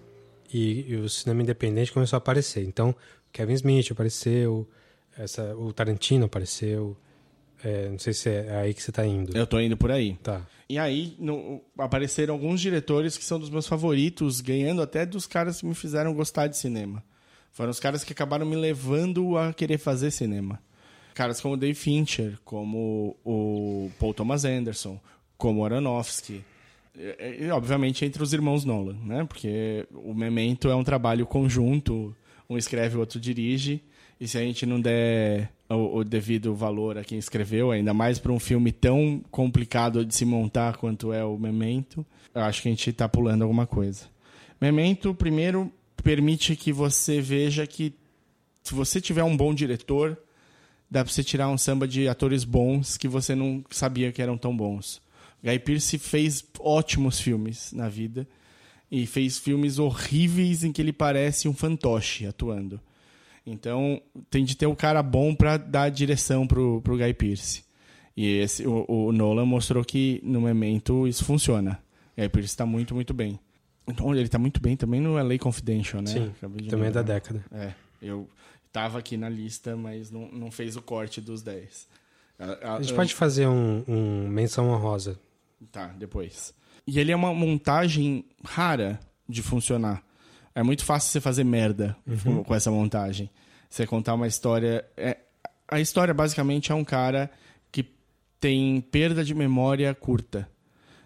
E, 0.53 0.85
e 0.89 0.97
o 0.97 1.09
cinema 1.09 1.43
independente 1.43 1.93
começou 1.93 2.17
a 2.17 2.19
aparecer. 2.19 2.65
Então, 2.65 2.95
Kevin 3.33 3.55
Smith 3.55 3.91
apareceu, 3.91 4.69
essa, 5.17 5.57
o 5.57 5.73
Tarantino 5.73 6.27
apareceu. 6.27 6.97
É, 7.65 7.89
não 7.89 7.99
sei 7.99 8.13
se 8.13 8.29
é 8.29 8.57
aí 8.57 8.75
que 8.75 8.83
você 8.83 8.91
tá 8.91 9.07
indo. 9.07 9.37
Eu 9.37 9.47
tô 9.47 9.61
indo 9.61 9.77
por 9.77 9.91
aí. 9.91 10.15
Tá. 10.23 10.43
E 10.69 10.79
aí 10.79 11.15
no- 11.19 11.61
apareceram 11.79 12.35
alguns 12.35 12.61
diretores 12.61 13.17
que 13.17 13.25
são 13.25 13.39
dos 13.39 13.51
meus 13.51 13.67
favoritos, 13.67 14.41
ganhando 14.41 14.83
até 14.83 15.07
dos 15.07 15.27
caras 15.27 15.61
que 15.61 15.67
me 15.67 15.75
fizeram 15.75 16.13
gostar 16.15 16.47
de 16.49 16.57
cinema. 16.57 17.03
Foram 17.53 17.71
os 17.71 17.79
caras 17.79 18.03
que 18.03 18.13
acabaram 18.13 18.47
me 18.47 18.57
levando 18.57 19.37
a 19.37 19.53
querer 19.53 19.79
fazer 19.79 20.11
cinema. 20.11 20.59
Caras 21.15 21.41
como 21.41 21.57
Dave 21.57 21.75
Fincher, 21.75 22.39
como 22.45 23.17
o 23.25 23.91
Paul 24.01 24.15
Thomas 24.15 24.45
Anderson, 24.47 24.99
como 25.37 25.61
o 25.61 25.65
Aronofsky. 25.65 26.43
E, 26.97 27.45
e, 27.45 27.51
obviamente 27.51 28.05
entre 28.05 28.23
os 28.23 28.33
irmãos 28.33 28.65
Nolan, 28.65 28.97
né? 29.05 29.25
Porque 29.25 29.87
o 29.93 30.15
Memento 30.15 30.69
é 30.69 30.75
um 30.75 30.83
trabalho 30.85 31.27
conjunto, 31.27 32.17
um 32.49 32.57
escreve, 32.57 32.97
o 32.97 33.01
outro 33.01 33.21
dirige. 33.21 33.83
E 34.19 34.27
se 34.27 34.39
a 34.39 34.41
gente 34.41 34.65
não 34.65 34.81
der 34.81 35.51
o, 35.75 35.99
o 35.99 36.05
devido 36.05 36.55
valor 36.55 36.99
a 36.99 37.05
quem 37.05 37.19
escreveu, 37.19 37.71
ainda 37.71 37.93
mais 37.93 38.19
para 38.19 38.33
um 38.33 38.39
filme 38.39 38.73
tão 38.73 39.23
complicado 39.31 40.05
de 40.05 40.15
se 40.15 40.25
montar 40.25 40.77
quanto 40.77 41.13
é 41.13 41.25
o 41.25 41.39
Memento, 41.39 42.05
eu 42.35 42.43
acho 42.43 42.63
que 42.63 42.69
a 42.69 42.71
gente 42.71 42.91
está 42.91 43.09
pulando 43.09 43.43
alguma 43.43 43.67
coisa. 43.67 44.07
Memento, 44.61 45.15
primeiro, 45.15 45.73
permite 46.03 46.57
que 46.57 46.73
você 46.73 47.21
veja 47.21 47.67
que 47.67 47.95
se 48.63 48.75
você 48.75 49.01
tiver 49.01 49.25
um 49.25 49.37
bom 49.37 49.53
diretor, 49.53 50.17
dá 50.91 51.05
para 51.05 51.13
você 51.13 51.25
tirar 51.25 51.49
um 51.49 51.59
samba 51.59 51.87
de 51.89 52.09
atores 52.09 52.45
bons 52.45 52.97
que 52.97 53.09
você 53.09 53.35
não 53.35 53.65
sabia 53.71 54.13
que 54.13 54.23
eram 54.23 54.39
tão 54.39 54.57
bons. 54.57 55.03
Guy 55.43 55.59
Pearce 55.59 55.99
fez 55.99 56.45
ótimos 56.61 57.19
filmes 57.19 57.73
na 57.73 57.89
vida 57.89 58.27
e 58.91 59.07
fez 59.07 59.39
filmes 59.39 59.79
horríveis 59.79 60.63
em 60.63 60.71
que 60.71 60.81
ele 60.81 60.93
parece 60.93 61.49
um 61.49 61.55
fantoche 61.55 62.27
atuando. 62.27 62.81
Então, 63.45 64.01
tem 64.31 64.45
de 64.45 64.57
ter 64.57 64.67
um 64.67 64.75
cara 64.75 65.03
bom 65.03 65.35
para 65.35 65.57
dar 65.57 65.89
direção 65.91 66.47
pro, 66.47 66.81
pro 66.83 66.97
Guy 66.97 67.13
Pearce. 67.15 67.65
E 68.17 68.27
esse, 68.39 68.67
o, 68.67 68.85
o 68.89 69.13
Nolan 69.13 69.47
mostrou 69.47 69.85
que 69.85 70.21
no 70.23 70.41
Memento 70.41 71.07
isso 71.09 71.25
funciona. 71.25 71.83
Guy 72.17 72.29
Pearce 72.29 72.49
está 72.51 72.65
muito, 72.67 72.95
muito 72.95 73.13
bem. 73.13 73.39
Então, 73.87 74.15
ele 74.15 74.23
está 74.23 74.39
muito 74.39 74.61
bem 74.61 74.77
também 74.77 75.01
no 75.01 75.15
LA 75.15 75.39
Confidential, 75.39 76.01
né? 76.03 76.11
Sim, 76.11 76.33
Também 76.41 76.67
é 76.69 76.71
da 76.71 77.01
lembrar. 77.01 77.03
década. 77.03 77.45
É, 77.51 77.73
eu 78.01 78.29
tava 78.73 78.99
aqui 78.99 79.17
na 79.17 79.29
lista, 79.29 79.77
mas 79.77 80.11
não, 80.11 80.29
não 80.31 80.51
fez 80.51 80.77
o 80.77 80.83
corte 80.83 81.21
dos 81.21 81.43
10. 81.43 81.89
A, 82.39 82.77
A 82.77 82.83
gente 82.83 82.95
pode 82.95 83.13
fazer 83.15 83.49
um, 83.49 83.83
um 83.89 84.29
menção 84.29 84.71
honrosa. 84.71 85.19
Tá, 85.71 85.89
depois. 85.99 86.55
E 86.87 86.99
ele 86.99 87.13
é 87.13 87.17
uma 87.17 87.33
montagem 87.35 88.25
rara 88.45 89.01
de 89.29 89.43
funcionar. 89.43 90.03
É 90.55 90.63
muito 90.63 90.85
fácil 90.85 91.11
você 91.11 91.21
fazer 91.21 91.45
merda 91.45 91.97
com- 92.23 92.45
com 92.45 92.55
essa 92.55 92.71
montagem. 92.71 93.31
Você 93.69 93.87
contar 93.87 94.15
uma 94.15 94.27
história. 94.27 94.85
é- 94.97 95.17
a 95.69 95.81
história 95.81 96.13
basicamente 96.13 96.71
é 96.71 96.75
um 96.75 96.85
cara 96.85 97.31
que 97.71 97.87
tem 98.39 98.81
perda 98.81 99.25
de 99.25 99.35
memória 99.35 99.95
curta. 99.95 100.47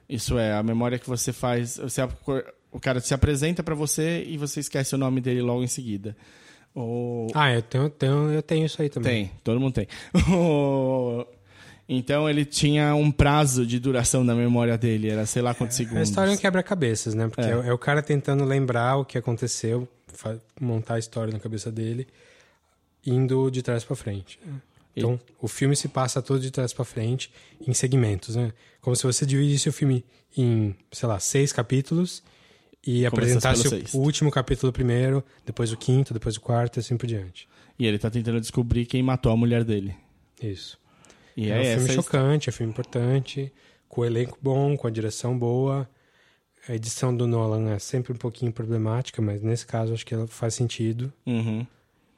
Isso 0.09 0.39
é, 0.39 0.53
a 0.53 0.63
memória 0.63 0.99
que 0.99 1.09
você 1.09 1.33
faz. 1.33 1.77
Você, 1.79 2.01
o 2.73 2.81
cara 2.81 2.99
se 3.01 3.15
apresenta 3.15 3.63
pra 3.63 3.75
você 3.75 4.25
e 4.25 4.37
você 4.37 4.59
esquece 4.61 4.95
o 4.95 4.99
nome 4.99 5.21
dele 5.21 5.41
logo 5.43 5.63
em 5.63 5.69
seguida. 5.69 6.17
Ou, 6.75 7.29
Ah, 7.35 7.53
eu 7.53 7.63
tenho, 7.63 7.89
tenho, 7.89 8.31
eu 8.33 8.43
tenho 8.43 8.67
isso 8.67 8.83
aí 8.83 8.89
também. 8.91 9.27
tem, 9.29 9.33
todo 9.45 9.59
mundo 9.61 9.73
tem. 9.75 9.87
então 11.89 12.29
ele 12.29 12.45
tinha 12.45 12.95
um 12.95 13.11
prazo 13.11 13.65
de 13.67 13.79
duração 13.79 14.25
da 14.27 14.35
memória 14.35 14.77
dele, 14.77 15.09
era 15.11 15.25
sei 15.27 15.43
lá 15.43 15.55
quantos 15.55 15.77
A 15.77 15.79
segundos. 15.79 16.09
história 16.09 16.31
é 16.31 16.35
um 16.35 16.37
quebra-cabeças, 16.37 17.15
né? 17.15 17.29
Porque 17.29 17.43
É. 17.49 17.53
é. 17.53 17.69
é 17.69 17.73
o 17.73 17.79
cara 17.79 18.03
tentando 18.03 18.45
lembrar 18.45 18.97
o 18.97 19.05
que 19.05 19.17
aconteceu, 19.17 19.89
montar 20.61 20.95
a 20.95 20.99
história 20.99 21.33
na 21.33 21.39
cabeça 21.39 21.71
dele, 21.71 22.07
indo 23.05 23.51
de 23.51 23.63
trás 23.63 23.85
pra 23.85 23.95
frente. 23.97 24.39
né? 24.45 24.55
Então, 24.99 25.21
o 25.43 25.47
filme 25.47 25.77
se 25.77 25.89
passa 25.89 26.23
todo 26.23 26.41
de 26.41 26.51
trás 26.51 26.73
pra 26.73 26.83
frente, 26.85 27.31
em 27.61 27.75
segmentos, 27.75 28.35
né? 28.35 28.53
Como 28.81 28.97
se 28.97 29.03
você 29.03 29.27
dividisse 29.27 29.69
o 29.69 29.73
filme 29.73 30.03
em, 30.37 30.75
sei 30.91 31.07
lá, 31.09 31.19
seis 31.21 31.53
capítulos 31.53 32.23
e 32.83 33.05
Começasse 33.11 33.47
apresentasse 33.59 33.95
o, 33.95 33.99
o 33.99 34.03
último 34.03 34.31
capítulo 34.31 34.73
primeiro, 34.73 35.23
depois 35.45 35.71
o 35.71 35.77
quinto, 35.77 36.15
depois 36.15 36.37
o 36.37 36.41
quarto 36.41 36.79
e 36.79 36.81
assim 36.81 36.97
por 36.97 37.07
diante. 37.07 37.47
E 37.79 37.87
ele 37.87 37.99
tá 37.99 38.09
tentando 38.11 38.41
descobrir 38.41 38.87
quem 38.87 39.03
matou 39.03 39.31
a 39.31 39.37
mulher 39.37 39.65
dele. 39.65 39.95
Isso. 40.43 40.79
E 41.37 41.51
é, 41.51 41.73
é, 41.73 41.77
um 41.77 41.81
filme 41.81 41.95
chocante, 41.95 42.49
é 42.49 42.51
um 42.51 42.55
filme 42.55 42.73
importante, 42.73 43.53
com 43.89 44.01
o 44.01 44.05
elenco 44.05 44.39
bom, 44.41 44.77
com 44.77 44.87
a 44.87 44.91
direção 44.91 45.39
boa. 45.39 45.89
A 46.69 46.75
edição 46.75 47.15
do 47.17 47.27
Nolan 47.27 47.71
é 47.71 47.79
sempre 47.79 48.13
um 48.13 48.17
pouquinho 48.17 48.53
problemática, 48.53 49.21
mas 49.23 49.43
nesse 49.43 49.67
caso 49.67 49.93
acho 49.93 50.05
que 50.07 50.15
ela 50.15 50.27
faz 50.27 50.55
sentido, 50.55 51.13
Uhum. 51.27 51.67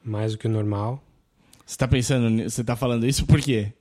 mais 0.05 0.33
do 0.33 0.39
que 0.39 0.47
o 0.47 0.51
normal. 0.51 1.03
Você 1.67 1.77
tá 1.77 1.87
pensando, 1.89 2.31
nisso? 2.31 2.51
você 2.57 2.65
tá 2.65 2.75
falando 2.77 3.07
isso 3.07 3.27
por 3.27 3.41
quê? 3.41 3.73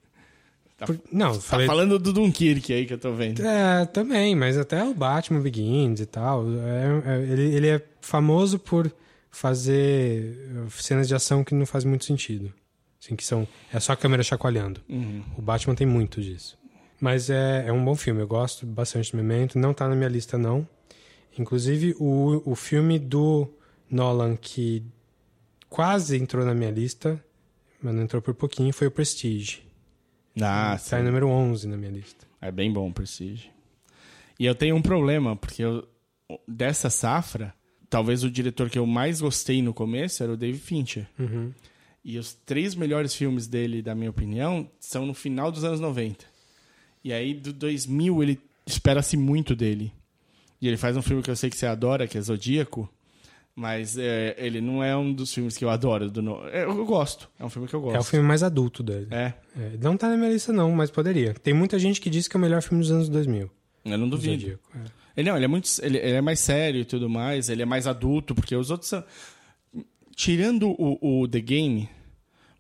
Tá, 0.77 0.85
Por- 0.85 0.99
não, 1.11 1.33
tá 1.33 1.39
falei. 1.41 1.65
falando 1.65 1.97
do 1.97 2.11
Dunkirk 2.13 2.71
aí 2.73 2.85
que 2.85 2.93
eu 2.93 2.97
tô 2.99 3.13
vendo. 3.13 3.41
É, 3.45 3.85
também, 3.85 4.35
mas 4.35 4.57
até 4.57 4.83
o 4.83 4.93
Batman 4.93 5.39
Begins 5.39 5.99
e 6.01 6.05
tal. 6.05 6.45
é- 6.51 7.13
é- 7.15 7.23
ele, 7.31 7.55
ele 7.55 7.67
é 7.69 7.81
famoso 8.01 8.59
por 8.59 8.91
fazer 9.31 10.35
uh, 10.65 10.69
cenas 10.71 11.07
de 11.07 11.15
ação 11.15 11.43
que 11.43 11.55
não 11.55 11.65
faz 11.65 11.83
muito 11.83 12.05
sentido. 12.05 12.53
Assim, 13.01 13.15
que 13.15 13.23
são. 13.23 13.47
É 13.71 13.79
só 13.79 13.93
a 13.93 13.97
câmera 13.97 14.23
chacoalhando. 14.23 14.81
Uhum. 14.89 15.23
O 15.37 15.41
Batman 15.41 15.75
tem 15.75 15.87
muito 15.87 16.21
disso. 16.21 16.57
Mas 16.99 17.29
é, 17.29 17.65
é 17.67 17.71
um 17.71 17.83
bom 17.83 17.95
filme, 17.95 18.21
eu 18.21 18.27
gosto 18.27 18.65
bastante 18.65 19.11
do 19.11 19.17
Memento. 19.17 19.59
Não 19.59 19.73
tá 19.73 19.87
na 19.87 19.95
minha 19.95 20.09
lista, 20.09 20.37
não. 20.37 20.67
Inclusive, 21.37 21.95
o, 21.99 22.41
o 22.43 22.55
filme 22.55 22.97
do 22.97 23.47
Nolan 23.89 24.35
que 24.35 24.83
quase 25.69 26.17
entrou 26.17 26.43
na 26.43 26.55
minha 26.55 26.71
lista, 26.71 27.23
mas 27.81 27.93
não 27.93 28.01
entrou 28.03 28.21
por 28.21 28.33
pouquinho, 28.33 28.73
foi 28.73 28.87
o 28.87 28.91
Prestige. 28.91 29.61
Ah, 30.41 30.77
Tá 30.89 30.99
em 30.99 31.03
número 31.03 31.27
11 31.27 31.67
na 31.67 31.77
minha 31.77 31.91
lista. 31.91 32.25
É 32.41 32.51
bem 32.51 32.71
bom 32.71 32.89
o 32.89 32.93
Prestige. 32.93 33.51
E 34.39 34.45
eu 34.45 34.55
tenho 34.55 34.75
um 34.75 34.81
problema, 34.81 35.35
porque 35.35 35.63
eu, 35.63 35.87
dessa 36.47 36.89
safra, 36.89 37.53
talvez 37.89 38.23
o 38.23 38.29
diretor 38.29 38.69
que 38.69 38.77
eu 38.79 38.85
mais 38.85 39.21
gostei 39.21 39.61
no 39.61 39.73
começo 39.73 40.23
era 40.23 40.31
o 40.31 40.37
David 40.37 40.61
Fincher. 40.61 41.07
Uhum. 41.19 41.51
E 42.07 42.17
os 42.17 42.33
três 42.33 42.73
melhores 42.73 43.13
filmes 43.13 43.47
dele, 43.47 43.81
da 43.81 43.93
minha 43.93 44.09
opinião, 44.09 44.65
são 44.79 45.05
no 45.05 45.13
final 45.13 45.51
dos 45.51 45.65
anos 45.65 45.81
90. 45.81 46.23
E 47.03 47.11
aí, 47.11 47.33
do 47.33 47.51
2000, 47.51 48.23
ele 48.23 48.39
espera-se 48.65 49.17
muito 49.17 49.53
dele. 49.53 49.91
E 50.61 50.69
ele 50.69 50.77
faz 50.77 50.95
um 50.95 51.01
filme 51.01 51.21
que 51.21 51.29
eu 51.29 51.35
sei 51.35 51.49
que 51.49 51.57
você 51.57 51.65
adora, 51.65 52.07
que 52.07 52.17
é 52.17 52.21
Zodíaco. 52.21 52.89
Mas 53.53 53.97
é, 53.97 54.35
ele 54.37 54.61
não 54.61 54.81
é 54.81 54.95
um 54.95 55.11
dos 55.11 55.33
filmes 55.33 55.57
que 55.57 55.65
eu 55.65 55.69
adoro. 55.69 56.09
Do 56.09 56.21
no... 56.21 56.47
é, 56.47 56.63
eu 56.63 56.85
gosto. 56.85 57.29
É 57.37 57.43
um 57.43 57.49
filme 57.49 57.67
que 57.67 57.73
eu 57.73 57.81
gosto. 57.81 57.97
É 57.97 57.99
o 57.99 58.03
filme 58.05 58.25
mais 58.25 58.41
adulto 58.41 58.81
dele. 58.81 59.07
É, 59.11 59.33
É, 59.59 59.77
não 59.81 59.97
tá 59.97 60.07
na 60.07 60.15
minha 60.15 60.31
lista 60.31 60.53
não, 60.53 60.71
mas 60.71 60.89
poderia. 60.89 61.33
Tem 61.33 61.53
muita 61.53 61.77
gente 61.77 61.99
que 61.99 62.09
diz 62.09 62.25
que 62.29 62.37
é 62.37 62.39
o 62.39 62.41
melhor 62.41 62.61
filme 62.61 62.81
dos 62.81 62.91
anos 62.91 63.09
2000. 63.09 63.51
eu 63.83 63.97
não 63.97 64.07
duvido. 64.07 64.43
Zodíaco. 64.43 64.63
É. 64.77 65.19
Ele 65.19 65.29
não, 65.29 65.35
ele 65.35 65.43
é 65.43 65.49
muito. 65.49 65.67
Ele, 65.81 65.97
ele 65.97 66.13
é 66.13 66.21
mais 66.21 66.39
sério 66.39 66.79
e 66.79 66.85
tudo 66.85 67.09
mais, 67.09 67.49
ele 67.49 67.63
é 67.63 67.65
mais 67.65 67.85
adulto, 67.85 68.33
porque 68.33 68.55
os 68.55 68.71
outros 68.71 68.91
são. 68.91 69.03
Tirando 70.15 70.69
o, 70.69 71.21
o 71.21 71.27
The 71.27 71.41
Game, 71.41 71.89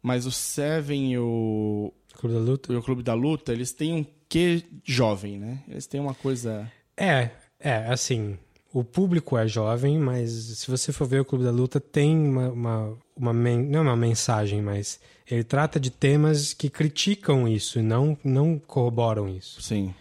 mas 0.07 0.25
o 0.25 0.31
Seven 0.31 1.11
e 1.11 1.17
o, 1.19 1.93
Clube 2.17 2.33
da 2.35 2.41
Luta? 2.41 2.73
e 2.73 2.75
o 2.77 2.81
Clube 2.81 3.03
da 3.03 3.13
Luta, 3.13 3.51
eles 3.51 3.71
têm 3.73 3.93
um 3.93 4.05
quê 4.29 4.63
jovem, 4.83 5.37
né? 5.37 5.59
Eles 5.67 5.85
têm 5.85 5.99
uma 5.99 6.13
coisa. 6.13 6.71
É, 6.95 7.29
é, 7.59 7.85
assim, 7.87 8.37
o 8.73 8.83
público 8.83 9.37
é 9.37 9.47
jovem, 9.47 9.99
mas 9.99 10.31
se 10.31 10.71
você 10.71 10.93
for 10.93 11.05
ver 11.07 11.21
o 11.21 11.25
Clube 11.25 11.43
da 11.43 11.51
Luta, 11.51 11.79
tem 11.79 12.17
uma, 12.17 12.49
uma, 12.49 12.97
uma 13.15 13.33
men- 13.33 13.65
não 13.65 13.79
é 13.79 13.83
uma 13.83 13.95
mensagem, 13.95 14.61
mas 14.61 14.99
ele 15.29 15.43
trata 15.43 15.79
de 15.79 15.89
temas 15.91 16.53
que 16.53 16.69
criticam 16.69 17.47
isso 17.47 17.79
e 17.79 17.81
não, 17.81 18.17
não 18.23 18.57
corroboram 18.57 19.27
isso. 19.27 19.61
Sim. 19.61 19.93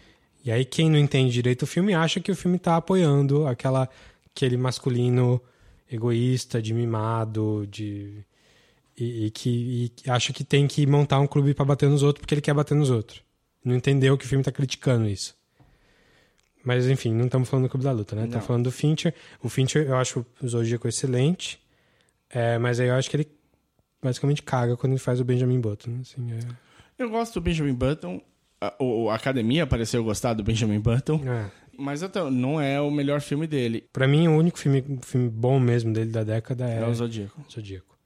E 0.43 0.51
aí 0.51 0.63
quem 0.63 0.89
não 0.89 0.97
entende 0.97 1.33
direito 1.33 1.63
o 1.63 1.67
filme 1.67 1.93
acha 1.93 2.21
que 2.21 2.31
o 2.31 2.35
filme 2.35 2.57
tá 2.57 2.77
apoiando 2.77 3.45
aquela, 3.45 3.89
aquele 4.33 4.55
masculino 4.55 5.41
egoísta, 5.91 6.61
de 6.61 6.73
mimado, 6.73 7.67
de... 7.69 8.23
E, 8.97 9.25
e 9.27 9.31
que 9.31 9.91
e 10.05 10.09
acha 10.09 10.33
que 10.33 10.43
tem 10.43 10.67
que 10.67 10.85
montar 10.87 11.19
um 11.19 11.27
clube 11.27 11.53
pra 11.53 11.63
bater 11.63 11.87
nos 11.89 12.01
outros 12.03 12.21
porque 12.21 12.33
ele 12.33 12.41
quer 12.41 12.53
bater 12.53 12.75
nos 12.75 12.89
outros. 12.89 13.21
Não 13.63 13.75
entendeu 13.75 14.17
que 14.17 14.25
o 14.25 14.27
filme 14.27 14.43
tá 14.43 14.51
criticando 14.51 15.07
isso. 15.07 15.35
Mas 16.63 16.87
enfim, 16.87 17.13
não 17.13 17.25
estamos 17.25 17.47
falando 17.47 17.65
do 17.65 17.69
Clube 17.69 17.83
da 17.85 17.91
Luta, 17.91 18.15
né? 18.15 18.25
Estamos 18.25 18.45
falando 18.45 18.63
do 18.65 18.71
Fincher. 18.71 19.13
O 19.41 19.47
Fincher, 19.49 19.87
eu 19.87 19.95
acho 19.95 20.25
o 20.41 20.47
Zodíaco 20.47 20.87
excelente. 20.87 21.59
É, 22.29 22.57
mas 22.57 22.79
aí 22.79 22.87
eu 22.89 22.95
acho 22.95 23.09
que 23.09 23.15
ele 23.15 23.27
basicamente 24.01 24.41
caga 24.43 24.75
quando 24.75 24.91
ele 24.93 24.99
faz 24.99 25.19
o 25.19 25.23
Benjamin 25.23 25.61
Button. 25.61 25.99
Assim, 26.01 26.29
é... 26.33 26.39
Eu 26.97 27.09
gosto 27.09 27.35
do 27.35 27.41
Benjamin 27.41 27.73
Button. 27.73 28.21
A, 28.59 28.73
o, 28.83 29.09
a 29.09 29.15
academia 29.15 29.65
pareceu 29.67 30.03
gostar 30.03 30.33
do 30.33 30.43
Benjamin 30.43 30.79
Button, 30.79 31.21
É. 31.25 31.49
mas 31.77 32.01
até 32.03 32.27
não 32.29 32.59
é 32.59 32.81
o 32.81 32.89
melhor 32.91 33.21
filme 33.21 33.45
dele. 33.47 33.85
Pra 33.93 34.07
mim, 34.07 34.27
o 34.27 34.35
único 34.35 34.57
filme, 34.57 34.83
filme 35.03 35.29
bom 35.29 35.59
mesmo 35.59 35.93
dele 35.93 36.09
da 36.11 36.23
década 36.23 36.67
é, 36.67 36.79
É 36.81 36.87
o 36.87 36.93
Zodíaco. 36.93 37.39
Zodíaco. 37.53 37.96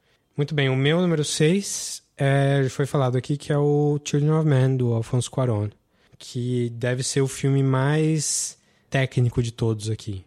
Muito 0.41 0.55
bem, 0.55 0.69
o 0.69 0.75
meu 0.75 0.99
número 0.99 1.23
6 1.23 2.01
é, 2.17 2.65
foi 2.67 2.87
falado 2.87 3.15
aqui 3.15 3.37
que 3.37 3.53
é 3.53 3.57
o 3.59 3.99
Children 4.03 4.31
of 4.31 4.49
Men, 4.49 4.75
do 4.75 4.91
Alfonso 4.91 5.29
Cuarón, 5.29 5.69
que 6.17 6.71
deve 6.71 7.03
ser 7.03 7.21
o 7.21 7.27
filme 7.27 7.61
mais 7.61 8.57
técnico 8.89 9.43
de 9.43 9.51
todos 9.51 9.87
aqui. 9.87 10.25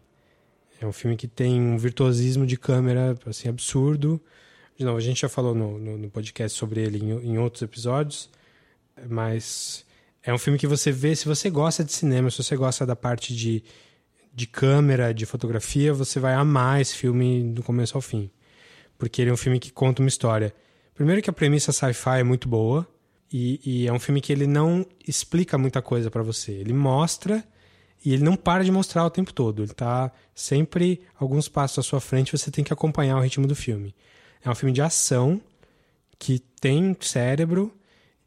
É 0.80 0.86
um 0.86 0.92
filme 0.92 1.16
que 1.16 1.26
tem 1.26 1.60
um 1.60 1.76
virtuosismo 1.76 2.46
de 2.46 2.56
câmera 2.56 3.18
assim 3.26 3.48
absurdo. 3.48 4.20
De 4.78 4.84
novo, 4.84 4.98
a 4.98 5.00
gente 5.00 5.22
já 5.22 5.28
falou 5.28 5.52
no, 5.52 5.80
no, 5.80 5.98
no 5.98 6.08
podcast 6.08 6.56
sobre 6.56 6.80
ele 6.80 6.98
em, 6.98 7.32
em 7.32 7.38
outros 7.38 7.62
episódios, 7.62 8.30
mas 9.10 9.84
é 10.22 10.32
um 10.32 10.38
filme 10.38 10.60
que 10.60 10.68
você 10.68 10.92
vê, 10.92 11.16
se 11.16 11.26
você 11.26 11.50
gosta 11.50 11.82
de 11.82 11.92
cinema, 11.92 12.30
se 12.30 12.40
você 12.40 12.54
gosta 12.54 12.86
da 12.86 12.94
parte 12.94 13.34
de, 13.34 13.64
de 14.32 14.46
câmera, 14.46 15.12
de 15.12 15.26
fotografia, 15.26 15.92
você 15.92 16.20
vai 16.20 16.34
amar 16.34 16.80
esse 16.80 16.94
filme 16.94 17.42
do 17.52 17.64
começo 17.64 17.98
ao 17.98 18.00
fim. 18.00 18.30
Porque 18.98 19.22
ele 19.22 19.30
é 19.30 19.32
um 19.32 19.36
filme 19.36 19.58
que 19.58 19.72
conta 19.72 20.02
uma 20.02 20.08
história. 20.08 20.54
Primeiro 20.94 21.20
que 21.20 21.30
a 21.30 21.32
premissa 21.32 21.72
sci-fi 21.72 22.20
é 22.20 22.22
muito 22.22 22.48
boa, 22.48 22.86
e, 23.36 23.60
e 23.64 23.88
é 23.88 23.92
um 23.92 23.98
filme 23.98 24.20
que 24.20 24.32
ele 24.32 24.46
não 24.46 24.86
explica 25.08 25.58
muita 25.58 25.82
coisa 25.82 26.08
pra 26.08 26.22
você. 26.22 26.52
Ele 26.52 26.72
mostra 26.72 27.44
e 28.04 28.12
ele 28.12 28.22
não 28.22 28.36
para 28.36 28.62
de 28.62 28.70
mostrar 28.70 29.04
o 29.04 29.10
tempo 29.10 29.32
todo. 29.32 29.64
Ele 29.64 29.72
tá 29.72 30.12
sempre 30.32 31.00
alguns 31.18 31.48
passos 31.48 31.80
à 31.80 31.82
sua 31.82 32.00
frente, 32.00 32.30
você 32.30 32.48
tem 32.48 32.62
que 32.62 32.72
acompanhar 32.72 33.16
o 33.16 33.20
ritmo 33.20 33.48
do 33.48 33.56
filme. 33.56 33.92
É 34.40 34.48
um 34.48 34.54
filme 34.54 34.72
de 34.72 34.80
ação 34.80 35.40
que 36.16 36.38
tem 36.60 36.96
cérebro 37.00 37.74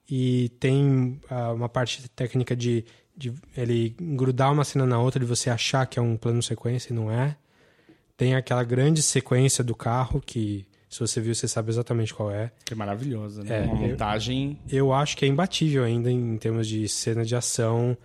e 0.10 0.50
tem 0.60 1.22
ah, 1.30 1.54
uma 1.54 1.70
parte 1.70 2.10
técnica 2.10 2.54
de, 2.54 2.84
de 3.16 3.34
ele 3.56 3.96
grudar 3.98 4.52
uma 4.52 4.66
cena 4.66 4.86
na 4.86 5.00
outra, 5.00 5.22
de 5.22 5.26
você 5.26 5.50
achar 5.50 5.86
que 5.86 5.98
é 5.98 6.02
um 6.02 6.18
plano 6.18 6.44
sequência 6.44 6.92
e 6.92 6.96
não 6.96 7.10
é. 7.10 7.38
Tem 8.18 8.36
aquela 8.36 8.64
grande 8.64 9.02
sequência 9.04 9.64
do 9.64 9.76
carro 9.76 10.20
que, 10.26 10.66
se 10.90 11.00
você 11.00 11.22
viu, 11.22 11.36
você 11.36 11.48
sabe 11.48 11.70
exatamente 11.70 12.14
qual 12.14 12.32
é. 12.32 12.52
Que 12.66 12.74
é 12.74 12.76
maravilhosa, 12.76 13.44
né? 13.44 13.60
É, 13.60 13.62
Uma 13.68 13.76
eu- 13.86 13.90
montagem. 13.92 14.60
Eu 14.68 14.92
acho 14.92 15.16
que 15.16 15.24
é 15.24 15.28
imbatível 15.28 15.84
ainda 15.84 16.12
em 16.12 16.36
termos 16.38 16.68
de 16.68 16.88
cena 16.90 17.24
de 17.24 17.36
ação. 17.36 17.96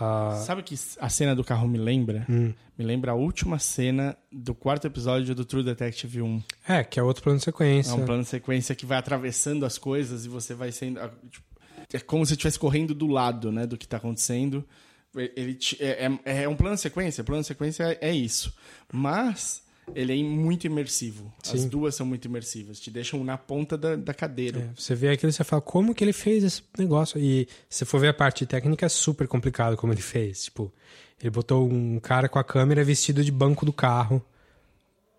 ah, 0.00 0.42
Sabe 0.46 0.62
que 0.62 0.74
a 0.98 1.08
cena 1.10 1.36
do 1.36 1.44
carro 1.44 1.68
me 1.68 1.78
lembra? 1.78 2.24
hum. 2.28 2.52
Me 2.78 2.86
lembra 2.86 3.12
a 3.12 3.14
última 3.14 3.58
cena 3.58 4.16
do 4.32 4.54
quarto 4.54 4.86
episódio 4.86 5.34
do 5.34 5.44
True 5.44 5.62
Detective 5.62 6.22
1. 6.22 6.42
É, 6.66 6.82
que 6.82 6.98
é 6.98 7.02
outro 7.02 7.22
plano 7.22 7.38
de 7.38 7.44
sequência. 7.44 7.90
É 7.92 7.94
um 7.94 8.04
plano 8.06 8.22
de 8.22 8.28
sequência 8.30 8.74
que 8.74 8.86
vai 8.86 8.96
atravessando 8.96 9.66
as 9.66 9.76
coisas 9.76 10.24
e 10.24 10.28
você 10.28 10.54
vai 10.54 10.72
sendo. 10.72 10.98
tipo, 11.30 11.44
É 11.92 12.00
como 12.00 12.24
se 12.24 12.32
estivesse 12.32 12.58
correndo 12.58 12.94
do 12.94 13.06
lado, 13.06 13.52
né, 13.52 13.66
do 13.66 13.76
que 13.76 13.86
tá 13.86 13.98
acontecendo. 13.98 14.64
Ele 15.14 15.54
te- 15.54 15.76
é, 15.82 16.10
é- 16.24 16.42
é 16.44 16.48
um 16.48 16.56
plano 16.56 16.74
de 16.76 16.80
sequência. 16.80 17.22
Plano 17.22 17.42
de 17.42 17.46
sequência 17.48 17.84
é, 18.00 18.08
é 18.08 18.12
isso. 18.14 18.54
Mas 18.92 19.62
ele 19.94 20.18
é 20.18 20.24
muito 20.24 20.66
imersivo. 20.66 21.32
As 21.42 21.60
Sim. 21.60 21.68
duas 21.68 21.94
são 21.94 22.06
muito 22.06 22.24
imersivas. 22.26 22.80
Te 22.80 22.90
deixam 22.90 23.22
na 23.22 23.36
ponta 23.36 23.76
da, 23.76 23.94
da 23.96 24.14
cadeira. 24.14 24.60
É, 24.60 24.68
você 24.80 24.94
vê 24.94 25.08
aquilo 25.10 25.30
e 25.30 25.32
você 25.32 25.44
fala, 25.44 25.60
como 25.60 25.94
que 25.94 26.02
ele 26.02 26.12
fez 26.12 26.42
esse 26.44 26.62
negócio? 26.78 27.18
E 27.20 27.46
se 27.68 27.84
for 27.84 28.00
ver 28.00 28.08
a 28.08 28.14
parte 28.14 28.46
técnica, 28.46 28.86
é 28.86 28.88
super 28.88 29.28
complicado 29.28 29.76
como 29.76 29.92
ele 29.92 30.00
fez. 30.00 30.44
Tipo, 30.44 30.72
ele 31.20 31.30
botou 31.30 31.68
um 31.70 31.98
cara 32.00 32.28
com 32.28 32.38
a 32.38 32.44
câmera 32.44 32.82
vestido 32.84 33.22
de 33.24 33.30
banco 33.32 33.66
do 33.66 33.72
carro. 33.72 34.24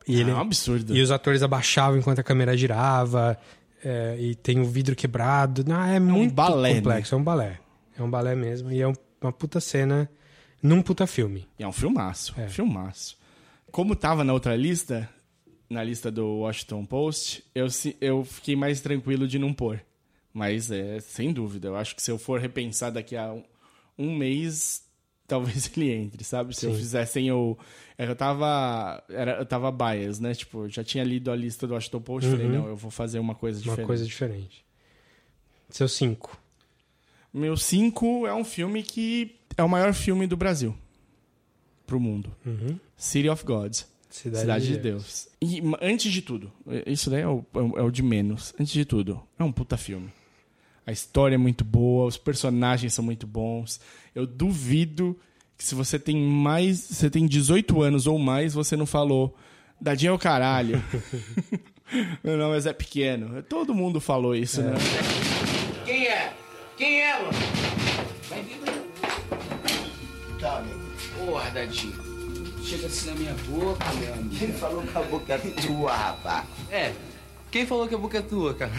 E, 0.08 0.20
ele, 0.20 0.32
É 0.32 0.34
um 0.34 0.40
absurdo. 0.40 0.96
e 0.96 1.02
os 1.02 1.12
atores 1.12 1.44
abaixavam 1.44 1.98
enquanto 2.00 2.20
a 2.20 2.24
câmera 2.24 2.58
girava. 2.58 3.38
é, 3.86 4.16
e 4.18 4.34
tem 4.34 4.60
o 4.62 4.66
vidro 4.66 4.96
quebrado. 4.96 5.64
Não, 5.68 5.82
é, 5.84 6.00
muito 6.00 6.34
balé, 6.34 6.70
né? 6.70 6.76
complexo. 6.78 7.14
É 7.14 7.18
um 7.18 7.24
balé. 7.24 7.60
É 7.98 8.02
um 8.02 8.10
balé 8.10 8.34
mesmo. 8.34 8.72
E 8.72 8.82
é 8.82 8.88
um- 8.88 8.94
uma 9.26 9.34
puta 9.34 9.60
cena 9.60 10.10
num 10.62 10.82
puta 10.82 11.06
filme. 11.08 11.48
E 11.60 11.64
é 11.64 11.68
um 11.68 11.72
filmaço. 11.72 12.34
É. 12.40 12.48
Filmaço. 12.48 13.18
Como 13.72 13.96
tava 13.96 14.24
na 14.24 14.34
outra 14.34 14.56
lista, 14.56 15.10
na 15.70 15.84
lista 15.84 16.12
do 16.12 16.40
Washington 16.40 16.86
Post, 16.86 17.44
eu, 17.56 17.68
eu 18.00 18.24
fiquei 18.24 18.56
mais 18.56 18.80
tranquilo 18.82 19.28
de 19.28 19.40
não 19.40 19.54
pôr. 19.54 19.82
Mas 20.34 20.72
é, 20.72 21.00
sem 21.00 21.32
dúvida, 21.34 21.68
eu 21.68 21.76
acho 21.76 21.96
que 21.96 22.02
se 22.02 22.10
eu 22.12 22.18
for 22.18 22.40
repensar 22.40 22.92
daqui 22.92 23.16
a 23.16 23.32
um, 23.34 23.44
um 23.98 24.16
mês, 24.18 24.84
talvez 25.28 25.70
ele 25.76 25.92
entre, 25.92 26.24
sabe? 26.24 26.56
Se 26.56 26.66
eu 26.66 26.72
Sim. 26.74 26.78
fizer 26.78 27.06
sem 27.06 27.28
eu. 27.28 27.58
é, 27.98 28.08
Eu 28.08 28.16
tava. 28.16 29.04
Era, 29.10 29.34
eu 29.40 29.46
tava 29.46 29.72
bias, 29.72 30.20
né? 30.20 30.34
Tipo, 30.34 30.64
eu 30.66 30.70
já 30.70 30.84
tinha 30.84 31.04
lido 31.04 31.32
a 31.32 31.36
lista 31.36 31.66
do 31.68 31.74
Washington 31.74 32.02
Post, 32.02 32.30
falei, 32.30 32.46
Uhum. 32.48 32.52
não, 32.52 32.68
eu 32.68 32.76
vou 32.76 32.90
fazer 32.92 33.20
uma 33.20 33.36
coisa 33.36 33.60
Uma 33.60 33.64
diferente. 33.64 33.86
coisa 33.88 34.06
diferente. 34.06 34.66
Seu 35.70 35.88
cinco. 35.88 36.38
Meu 37.34 37.58
5 37.58 38.28
é 38.28 38.34
um 38.34 38.44
filme 38.44 38.84
que 38.84 39.36
é 39.58 39.64
o 39.64 39.70
maior 39.70 39.94
filme 39.94 40.28
do 40.28 40.38
Brasil. 40.38 40.76
Pro 41.88 42.00
mundo. 42.00 42.34
Uhum. 42.46 42.78
City 42.96 43.28
of 43.30 43.44
Gods. 43.44 43.88
Cidade, 44.10 44.42
Cidade 44.42 44.68
de 44.68 44.78
Deus. 44.78 45.28
E 45.42 45.60
ma- 45.62 45.80
antes 45.82 46.12
de 46.12 46.22
tudo, 46.22 46.52
isso 46.86 47.10
daí 47.10 47.22
é 47.22 47.28
o, 47.28 47.44
é 47.56 47.60
o- 47.60 47.78
é 47.80 47.82
o 47.82 47.90
de 47.90 48.04
menos. 48.04 48.54
Antes 48.60 48.72
de 48.72 48.86
tudo, 48.86 49.20
é 49.40 49.44
um 49.44 49.52
puta 49.52 49.76
filme. 49.76 50.10
A 50.86 50.92
história 50.92 51.34
é 51.36 51.38
muito 51.38 51.64
boa, 51.66 52.06
os 52.06 52.18
personagens 52.18 52.94
são 52.94 53.04
muito 53.04 53.26
bons. 53.26 53.80
Eu 54.14 54.28
duvido 54.28 55.18
que 55.58 55.64
se 55.64 55.74
você 55.74 55.98
tem 55.98 56.16
mais. 56.16 56.78
Você 56.80 57.10
tem 57.10 57.26
18 57.26 57.82
anos 57.82 58.06
ou 58.06 58.20
mais, 58.20 58.54
você 58.54 58.76
não 58.78 58.86
falou. 58.86 59.36
Dadinho 59.82 60.12
é 60.12 60.14
o 60.14 60.20
caralho. 60.20 60.82
Meu 62.24 62.38
nome 62.38 62.56
é 62.56 62.60
Zé 62.60 62.74
Pequeno. 62.74 63.42
Todo 63.44 63.74
mundo 63.74 64.00
falou 64.00 64.36
isso, 64.36 64.62
né? 64.62 64.74
Quem 65.86 66.06
é? 66.08 66.34
Quem 66.84 67.02
é, 67.02 67.18
mano? 67.18 67.32
Vai 68.28 68.44
vir, 68.44 68.60
vai. 68.60 70.38
Tá, 70.38 70.58
amigo. 70.58 70.82
Porra, 71.18 71.50
Dadinho. 71.52 71.94
Chega 72.62 72.88
assim 72.88 73.10
na 73.10 73.16
minha 73.16 73.34
boca, 73.48 73.94
meu 73.94 74.14
amigo. 74.14 74.44
Ele 74.44 74.52
falou 74.52 74.84
que 74.84 74.98
a 74.98 75.02
boca 75.04 75.34
é 75.34 75.38
tua, 75.38 75.96
rapaz. 75.96 76.46
É. 76.70 76.94
Quem 77.50 77.66
falou 77.66 77.88
que 77.88 77.96
a 77.96 77.98
boca 77.98 78.18
é 78.18 78.22
tua, 78.22 78.54
cara? 78.54 78.74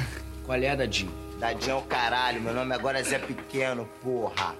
Qual 0.44 0.58
é, 0.58 0.76
Dadinho? 0.76 1.10
Dadinho 1.40 1.70
é 1.70 1.74
o 1.76 1.80
caralho, 1.80 2.42
meu 2.42 2.52
nome 2.52 2.74
agora 2.74 2.98
é 2.98 3.02
Zé 3.02 3.18
Pequeno, 3.18 3.88
porra. 4.02 4.54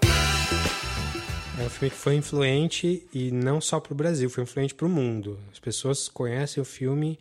É 1.60 1.64
um 1.64 1.68
filme 1.68 1.90
que 1.90 1.98
foi 1.98 2.14
influente 2.14 3.06
e 3.12 3.30
não 3.30 3.60
só 3.60 3.78
pro 3.78 3.94
Brasil, 3.94 4.30
foi 4.30 4.44
influente 4.44 4.74
pro 4.74 4.88
mundo. 4.88 5.38
As 5.52 5.58
pessoas 5.58 6.08
conhecem 6.08 6.62
o 6.62 6.64
filme 6.64 7.18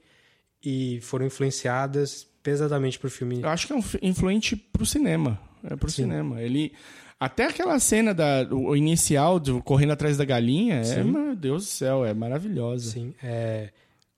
e 0.64 1.02
foram 1.02 1.26
influenciadas 1.26 2.26
pesadamente 2.42 2.98
pro 2.98 3.12
filme. 3.12 3.42
Eu 3.42 3.50
acho 3.50 3.68
que 3.68 3.74
é 3.74 3.76
um 3.76 3.84
influente 4.02 4.56
pro 4.56 4.86
cinema. 4.86 5.38
É 5.64 5.76
pro 5.76 5.90
cinema. 5.90 6.42
Ele. 6.42 6.74
Até 7.20 7.46
aquela 7.46 7.80
cena 7.80 8.14
da, 8.14 8.48
o 8.52 8.76
inicial 8.76 9.40
do 9.40 9.62
correndo 9.64 9.94
atrás 9.94 10.18
da 10.18 10.26
galinha, 10.26 10.80
é, 10.80 10.84
Sim. 10.84 11.04
meu 11.04 11.36
Deus 11.36 11.64
do 11.64 11.70
céu, 11.70 12.04
é 12.04 12.14
maravilhosa. 12.14 12.90
Assim, 12.90 13.14
é... 13.24 13.70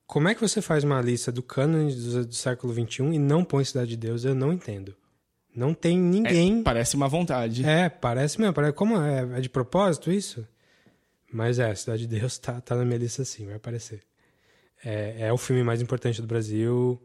Como 0.06 0.28
é 0.28 0.34
que 0.34 0.40
você 0.40 0.60
faz 0.60 0.82
uma 0.84 1.00
lista 1.00 1.30
do 1.30 1.42
cânone 1.42 1.94
do, 1.94 2.26
do 2.26 2.34
século 2.34 2.72
XXI 2.72 3.02
e 3.14 3.18
não 3.18 3.44
põe 3.44 3.64
Cidade 3.64 3.90
de 3.90 3.96
Deus? 3.96 4.24
Eu 4.24 4.34
não 4.34 4.52
entendo. 4.52 4.94
Não 5.54 5.72
tem 5.72 5.98
ninguém. 5.98 6.62
Parece 6.62 6.96
uma 6.96 7.08
vontade. 7.08 7.64
É, 7.64 7.88
parece 7.88 8.40
mesmo. 8.40 8.52
Parece, 8.52 8.74
como 8.74 9.00
é, 9.00 9.38
é 9.38 9.40
de 9.40 9.48
propósito 9.48 10.10
isso? 10.10 10.46
Mas 11.32 11.58
é, 11.58 11.74
Cidade 11.74 12.06
de 12.06 12.18
Deus 12.18 12.38
tá, 12.38 12.60
tá 12.60 12.74
na 12.76 12.84
minha 12.84 12.98
lista 12.98 13.24
sim, 13.24 13.46
vai 13.46 13.56
aparecer. 13.56 14.02
É, 14.84 15.26
é 15.28 15.32
o 15.32 15.38
filme 15.38 15.62
mais 15.62 15.80
importante 15.80 16.20
do 16.20 16.26
Brasil. 16.26 17.00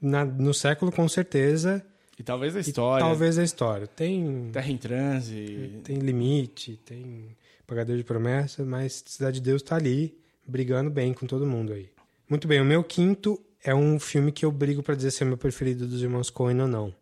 Na- 0.00 0.24
no 0.24 0.52
século, 0.52 0.90
com 0.90 1.08
certeza. 1.08 1.84
E 2.22 2.24
talvez 2.24 2.54
a 2.54 2.58
E 2.58 2.62
história. 2.62 3.04
talvez 3.04 3.36
a 3.36 3.42
história. 3.42 3.86
Tem, 3.88 4.48
Terra 4.52 4.70
em 4.70 4.76
transe. 4.76 5.80
tem 5.82 5.98
limite, 5.98 6.78
tem 6.84 7.36
pagador 7.66 7.96
de 7.96 8.04
promessa, 8.04 8.64
mas 8.64 9.02
Cidade 9.04 9.40
de 9.40 9.42
Deus 9.42 9.60
tá 9.60 9.74
ali, 9.74 10.16
brigando 10.46 10.88
bem 10.88 11.12
com 11.12 11.26
todo 11.26 11.44
mundo 11.44 11.72
aí. 11.72 11.90
Muito 12.28 12.46
bem, 12.46 12.60
o 12.60 12.64
meu 12.64 12.84
quinto 12.84 13.40
é 13.64 13.74
um 13.74 13.98
filme 13.98 14.30
que 14.30 14.44
eu 14.44 14.52
brigo 14.52 14.82
pra 14.84 14.94
dizer 14.94 15.10
se 15.10 15.22
é 15.24 15.26
meu 15.26 15.36
preferido 15.36 15.86
dos 15.86 16.00
irmãos 16.00 16.30
Coen 16.30 16.60
ou 16.60 16.68
não. 16.68 16.94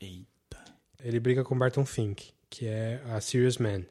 Eita. 0.00 0.58
Ele 1.02 1.20
briga 1.20 1.44
com 1.44 1.56
Barton 1.56 1.86
Fink, 1.86 2.32
que 2.50 2.66
é 2.66 3.00
a 3.10 3.20
Serious 3.20 3.58
Man. 3.58 3.82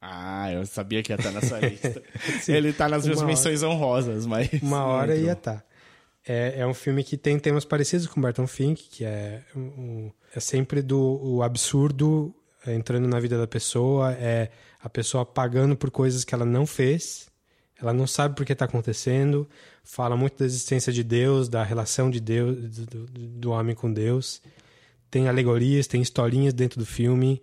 Ah, 0.00 0.50
eu 0.50 0.64
sabia 0.64 1.02
que 1.02 1.12
ia 1.12 1.16
estar 1.16 1.30
nessa 1.32 1.58
lista. 1.60 2.02
Ele 2.48 2.72
tá 2.72 2.88
nas 2.88 3.04
minhas 3.04 3.22
menções 3.22 3.62
honrosas, 3.62 4.24
mas. 4.24 4.48
Uma 4.62 4.84
hora 4.86 5.14
ia 5.14 5.32
estar. 5.32 5.62
É, 6.26 6.60
é 6.60 6.66
um 6.66 6.72
filme 6.74 7.02
que 7.04 7.16
tem 7.18 7.38
temas 7.38 7.64
parecidos 7.64 8.06
com 8.06 8.20
Barton 8.20 8.46
Fink, 8.46 8.82
que 8.90 9.04
é, 9.04 9.42
um- 9.54 10.10
é 10.34 10.40
sempre 10.40 10.82
do 10.82 11.42
absurdo 11.42 12.34
é, 12.66 12.74
entrando 12.74 13.08
na 13.08 13.18
vida 13.18 13.38
da 13.38 13.46
pessoa, 13.46 14.12
é 14.12 14.50
a 14.82 14.88
pessoa 14.88 15.24
pagando 15.24 15.76
por 15.76 15.90
coisas 15.90 16.24
que 16.24 16.34
ela 16.34 16.44
não 16.44 16.66
fez, 16.66 17.28
ela 17.80 17.92
não 17.92 18.06
sabe 18.06 18.36
por 18.36 18.44
que 18.44 18.52
está 18.52 18.66
acontecendo, 18.66 19.48
fala 19.82 20.16
muito 20.16 20.38
da 20.38 20.44
existência 20.44 20.92
de 20.92 21.02
Deus, 21.02 21.48
da 21.48 21.62
relação 21.64 22.10
de 22.10 22.20
Deus, 22.20 22.56
do, 22.56 23.06
do- 23.06 23.50
homem 23.50 23.74
com 23.74 23.90
Deus. 23.92 24.42
Tem 25.10 25.28
alegorias, 25.28 25.86
tem 25.86 26.02
historinhas 26.02 26.52
dentro 26.52 26.78
do 26.78 26.86
filme. 26.86 27.42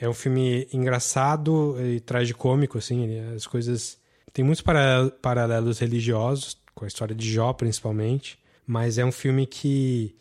É 0.00 0.08
um 0.08 0.14
filme 0.14 0.66
engraçado 0.72 1.76
e 1.80 2.00
tragicômico, 2.00 2.78
assim, 2.78 3.18
as 3.34 3.46
coisas... 3.46 3.98
Tem 4.32 4.44
muitos 4.44 4.62
para- 4.62 5.10
paralelos 5.22 5.78
religiosos, 5.78 6.58
com 6.74 6.84
a 6.84 6.88
história 6.88 7.14
de 7.14 7.30
Jó, 7.30 7.52
principalmente, 7.52 8.38
mas 8.66 8.98
é 8.98 9.04
um 9.04 9.12
filme 9.12 9.46
que 9.46 10.16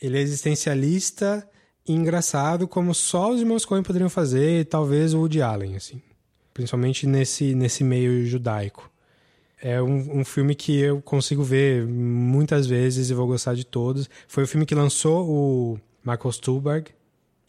ele 0.00 0.18
é 0.18 0.20
existencialista 0.20 1.46
e 1.86 1.92
engraçado, 1.92 2.68
como 2.68 2.94
só 2.94 3.30
os 3.32 3.40
irmãos 3.40 3.64
Coen 3.64 3.82
poderiam 3.82 4.10
fazer, 4.10 4.60
e 4.60 4.64
talvez 4.64 5.14
o 5.14 5.18
Woody 5.18 5.42
Allen, 5.42 5.76
assim. 5.76 6.00
Principalmente 6.54 7.06
nesse, 7.06 7.54
nesse 7.54 7.82
meio 7.84 8.26
judaico. 8.26 8.90
É 9.62 9.80
um, 9.82 10.20
um 10.20 10.24
filme 10.24 10.54
que 10.54 10.78
eu 10.78 11.02
consigo 11.02 11.42
ver 11.42 11.86
muitas 11.86 12.66
vezes 12.66 13.10
e 13.10 13.14
vou 13.14 13.26
gostar 13.26 13.54
de 13.54 13.64
todos. 13.64 14.08
Foi 14.26 14.44
o 14.44 14.46
filme 14.46 14.64
que 14.64 14.74
lançou 14.74 15.28
o 15.28 15.78
Michael 16.04 16.32
Stuhlbarg. 16.32 16.88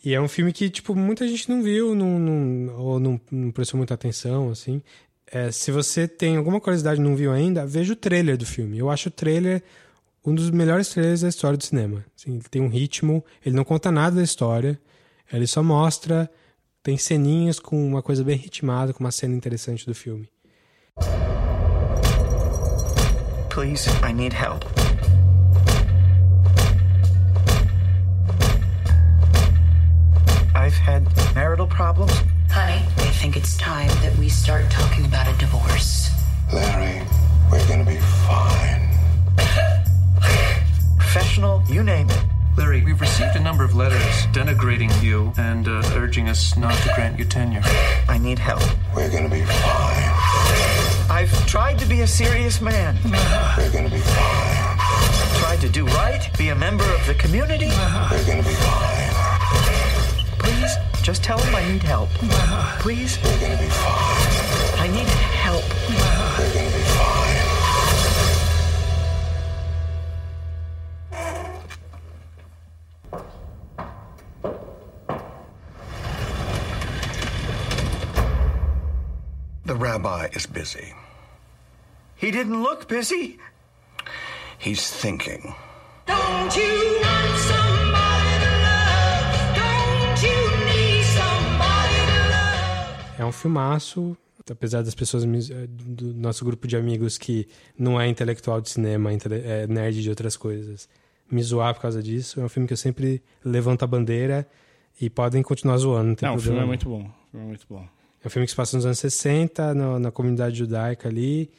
E 0.04 0.14
é 0.14 0.20
um 0.20 0.28
filme 0.28 0.52
que, 0.52 0.70
tipo, 0.70 0.96
muita 0.96 1.28
gente 1.28 1.50
não 1.50 1.62
viu 1.62 1.94
não, 1.96 2.20
não- 2.20 2.76
ou 2.80 3.00
não, 3.00 3.22
não 3.32 3.52
prestou 3.52 3.78
muita 3.78 3.94
atenção, 3.94 4.50
assim. 4.50 4.82
É, 5.28 5.52
se 5.52 5.72
você 5.72 6.08
tem 6.08 6.36
alguma 6.36 6.60
curiosidade 6.60 7.00
e 7.00 7.04
não 7.04 7.16
viu 7.16 7.32
ainda, 7.32 7.66
veja 7.66 7.94
o 7.94 7.96
trailer 7.96 8.36
do 8.38 8.46
filme. 8.46 8.78
Eu 8.78 8.90
acho 8.90 9.08
o 9.08 9.12
trailer 9.12 9.64
um 10.26 10.36
dos 10.36 10.52
melhores 10.52 10.90
trailers 10.90 11.22
da 11.22 11.30
história 11.30 11.58
do 11.58 11.64
cinema. 11.64 12.06
Assim, 12.18 12.36
ele 12.36 12.44
tem 12.50 12.62
um 12.62 12.68
ritmo, 12.68 13.24
ele 13.46 13.56
não 13.56 13.64
conta 13.64 13.92
nada 13.92 14.18
da 14.18 14.24
história, 14.24 14.80
ele 15.32 15.48
só 15.48 15.64
mostra, 15.64 16.30
tem 16.84 16.98
ceninhas 16.98 17.60
com 17.60 17.88
uma 17.88 18.02
coisa 18.02 18.24
bem 18.24 18.38
ritmada, 18.38 18.94
com 18.94 19.04
uma 19.04 19.12
cena 19.12 19.36
interessante 19.36 19.86
do 19.86 19.96
filme. 19.96 20.30
Please, 23.50 23.90
I 24.04 24.14
need 24.14 24.34
help. 24.34 24.64
I've 30.56 30.76
had 30.76 31.04
marital 31.34 31.68
problems. 31.68 32.14
Honey, 32.50 32.86
I 32.98 33.12
think 33.20 33.36
it's 33.36 33.58
time 33.58 33.90
that 34.02 34.16
we 34.18 34.30
start 34.30 34.70
talking 34.70 35.06
about 35.06 35.28
a 35.28 35.34
divorce. 35.38 36.12
Larry, 36.54 37.02
we're 37.50 37.66
gonna 37.68 37.84
be 37.84 37.98
fine. 38.28 38.91
Professional, 41.12 41.62
you 41.68 41.84
name 41.84 42.10
it. 42.10 42.24
Larry, 42.56 42.86
we've 42.86 43.02
received 43.02 43.36
a 43.36 43.40
number 43.42 43.66
of 43.66 43.76
letters 43.76 44.00
denigrating 44.28 44.90
you 45.04 45.34
and 45.36 45.68
uh, 45.68 45.84
urging 45.94 46.30
us 46.30 46.56
not 46.56 46.74
to 46.84 46.94
grant 46.96 47.20
you 47.20 47.26
tenure. 47.26 47.62
I 48.08 48.18
need 48.18 48.40
help. 48.40 48.64
We're 48.96 49.12
gonna 49.12 49.28
be 49.28 49.42
fine. 49.42 51.12
I've 51.12 51.46
tried 51.48 51.80
to 51.80 51.86
be 51.86 52.00
a 52.00 52.08
serious 52.08 52.62
man. 52.62 52.96
We're 53.58 53.74
gonna 53.74 53.90
be 53.90 54.00
fine. 54.00 54.78
Tried 55.42 55.60
to 55.60 55.68
do 55.68 55.86
right, 55.88 56.30
be 56.38 56.48
a 56.48 56.56
member 56.56 56.86
of 56.86 57.06
the 57.06 57.16
community. 57.16 57.68
We're 57.68 58.26
gonna 58.26 58.42
be 58.42 58.56
fine. 58.56 59.12
Please, 60.40 60.78
just 61.04 61.26
tell 61.26 61.40
him 61.40 61.54
I 61.54 61.74
need 61.74 61.84
help. 61.84 62.08
Please, 62.80 63.18
We're 63.22 63.38
gonna 63.42 63.58
be 63.58 63.68
fine. 63.68 64.80
I 64.80 64.88
need 64.88 65.10
help. 65.44 65.66
We're 66.40 66.54
gonna 66.54 66.72
be 66.74 66.81
rabbi 79.82 80.28
is 80.36 80.46
busy. 80.46 80.94
He 82.22 82.32
didn't 82.32 82.62
look 82.62 82.88
busy. 82.88 83.38
He's 84.60 84.90
thinking. 84.92 85.56
Don't 86.06 86.56
you 86.56 87.00
want 87.02 87.38
somebody 87.50 88.34
to 88.44 88.52
love? 88.68 89.30
Don't 89.56 90.24
you 90.24 90.40
need 90.66 91.04
somebody 91.04 92.00
to 92.12 92.20
love? 92.30 93.22
É 93.22 93.26
um 93.26 93.32
filmaço, 93.32 94.16
apesar 94.50 94.84
das 94.84 94.94
pessoas 94.94 95.24
eh, 95.24 95.68
do 95.68 96.14
nosso 96.14 96.46
grupo 96.46 96.68
de 96.68 96.78
amigos 96.78 97.18
que 97.18 97.48
não 97.78 98.00
é 98.00 98.08
intelectual 98.08 98.62
de 98.62 98.70
cinema, 98.70 99.12
intele- 99.12 99.42
é 99.44 99.66
nerd 99.68 100.00
de 100.02 100.10
outras 100.10 100.38
coisas, 100.38 100.88
me 101.32 101.42
zoar 101.42 101.74
por 101.74 101.82
causa 101.82 102.04
disso. 102.04 102.40
É 102.40 102.44
um 102.44 102.50
filme 102.50 102.68
que 102.68 102.74
eu 102.74 102.78
sempre 102.78 103.24
levanto 103.44 103.82
a 103.84 103.88
bandeira 103.88 104.48
e 105.00 105.10
podem 105.10 105.42
continuar 105.42 105.78
zoando, 105.78 106.16
não 106.22 106.30
Não, 106.30 106.36
o 106.36 106.40
filme 106.40 106.60
é 106.60 106.66
muito 106.66 106.88
bom. 106.88 107.00
O 107.00 107.32
filme 107.32 107.46
é 107.46 107.48
muito 107.48 107.66
bom. 107.68 107.88
É 108.24 108.28
um 108.28 108.30
filme 108.30 108.46
que 108.46 108.52
se 108.52 108.56
passa 108.56 108.76
nos 108.78 108.86
anos 108.86 109.00
60, 109.00 109.74
no- 109.74 110.00
na 110.00 110.12
comunidade 110.12 110.58
judaica 110.58 111.10
ali. 111.10 111.50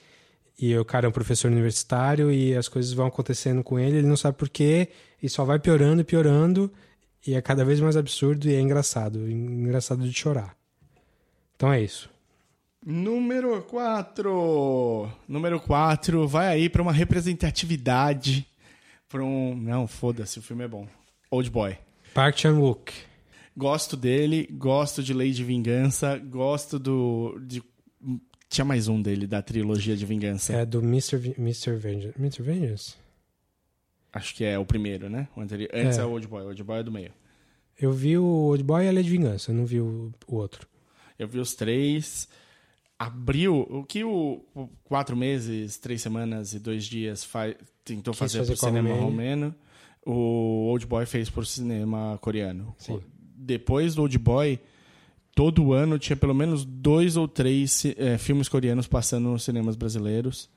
E 0.58 0.76
o 0.76 0.84
cara 0.84 1.06
é 1.06 1.08
um 1.08 1.12
professor 1.12 1.50
universitário 1.50 2.30
e 2.30 2.54
as 2.56 2.68
coisas 2.68 2.92
vão 2.92 3.06
acontecendo 3.06 3.64
com 3.64 3.78
ele, 3.78 3.98
ele 3.98 4.06
não 4.06 4.16
sabe 4.16 4.36
por 4.36 4.48
quê, 4.48 4.88
e 5.20 5.28
só 5.28 5.44
vai 5.44 5.58
piorando 5.58 6.02
e 6.02 6.04
piorando, 6.04 6.70
e 7.26 7.34
é 7.34 7.40
cada 7.40 7.64
vez 7.64 7.80
mais 7.80 7.96
absurdo 7.96 8.46
e 8.48 8.54
é 8.54 8.60
engraçado. 8.60 9.28
Engraçado 9.28 10.02
de 10.08 10.12
chorar. 10.12 10.54
Então 11.56 11.72
é 11.72 11.80
isso. 11.80 12.08
Número 12.84 13.62
4. 13.62 15.10
Número 15.26 15.58
4 15.60 16.28
vai 16.28 16.48
aí 16.48 16.68
pra 16.68 16.82
uma 16.82 16.92
representatividade. 16.92 18.46
Pra 19.08 19.22
um. 19.24 19.54
Não, 19.56 19.86
foda-se, 19.86 20.38
o 20.38 20.42
filme 20.42 20.64
é 20.64 20.68
bom. 20.68 20.86
Old 21.30 21.50
Boy. 21.50 21.76
Park 22.14 22.38
Chan-wook. 22.38 22.92
Gosto 23.56 23.96
dele, 23.96 24.48
gosto 24.52 25.02
de 25.02 25.12
Lei 25.12 25.30
de 25.32 25.44
Vingança, 25.44 26.16
gosto 26.18 26.78
do. 26.78 27.38
De... 27.46 27.62
Tinha 28.48 28.64
mais 28.64 28.88
um 28.88 29.00
dele, 29.00 29.26
da 29.26 29.42
trilogia 29.42 29.96
de 29.96 30.04
Vingança. 30.06 30.52
É 30.54 30.64
do 30.66 30.80
Mr. 30.80 31.16
Vi- 31.16 31.34
Mr. 31.38 31.74
Vengeance. 31.76 32.18
Mr. 32.18 32.42
Vengeance? 32.42 32.94
Acho 34.12 34.34
que 34.34 34.44
é 34.44 34.58
o 34.58 34.64
primeiro, 34.64 35.08
né? 35.08 35.28
O 35.36 35.40
anterior. 35.40 35.70
Antes 35.72 35.98
é. 35.98 36.02
É. 36.02 36.04
o 36.04 36.10
Old 36.10 36.26
Boy, 36.26 36.42
o 36.42 36.46
Old 36.48 36.62
Boy 36.62 36.80
é 36.80 36.82
do 36.82 36.92
meio. 36.92 37.12
Eu 37.78 37.92
vi 37.92 38.16
o 38.18 38.24
Old 38.24 38.62
Boy 38.62 38.84
e 38.84 38.88
a 38.88 38.92
Lei 38.92 39.02
de 39.02 39.10
Vingança, 39.10 39.50
eu 39.50 39.54
não 39.54 39.64
vi 39.64 39.80
o, 39.80 40.12
o 40.26 40.36
outro. 40.36 40.66
Eu 41.18 41.26
vi 41.28 41.38
os 41.38 41.54
três. 41.54 42.28
Abriu. 42.98 43.66
O 43.68 43.84
que 43.84 44.04
o, 44.04 44.44
o 44.54 44.68
quatro 44.84 45.16
meses, 45.16 45.78
três 45.78 46.00
semanas 46.02 46.52
e 46.54 46.58
dois 46.58 46.84
dias 46.84 47.24
faz, 47.24 47.54
tentou 47.84 48.12
Quis 48.12 48.18
fazer, 48.18 48.38
fazer 48.38 48.56
pro 48.56 48.66
cinema 48.66 48.94
romeno, 48.94 49.54
o 50.06 50.68
Old 50.68 50.86
Boy 50.86 51.06
fez 51.06 51.28
pro 51.30 51.44
cinema 51.44 52.18
coreano. 52.20 52.74
Sim. 52.78 53.00
Depois 53.44 53.94
do 53.94 54.02
Old 54.02 54.18
Boy, 54.18 54.60
todo 55.34 55.72
ano 55.72 55.98
tinha 55.98 56.16
pelo 56.16 56.34
menos 56.34 56.64
dois 56.64 57.16
ou 57.16 57.26
três 57.26 57.84
eh, 57.84 58.16
filmes 58.18 58.48
coreanos 58.48 58.86
passando 58.86 59.28
nos 59.30 59.42
cinemas 59.42 59.76
brasileiros. 59.76 60.48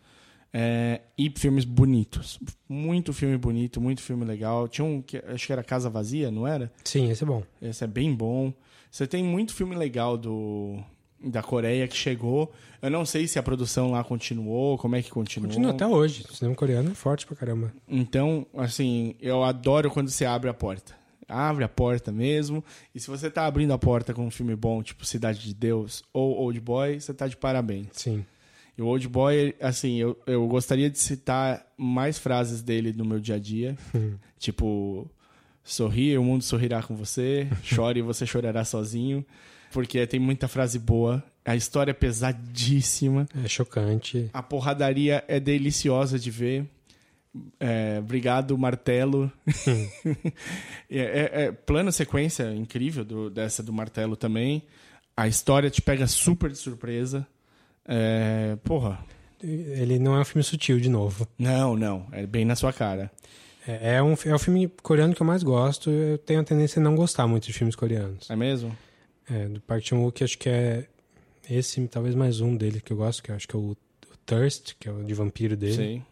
Eh, 0.53 1.01
e 1.17 1.29
filmes 1.35 1.65
bonitos. 1.65 2.39
Muito 2.69 3.11
filme 3.11 3.37
bonito, 3.37 3.81
muito 3.81 4.01
filme 4.01 4.23
legal. 4.23 4.67
Tinha 4.69 4.85
um 4.85 5.01
que 5.01 5.17
acho 5.17 5.47
que 5.47 5.51
era 5.51 5.63
Casa 5.63 5.89
Vazia, 5.89 6.31
não 6.31 6.47
era? 6.47 6.71
Sim, 6.83 7.09
esse 7.09 7.23
é 7.23 7.27
bom. 7.27 7.43
Esse 7.61 7.83
é 7.83 7.87
bem 7.87 8.13
bom. 8.13 8.53
Você 8.89 9.05
tem 9.05 9.21
muito 9.21 9.53
filme 9.53 9.75
legal 9.75 10.17
do, 10.17 10.79
da 11.21 11.43
Coreia 11.43 11.87
que 11.87 11.97
chegou. 11.97 12.53
Eu 12.81 12.89
não 12.89 13.05
sei 13.05 13.27
se 13.27 13.37
a 13.37 13.43
produção 13.43 13.91
lá 13.91 14.03
continuou, 14.03 14.77
como 14.77 14.95
é 14.95 15.01
que 15.01 15.09
continuou. 15.09 15.49
Continua 15.49 15.71
até 15.71 15.85
hoje. 15.85 16.23
O 16.29 16.33
cinema 16.33 16.55
coreano 16.55 16.91
é 16.91 16.93
forte 16.93 17.25
pra 17.25 17.35
caramba. 17.35 17.73
Então, 17.89 18.45
assim, 18.55 19.15
eu 19.19 19.43
adoro 19.43 19.89
quando 19.91 20.09
você 20.09 20.23
abre 20.23 20.49
a 20.49 20.53
porta. 20.53 20.93
Abre 21.27 21.63
a 21.63 21.69
porta 21.69 22.11
mesmo. 22.11 22.63
E 22.93 22.99
se 22.99 23.07
você 23.07 23.29
tá 23.29 23.45
abrindo 23.45 23.73
a 23.73 23.77
porta 23.77 24.13
com 24.13 24.25
um 24.25 24.31
filme 24.31 24.55
bom, 24.55 24.83
tipo 24.83 25.05
Cidade 25.05 25.39
de 25.39 25.53
Deus 25.53 26.03
ou 26.13 26.37
Old 26.37 26.59
Boy, 26.59 26.99
você 26.99 27.13
tá 27.13 27.27
de 27.27 27.35
parabéns. 27.35 27.87
Sim. 27.93 28.25
E 28.77 28.81
o 28.81 28.87
Old 28.87 29.07
Boy, 29.07 29.55
assim, 29.59 29.97
eu, 29.97 30.17
eu 30.27 30.45
gostaria 30.47 30.89
de 30.89 30.99
citar 30.99 31.65
mais 31.77 32.19
frases 32.19 32.61
dele 32.61 32.93
no 32.93 33.05
meu 33.05 33.19
dia 33.19 33.35
a 33.35 33.39
dia. 33.39 33.77
tipo, 34.37 35.09
sorri, 35.63 36.17
o 36.17 36.23
mundo 36.23 36.43
sorrirá 36.43 36.83
com 36.83 36.95
você. 36.95 37.47
Chore, 37.63 38.01
você 38.01 38.25
chorará 38.25 38.65
sozinho. 38.65 39.25
Porque 39.71 40.05
tem 40.05 40.19
muita 40.19 40.47
frase 40.47 40.77
boa. 40.77 41.23
A 41.43 41.55
história 41.55 41.91
é 41.91 41.93
pesadíssima. 41.93 43.27
É 43.43 43.47
chocante. 43.47 44.29
A 44.33 44.41
porradaria 44.41 45.23
é 45.27 45.39
deliciosa 45.39 46.17
de 46.19 46.31
ver. 46.31 46.65
É, 47.59 47.97
obrigado, 47.99 48.57
martelo. 48.57 49.31
é, 50.89 50.99
é- 50.99 51.31
é 51.45 51.51
plano 51.51 51.91
sequência 51.91 52.53
incrível 52.53 53.03
do- 53.03 53.29
dessa 53.29 53.61
do 53.63 53.73
martelo 53.73 54.15
também. 54.15 54.63
A 55.17 55.27
história 55.27 55.69
te 55.69 55.81
pega 55.81 56.07
super 56.07 56.49
de 56.51 56.57
surpresa. 56.57 57.25
É, 57.87 58.57
porra, 58.63 58.99
Ele 59.43 59.99
não 59.99 60.15
é 60.15 60.21
um 60.21 60.25
filme 60.25 60.43
sutil, 60.43 60.79
de 60.79 60.89
novo. 60.89 61.27
não, 61.37 61.75
não. 61.75 62.07
É 62.11 62.25
bem 62.25 62.45
na 62.45 62.55
sua 62.55 62.73
cara. 62.73 63.11
É, 63.67 63.95
é 63.95 64.03
um, 64.03 64.13
é 64.25 64.33
o 64.33 64.39
filme 64.39 64.67
coreano 64.81 65.13
que 65.13 65.21
eu 65.21 65.25
mais 65.27 65.43
gosto. 65.43 65.89
Eu 65.89 66.17
tenho 66.17 66.39
a 66.41 66.43
tendência 66.43 66.79
a 66.79 66.83
não 66.83 66.95
gostar 66.95 67.27
muito 67.27 67.45
de 67.47 67.53
filmes 67.53 67.75
coreanos. 67.75 68.29
É 68.29 68.35
mesmo? 68.35 68.75
É, 69.29 69.47
do 69.47 69.59
Park 69.61 69.83
Chan-wook, 69.83 70.23
acho 70.23 70.37
que 70.37 70.49
é 70.49 70.85
esse, 71.49 71.85
talvez 71.87 72.15
mais 72.15 72.41
um 72.41 72.55
dele 72.55 72.79
que 72.81 72.91
eu 72.93 72.97
gosto, 72.97 73.21
que 73.21 73.31
eu 73.31 73.35
acho 73.35 73.47
que 73.47 73.55
é 73.55 73.59
o, 73.59 73.71
o 73.71 73.77
Thirst, 74.25 74.73
que 74.79 74.87
é 74.87 74.91
o 74.91 75.03
de 75.03 75.13
vampiro 75.13 75.55
dele. 75.55 75.73
Sim. 75.75 76.03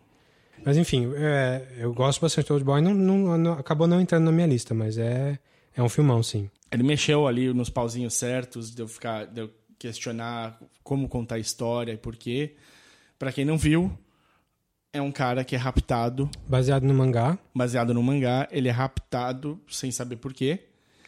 Mas 0.66 0.78
enfim, 0.78 1.12
é, 1.16 1.68
eu 1.78 1.94
gosto 1.94 2.22
bastante 2.22 2.48
do 2.48 2.54
Old 2.54 2.66
Boy. 2.66 2.82
Não, 2.82 2.94
não- 2.94 3.38
não- 3.38 3.54
acabou 3.54 3.88
não 3.88 4.00
entrando 4.02 4.26
na 4.26 4.32
minha 4.32 4.48
lista, 4.48 4.74
mas 4.74 4.98
é, 4.98 5.38
é 5.76 5.82
um 5.84 5.90
filmão, 5.90 6.22
sim. 6.24 6.50
Ele 6.72 6.84
mexeu 6.84 7.28
ali 7.28 7.54
nos 7.54 7.70
pauzinhos 7.70 8.14
certos, 8.14 8.74
de 8.74 8.82
eu 8.82 8.88
ficar, 8.88 9.26
de 9.26 9.42
eu 9.42 9.50
questionar 9.78 10.58
como 10.84 11.08
contar 11.10 11.36
a 11.36 11.40
história 11.40 11.92
e 11.92 11.98
por 11.98 12.16
quê. 12.16 12.56
Pra 13.20 13.32
quem 13.32 13.46
não 13.46 13.58
viu, 13.58 13.92
é 14.92 15.02
um 15.02 15.12
cara 15.12 15.44
que 15.44 15.56
é 15.56 15.58
raptado, 15.58 16.30
Baseado 16.48 16.84
no 16.84 16.94
mangá, 16.94 17.38
baseado 17.54 17.94
no 17.94 18.02
mangá, 18.02 18.48
ele 18.52 18.68
é 18.70 18.72
raptado 18.72 19.60
sem 19.70 19.92
saber 19.92 20.18
por 20.18 20.34
quê. 20.34 20.60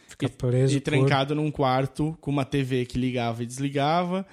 fica 0.08 0.26
e, 0.26 0.30
preso 0.30 0.76
e 0.78 0.80
por- 0.80 0.86
trancado 0.92 1.34
num 1.36 1.50
quarto 1.52 2.18
com 2.22 2.30
uma 2.32 2.46
TV 2.46 2.86
que 2.86 2.98
ligava 2.98 3.44
e 3.44 3.46
desligava, 3.46 4.26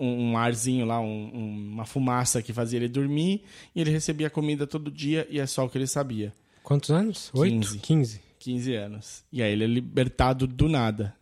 um, 0.00 0.30
um 0.32 0.36
arzinho 0.38 0.86
lá, 0.86 1.00
um- 1.00 1.30
um- 1.34 1.70
uma 1.74 1.84
fumaça 1.84 2.42
que 2.42 2.52
fazia 2.52 2.78
ele 2.78 2.88
dormir, 2.88 3.42
e 3.74 3.80
ele 3.80 3.90
recebia 3.90 4.30
comida 4.30 4.66
todo 4.66 4.90
dia 4.90 5.26
e 5.30 5.38
é 5.38 5.46
só 5.46 5.64
o 5.64 5.68
que 5.68 5.76
ele 5.78 5.86
sabia. 5.86 6.32
Quantos 6.62 6.90
anos? 6.90 7.30
Oito? 7.34 7.54
15. 7.68 7.78
15. 7.78 8.20
15 8.38 8.74
anos. 8.74 9.24
E 9.32 9.42
aí 9.42 9.52
ele 9.52 9.64
é 9.64 9.66
libertado 9.66 10.46
do 10.46 10.68
nada. 10.68 11.14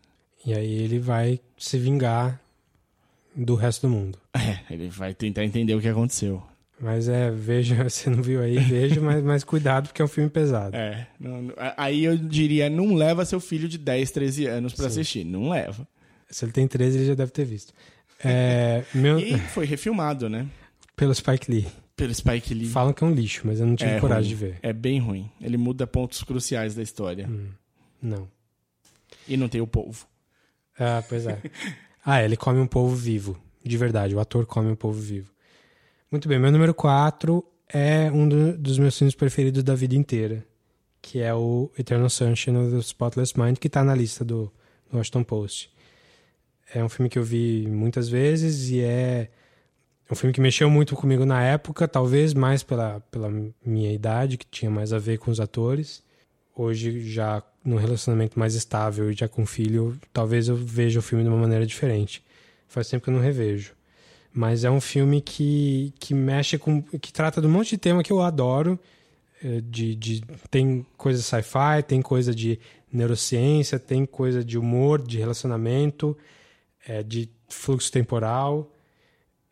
E 0.47 0.55
aí 0.55 0.73
ele 0.73 0.99
vai 0.99 1.41
se 1.59 1.77
vingar 1.79 2.41
do 3.35 3.55
resto 3.55 3.87
do 3.87 3.93
mundo. 3.93 4.19
É, 4.39 4.61
ele 4.73 4.89
vai 4.89 5.13
tentar 5.15 5.45
entender 5.45 5.75
o 5.75 5.81
que 5.81 5.89
aconteceu. 5.89 6.41
Mas 6.81 7.09
é, 7.09 7.29
veja, 7.29 7.83
você 7.91 8.09
não 8.09 8.23
viu 8.23 8.41
aí, 8.41 8.57
veja, 8.59 9.01
mas, 9.01 9.23
mas 9.25 9.43
cuidado 9.45 9.89
porque 9.89 10.01
é 10.01 10.05
um 10.05 10.09
filme 10.09 10.31
pesado. 10.31 10.77
É, 10.77 11.09
não- 11.19 11.53
aí 11.77 12.05
eu 12.05 12.17
diria, 12.17 12.71
não 12.71 12.95
leva 12.95 13.25
seu 13.25 13.41
filho 13.41 13.69
de 13.69 13.77
10, 13.79 14.13
13 14.13 14.47
anos 14.47 14.73
pra 14.75 14.87
assistir. 14.87 15.25
Não 15.25 15.49
leva. 15.51 15.87
Se 16.31 16.45
ele 16.45 16.53
tem 16.53 16.69
13, 16.69 16.99
ele 16.99 17.07
já 17.07 17.15
deve 17.15 17.33
ter 17.33 17.45
visto. 17.45 17.73
É, 18.23 18.85
meu, 18.95 19.19
E 19.19 19.39
foi 19.39 19.65
refilmado, 19.67 20.29
né? 20.29 20.47
Pelo 20.97 21.15
Spike 21.15 21.51
Lee. 21.51 21.67
Pelo 21.97 22.15
Spike 22.15 22.53
Lee. 22.55 22.69
Falam 22.69 22.93
que 22.93 23.03
é 23.03 23.07
um 23.07 23.13
lixo, 23.13 23.43
mas 23.45 23.61
eu 23.61 23.67
não 23.67 23.77
tive 23.77 23.91
É 23.93 24.01
coragem 24.01 24.31
ruim. 24.35 24.39
de 24.39 24.53
ver. 24.53 24.59
É 24.63 24.73
bem 24.73 24.99
ruim. 25.01 25.31
Ele 25.41 25.57
muda 25.57 25.87
pontos 25.87 26.23
cruciais 26.23 26.75
da 26.75 26.83
história. 26.83 27.29
Não. 28.03 28.29
E 29.27 29.37
não 29.37 29.49
tem 29.49 29.61
o 29.61 29.67
povo. 29.67 30.07
Ah, 30.79 31.03
pois 31.09 31.27
é. 31.27 31.41
ah, 32.05 32.23
ele 32.23 32.37
come 32.37 32.59
um 32.61 32.67
povo 32.67 32.95
vivo. 32.95 33.39
De 33.65 33.77
verdade, 33.77 34.15
o 34.15 34.21
ator 34.21 34.47
come 34.47 34.71
um 34.71 34.77
povo 34.77 35.01
vivo. 35.01 35.31
Muito 36.11 36.29
bem, 36.29 36.39
meu 36.39 36.51
número 36.51 36.73
4 36.73 37.45
é 37.69 38.11
um 38.11 38.29
do- 38.29 38.57
dos 38.57 38.79
meus 38.79 38.97
filmes 38.97 39.15
preferidos 39.15 39.63
da 39.63 39.75
vida 39.75 39.95
inteira, 39.95 40.45
que 41.03 41.19
é 41.21 41.35
o 41.35 41.71
Eternal 41.79 42.09
Sunshine 42.09 42.57
of 42.59 42.71
the 42.71 42.79
Spotless 42.79 43.39
Mind, 43.39 43.59
que 43.59 43.69
tá 43.69 43.85
na 43.85 43.95
lista 43.95 44.25
do, 44.25 44.51
do 44.91 44.97
Washington 44.97 45.23
Post. 45.25 45.71
É 46.75 46.83
um 46.85 46.89
filme 46.89 47.09
que 47.09 47.19
eu 47.19 47.25
vi 47.25 47.67
muitas 47.69 48.09
vezes 48.09 48.69
e 48.71 48.81
é 48.81 49.29
um 50.11 50.15
filme 50.15 50.33
que 50.33 50.41
mexeu 50.41 50.71
muito 50.71 50.95
comigo 50.95 51.25
na 51.25 51.43
época, 51.43 51.87
talvez 51.87 52.33
mais 52.35 52.63
pela, 52.63 53.01
pela 53.11 53.31
minha 53.65 53.93
idade, 53.93 54.39
que 54.39 54.47
tinha 54.47 54.71
mais 54.71 54.93
a 54.93 54.99
ver 54.99 55.19
com 55.19 55.31
os 55.31 55.41
atores. 55.41 56.03
Hoje, 56.55 57.01
já 57.09 57.43
num 57.65 57.77
relacionamento 57.77 58.39
mais 58.39 58.55
estável 58.55 59.11
e 59.11 59.15
já 59.15 59.29
com 59.29 59.45
filho, 59.47 59.99
talvez 60.13 60.49
eu 60.49 60.57
veja 60.57 60.99
o 60.99 61.03
filme 61.03 61.23
de 61.23 61.31
uma 61.31 61.39
maneira 61.39 61.67
diferente. 61.67 62.23
Faz 62.67 62.89
tempo 62.89 63.05
que 63.05 63.11
eu 63.11 63.15
não 63.15 63.21
revejo. 63.21 63.73
Mas 64.33 64.65
é 64.65 64.71
um 64.71 64.81
filme 64.81 65.21
que, 65.21 65.93
que 65.99 66.15
mexe 66.15 66.59
com. 66.59 66.83
que 66.83 67.13
trata 67.13 67.41
de 67.41 67.47
um 67.47 67.51
monte 67.51 67.71
de 67.71 67.79
tema 67.79 68.03
que 68.03 68.13
eu 68.13 68.21
adoro. 68.21 68.79
eh, 69.43 69.61
De, 69.63 69.95
de, 69.95 70.23
tem 70.51 70.87
coisa 70.97 71.23
sci-fi, 71.23 71.83
tem 71.87 72.03
coisa 72.03 72.35
de 72.35 72.59
neurociência, 72.93 73.79
tem 73.79 74.05
coisa 74.07 74.45
de 74.45 74.59
humor, 74.59 75.01
de 75.03 75.19
relacionamento, 75.19 76.17
eh, 76.89 77.03
de 77.03 77.31
fluxo 77.49 77.93
temporal. 77.93 78.73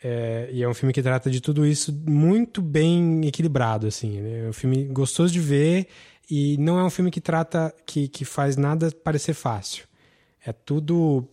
É, 0.02 0.48
e 0.52 0.62
é 0.62 0.68
um 0.68 0.74
filme 0.74 0.92
que 0.92 1.02
trata 1.02 1.30
de 1.30 1.40
tudo 1.40 1.66
isso 1.66 1.92
muito 2.08 2.60
bem 2.60 3.26
equilibrado, 3.26 3.86
assim. 3.86 4.20
né? 4.20 4.46
É 4.46 4.48
um 4.48 4.52
filme 4.52 4.84
gostoso 4.84 5.32
de 5.32 5.40
ver 5.40 5.86
e 6.30 6.56
não 6.58 6.78
é 6.78 6.84
um 6.84 6.90
filme 6.90 7.10
que 7.10 7.20
trata, 7.20 7.74
que, 7.86 8.08
que 8.08 8.24
faz 8.24 8.56
nada 8.56 8.90
parecer 9.04 9.34
fácil. 9.34 9.84
É 10.44 10.52
tudo 10.52 11.26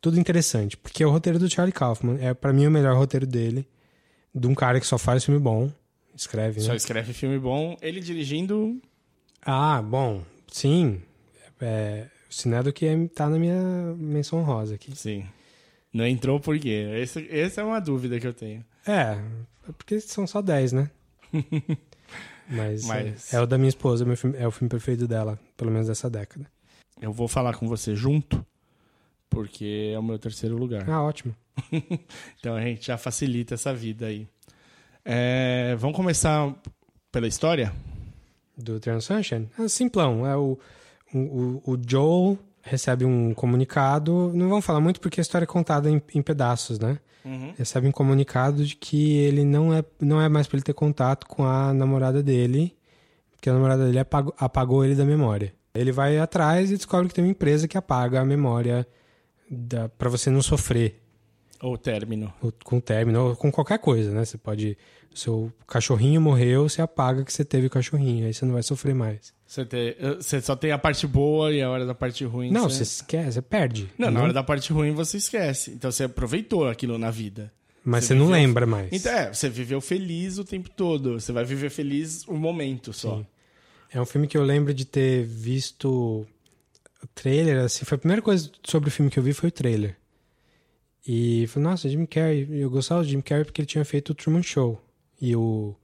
tudo 0.00 0.18
interessante, 0.18 0.76
porque 0.76 1.02
é 1.02 1.06
o 1.06 1.10
roteiro 1.10 1.38
do 1.38 1.50
Charlie 1.50 1.72
Kaufman. 1.72 2.18
É 2.20 2.32
para 2.32 2.52
mim 2.52 2.66
o 2.66 2.70
melhor 2.70 2.96
roteiro 2.96 3.26
dele, 3.26 3.66
de 4.34 4.46
um 4.46 4.54
cara 4.54 4.78
que 4.78 4.86
só 4.86 4.96
faz 4.96 5.24
filme 5.24 5.40
bom, 5.40 5.72
escreve, 6.14 6.60
Só 6.60 6.70
né? 6.70 6.76
escreve 6.76 7.12
filme 7.12 7.38
bom. 7.38 7.76
Ele 7.80 8.00
dirigindo. 8.00 8.80
Ah, 9.42 9.80
bom, 9.82 10.22
sim. 10.50 11.00
É, 11.60 12.06
o 12.30 12.34
Cinedo 12.34 12.72
que 12.72 12.86
é, 12.86 13.08
tá 13.08 13.28
na 13.28 13.38
minha 13.38 13.94
menção 13.96 14.42
rosa 14.42 14.74
aqui. 14.74 14.96
Sim. 14.96 15.26
Não 15.92 16.06
entrou 16.06 16.38
por 16.38 16.58
quê? 16.58 16.88
Esse, 16.96 17.26
essa 17.30 17.60
é 17.60 17.64
uma 17.64 17.80
dúvida 17.80 18.18
que 18.20 18.26
eu 18.26 18.34
tenho. 18.34 18.64
É, 18.86 19.18
é 19.68 19.72
porque 19.76 20.00
são 20.00 20.26
só 20.26 20.40
10, 20.42 20.72
né? 20.72 20.90
Mas, 22.48 22.84
Mas- 22.86 23.32
É, 23.32 23.36
é 23.36 23.40
o 23.40 23.46
da 23.46 23.56
minha 23.58 23.68
esposa, 23.68 24.04
filme- 24.16 24.36
é 24.38 24.46
o 24.46 24.50
filme 24.50 24.68
preferido 24.68 25.06
dela, 25.08 25.38
pelo 25.56 25.70
menos 25.70 25.86
dessa 25.88 26.08
década. 26.10 26.46
Eu 27.00 27.12
vou 27.12 27.28
falar 27.28 27.54
com 27.56 27.68
você 27.68 27.94
junto, 27.94 28.44
porque 29.30 29.92
é 29.94 29.98
o 29.98 30.02
meu 30.02 30.18
terceiro 30.18 30.56
lugar. 30.56 30.88
Ah, 30.88 31.02
ótimo. 31.02 31.34
Então 32.38 32.54
a 32.54 32.60
gente 32.62 32.86
já 32.86 32.96
facilita 32.96 33.54
essa 33.54 33.74
vida 33.74 34.06
aí. 34.06 34.28
É, 35.04 35.74
vamos 35.76 35.96
começar 35.96 36.54
pela 37.10 37.26
história? 37.26 37.72
Do 38.56 38.76
Eternal 38.76 39.00
Sunshine? 39.00 39.48
É 39.58 39.68
simplão. 39.68 40.26
É 40.26 40.36
o, 40.36 40.58
o- 41.14 41.62
o 41.72 41.78
Joel 41.88 42.38
recebe 42.62 43.04
um 43.04 43.32
comunicado. 43.34 44.30
Não 44.34 44.48
vamos 44.48 44.64
falar 44.64 44.80
muito 44.80 45.00
porque 45.00 45.20
a 45.20 45.22
história 45.22 45.44
é 45.44 45.46
contada 45.46 45.88
em, 45.90 46.00
em 46.14 46.22
pedaços, 46.22 46.78
né? 46.78 46.98
Recebe 47.58 47.86
um 47.86 47.92
comunicado 47.92 48.64
de 48.64 48.74
que 48.74 49.18
ele 49.18 49.44
não 49.44 49.72
é, 49.74 49.84
não 50.00 50.20
é 50.20 50.28
mais 50.28 50.46
para 50.46 50.56
ele 50.56 50.64
ter 50.64 50.72
contato 50.72 51.26
com 51.26 51.44
a 51.44 51.74
namorada 51.74 52.22
dele, 52.22 52.74
porque 53.32 53.50
a 53.50 53.52
namorada 53.52 53.84
dele 53.84 53.98
apagou, 53.98 54.34
apagou 54.38 54.84
ele 54.84 54.94
da 54.94 55.04
memória. 55.04 55.52
Ele 55.74 55.92
vai 55.92 56.18
atrás 56.18 56.70
e 56.70 56.76
descobre 56.76 57.08
que 57.08 57.14
tem 57.14 57.22
uma 57.24 57.30
empresa 57.30 57.68
que 57.68 57.76
apaga 57.76 58.20
a 58.20 58.24
memória 58.24 58.86
para 59.98 60.08
você 60.08 60.30
não 60.30 60.40
sofrer 60.42 61.00
Ou 61.60 61.76
término? 61.76 62.32
ou 62.42 62.52
com 62.64 62.80
término, 62.80 63.28
ou 63.28 63.36
com 63.36 63.52
qualquer 63.52 63.78
coisa, 63.78 64.10
né? 64.10 64.24
Você 64.24 64.38
pode. 64.38 64.78
Seu 65.14 65.52
cachorrinho 65.66 66.20
morreu, 66.20 66.68
você 66.68 66.80
apaga 66.80 67.24
que 67.24 67.32
você 67.32 67.44
teve 67.44 67.68
cachorrinho, 67.68 68.26
aí 68.26 68.32
você 68.32 68.44
não 68.44 68.52
vai 68.54 68.62
sofrer 68.62 68.94
mais. 68.94 69.32
Você, 69.46 69.64
te- 69.64 69.96
você 70.16 70.40
só 70.40 70.54
tem 70.54 70.70
a 70.72 70.78
parte 70.78 71.06
boa 71.06 71.52
e 71.52 71.60
a 71.62 71.68
hora 71.70 71.84
da 71.86 71.94
parte 71.94 72.24
ruim. 72.24 72.50
Não, 72.50 72.68
você... 72.68 72.76
você 72.78 72.82
esquece, 72.84 73.32
você 73.32 73.42
perde. 73.42 73.90
Não, 73.98 74.10
na 74.10 74.22
hora 74.22 74.32
da 74.32 74.42
parte 74.44 74.72
ruim 74.72 74.92
você 74.92 75.16
esquece. 75.16 75.70
Então 75.72 75.90
você 75.90 76.04
aproveitou 76.04 76.68
aquilo 76.68 76.98
na 76.98 77.10
vida. 77.10 77.50
Mas 77.82 78.04
você 78.04 78.08
você 78.08 78.14
não 78.14 78.26
viveu- 78.26 78.40
lembra 78.42 78.66
mais. 78.66 78.88
Então 78.92 79.10
é, 79.12 79.32
você 79.32 79.48
viveu 79.48 79.80
feliz 79.80 80.38
o 80.38 80.44
tempo 80.44 80.68
todo. 80.70 81.18
Você 81.18 81.32
vai 81.32 81.44
viver 81.44 81.70
feliz 81.70 82.24
o 82.28 82.34
momento 82.34 82.92
só. 82.92 83.16
Sim. 83.16 83.26
É 83.90 84.00
um 84.00 84.04
filme 84.04 84.26
que 84.28 84.36
eu 84.36 84.42
lembro 84.42 84.74
de 84.74 84.84
ter 84.84 85.24
visto 85.24 85.88
o 87.02 87.06
trailer, 87.14 87.64
assim, 87.64 87.84
foi 87.86 87.96
a 87.96 87.98
primeira 87.98 88.20
coisa 88.20 88.50
sobre 88.62 88.88
o 88.90 88.92
filme 88.92 89.10
que 89.10 89.18
eu 89.18 89.22
vi 89.22 89.32
foi 89.32 89.48
o 89.48 89.52
trailer. 89.52 89.96
E 91.06 91.46
falei, 91.46 91.70
nossa, 91.70 91.88
Jim 91.88 92.04
Carrey, 92.04 92.46
eu 92.50 92.68
gostava 92.68 93.02
do 93.02 93.08
Jim 93.08 93.20
Carrey 93.22 93.44
porque 93.44 93.62
ele 93.62 93.66
tinha 93.66 93.84
feito 93.84 94.10
o 94.10 94.14
Truman 94.14 94.42
Show 94.42 94.78
e 95.20 95.34
o 95.36 95.74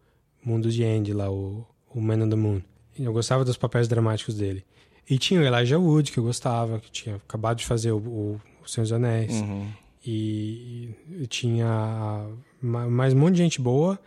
Mundo 0.44 0.70
de 0.70 0.84
Andy 0.84 1.12
lá, 1.12 1.30
o, 1.30 1.66
o 1.94 2.00
Man 2.00 2.24
on 2.24 2.28
the 2.28 2.36
Moon. 2.36 2.60
E 2.98 3.04
eu 3.04 3.12
gostava 3.12 3.44
dos 3.44 3.56
papéis 3.56 3.88
dramáticos 3.88 4.34
dele. 4.36 4.64
E 5.08 5.18
tinha 5.18 5.40
o 5.40 5.44
Elijah 5.44 5.78
Wood, 5.78 6.12
que 6.12 6.18
eu 6.18 6.24
gostava, 6.24 6.78
que 6.80 6.90
tinha 6.90 7.16
acabado 7.16 7.58
de 7.58 7.66
fazer 7.66 7.92
o, 7.92 7.98
o, 7.98 8.40
o 8.64 8.68
Senhor 8.68 8.84
dos 8.84 8.92
Anéis. 8.92 9.32
Uhum. 9.32 9.68
E, 10.06 10.90
e 11.20 11.26
tinha 11.26 12.26
ma- 12.60 12.88
mais 12.88 13.12
um 13.14 13.18
monte 13.18 13.32
de 13.36 13.38
gente 13.42 13.60
boa. 13.60 13.98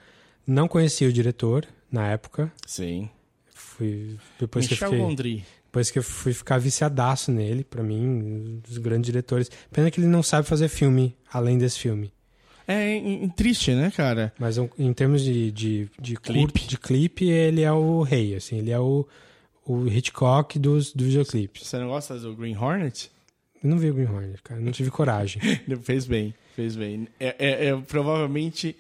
Não 0.46 0.68
conhecia 0.68 1.08
o 1.08 1.14
diretor 1.14 1.66
na 1.92 2.08
época. 2.08 2.52
Sim. 2.66 3.10
Fui, 3.54 4.18
depois, 4.40 4.66
que 4.68 4.74
eu 4.74 4.76
Michel 4.76 4.90
fiquei, 4.92 5.06
Gondry. 5.06 5.46
depois 5.66 5.92
que 5.92 6.00
eu 6.00 6.04
fui 6.04 6.34
ficar 6.34 6.58
viciadaço 6.60 7.32
nele, 7.32 7.64
pra 7.64 7.84
mim, 7.84 8.08
um 8.08 8.60
dos 8.68 8.78
grandes 8.78 9.08
diretores. 9.08 9.50
Pena 9.72 9.92
que 9.92 10.00
ele 10.00 10.08
não 10.08 10.24
sabe 10.24 10.48
fazer 10.48 10.68
filme 10.70 11.16
além 11.32 11.58
desse 11.58 11.80
filme. 11.80 12.12
É 12.68 12.96
em- 12.96 13.30
triste, 13.30 13.72
né, 13.74 13.90
cara? 13.96 14.34
Mas 14.38 14.58
um- 14.58 14.68
em 14.78 14.92
termos 14.94 15.24
de, 15.24 15.52
de, 15.52 15.90
de 16.00 16.16
Clipe. 16.18 16.40
curto- 16.52 16.68
de 16.68 16.78
clipe, 16.78 17.26
ele 17.30 17.62
é 17.62 17.72
o 17.72 18.02
rei, 18.02 18.36
assim. 18.36 18.58
Ele 18.58 18.72
é 18.72 18.80
o, 18.80 19.08
o 19.66 19.88
Hitchcock 19.88 20.60
dos, 20.60 20.92
dos 20.94 21.08
videoclipes. 21.08 21.66
Você 21.66 21.78
não 21.78 21.88
gosta 21.88 22.18
do 22.20 22.36
Green 22.36 22.58
Hornet? 22.58 23.10
Eu 23.64 23.70
não 23.70 23.78
vi 23.78 23.90
o 23.90 23.94
Green 23.94 24.08
Hornet, 24.08 24.42
cara. 24.44 24.60
Não 24.60 24.72
tive 24.72 24.92
coragem. 24.92 25.42
fez 25.82 26.06
bem, 26.06 26.34
fez 26.56 26.76
bem. 26.76 27.08
É, 27.20 27.36
é- 27.40 27.66
é- 27.70 27.78
provavelmente 27.78 28.76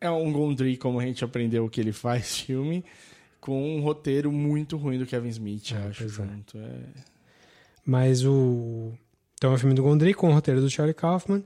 é 0.00 0.08
um 0.10 0.32
Gondry, 0.32 0.76
como 0.76 1.00
a 1.00 1.04
gente 1.04 1.24
aprendeu 1.24 1.68
que 1.68 1.80
ele 1.80 1.92
faz 1.92 2.38
filme, 2.46 2.84
com 3.40 3.76
um 3.76 3.80
roteiro 3.82 4.30
muito 4.30 4.76
ruim 4.76 4.98
do 4.98 5.06
Kevin 5.06 5.28
Smith, 5.28 5.72
É, 5.72 5.88
acho, 5.88 6.04
é. 6.04 6.08
junto. 6.08 6.56
É. 6.56 6.80
Mas 7.84 8.24
o. 8.24 8.92
Então 9.34 9.50
é 9.50 9.54
um 9.54 9.58
filme 9.58 9.74
do 9.74 9.82
Gondry 9.82 10.14
com 10.14 10.30
o 10.30 10.32
roteiro 10.32 10.60
do 10.60 10.70
Charlie 10.70 10.94
Kaufman. 10.94 11.42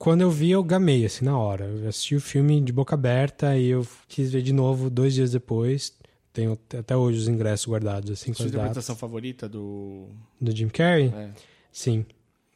Quando 0.00 0.22
eu 0.22 0.30
vi, 0.30 0.50
eu 0.50 0.64
gamei, 0.64 1.04
assim, 1.04 1.26
na 1.26 1.36
hora. 1.36 1.66
Eu 1.66 1.86
assisti 1.86 2.16
o 2.16 2.20
filme 2.22 2.58
de 2.62 2.72
boca 2.72 2.94
aberta 2.94 3.54
e 3.58 3.66
eu 3.66 3.86
quis 4.08 4.32
ver 4.32 4.40
de 4.40 4.50
novo 4.50 4.88
dois 4.88 5.12
dias 5.12 5.30
depois. 5.30 5.94
Tenho 6.32 6.58
até 6.78 6.96
hoje 6.96 7.18
os 7.18 7.28
ingressos 7.28 7.66
guardados, 7.66 8.10
assim, 8.10 8.32
Sua 8.32 8.46
datas. 8.46 8.60
interpretação 8.60 8.96
favorita 8.96 9.46
do. 9.46 10.08
Do 10.40 10.56
Jim 10.56 10.68
Carrey? 10.70 11.12
É, 11.14 11.30
Sim. 11.70 12.06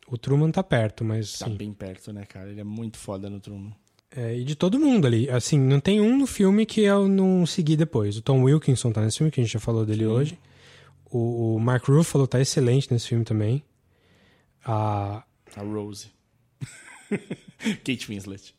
O 0.09 0.17
Truman 0.17 0.51
tá 0.51 0.63
perto, 0.63 1.05
mas 1.05 1.39
tá 1.39 1.45
sim. 1.45 1.55
bem 1.55 1.71
perto, 1.75 2.15
né, 2.15 2.25
cara? 2.25 2.49
Ele 2.49 2.63
é 2.63 2.65
muito 2.65 2.97
foda 2.97 3.29
no 3.29 3.39
Truman. 3.39 3.75
É, 4.11 4.35
e 4.39 4.43
de 4.43 4.55
todo 4.55 4.81
mundo 4.81 5.07
ali. 5.07 5.29
Assim, 5.29 5.59
não 5.59 5.81
tem 5.81 6.01
um 6.01 6.17
no 6.17 6.27
filme 6.27 6.65
que 6.65 6.81
eu 6.81 7.07
não 7.07 7.45
segui 7.45 7.77
depois. 7.77 8.17
O 8.17 8.23
Tom 8.23 8.43
Wilkinson 8.45 8.91
tá 8.91 9.03
nesse 9.03 9.19
filme, 9.19 9.31
que 9.31 9.43
a 9.43 9.45
gente 9.45 9.53
já 9.53 9.61
falou 9.61 9.85
dele 9.85 10.07
hoje. 10.07 10.39
O, 11.11 11.57
o 11.57 11.61
Mark 11.61 11.85
Ruffalo 11.87 12.27
tá 12.27 12.41
excelente 12.41 12.91
nesse 12.91 13.09
filme 13.09 13.23
também. 13.23 13.63
A, 14.65 15.25
A 15.55 15.63
Rose. 15.63 16.15
Kate 17.85 18.09
Winslet. 18.09 18.55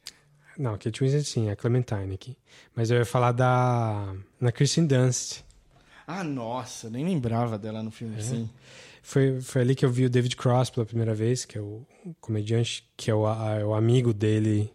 Não, 0.58 0.78
Kate 0.78 1.02
Winslet 1.04 1.24
sim, 1.26 1.50
é 1.50 1.52
a 1.52 1.56
Clementine 1.56 2.14
aqui. 2.14 2.38
Mas 2.76 2.90
eu 2.92 2.98
ia 2.98 3.06
falar 3.06 3.32
da. 3.32 4.16
Na 4.40 4.52
Kristen 4.52 4.86
Dunst. 4.86 5.42
Ah, 6.08 6.24
nossa, 6.24 6.90
nem 6.90 7.04
lembrava 7.06 7.58
dela 7.58 7.82
no 7.82 7.90
É. 7.90 7.92
filme, 7.92 8.22
sim. 8.22 8.50
Foi, 9.02 9.40
foi 9.42 9.62
ali 9.62 9.76
que 9.76 9.86
eu 9.86 9.90
vi 9.92 10.06
o 10.06 10.10
David 10.10 10.36
Cross 10.36 10.70
pela 10.70 10.86
primeira 10.86 11.14
vez, 11.14 11.46
que 11.46 11.58
é 11.58 11.62
o 11.62 11.86
comediante, 12.22 12.88
que 12.98 13.12
é 13.12 13.14
o, 13.16 13.26
a- 13.28 13.56
é 13.60 13.64
o 13.66 13.74
amigo 13.76 14.14
dele, 14.14 14.72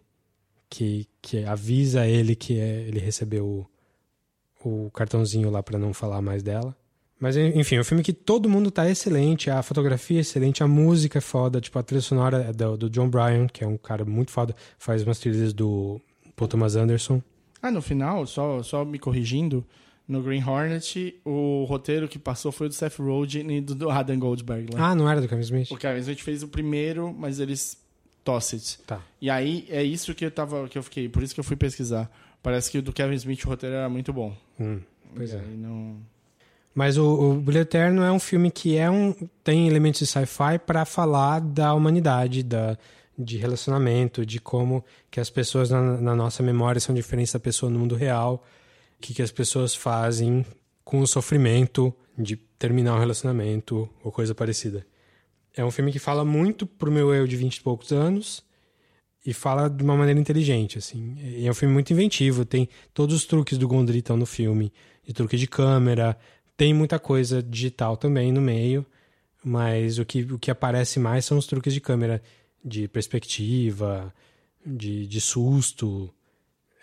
que, 0.69 1.09
que 1.23 1.45
avisa 1.45 2.07
ele 2.07 2.37
que 2.37 2.59
é- 2.59 2.83
ele 2.83 2.99
recebeu 3.01 3.67
o, 4.65 4.87
o 4.87 4.91
cartãozinho 4.93 5.51
lá 5.51 5.63
pra 5.63 5.79
não 5.79 5.93
falar 5.93 6.21
mais 6.23 6.43
dela. 6.43 6.77
Mas 7.21 7.37
enfim, 7.37 7.77
é 7.77 7.81
um 7.81 7.85
filme 7.85 8.03
que 8.03 8.15
todo 8.15 8.49
mundo 8.49 8.71
tá 8.71 8.89
excelente, 8.89 9.51
a 9.51 9.63
fotografia 9.63 10.17
é 10.19 10.21
excelente, 10.23 10.63
a 10.63 10.67
música 10.67 11.19
é 11.19 11.21
foda, 11.21 11.61
tipo, 11.61 11.79
a 11.79 11.83
trilha 11.83 12.01
sonora 12.01 12.47
é 12.49 12.53
do, 12.53 12.79
do 12.79 12.91
John 12.91 13.11
Bryan, 13.11 13.47
que 13.47 13.63
é 13.63 13.67
um 13.67 13.77
cara 13.77 14.07
muito 14.07 14.31
foda, 14.31 14.57
faz 14.79 15.03
umas 15.03 15.19
trilhas 15.19 15.53
do 15.53 16.01
Paul 16.35 16.49
Thomas 16.49 16.77
Anderson. 16.77 17.23
Ah, 17.63 17.71
no 17.71 17.83
final, 17.83 18.27
só, 18.27 18.63
só 18.63 18.87
me 18.87 18.99
corrigindo, 18.99 19.63
no 20.09 20.23
Green 20.23 20.43
Hornet, 20.43 21.21
o 21.25 21.65
roteiro 21.69 22.09
que 22.09 22.19
passou 22.19 22.51
foi 22.51 22.69
do 22.69 22.75
Seth 22.75 22.99
Rogen 22.99 23.49
e 23.55 23.61
do, 23.61 23.75
do 23.75 23.91
Adam 23.91 24.19
Goldberg. 24.19 24.75
Lá. 24.75 24.89
Ah, 24.91 24.95
não 24.95 25.09
era 25.09 25.21
do 25.21 25.29
Kevin 25.29 25.43
Smith? 25.43 25.71
O 25.71 25.77
Kevin 25.77 26.01
Smith 26.01 26.21
fez 26.21 26.43
o 26.43 26.49
primeiro, 26.49 27.15
mas 27.17 27.39
eles 27.39 27.79
tossed. 28.25 28.81
Tá. 28.87 29.01
E 29.21 29.29
aí, 29.29 29.67
é 29.69 29.85
isso 29.85 30.15
que 30.15 30.25
eu 30.25 30.31
tava, 30.31 30.69
que 30.69 30.79
eu 30.79 30.83
fiquei, 30.83 31.09
por 31.09 31.23
isso 31.23 31.35
que 31.35 31.39
eu 31.41 31.45
fui 31.45 31.55
pesquisar. 31.55 32.11
Parece 32.43 32.71
que 32.71 32.79
o 32.79 32.83
do 32.83 32.93
Kevin 32.93 33.15
Smith, 33.15 33.45
o 33.45 33.49
roteiro 33.49 33.77
era 33.77 33.89
muito 33.89 34.13
bom. 34.13 34.35
Hum, 34.59 34.81
pois 35.15 35.33
E 35.33 35.37
é. 35.37 35.39
aí 35.39 35.57
não... 35.57 35.99
Mas 36.75 36.97
o, 36.97 37.05
o 37.05 37.35
Brilho 37.35 37.63
Eterno 37.63 38.03
é 38.03 38.13
um 38.13 38.21
filme 38.21 38.51
que 38.51 38.77
é 38.77 38.89
um, 38.91 39.15
tem 39.43 39.67
elementos 39.67 40.01
de 40.01 40.07
sci-fi 40.07 40.59
para 40.65 40.85
falar 40.85 41.41
da 41.41 41.75
humanidade, 41.75 42.43
da, 42.43 42.79
de 43.19 43.37
relacionamento, 43.37 44.25
de 44.25 44.41
como 44.41 44.85
que 45.11 45.21
as 45.21 45.29
pessoas 45.29 45.71
na, 45.71 46.01
na 46.01 46.15
nossa 46.15 46.43
memória 46.43 46.81
são 46.81 46.95
diferentes 46.95 47.33
da 47.33 47.41
pessoa 47.41 47.71
no 47.71 47.79
mundo 47.79 47.95
real, 47.95 48.45
o 48.99 49.01
que, 49.01 49.15
que 49.15 49.23
as 49.23 49.33
pessoas 49.33 49.75
fazem 49.75 50.45
com 50.85 51.01
o 51.01 51.07
sofrimento 51.07 51.95
de 52.17 52.37
terminar 52.37 52.95
um 52.97 53.01
relacionamento 53.01 53.89
ou 54.03 54.13
coisa 54.13 54.35
parecida. 54.35 54.87
É 55.55 55.65
um 55.65 55.71
filme 55.71 55.91
que 55.91 55.99
fala 55.99 56.25
muito 56.25 56.67
pro 56.67 56.93
meu 56.93 57.13
eu 57.13 57.27
de 57.27 57.37
20 57.37 57.57
e 57.57 57.63
poucos 57.63 57.93
anos 57.93 58.45
e 59.25 59.35
fala 59.35 59.69
de 59.69 59.83
uma 59.83 59.97
maneira 59.97 60.19
inteligente, 60.19 60.79
assim. 60.79 61.17
É 61.45 61.51
um 61.51 61.55
filme 61.55 61.75
muito 61.75 61.93
inventivo, 61.93 62.45
tem 62.45 62.69
todos 62.95 63.15
os 63.15 63.25
truques 63.25 63.59
do 63.59 63.69
Gondry 63.69 63.99
estão 63.99 64.17
no 64.17 64.27
filme, 64.27 64.73
de 65.05 65.13
truque 65.13 65.37
de 65.37 65.47
câmera, 65.47 66.17
tem 66.61 66.75
muita 66.75 66.99
coisa 66.99 67.43
digital 67.43 67.97
também 67.97 68.31
no 68.31 68.41
meio, 68.43 68.85
mas 69.43 69.99
o 69.99 70.05
que, 70.05 70.25
o 70.25 70.39
que 70.39 70.51
aparece 70.51 71.01
mais 71.01 71.25
são 71.25 71.39
os 71.39 71.47
truques 71.47 71.73
de 71.73 71.81
câmera 71.81 72.23
de 72.63 72.87
perspectiva, 72.87 74.13
de, 74.67 75.07
de 75.07 75.21
susto. 75.23 76.13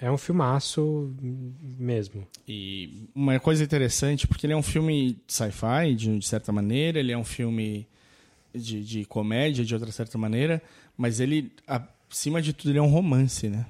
É 0.01 0.09
um 0.09 0.17
filmaço 0.17 1.15
mesmo. 1.21 2.27
E 2.47 3.07
uma 3.13 3.39
coisa 3.39 3.63
interessante, 3.63 4.27
porque 4.27 4.47
ele 4.47 4.53
é 4.53 4.57
um 4.57 4.63
filme 4.63 5.15
sci-fi, 5.27 5.93
de, 5.95 6.17
de 6.17 6.27
certa 6.27 6.51
maneira, 6.51 6.99
ele 6.99 7.11
é 7.11 7.17
um 7.17 7.23
filme 7.23 7.87
de, 8.55 8.83
de 8.83 9.05
comédia, 9.05 9.63
de 9.63 9.75
outra 9.75 9.91
certa 9.91 10.17
maneira, 10.17 10.59
mas 10.97 11.19
ele, 11.19 11.51
acima 12.09 12.41
de 12.41 12.51
tudo, 12.51 12.71
ele 12.71 12.79
é 12.79 12.81
um 12.81 12.89
romance, 12.89 13.47
né? 13.47 13.63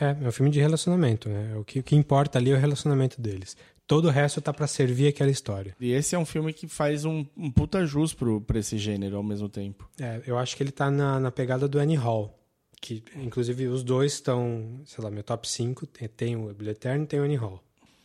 É, 0.00 0.24
é 0.24 0.28
um 0.28 0.32
filme 0.32 0.50
de 0.50 0.58
relacionamento, 0.58 1.28
né? 1.28 1.54
O 1.58 1.64
que, 1.64 1.80
o 1.80 1.82
que 1.82 1.94
importa 1.94 2.38
ali 2.38 2.50
é 2.50 2.54
o 2.54 2.58
relacionamento 2.58 3.20
deles. 3.20 3.54
Todo 3.90 4.04
o 4.04 4.10
resto 4.12 4.40
tá 4.40 4.52
pra 4.52 4.68
servir 4.68 5.08
aquela 5.08 5.32
história. 5.32 5.74
E 5.80 5.90
esse 5.90 6.14
é 6.14 6.18
um 6.18 6.24
filme 6.24 6.52
que 6.52 6.68
faz 6.68 7.04
um, 7.04 7.26
um 7.36 7.50
puta 7.50 7.84
jus 7.84 8.14
pro, 8.14 8.40
pra 8.40 8.60
esse 8.60 8.78
gênero 8.78 9.16
ao 9.16 9.22
mesmo 9.24 9.48
tempo. 9.48 9.90
É, 9.98 10.22
eu 10.24 10.38
acho 10.38 10.56
que 10.56 10.62
ele 10.62 10.70
tá 10.70 10.88
na, 10.92 11.18
na 11.18 11.32
pegada 11.32 11.66
do 11.66 11.76
Annie 11.76 11.96
Hall. 11.96 12.38
Que, 12.80 13.02
inclusive, 13.16 13.66
os 13.66 13.82
dois 13.82 14.12
estão, 14.12 14.80
sei 14.86 15.02
lá, 15.02 15.10
meu 15.10 15.24
top 15.24 15.48
5. 15.48 15.88
Tem, 15.88 16.06
tem 16.06 16.36
o 16.36 16.52
Eterno 16.68 17.02
e 17.02 17.06
tem 17.08 17.18
o 17.18 17.24
Annie 17.24 17.36
Hall. 17.36 17.60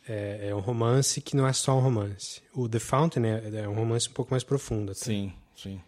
É, 0.09 0.47
é 0.49 0.55
um 0.55 0.59
romance 0.59 1.21
que 1.21 1.35
não 1.35 1.45
é 1.47 1.53
só 1.53 1.77
um 1.77 1.81
romance. 1.81 2.41
O 2.51 2.67
The 2.67 2.79
Fountain 2.79 3.23
é, 3.27 3.61
é 3.61 3.69
um 3.69 3.75
romance 3.75 4.09
um 4.09 4.13
pouco 4.13 4.31
mais 4.31 4.43
profundo. 4.43 4.91
até. 4.91 5.05
Sim, 5.05 5.33
sim. 5.55 5.79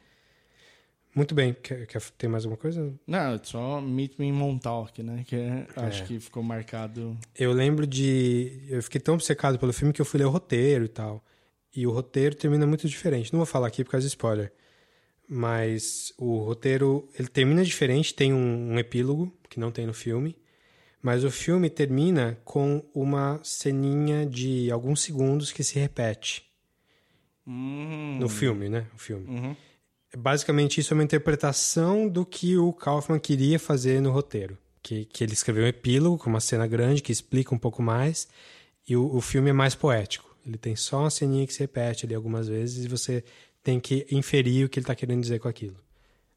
Muito 1.17 1.33
bem. 1.33 1.55
Quer, 1.63 1.87
quer- 1.87 2.01
tem 2.15 2.29
mais 2.29 2.45
alguma 2.45 2.57
coisa? 2.61 2.93
Não, 3.07 3.39
só 3.43 3.81
Meet 3.81 4.19
Me 4.19 4.27
in 4.27 4.33
Montauk, 4.33 5.01
né? 5.01 5.23
Que 5.25 5.35
é- 5.35 5.67
acho 5.77 6.05
que 6.05 6.19
ficou 6.19 6.43
marcado. 6.43 7.17
Eu 7.35 7.51
lembro 7.53 7.87
de. 7.87 8.61
Eu 8.69 8.83
fiquei 8.83 9.01
tão 9.01 9.15
obcecado 9.15 9.57
pelo 9.57 9.73
filme 9.73 9.91
que 9.91 9.99
eu 9.99 10.05
fui 10.05 10.19
ler 10.19 10.25
o 10.25 10.29
roteiro 10.29 10.85
e 10.85 10.87
tal. 10.87 11.25
E 11.75 11.87
o 11.87 11.91
roteiro 11.91 12.35
termina 12.35 12.67
muito 12.67 12.87
diferente. 12.87 13.33
Não 13.33 13.39
vou 13.39 13.47
falar 13.47 13.65
aqui 13.67 13.83
por 13.83 13.89
causa 13.91 14.05
de 14.05 14.09
spoiler. 14.11 14.53
Mas 15.27 16.13
o 16.19 16.37
roteiro. 16.37 17.09
Ele 17.17 17.27
termina 17.27 17.63
diferente, 17.65 18.13
tem 18.13 18.31
um, 18.31 18.73
um 18.73 18.77
epílogo, 18.79 19.35
que 19.49 19.59
não 19.59 19.71
tem 19.71 19.87
no 19.87 19.93
filme. 19.95 20.37
Mas 21.01 21.23
o 21.23 21.31
filme 21.31 21.67
termina 21.69 22.37
com 22.45 22.83
uma 22.93 23.39
ceninha 23.43 24.23
de 24.23 24.69
alguns 24.71 25.01
segundos 25.01 25.51
que 25.51 25.63
se 25.63 25.79
repete. 25.79 26.45
No 27.45 28.27
filme, 28.29 28.69
né? 28.69 28.85
O 28.93 28.97
filme. 28.99 29.25
Basicamente, 30.15 30.79
isso 30.79 30.93
é 30.93 30.95
uma 30.95 31.03
interpretação 31.03 32.07
do 32.07 32.25
que 32.25 32.57
o 32.57 32.71
Kaufman 32.71 33.19
queria 33.19 33.59
fazer 33.59 34.01
no 34.01 34.11
roteiro. 34.11 34.57
Que, 34.81 35.05
que 35.05 35.23
ele 35.23 35.33
escreveu 35.33 35.65
um 35.65 35.67
epílogo 35.67 36.17
com 36.17 36.29
uma 36.29 36.39
cena 36.39 36.65
grande 36.65 37.01
que 37.01 37.11
explica 37.11 37.53
um 37.53 37.57
pouco 37.57 37.81
mais. 37.81 38.27
E 38.87 38.95
o, 38.95 39.15
o 39.15 39.19
filme 39.19 39.49
é 39.49 39.53
mais 39.53 39.75
poético. 39.75 40.33
Ele 40.45 40.57
tem 40.57 40.75
só 40.75 41.01
uma 41.01 41.09
ceninha 41.09 41.45
que 41.45 41.53
se 41.53 41.59
repete 41.59 42.05
ali 42.05 42.15
algumas 42.15 42.47
vezes 42.47 42.85
e 42.85 42.87
você 42.87 43.23
tem 43.61 43.81
que 43.81 44.07
inferir 44.09 44.65
o 44.65 44.69
que 44.69 44.79
ele 44.79 44.85
está 44.85 44.95
querendo 44.95 45.21
dizer 45.21 45.39
com 45.39 45.49
aquilo. 45.49 45.75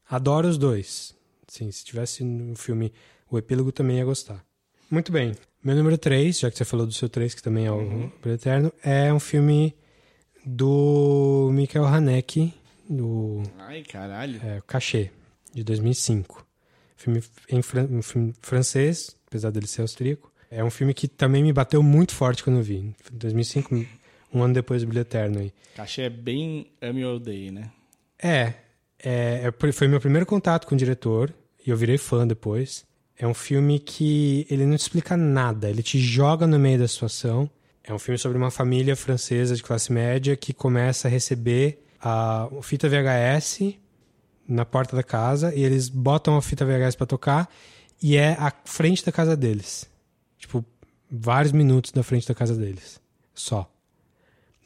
Adoro 0.09 0.49
os 0.49 0.57
dois. 0.57 1.15
Sim, 1.47 1.71
se 1.71 1.85
tivesse 1.85 2.23
no 2.23 2.55
filme 2.57 2.91
o 3.29 3.37
epílogo 3.37 3.71
também 3.71 3.97
ia 3.97 4.05
gostar. 4.05 4.43
Muito 4.89 5.09
bem. 5.09 5.33
Meu 5.63 5.75
número 5.75 5.97
3, 5.97 6.39
já 6.39 6.51
que 6.51 6.57
você 6.57 6.65
falou 6.65 6.85
do 6.85 6.91
seu 6.91 7.07
3, 7.07 7.33
que 7.33 7.41
também 7.41 7.67
é 7.67 7.71
o 7.71 8.11
Brilho 8.21 8.35
Eterno, 8.35 8.73
é 8.83 9.13
um 9.13 9.19
filme 9.19 9.73
do 10.45 11.49
Michael 11.53 11.85
Haneke, 11.85 12.53
do 12.91 13.43
Ai, 13.59 13.83
caralho. 13.83 14.39
é, 14.43 14.61
Cachê, 14.67 15.09
de 15.53 15.63
2005. 15.63 16.45
Filme 16.95 17.23
em 17.49 17.61
fran- 17.61 17.87
um 17.89 18.01
filme 18.01 18.33
francês, 18.41 19.15
apesar 19.27 19.49
dele 19.51 19.67
ser 19.67 19.81
austríaco. 19.81 20.31
É 20.49 20.63
um 20.63 20.69
filme 20.69 20.93
que 20.93 21.07
também 21.07 21.41
me 21.43 21.53
bateu 21.53 21.81
muito 21.81 22.13
forte 22.13 22.43
quando 22.43 22.57
eu 22.57 22.63
vi. 22.63 22.77
Em 22.77 22.95
2005, 23.11 23.73
um 24.33 24.43
ano 24.43 24.53
depois 24.53 24.81
do 24.81 24.87
Brilho 24.87 25.01
Eterno. 25.01 25.39
Aí. 25.39 25.53
Cachê 25.75 26.03
é 26.03 26.09
bem 26.09 26.67
ame 26.81 27.03
ou 27.05 27.19
né? 27.51 27.71
É, 28.21 28.53
é, 29.03 29.51
é, 29.67 29.71
foi 29.71 29.87
meu 29.87 29.99
primeiro 29.99 30.25
contato 30.25 30.67
com 30.67 30.75
o 30.75 30.77
diretor, 30.77 31.33
e 31.65 31.69
eu 31.69 31.77
virei 31.77 31.97
fã 31.97 32.27
depois. 32.27 32.85
É 33.17 33.25
um 33.25 33.33
filme 33.33 33.79
que 33.79 34.45
ele 34.49 34.65
não 34.65 34.75
te 34.75 34.81
explica 34.81 35.15
nada, 35.15 35.69
ele 35.69 35.81
te 35.83 35.99
joga 35.99 36.45
no 36.45 36.59
meio 36.59 36.77
da 36.79 36.87
situação. 36.87 37.49
É 37.83 37.93
um 37.93 37.99
filme 37.99 38.17
sobre 38.17 38.37
uma 38.37 38.51
família 38.51 38.95
francesa 38.95 39.55
de 39.55 39.63
classe 39.63 39.91
média 39.91 40.35
que 40.35 40.53
começa 40.53 41.07
a 41.07 41.11
receber 41.11 41.83
a 42.01 42.49
fita 42.63 42.89
VHS 42.89 43.75
na 44.47 44.65
porta 44.65 44.95
da 44.95 45.03
casa 45.03 45.53
e 45.55 45.63
eles 45.63 45.87
botam 45.87 46.35
a 46.35 46.41
fita 46.41 46.65
VHS 46.65 46.95
pra 46.95 47.05
tocar 47.05 47.49
e 48.01 48.17
é 48.17 48.33
a 48.33 48.51
frente 48.65 49.05
da 49.05 49.11
casa 49.11 49.37
deles. 49.37 49.87
Tipo, 50.37 50.65
vários 51.09 51.51
minutos 51.51 51.91
da 51.91 52.01
frente 52.01 52.27
da 52.27 52.33
casa 52.33 52.55
deles. 52.55 52.99
Só. 53.33 53.71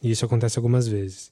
E 0.02 0.10
isso 0.10 0.26
acontece 0.26 0.58
algumas 0.58 0.88
vezes. 0.88 1.32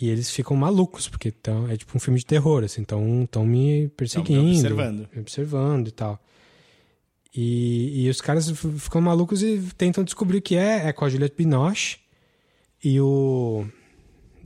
E 0.00 0.08
eles 0.08 0.30
ficam 0.30 0.56
malucos, 0.56 1.08
porque 1.08 1.30
tão, 1.30 1.68
é 1.68 1.76
tipo 1.76 1.96
um 1.96 2.00
filme 2.00 2.18
de 2.18 2.26
terror, 2.26 2.64
assim, 2.64 2.80
então 2.80 3.24
estão 3.24 3.44
me 3.44 3.88
perseguindo. 3.88 4.50
observando. 4.50 5.08
me 5.12 5.20
observando 5.20 5.88
e 5.88 5.90
tal. 5.90 6.22
E, 7.34 8.04
e 8.04 8.10
os 8.10 8.20
caras 8.20 8.50
ficam 8.50 9.00
malucos 9.00 9.42
e 9.42 9.60
tentam 9.76 10.02
descobrir 10.02 10.38
o 10.38 10.42
que 10.42 10.56
é. 10.56 10.88
É 10.88 10.92
com 10.92 11.04
a 11.04 11.08
Juliette 11.08 11.36
Binoche 11.36 11.98
e 12.82 13.00
o 13.00 13.66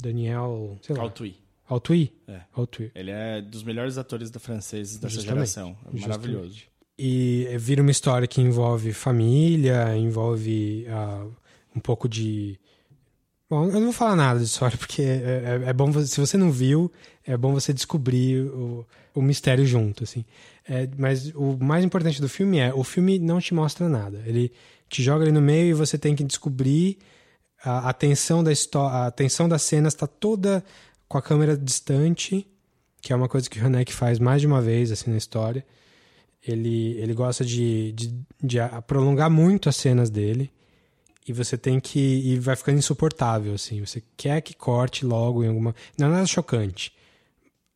Daniel. 0.01 0.79
Sei 0.83 0.95
lá. 0.95 1.03
Altui. 1.03 1.37
Altui? 1.69 2.12
É. 2.29 2.41
Altui. 2.53 2.91
Ele 2.95 3.11
é 3.11 3.41
dos 3.41 3.62
melhores 3.62 3.97
atores 3.99 4.31
da 4.31 4.39
franceses 4.39 4.99
dessa 4.99 5.15
Justamente. 5.15 5.35
geração. 5.47 5.71
É 5.71 5.97
Justamente. 5.97 6.09
maravilhoso. 6.09 6.62
E 6.99 7.49
vira 7.59 7.83
uma 7.83 7.91
história 7.91 8.29
que 8.29 8.41
envolve 8.41 8.93
família, 8.93 9.97
envolve 9.97 10.87
ah, 10.89 11.27
um 11.75 11.81
pouco 11.81 12.09
de. 12.09 12.59
Bom, 13.51 13.66
eu 13.66 13.73
não 13.75 13.85
vou 13.85 13.93
falar 13.93 14.15
nada 14.16 14.39
de 14.39 14.45
história, 14.47 14.77
porque 14.79 15.03
é, 15.03 15.61
é- 15.65 15.69
é 15.69 15.73
bom, 15.73 15.93
se 16.05 16.19
você 16.21 16.37
não 16.37 16.51
viu, 16.51 16.91
é 17.27 17.37
bom 17.37 17.53
você 17.53 17.73
descobrir 17.73 18.43
o, 18.47 18.87
o 19.15 19.21
mistério 19.23 19.66
junto, 19.66 20.05
assim. 20.05 20.25
É, 20.66 20.89
mas 20.97 21.31
o 21.35 21.57
mais 21.62 21.85
importante 21.85 22.21
do 22.21 22.29
filme 22.29 22.59
é, 22.59 22.73
o 22.73 22.83
filme 22.85 23.19
não 23.19 23.41
te 23.41 23.53
mostra 23.53 23.89
nada. 23.89 24.23
Ele 24.27 24.51
te 24.89 25.03
joga 25.03 25.25
ali 25.25 25.33
no 25.33 25.43
meio 25.43 25.71
e 25.71 25.75
você 25.75 25.99
tem 25.99 26.15
que 26.15 26.25
descobrir 26.25 26.99
a, 27.65 27.91
a 27.91 27.93
tensão 27.93 28.43
da 28.45 28.53
história, 28.53 29.07
a 29.07 29.11
tensão 29.11 29.49
das 29.49 29.62
cenas 29.62 29.95
está 29.95 30.07
toda 30.07 30.65
com 31.09 31.19
a 31.19 31.23
câmera 31.23 31.57
distante, 31.57 32.47
que 33.01 33.12
é 33.12 33.16
uma 33.16 33.28
coisa 33.28 33.49
que 33.49 33.59
o 33.61 33.65
Haneck 33.65 33.93
faz 33.93 34.19
mais 34.19 34.41
de 34.41 34.47
uma 34.47 34.61
vez, 34.61 34.91
assim, 34.91 35.11
na 35.11 35.16
história. 35.16 35.65
Ele, 36.47 36.99
ele 36.99 37.15
gosta 37.15 37.45
de, 37.45 37.93
de, 37.93 38.15
de 38.43 38.59
prolongar 38.86 39.31
muito 39.31 39.69
as 39.69 39.77
cenas 39.77 40.11
dele 40.11 40.51
e 41.27 41.32
você 41.32 41.57
tem 41.57 41.81
que 41.81 41.99
e 41.99 42.39
vai 42.39 42.55
ficando 42.55 42.78
insuportável 42.78 43.55
assim. 43.55 43.81
Você 43.81 44.03
quer 44.15 44.43
que 44.43 44.55
corte 44.55 45.07
logo 45.07 45.43
em 45.43 45.49
alguma 45.49 45.74
não 45.97 46.09
é 46.09 46.11
nada 46.11 46.27
chocante. 46.27 46.93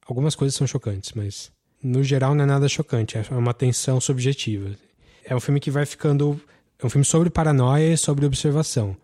Algumas 0.06 0.34
coisas 0.34 0.54
são 0.54 0.66
chocantes 0.66 1.12
mas 1.14 1.50
no 1.82 2.02
geral 2.04 2.34
não 2.34 2.44
é 2.44 2.46
nada 2.46 2.68
chocante. 2.68 3.16
É 3.16 3.24
uma 3.30 3.54
tensão 3.54 3.98
subjetiva 4.00 4.70
é 5.24 5.34
um 5.34 5.40
filme 5.40 5.60
que 5.60 5.70
vai 5.70 5.86
ficando 5.86 6.40
é 6.78 6.86
um 6.86 6.90
filme 6.90 7.04
sobre 7.04 7.30
paranoia 7.30 7.92
e 7.92 7.96
sobre 7.96 8.26
observação 8.26 8.96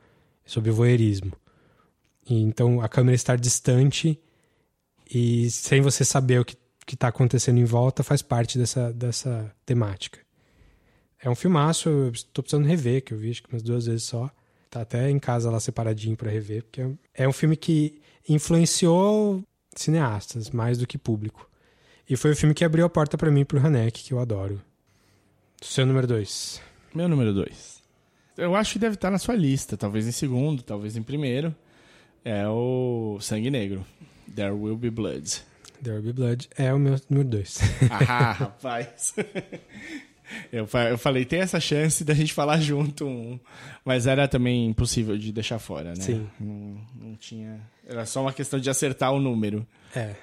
sobre 0.45 0.71
voyeurismo 0.71 1.33
e, 2.29 2.41
então 2.43 2.81
a 2.81 2.89
câmera 2.89 3.15
estar 3.15 3.37
distante 3.37 4.19
e 5.11 5.51
sem 5.51 5.81
você 5.81 6.05
saber 6.05 6.41
o 6.41 6.45
que 6.45 6.57
está 6.93 7.09
acontecendo 7.09 7.59
em 7.59 7.65
volta 7.65 8.03
faz 8.03 8.23
parte 8.23 8.59
dessa, 8.59 8.93
dessa 8.93 9.55
temática. 9.65 10.19
É 11.21 11.31
um 11.31 11.35
filmaço, 11.35 11.89
eu 11.89 12.11
estou 12.11 12.43
precisando 12.43 12.66
rever, 12.66 13.03
que 13.03 13.15
eu 13.15 13.19
vi 13.19 13.31
acho 13.31 13.43
que 13.43 13.51
umas 13.53 13.62
duas 13.62 13.87
vezes 13.87 14.05
só. 14.05 14.31
Tá 14.71 14.83
até 14.83 15.09
em 15.09 15.19
casa 15.19 15.51
lá 15.51 15.59
separadinho 15.61 16.16
para 16.16 16.31
rever, 16.31 16.65
porque 16.65 16.81
é 16.83 16.87
um- 16.87 16.99
é 17.15 17.29
um 17.29 17.33
filme 17.33 17.57
que 17.57 18.01
influenciou 18.29 19.43
cineastas 19.75 20.51
mais 20.51 20.77
do 20.79 20.87
que 20.87 20.99
público. 20.99 21.49
E 22.09 22.16
foi 22.16 22.33
o 22.33 22.37
filme 22.37 22.55
que 22.55 22.65
abriu 22.65 22.85
a 22.85 22.91
porta 22.91 23.16
para 23.16 23.31
mim 23.31 23.45
pro 23.45 23.59
Haneck, 23.65 24.03
que 24.03 24.12
eu 24.12 24.19
adoro. 24.19 24.61
Seu 25.62 25.87
número 25.87 26.07
dois. 26.07 26.61
Meu 26.95 27.09
número 27.09 27.33
dois. 27.33 27.74
Eu 28.36 28.55
acho 28.55 28.74
que 28.74 28.78
deve 28.78 28.94
estar 28.94 29.11
na 29.11 29.19
sua 29.19 29.35
lista. 29.35 29.77
Talvez 29.77 30.06
em 30.06 30.12
segundo, 30.12 30.62
talvez 30.62 30.97
em 30.97 31.02
primeiro. 31.02 31.55
É 32.24 32.48
o 32.48 33.19
Sangue 33.20 33.51
Negro. 33.51 33.85
There 34.35 34.52
Will 34.52 34.77
Be 34.77 34.90
Blood. 34.90 35.43
There 35.82 35.97
Will 35.97 36.02
Be 36.02 36.12
Blood 36.12 36.48
é 36.56 36.73
o 36.73 36.78
meu 36.78 37.01
número 37.09 37.28
dois. 37.28 37.59
Ah, 37.90 38.32
rapaz. 38.32 39.15
Eu, 40.51 40.66
eu 40.90 40.98
falei, 40.98 41.24
tem 41.24 41.40
essa 41.40 41.61
chance 41.61 42.02
da 42.02 42.15
gente 42.15 42.32
falar 42.32 42.59
junto 42.59 43.06
um. 43.06 43.39
Mas 43.85 44.06
era 44.06 44.27
também 44.27 44.66
impossível 44.66 45.19
de 45.19 45.31
deixar 45.31 45.59
fora, 45.59 45.90
né? 45.90 46.01
Sim. 46.01 46.27
Não, 46.40 46.81
não 46.94 47.16
tinha. 47.16 47.61
Era 47.86 48.06
só 48.06 48.23
uma 48.23 48.32
questão 48.32 48.59
de 48.59 48.70
acertar 48.70 49.12
o 49.12 49.20
número. 49.20 49.66
É. 49.94 50.15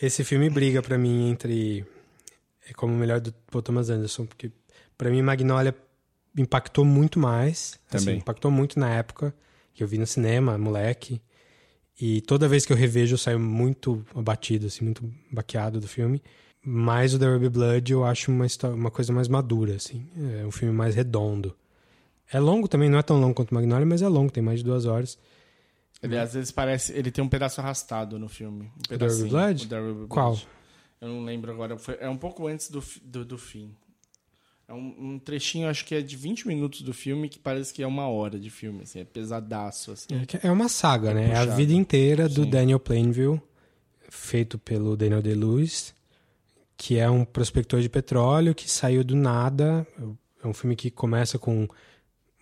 Esse 0.00 0.24
filme 0.24 0.50
briga 0.50 0.82
pra 0.82 0.98
mim 0.98 1.30
entre 1.30 1.86
é 2.68 2.72
como 2.74 2.92
o 2.92 2.96
melhor 2.96 3.20
do 3.20 3.32
Paul 3.50 3.62
Thomas 3.62 3.88
Anderson, 3.88 4.26
porque 4.26 4.50
pra 4.96 5.08
mim 5.10 5.22
Magnolia 5.22 5.74
impactou 6.40 6.84
muito 6.84 7.18
mais, 7.18 7.78
assim, 7.92 8.04
Também. 8.06 8.18
impactou 8.20 8.50
muito 8.50 8.78
na 8.78 8.90
época 8.90 9.34
que 9.74 9.82
eu 9.82 9.88
vi 9.88 9.98
no 9.98 10.06
cinema, 10.06 10.56
moleque. 10.58 11.20
E 12.00 12.20
toda 12.22 12.48
vez 12.48 12.64
que 12.64 12.72
eu 12.72 12.76
revejo 12.76 13.14
eu 13.14 13.18
saio 13.18 13.40
muito 13.40 14.04
abatido, 14.14 14.66
assim, 14.66 14.84
muito 14.84 15.12
baqueado 15.32 15.80
do 15.80 15.88
filme. 15.88 16.22
Mas 16.64 17.14
o 17.14 17.18
The 17.18 17.26
Ruby 17.26 17.48
Blood 17.48 17.92
eu 17.92 18.04
acho 18.04 18.30
uma, 18.30 18.44
histó- 18.46 18.70
uma 18.74 18.90
coisa 18.90 19.12
mais 19.12 19.26
madura, 19.28 19.76
assim. 19.76 20.06
É 20.40 20.46
um 20.46 20.50
filme 20.50 20.72
mais 20.74 20.94
redondo. 20.94 21.56
É 22.30 22.38
longo 22.38 22.68
também, 22.68 22.88
não 22.90 22.98
é 22.98 23.02
tão 23.02 23.18
longo 23.20 23.34
quanto 23.34 23.54
Magnolia, 23.54 23.86
mas 23.86 24.02
é 24.02 24.08
longo, 24.08 24.30
tem 24.30 24.42
mais 24.42 24.58
de 24.60 24.64
duas 24.64 24.84
horas. 24.84 25.18
Ele 26.02 26.16
às 26.18 26.34
vezes 26.34 26.50
parece. 26.52 26.92
Ele 26.92 27.10
tem 27.10 27.24
um 27.24 27.28
pedaço 27.28 27.60
arrastado 27.60 28.18
no 28.18 28.28
filme. 28.28 28.66
Um 28.66 28.68
The 28.82 28.94
Ruby 28.94 28.98
pedacinho, 28.98 29.28
Blood? 29.30 29.64
o 29.64 29.68
The 29.68 29.78
Ruby 29.78 29.92
Blood. 29.94 30.08
Qual? 30.08 30.38
Eu 31.00 31.08
não 31.08 31.24
lembro 31.24 31.50
agora. 31.50 31.78
Foi- 31.78 31.96
é 32.00 32.08
um 32.08 32.16
pouco 32.16 32.46
antes 32.46 32.70
do, 32.70 32.82
do, 33.02 33.24
do 33.24 33.38
fim. 33.38 33.74
É 34.68 34.74
um, 34.74 34.94
um 35.14 35.18
trechinho, 35.18 35.66
acho 35.66 35.82
que 35.86 35.94
é 35.94 36.02
de 36.02 36.14
20 36.14 36.46
minutos 36.46 36.82
do 36.82 36.92
filme, 36.92 37.30
que 37.30 37.38
parece 37.38 37.72
que 37.72 37.82
é 37.82 37.86
uma 37.86 38.06
hora 38.06 38.38
de 38.38 38.50
filme. 38.50 38.82
Assim, 38.82 39.00
é 39.00 39.04
pesadaço. 39.04 39.92
Assim. 39.92 40.08
É 40.42 40.46
É 40.46 40.52
uma 40.52 40.68
saga, 40.68 41.14
né? 41.14 41.30
É 41.30 41.36
a 41.36 41.38
puxado. 41.40 41.56
vida 41.56 41.72
inteira 41.72 42.28
do 42.28 42.44
Sim. 42.44 42.50
Daniel 42.50 42.78
Plainville, 42.78 43.40
feito 44.10 44.58
pelo 44.58 44.94
Daniel 44.94 45.22
Day-Lewis, 45.22 45.94
que 46.76 46.98
é 46.98 47.08
um 47.08 47.24
prospector 47.24 47.80
de 47.80 47.88
petróleo 47.88 48.54
que 48.54 48.70
saiu 48.70 49.02
do 49.02 49.16
nada. 49.16 49.86
É 50.44 50.46
um 50.46 50.52
filme 50.52 50.76
que 50.76 50.90
começa 50.90 51.38
com 51.38 51.66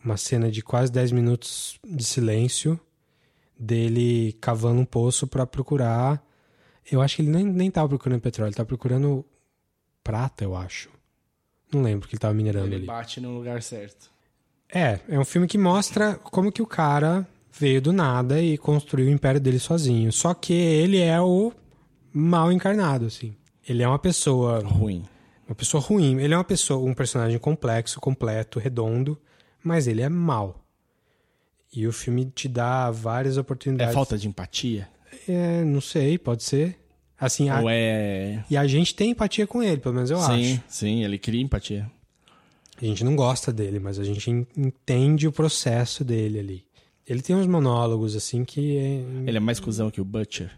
uma 0.04 0.16
cena 0.16 0.50
de 0.50 0.62
quase 0.62 0.90
10 0.90 1.12
minutos 1.12 1.78
de 1.84 2.02
silêncio 2.02 2.78
dele 3.56 4.32
cavando 4.40 4.80
um 4.80 4.84
poço 4.84 5.28
para 5.28 5.46
procurar. 5.46 6.20
Eu 6.90 7.00
acho 7.00 7.16
que 7.16 7.22
ele 7.22 7.30
nem, 7.30 7.44
nem 7.44 7.70
tava 7.70 7.88
procurando 7.88 8.20
petróleo, 8.20 8.48
ele 8.48 8.56
tava 8.56 8.66
procurando 8.66 9.24
prata, 10.02 10.42
eu 10.42 10.56
acho. 10.56 10.95
Não 11.76 11.82
lembro 11.82 12.08
que 12.08 12.14
ele 12.14 12.20
tava 12.20 12.34
minerando 12.34 12.66
Ele 12.66 12.76
ali. 12.76 12.86
bate 12.86 13.20
no 13.20 13.34
lugar 13.36 13.62
certo. 13.62 14.10
É, 14.72 14.98
é 15.08 15.18
um 15.18 15.24
filme 15.24 15.46
que 15.46 15.56
mostra 15.58 16.14
como 16.14 16.50
que 16.50 16.60
o 16.62 16.66
cara 16.66 17.26
veio 17.52 17.80
do 17.80 17.92
nada 17.92 18.40
e 18.42 18.58
construiu 18.58 19.06
o 19.06 19.10
império 19.10 19.40
dele 19.40 19.58
sozinho. 19.58 20.12
Só 20.12 20.34
que 20.34 20.52
ele 20.52 20.98
é 21.00 21.20
o 21.20 21.52
mal 22.12 22.50
encarnado, 22.52 23.06
assim. 23.06 23.34
Ele 23.68 23.82
é 23.82 23.88
uma 23.88 23.98
pessoa 23.98 24.60
Ruim. 24.60 25.04
uma 25.48 25.54
pessoa 25.54 25.80
ruim. 25.82 26.18
Ele 26.20 26.34
é 26.34 26.36
uma 26.36 26.44
pessoa, 26.44 26.84
um 26.84 26.94
personagem 26.94 27.38
complexo, 27.38 28.00
completo, 28.00 28.58
redondo, 28.58 29.18
mas 29.62 29.86
ele 29.86 30.02
é 30.02 30.08
mal. 30.08 30.62
E 31.72 31.86
o 31.86 31.92
filme 31.92 32.24
te 32.34 32.48
dá 32.48 32.90
várias 32.90 33.36
É 33.36 33.40
oportunidades. 33.40 33.94
falta 33.94 34.16
de 34.16 34.26
empatia? 34.28 34.88
É, 35.28 35.62
não 35.64 35.80
sei, 35.80 36.16
pode 36.18 36.42
ser. 36.44 36.78
Assim, 37.18 37.48
a- 37.48 37.60
Ou 37.60 37.68
é. 37.70 38.44
e 38.50 38.56
a 38.56 38.66
gente 38.66 38.94
tem 38.94 39.10
empatia 39.10 39.46
com 39.46 39.62
ele, 39.62 39.78
pelo 39.80 39.94
menos 39.94 40.10
eu 40.10 40.18
sim, 40.20 40.52
acho. 40.54 40.62
sim, 40.68 41.02
ele 41.04 41.18
cria 41.18 41.40
empatia. 41.42 41.90
A 42.80 42.84
gente 42.84 43.02
não 43.02 43.16
gosta 43.16 43.50
dele, 43.52 43.78
mas 43.78 43.98
a 43.98 44.04
gente 44.04 44.30
en- 44.30 44.46
entende 44.56 45.26
o 45.26 45.32
processo 45.32 46.04
dele 46.04 46.38
ali. 46.38 46.64
Ele 47.08 47.22
tem 47.22 47.34
uns 47.34 47.46
monólogos, 47.46 48.14
assim, 48.16 48.44
que 48.44 48.76
é... 48.76 49.02
Ele 49.28 49.36
é 49.36 49.40
mais 49.40 49.58
cuzão 49.60 49.90
que 49.90 50.00
o 50.00 50.04
Butcher 50.04 50.50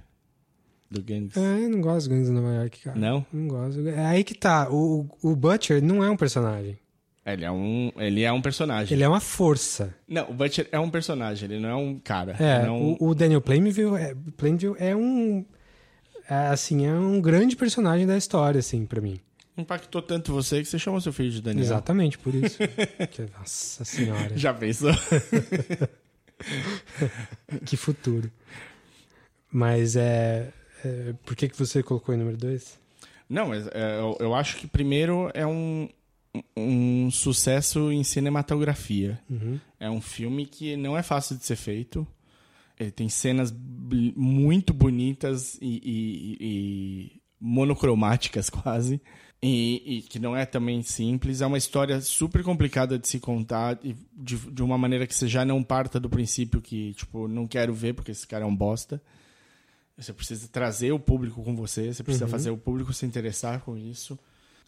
do 0.90 1.02
Gangs. 1.02 1.39
É, 1.39 1.64
eu 1.64 1.68
não 1.68 1.80
gosto 1.80 2.09
de 2.09 2.14
Gangs 2.14 2.30
Nova 2.32 2.55
York, 2.55 2.80
cara. 2.80 2.98
Não? 2.98 3.24
Não 3.32 3.47
gosto. 3.48 3.86
É 3.86 4.06
aí 4.06 4.24
que 4.24 4.35
tá. 4.35 4.68
O, 4.70 5.06
o 5.22 5.36
Butcher 5.36 5.82
não 5.82 6.02
é 6.02 6.10
um 6.10 6.16
personagem. 6.16 6.78
Ele 7.26 7.44
é 7.44 7.51
um, 7.52 7.93
ele 7.98 8.22
é 8.22 8.32
um 8.32 8.40
personagem. 8.40 8.94
Ele 8.94 9.05
é 9.05 9.09
uma 9.09 9.20
força. 9.20 9.94
Não, 10.09 10.30
o 10.30 10.32
Butcher 10.35 10.66
é 10.72 10.80
um 10.80 10.89
personagem, 10.89 11.44
ele 11.51 11.60
não 11.60 11.68
é 11.68 11.76
um 11.76 11.98
cara. 12.02 12.32
É, 12.40 12.64
não... 12.64 12.97
o, 12.98 13.09
o 13.10 13.14
Daniel 13.14 13.43
Plainville 13.43 13.94
é, 13.97 14.16
Plainville 14.36 14.74
é 14.78 14.97
um... 14.97 15.44
é, 16.28 16.34
assim, 16.48 16.86
é 16.86 16.92
um 16.92 17.20
grande 17.20 17.56
personagem 17.56 18.06
da 18.06 18.16
história, 18.16 18.59
assim, 18.59 18.84
pra 18.86 19.00
mim. 19.00 19.18
Impactou 19.56 20.00
tanto 20.00 20.32
você 20.32 20.59
que 20.62 20.68
você 20.68 20.78
chamou 20.78 21.00
seu 21.00 21.12
filho 21.12 21.30
de 21.30 21.42
Daniel. 21.42 21.64
Exatamente, 21.64 22.16
por 22.18 22.32
isso. 22.34 22.59
Que- 23.10 23.26
Nossa 23.38 23.84
senhora. 23.84 24.36
Já 24.38 24.55
pensou? 24.55 24.90
Que 27.66 27.76
futuro. 27.76 28.30
Mas 29.50 29.96
é... 29.96 30.52
é, 30.84 31.14
por 31.24 31.34
que, 31.34 31.48
que 31.48 31.59
você 31.59 31.82
colocou 31.82 32.14
em 32.14 32.18
número 32.18 32.36
2? 32.36 32.78
Não, 33.28 33.48
mas 33.48 33.66
é, 33.68 33.98
eu, 33.98 34.16
eu 34.20 34.34
acho 34.34 34.56
que 34.56 34.66
primeiro 34.66 35.30
é 35.34 35.46
um, 35.46 35.88
um 36.56 37.10
sucesso 37.10 37.90
em 37.90 38.05
cinematografia. 38.05 39.18
É 39.80 39.90
um 39.90 40.00
filme 40.00 40.46
que 40.46 40.76
não 40.76 40.96
é 40.96 41.02
fácil 41.02 41.36
de 41.36 41.44
ser 41.44 41.56
feito. 41.56 42.06
Ele 42.78 42.90
tem 42.90 43.09
cenas 43.09 43.52
muito 44.16 44.72
bonitas 44.72 45.59
e, 45.60 45.80
e- 45.84 46.36
e 46.40 47.20
monocromáticas 47.40 48.48
quase. 48.50 49.00
E, 49.40 49.98
e 49.98 50.02
que 50.02 50.18
não 50.18 50.34
é 50.36 50.44
também 50.44 50.82
simples. 50.82 51.40
É 51.40 51.46
uma 51.46 51.59
história 51.59 52.00
super 52.00 52.42
complicada 52.42 52.98
de 52.98 53.06
se 53.06 53.20
contar 53.20 53.78
e 53.84 53.94
de, 54.12 54.36
de 54.36 54.62
uma 54.62 54.76
maneira 54.76 55.06
que 55.06 55.14
você 55.14 55.28
já 55.28 55.44
não 55.44 55.62
parta 55.62 56.00
do 56.00 56.10
princípio 56.10 56.60
que, 56.60 56.92
tipo, 56.94 57.28
não 57.28 57.46
quero 57.46 57.72
ver 57.72 57.94
porque 57.94 58.10
esse 58.10 58.26
cara 58.26 58.44
é 58.44 58.46
um 58.48 58.55
bosta. 58.55 59.00
Você 59.96 60.12
precisa 60.12 60.48
trazer 60.48 60.90
o 60.92 60.98
público 60.98 61.42
com 61.42 61.55
você, 61.56 61.92
você 61.92 62.02
precisa 62.02 62.24
Uhum. 62.24 62.30
fazer 62.30 62.50
o 62.50 62.56
público 62.56 62.92
se 62.92 63.06
interessar 63.06 63.60
com 63.60 63.76
isso. 63.76 64.18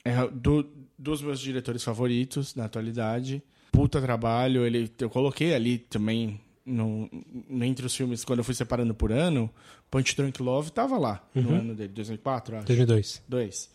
É 0.05 0.27
do, 0.29 0.67
dos 0.99 1.21
meus 1.21 1.41
diretores 1.41 1.83
favoritos 1.85 2.55
na 2.55 2.65
atualidade. 2.65 3.43
Puta 3.73 4.01
trabalho, 4.01 4.65
ele, 4.65 4.91
eu 5.01 5.11
coloquei 5.11 5.53
ali 5.55 5.79
também 5.79 6.41
no, 6.71 7.09
no- 7.49 7.65
entre 7.65 7.85
os 7.85 7.95
filmes, 7.95 8.25
quando 8.25 8.39
eu 8.41 8.45
fui 8.45 8.55
separando 8.55 8.95
por 8.95 9.11
ano, 9.13 9.51
Punch 9.91 10.17
Drunk 10.17 10.41
Love 10.43 10.71
tava 10.71 10.97
lá, 10.99 11.23
no 11.35 11.51
Uhum. 11.51 11.57
ano 11.57 11.75
dele, 11.75 11.93
2004, 11.93 12.57
acho. 12.57 12.67
2002. 12.67 13.23
Dois. 13.29 13.71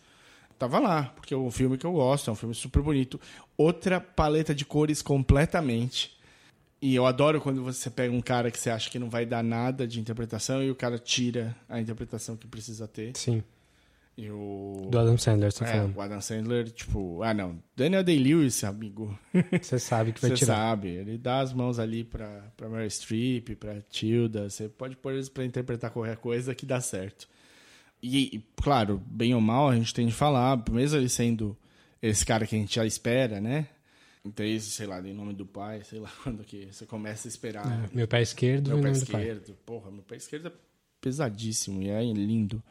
Tava 0.58 0.78
lá, 0.78 1.12
porque 1.14 1.34
é 1.34 1.36
um 1.36 1.50
filme 1.50 1.76
que 1.76 1.84
eu 1.84 1.92
gosto, 1.92 2.30
é 2.30 2.32
um 2.32 2.36
filme 2.36 2.54
super 2.54 2.82
bonito. 2.82 3.20
Outra 3.58 4.00
paleta 4.00 4.54
de 4.54 4.64
cores 4.64 5.02
completamente. 5.02 6.16
E 6.80 6.94
eu 6.94 7.06
adoro 7.06 7.40
quando 7.40 7.62
você 7.62 7.88
pega 7.90 8.14
um 8.14 8.20
cara 8.20 8.50
que 8.50 8.58
você 8.58 8.70
acha 8.70 8.88
que 8.90 8.98
não 8.98 9.08
vai 9.10 9.24
dar 9.26 9.42
nada 9.42 9.86
de 9.86 9.98
interpretação 10.00 10.62
e 10.62 10.70
o 10.70 10.74
cara 10.74 10.98
tira 10.98 11.54
a 11.68 11.80
interpretação 11.80 12.36
que 12.36 12.46
precisa 12.46 12.86
ter. 12.88 13.12
Sim. 13.16 13.42
E 14.16 14.30
o... 14.30 14.88
Do 14.90 14.98
Adam 14.98 15.18
Sandler, 15.18 15.52
você 15.52 15.58
tá 15.64 15.70
É, 15.70 15.72
falando. 15.76 15.96
o 15.96 16.00
Adam 16.00 16.20
Sandler, 16.22 16.70
tipo... 16.70 17.22
Ah, 17.22 17.34
não. 17.34 17.62
Daniel 17.76 18.02
Day-Lewis, 18.02 18.64
amigo. 18.64 19.18
Você 19.60 19.78
sabe 19.78 20.12
que 20.12 20.20
vai 20.22 20.30
Você 20.30 20.36
tirar. 20.36 20.54
sabe. 20.56 20.88
Ele 20.88 21.18
dá 21.18 21.40
as 21.40 21.52
mãos 21.52 21.78
ali 21.78 22.02
pra, 22.02 22.50
pra 22.56 22.68
Meryl 22.68 22.88
Streep, 22.88 23.50
pra 23.56 23.80
Tilda. 23.82 24.48
Você 24.48 24.68
pode 24.70 24.96
pôr 24.96 25.12
eles 25.12 25.28
pra 25.28 25.44
interpretar 25.44 25.90
qualquer 25.90 26.16
coisa 26.16 26.54
que 26.54 26.64
dá 26.64 26.80
certo. 26.80 27.28
E, 28.02 28.42
claro, 28.62 29.02
bem 29.06 29.34
ou 29.34 29.40
mal, 29.40 29.68
a 29.68 29.74
gente 29.76 29.92
tem 29.92 30.06
de 30.06 30.12
falar, 30.14 30.62
mesmo 30.70 30.98
ele 30.98 31.08
sendo 31.08 31.56
esse 32.00 32.24
cara 32.24 32.46
que 32.46 32.54
a 32.54 32.58
gente 32.58 32.74
já 32.76 32.86
espera, 32.86 33.40
né? 33.40 33.66
Desde, 34.24 34.70
sei 34.70 34.86
lá, 34.86 35.00
em 35.00 35.12
nome 35.14 35.32
do 35.34 35.44
pai, 35.46 35.82
sei 35.84 35.98
lá 35.98 36.10
quando 36.22 36.42
que 36.42 36.68
você 36.72 36.86
começa 36.86 37.26
a 37.26 37.30
esperar. 37.30 37.66
É, 37.66 37.94
meu 37.94 38.08
pé 38.08 38.22
esquerdo 38.22 38.68
Meu 38.70 38.80
pé 38.82 38.90
esquerdo. 38.92 39.54
Porra, 39.66 39.90
meu 39.90 40.02
pé 40.02 40.16
esquerdo 40.16 40.48
é 40.48 40.52
pesadíssimo 41.00 41.82
e 41.82 41.88
é 41.90 42.02
lindo. 42.02 42.62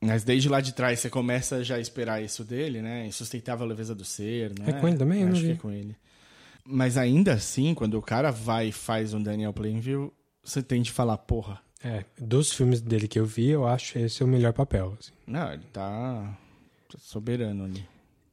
Mas 0.00 0.24
desde 0.24 0.48
lá 0.48 0.60
de 0.60 0.72
trás 0.72 1.00
você 1.00 1.08
começa 1.08 1.64
já 1.64 1.76
a 1.76 1.80
esperar 1.80 2.22
isso 2.22 2.44
dele, 2.44 2.82
né? 2.82 3.06
Insustentável 3.06 3.66
leveza 3.66 3.94
do 3.94 4.04
ser, 4.04 4.50
né? 4.58 4.66
É 4.68 4.72
com 4.72 4.88
ele 4.88 4.98
também? 4.98 5.22
Eu 5.22 5.28
Acho 5.28 5.42
que 5.42 5.50
é 5.52 5.56
com 5.56 5.70
ele. 5.70 5.96
Mas 6.64 6.96
ainda 6.96 7.32
assim, 7.32 7.74
quando 7.74 7.94
o 7.94 8.02
cara 8.02 8.30
vai 8.30 8.68
e 8.68 8.72
faz 8.72 9.14
um 9.14 9.22
Daniel 9.22 9.52
Plainview, 9.52 10.12
você 10.42 10.62
tem 10.62 10.82
de 10.82 10.92
falar, 10.92 11.16
porra. 11.18 11.60
É, 11.82 12.04
dos 12.18 12.52
filmes 12.52 12.80
dele 12.80 13.06
que 13.06 13.18
eu 13.18 13.24
vi, 13.24 13.50
eu 13.50 13.66
acho 13.66 13.98
esse 13.98 14.24
o 14.24 14.26
melhor 14.26 14.52
papel. 14.52 14.96
assim. 14.98 15.12
Não, 15.26 15.52
ele 15.52 15.62
tá 15.72 16.36
soberano 16.98 17.64
ali. 17.64 17.84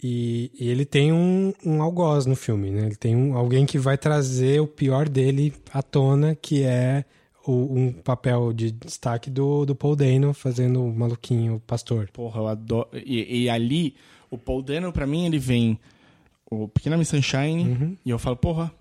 E, 0.01 0.51
e 0.59 0.69
ele 0.69 0.85
tem 0.85 1.13
um, 1.13 1.53
um 1.65 1.81
algoz 1.81 2.25
no 2.25 2.35
filme, 2.35 2.71
né? 2.71 2.87
Ele 2.87 2.95
tem 2.95 3.15
um, 3.15 3.37
alguém 3.37 3.65
que 3.65 3.77
vai 3.77 3.97
trazer 3.97 4.59
o 4.59 4.67
pior 4.67 5.07
dele 5.07 5.53
à 5.71 5.81
tona, 5.81 6.35
que 6.35 6.63
é 6.63 7.05
o- 7.45 7.73
um 7.77 7.91
papel 7.91 8.53
de 8.53 8.71
destaque 8.71 9.29
do, 9.29 9.65
do 9.65 9.75
Paul 9.75 9.95
Dano 9.95 10.33
fazendo 10.33 10.83
o 10.83 10.93
maluquinho, 10.93 11.61
pastor. 11.67 12.09
Porra, 12.11 12.39
eu 12.41 12.47
adoro. 12.47 12.87
E, 12.93 13.43
e 13.43 13.49
ali, 13.49 13.95
o 14.29 14.37
Paul 14.37 14.61
Dano, 14.61 14.91
pra 14.91 15.05
mim, 15.07 15.25
ele 15.25 15.39
vem 15.39 15.79
o 16.49 16.67
Pequena 16.67 16.97
Miss 16.97 17.09
Sunshine 17.09 17.63
Uhum. 17.63 17.97
e 18.05 18.09
eu 18.09 18.19
falo, 18.19 18.35
porra, 18.37 18.71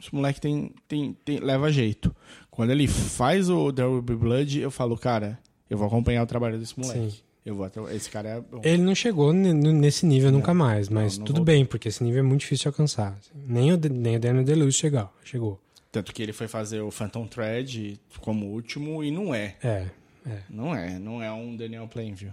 esse 0.00 0.14
moleque 0.14 0.40
tem, 0.40 0.72
tem, 0.86 1.16
tem, 1.24 1.38
leva 1.38 1.70
jeito. 1.72 2.14
Quando 2.50 2.70
ele 2.70 2.86
faz 2.86 3.48
o 3.48 3.72
There 3.72 3.88
Will 3.88 4.02
Be 4.02 4.14
Blood, 4.16 4.60
eu 4.60 4.70
falo, 4.70 4.96
cara, 4.98 5.38
eu 5.70 5.78
vou 5.78 5.86
acompanhar 5.86 6.22
o 6.22 6.26
trabalho 6.26 6.58
desse 6.58 6.78
moleque. 6.78 7.10
Sim. 7.12 7.18
Eu 7.44 7.54
vou, 7.54 7.64
atra- 7.64 7.94
esse 7.94 8.10
cara 8.10 8.28
é 8.28 8.40
bom. 8.40 8.60
Ele 8.64 8.82
não 8.82 8.92
chegou 8.94 9.32
nesse 9.32 10.04
nível 10.04 10.32
nunca 10.32 10.52
mais, 10.52 10.88
mas 10.88 11.16
não 11.16 11.24
tudo 11.24 11.36
voltou. 11.36 11.44
bem, 11.54 11.64
porque 11.64 11.86
esse 11.88 12.02
nível 12.02 12.18
é 12.18 12.22
muito 12.22 12.40
difícil 12.40 12.64
de 12.64 12.68
alcançar. 12.68 13.16
Nem 13.46 13.72
o, 13.72 13.76
nem 13.88 14.16
o 14.16 14.20
Daniel 14.20 14.44
DeLuise 14.44 14.76
chegou. 14.76 15.08
chegou. 15.22 15.60
Tanto 15.96 16.12
que 16.12 16.22
ele 16.22 16.34
foi 16.34 16.46
fazer 16.46 16.82
o 16.82 16.90
Phantom 16.90 17.26
Thread 17.26 17.98
como 18.20 18.48
último 18.48 19.02
e 19.02 19.10
não 19.10 19.34
é. 19.34 19.56
É, 19.64 19.86
é. 20.26 20.42
Não 20.50 20.74
é, 20.74 20.98
não 20.98 21.22
é 21.22 21.32
um 21.32 21.56
Daniel 21.56 21.88
Plainview. 21.88 22.32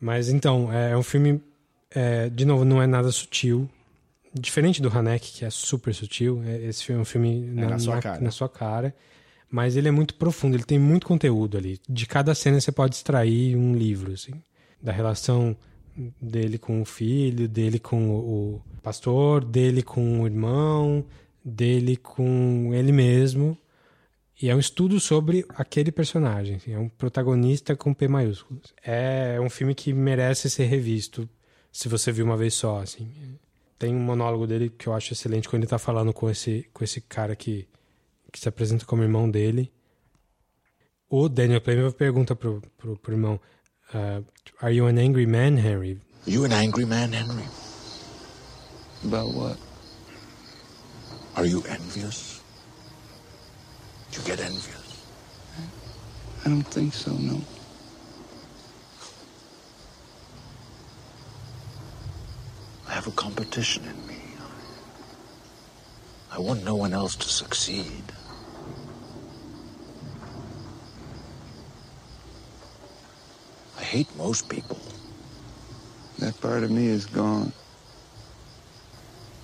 Mas 0.00 0.28
então, 0.28 0.72
é 0.72 0.96
um 0.96 1.04
filme, 1.04 1.40
é, 1.88 2.28
de 2.28 2.44
novo, 2.44 2.64
não 2.64 2.82
é 2.82 2.88
nada 2.88 3.12
sutil. 3.12 3.70
Diferente 4.34 4.82
do 4.82 4.88
Hanek, 4.88 5.30
que 5.38 5.44
é 5.44 5.50
super 5.50 5.94
sutil, 5.94 6.42
é- 6.44 6.64
esse 6.64 6.82
filme 6.84 6.98
é 6.98 7.02
um 7.02 7.04
filme 7.04 7.40
na 7.52 7.78
sua 7.78 8.00
cara. 8.02 8.20
na 8.20 8.32
sua 8.32 8.48
cara. 8.48 8.92
Mas 9.48 9.76
ele 9.76 9.86
é 9.86 9.92
muito 9.92 10.16
profundo, 10.16 10.56
ele 10.56 10.64
tem 10.64 10.78
muito 10.78 11.06
conteúdo 11.06 11.56
ali. 11.56 11.78
De 11.88 12.06
cada 12.06 12.34
cena 12.34 12.60
você 12.60 12.72
pode 12.72 12.96
extrair 12.96 13.54
um 13.56 13.72
livro, 13.72 14.14
assim. 14.14 14.32
Da 14.82 14.90
relação 14.90 15.56
dele 16.20 16.58
com 16.58 16.82
o 16.82 16.84
filho, 16.84 17.46
dele 17.48 17.78
com 17.78 18.10
o 18.10 18.60
pastor, 18.82 19.44
dele 19.44 19.80
com 19.80 20.22
o 20.22 20.26
irmão, 20.26 21.04
dele 21.44 21.96
com 21.96 22.70
ele 22.74 22.92
mesmo. 22.92 23.56
E 24.42 24.48
é 24.48 24.56
um 24.56 24.58
estudo 24.58 24.98
sobre 24.98 25.44
aquele 25.50 25.92
personagem. 25.92 26.56
assim, 26.56 26.72
É 26.72 26.78
um 26.78 26.88
protagonista 26.88 27.76
com 27.76 27.92
P 27.92 28.08
maiúsculo. 28.08 28.60
É 28.82 29.38
um 29.40 29.50
filme 29.50 29.74
que 29.74 29.92
merece 29.92 30.48
ser 30.48 30.64
revisto 30.64 31.28
se 31.70 31.88
você 31.88 32.10
viu 32.10 32.24
uma 32.24 32.36
vez 32.36 32.54
só. 32.54 32.80
Assim. 32.80 33.10
Tem 33.78 33.94
um 33.94 34.00
monólogo 34.00 34.46
dele 34.46 34.70
que 34.70 34.86
eu 34.86 34.94
acho 34.94 35.12
excelente 35.12 35.48
quando 35.48 35.62
ele 35.62 35.70
tá 35.70 35.78
falando 35.78 36.12
com 36.12 36.30
esse, 36.30 36.66
com 36.72 36.82
esse 36.82 37.02
cara 37.02 37.36
que, 37.36 37.68
que 38.32 38.40
se 38.40 38.48
apresenta 38.48 38.86
como 38.86 39.02
irmão 39.02 39.30
dele. 39.30 39.70
O 41.08 41.28
Daniel 41.28 41.60
Plainview 41.60 41.92
pergunta 41.92 42.34
pro, 42.34 42.62
pro, 42.78 42.96
pro 42.96 43.12
irmão: 43.12 43.38
uh, 43.92 44.24
Are 44.60 44.74
you 44.74 44.86
an 44.86 44.98
angry 44.98 45.26
man, 45.26 45.58
Henry? 45.58 46.00
You 46.26 46.44
an 46.44 46.52
angry 46.52 46.86
man, 46.86 47.12
Henry? 47.12 47.44
About 49.04 49.34
what? 49.34 49.69
Are 51.40 51.46
you 51.46 51.62
envious? 51.70 52.42
Do 54.12 54.20
you 54.20 54.26
get 54.26 54.40
envious? 54.40 55.06
I 56.44 56.50
don't 56.50 56.60
think 56.60 56.92
so, 56.92 57.12
no. 57.12 57.40
I 62.86 62.92
have 62.92 63.06
a 63.06 63.10
competition 63.12 63.84
in 63.86 64.06
me. 64.06 64.18
I 66.30 66.38
want 66.40 66.62
no 66.62 66.74
one 66.74 66.92
else 66.92 67.16
to 67.16 67.28
succeed. 67.30 68.04
I 73.78 73.82
hate 73.82 74.14
most 74.14 74.46
people. 74.50 74.78
That 76.18 76.38
part 76.42 76.64
of 76.64 76.70
me 76.70 76.88
is 76.88 77.06
gone. 77.06 77.54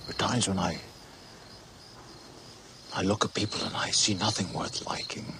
There 0.05 0.11
are 0.11 0.19
times 0.19 0.47
when 0.47 0.59
I 0.59 0.77
I 2.97 3.03
look 3.03 3.23
at 3.23 3.33
people 3.35 3.61
and 3.63 3.75
I 3.75 3.91
see 3.91 4.15
nothing 4.15 4.51
worth 4.53 4.87
liking. 4.87 5.31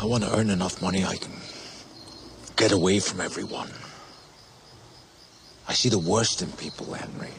I 0.00 0.06
want 0.06 0.24
to 0.24 0.34
earn 0.34 0.48
enough 0.48 0.80
money 0.80 1.04
I 1.04 1.16
can 1.16 1.34
get 2.56 2.72
away 2.72 2.98
from 2.98 3.20
everyone. 3.20 3.68
I 5.68 5.74
see 5.74 5.90
the 5.90 5.98
worst 5.98 6.40
in 6.40 6.50
people, 6.52 6.94
Henry. 6.94 7.34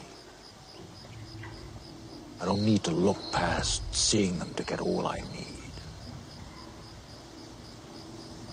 I 2.40 2.44
don't 2.44 2.64
need 2.64 2.84
to 2.84 2.92
look 2.92 3.18
past 3.32 3.82
seeing 3.92 4.38
them 4.38 4.54
to 4.54 4.62
get 4.62 4.80
all 4.80 5.08
I 5.08 5.18
need. 5.34 5.74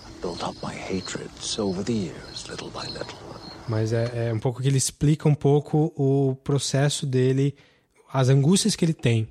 I've 0.04 0.20
built 0.20 0.42
up 0.42 0.56
my 0.60 0.74
hatreds 0.74 1.60
over 1.60 1.84
the 1.84 1.94
years, 1.94 2.48
little 2.50 2.70
by 2.70 2.88
little. 2.88 3.18
Mas 3.68 3.92
é, 3.92 4.30
é 4.30 4.32
um 4.32 4.40
pouco 4.40 4.60
que 4.60 4.66
ele 4.66 4.78
explica 4.78 5.28
um 5.28 5.34
pouco 5.34 5.92
o 5.94 6.34
processo 6.42 7.06
dele, 7.06 7.54
as 8.12 8.28
angústias 8.28 8.74
que 8.74 8.84
ele 8.84 8.94
tem 8.94 9.28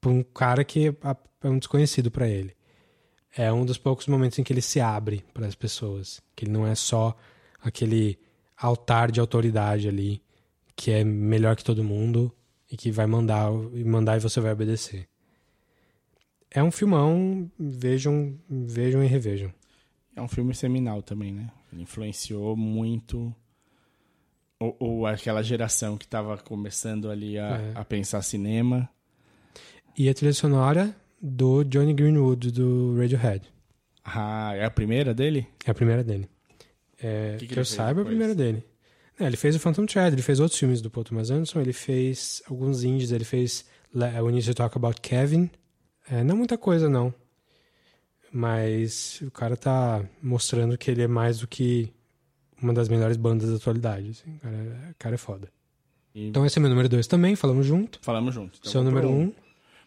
por 0.00 0.10
um 0.10 0.22
cara 0.22 0.64
que 0.64 0.88
é 0.88 1.16
é 1.42 1.48
um 1.48 1.58
desconhecido 1.58 2.10
para 2.10 2.28
ele. 2.28 2.54
É 3.36 3.52
um 3.52 3.64
dos 3.64 3.78
poucos 3.78 4.06
momentos 4.06 4.38
em 4.38 4.44
que 4.44 4.52
ele 4.52 4.62
se 4.62 4.80
abre 4.80 5.24
para 5.32 5.46
as 5.46 5.54
pessoas, 5.54 6.20
que 6.36 6.44
ele 6.44 6.52
não 6.52 6.66
é 6.66 6.74
só 6.74 7.16
aquele 7.60 8.18
altar 8.56 9.10
de 9.10 9.20
autoridade 9.20 9.88
ali 9.88 10.22
que 10.76 10.90
é 10.90 11.04
melhor 11.04 11.56
que 11.56 11.64
todo 11.64 11.84
mundo 11.84 12.32
e 12.70 12.76
que 12.76 12.90
vai 12.90 13.06
mandar 13.06 13.50
e 13.74 13.84
mandar 13.84 14.16
e 14.16 14.20
você 14.20 14.40
vai 14.40 14.52
obedecer. 14.52 15.08
É 16.50 16.62
um 16.62 16.70
filmão, 16.70 17.50
vejam, 17.58 18.38
vejam 18.48 19.02
e 19.02 19.06
revejam. 19.06 19.52
É 20.14 20.20
um 20.20 20.28
filme 20.28 20.54
seminal 20.54 21.02
também, 21.02 21.32
né? 21.32 21.50
Ele 21.72 21.82
influenciou 21.82 22.54
muito 22.54 23.34
ou, 24.62 24.76
ou 24.78 25.06
aquela 25.06 25.42
geração 25.42 25.96
que 25.96 26.04
estava 26.04 26.36
começando 26.38 27.10
ali 27.10 27.38
a, 27.38 27.56
É. 27.56 27.72
a 27.74 27.84
pensar 27.84 28.22
cinema. 28.22 28.88
E 29.98 30.08
a 30.08 30.14
trilha 30.14 30.32
sonora 30.32 30.94
do 31.20 31.62
Johnny 31.64 31.92
Greenwood 31.92 32.50
do 32.50 32.96
Radiohead. 32.98 33.42
Ah, 34.04 34.52
é 34.54 34.64
a 34.64 34.70
primeira 34.70 35.12
dele? 35.14 35.46
É 35.64 35.70
a 35.70 35.74
primeira 35.74 36.02
dele. 36.02 36.28
É, 37.00 37.36
Que 37.38 37.46
que 37.46 37.54
que 37.54 37.60
eu 37.60 37.64
saiba, 37.64 38.00
é 38.00 38.02
a 38.02 38.06
primeira 38.06 38.34
dele. 38.34 38.64
É, 39.20 39.26
ele 39.26 39.36
fez 39.36 39.54
o 39.54 39.60
Phantom 39.60 39.84
Thread, 39.86 40.14
ele 40.14 40.22
fez 40.22 40.40
outros 40.40 40.58
filmes 40.58 40.80
do 40.80 40.90
Paul 40.90 41.04
Thomas 41.04 41.30
Anderson, 41.30 41.60
ele 41.60 41.72
fez 41.72 42.42
alguns 42.48 42.82
indies, 42.82 43.12
ele 43.12 43.24
fez 43.24 43.64
We 43.94 44.32
Need 44.32 44.46
to 44.46 44.54
Talk 44.54 44.76
About 44.76 45.00
Kevin. 45.00 45.50
É, 46.10 46.24
não 46.24 46.36
muita 46.36 46.56
coisa, 46.58 46.88
não. 46.88 47.12
Mas 48.32 49.20
o 49.20 49.30
cara 49.30 49.56
tá 49.56 50.02
mostrando 50.22 50.78
que 50.78 50.90
ele 50.90 51.02
é 51.02 51.08
mais 51.08 51.40
do 51.40 51.46
que 51.46 51.92
uma 52.62 52.72
das 52.72 52.88
melhores 52.88 53.16
bandas 53.16 53.50
da 53.50 53.56
atualidade. 53.56 54.10
assim. 54.10 54.36
O 54.36 54.38
cara, 54.40 54.56
é- 54.56 54.94
cara 54.98 55.14
é 55.14 55.18
foda. 55.18 55.48
E 56.14 56.28
Então 56.28 56.44
esse 56.46 56.58
é 56.58 56.60
meu 56.60 56.68
número 56.70 56.88
dois 56.88 57.06
também, 57.06 57.34
falamos 57.36 57.66
junto. 57.66 57.98
falamos 58.02 58.34
junto. 58.34 58.58
Então 58.60 58.70
Seu 58.70 58.82
número 58.84 59.08
pro 59.08 59.16
um. 59.16 59.32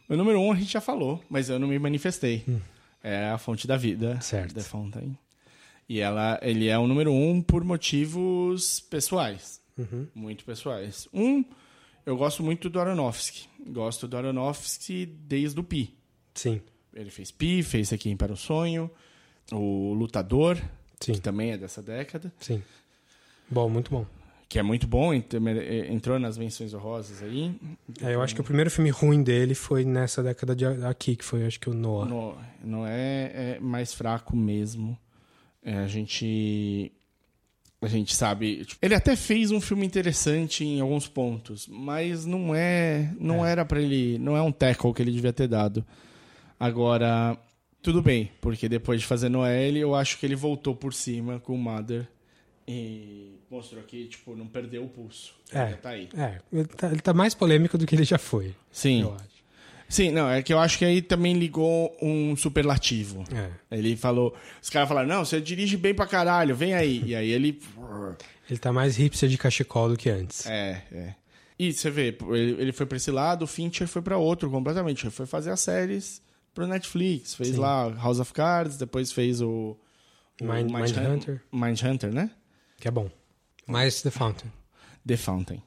Meu 0.09 0.17
número 0.17 0.39
um 0.39 0.51
a 0.51 0.55
gente 0.55 0.71
já 0.71 0.81
falou, 0.81 1.23
mas 1.29 1.49
eu 1.49 1.57
não 1.59 1.67
me 1.67 1.77
manifestei. 1.79 2.43
Hum. 2.47 2.59
É 3.03 3.29
a 3.29 3.37
fonte 3.37 3.67
da 3.67 3.77
vida. 3.77 4.19
Certo. 4.21 4.53
The 4.55 4.61
Fountain. 4.61 5.17
E 5.87 5.99
ela, 5.99 6.39
ele 6.41 6.67
é 6.67 6.77
o 6.77 6.87
número 6.87 7.11
um 7.13 7.41
por 7.41 7.63
motivos 7.63 8.79
pessoais. 8.79 9.61
Uhum. 9.77 10.07
Muito 10.15 10.43
pessoais. 10.45 11.07
Um, 11.13 11.43
eu 12.05 12.17
gosto 12.17 12.41
muito 12.43 12.69
do 12.69 12.79
Aronofsky. 12.79 13.47
Gosto 13.67 14.07
do 14.07 14.17
Aronofsky 14.17 15.05
desde 15.05 15.59
o 15.59 15.63
Pi. 15.63 15.95
Sim. 16.33 16.61
Ele 16.93 17.09
fez 17.11 17.29
Pi, 17.31 17.61
fez 17.61 17.91
aqui 17.93 18.15
para 18.15 18.33
o 18.33 18.37
Sonho, 18.37 18.89
o 19.51 19.93
Lutador, 19.93 20.57
Sim. 20.99 21.13
que 21.13 21.21
também 21.21 21.51
é 21.51 21.57
dessa 21.57 21.81
década, 21.81 22.31
Sim. 22.39 22.61
Bom, 23.49 23.69
muito 23.69 23.91
bom. 23.91 24.05
que 24.49 24.57
é 24.59 24.63
muito 24.63 24.87
bom, 24.87 25.13
ent- 25.13 25.33
entrou 25.89 26.17
nas 26.19 26.37
menções 26.37 26.73
honrosas 26.73 27.21
aí. 27.21 27.53
É, 28.01 28.13
eu 28.15 28.21
acho 28.21 28.33
que 28.35 28.41
o 28.41 28.43
primeiro 28.43 28.71
filme 28.71 28.89
ruim 28.89 29.21
dele 29.23 29.53
foi 29.55 29.83
nessa 29.85 30.23
década 30.23 30.55
de 30.55 30.65
aqui, 30.65 31.15
que 31.15 31.23
foi 31.25 31.45
acho 31.45 31.59
que 31.59 31.69
o 31.69 31.73
Noah. 31.73 32.05
No- 32.07 32.37
não 32.63 32.87
é, 32.87 33.55
é 33.55 33.59
mais 33.59 33.93
fraco 33.93 34.35
mesmo. 34.35 34.97
É, 35.63 35.77
a 35.77 35.87
gente 35.87 36.91
a 37.81 37.87
gente 37.87 38.15
sabe, 38.15 38.65
tipo, 38.65 38.83
ele 38.83 38.95
até 38.95 39.15
fez 39.15 39.51
um 39.51 39.61
filme 39.61 39.85
interessante 39.85 40.63
em 40.63 40.79
alguns 40.79 41.07
pontos, 41.07 41.67
mas 41.67 42.25
não 42.25 42.55
é, 42.55 43.13
não 43.19 43.45
era 43.45 43.63
pra 43.63 43.79
ele, 43.79 44.17
não 44.17 44.35
é 44.35 44.41
um 44.41 44.51
tackle 44.51 44.91
que 44.93 45.03
ele 45.03 45.11
devia 45.11 45.33
ter 45.33 45.47
dado. 45.47 45.85
Agora, 46.59 47.37
tudo 47.85 48.01
bem, 48.01 48.31
porque 48.41 48.67
depois 48.67 48.99
de 48.99 49.05
fazer 49.05 49.29
Noelle, 49.29 49.79
eu 49.79 49.93
acho 49.93 50.17
que 50.17 50.25
ele 50.25 50.35
voltou 50.35 50.75
por 50.75 50.91
cima 50.91 51.39
com 51.39 51.53
o 51.53 51.57
Mother 51.57 52.07
e 52.67 53.35
mostrou 53.47 53.83
que, 53.83 54.05
tipo, 54.07 54.35
não 54.35 54.47
perdeu 54.47 54.83
o 54.83 54.89
pulso. 54.89 55.35
É, 55.51 55.73
tá 55.73 55.89
aí. 55.89 56.09
é 56.17 56.39
ele, 56.51 56.65
tá, 56.65 56.87
ele 56.87 56.99
tá 56.99 57.13
mais 57.13 57.35
polêmico 57.35 57.77
do 57.77 57.85
que 57.85 57.93
ele 57.93 58.03
já 58.03 58.17
foi. 58.17 58.55
Sim. 58.71 59.03
Eu 59.03 59.13
acho. 59.13 59.35
Sim, 59.87 60.09
não, 60.09 60.27
é 60.27 60.41
que 60.41 60.51
eu 60.51 60.57
acho 60.57 60.79
que 60.79 60.83
aí 60.83 60.99
também 60.99 61.35
ligou 61.35 61.95
um 62.01 62.35
superlativo. 62.35 63.23
É. 63.31 63.77
Ele 63.77 63.95
falou, 63.95 64.35
os 64.59 64.67
caras 64.71 64.89
falaram, 64.89 65.07
não, 65.07 65.23
você 65.23 65.39
dirige 65.39 65.77
bem 65.77 65.93
pra 65.93 66.07
caralho, 66.07 66.55
vem 66.55 66.73
aí. 66.73 67.03
E 67.05 67.15
aí 67.15 67.29
ele. 67.29 67.61
Ele 68.47 68.59
tá 68.59 68.71
mais 68.71 68.95
hipster 68.95 69.27
de 69.27 69.39
cachecol 69.39 69.89
do 69.89 69.97
que 69.97 70.07
antes. 70.07 70.45
É, 70.45 70.83
é. 70.91 71.15
E 71.57 71.73
você 71.73 71.89
vê, 71.89 72.15
ele, 72.29 72.61
ele 72.61 72.71
foi 72.71 72.85
pra 72.85 72.95
esse 72.95 73.09
lado, 73.09 73.41
o 73.41 73.47
Fincher 73.47 73.87
foi 73.87 74.03
pra 74.03 74.19
outro 74.19 74.51
completamente. 74.51 75.03
Ele 75.03 75.09
foi 75.09 75.25
fazer 75.25 75.49
as 75.49 75.61
séries 75.61 76.21
pro 76.55 76.65
Netflix. 76.65 77.35
Fez 77.35 77.49
Sim. 77.49 77.57
lá 77.57 77.89
House 77.93 78.19
of 78.19 78.33
Cards, 78.33 78.77
depois 78.77 79.11
fez 79.11 79.41
o. 79.41 79.77
o 80.41 80.43
Mind- 80.43 80.71
Mindhunter. 80.71 81.43
Mindhunter, 81.51 82.11
né? 82.11 82.31
Que 82.79 82.87
é 82.87 82.91
bom. 82.91 83.11
Mais 83.67 84.01
The 84.01 84.09
Fountain. 84.09 84.51
The 85.05 85.17
Fountain. 85.17 85.61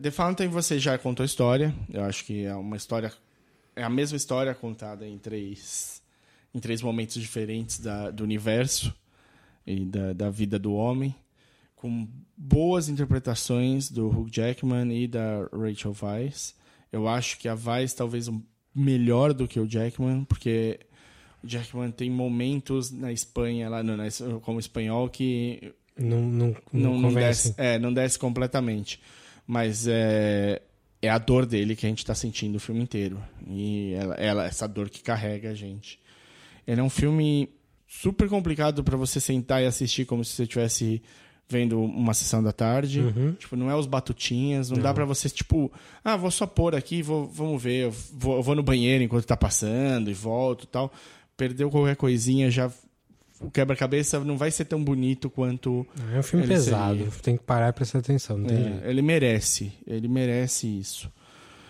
The 0.00 0.10
Fountain 0.10 0.48
você 0.48 0.78
já 0.80 0.98
contou 0.98 1.22
a 1.22 1.26
história. 1.26 1.72
Eu 1.92 2.02
acho 2.04 2.24
que 2.24 2.44
é 2.44 2.54
uma 2.54 2.76
história. 2.76 3.12
É 3.76 3.82
a 3.84 3.90
mesma 3.90 4.16
história 4.16 4.54
contada 4.54 5.06
em 5.06 5.18
três, 5.18 6.02
em 6.54 6.58
três 6.58 6.80
momentos 6.80 7.14
diferentes 7.20 7.78
da, 7.80 8.10
do 8.10 8.24
universo 8.24 8.94
e 9.66 9.84
da, 9.84 10.12
da 10.12 10.30
vida 10.30 10.58
do 10.58 10.72
homem. 10.74 11.14
Com 11.76 12.08
boas 12.36 12.88
interpretações 12.88 13.90
do 13.90 14.08
Hugh 14.08 14.28
Jackman 14.30 14.90
e 14.96 15.06
da 15.06 15.48
Rachel 15.52 15.94
Weisz. 16.00 16.54
Eu 16.90 17.06
acho 17.08 17.36
que 17.38 17.48
a 17.48 17.54
Weisz 17.54 17.92
talvez 17.94 18.28
um, 18.28 18.40
melhor 18.74 19.32
do 19.32 19.46
que 19.46 19.60
o 19.60 19.66
Jackman, 19.68 20.24
porque 20.24 20.80
o 21.42 21.46
Jackman 21.46 21.90
tem 21.90 22.10
momentos 22.10 22.90
na 22.90 23.12
Espanha, 23.12 23.68
lá 23.68 23.82
no, 23.82 23.96
na, 23.96 24.04
como 24.42 24.58
espanhol, 24.58 25.08
que 25.08 25.72
Não, 25.96 26.20
não, 26.22 26.56
não, 26.72 26.98
não, 27.00 27.14
desce, 27.14 27.54
é, 27.56 27.78
não 27.78 27.92
desce 27.92 28.18
completamente. 28.18 29.00
Mas 29.46 29.86
é, 29.86 30.60
é 31.02 31.08
a 31.10 31.18
dor 31.18 31.44
dele 31.46 31.76
que 31.76 31.84
a 31.86 31.88
gente 31.88 31.98
está 31.98 32.14
sentindo 32.14 32.56
o 32.56 32.60
filme 32.60 32.82
inteiro. 32.82 33.22
E 33.46 33.92
ela, 33.94 34.14
ela- 34.14 34.44
essa 34.46 34.66
dor 34.66 34.88
que 34.88 35.02
carrega 35.02 35.50
a 35.50 35.54
gente. 35.54 36.00
Ele 36.66 36.80
é 36.80 36.84
um 36.84 36.88
filme 36.90 37.50
super 37.86 38.28
complicado 38.28 38.82
para 38.82 38.96
você 38.96 39.20
sentar 39.20 39.62
e 39.62 39.66
assistir 39.66 40.06
como 40.06 40.24
se 40.24 40.32
você 40.32 40.42
estivesse 40.44 41.02
vendo 41.54 41.80
uma 41.80 42.12
sessão 42.12 42.42
da 42.42 42.52
tarde. 42.52 43.00
Uhum. 43.00 43.32
Tipo, 43.34 43.54
não 43.54 43.70
é 43.70 43.76
os 43.76 43.86
batutinhas, 43.86 44.70
não, 44.70 44.78
dá 44.78 44.92
para 44.92 45.04
você, 45.04 45.30
tipo, 45.30 45.70
ah, 46.04 46.16
vou 46.16 46.30
só 46.30 46.46
pôr 46.46 46.74
aqui, 46.74 47.00
vou, 47.00 47.26
vamos 47.26 47.62
ver, 47.62 47.84
eu 47.84 47.94
vou, 48.12 48.36
eu 48.36 48.42
vou 48.42 48.56
no 48.56 48.62
banheiro 48.62 49.04
enquanto 49.04 49.24
tá 49.24 49.36
passando 49.36 50.10
e 50.10 50.14
volto 50.14 50.64
e 50.64 50.66
tal. 50.66 50.92
Perdeu 51.36 51.70
qualquer 51.70 51.96
coisinha, 51.96 52.50
já 52.50 52.70
o 53.40 53.50
quebra-cabeça 53.50 54.18
não 54.20 54.36
vai 54.36 54.50
ser 54.50 54.64
tão 54.64 54.82
bonito 54.82 55.30
quanto 55.30 55.86
É 56.12 56.18
um 56.18 56.22
filme 56.22 56.46
pesado. 56.46 56.98
seria. 56.98 57.12
Tem 57.22 57.36
que 57.36 57.44
parar 57.44 57.68
e 57.68 57.72
prestar 57.72 57.98
atenção. 58.00 58.38
Não 58.38 58.48
É, 58.48 58.90
ele 58.90 59.02
merece, 59.02 59.72
ele 59.86 60.08
merece 60.08 60.66
isso. 60.66 61.10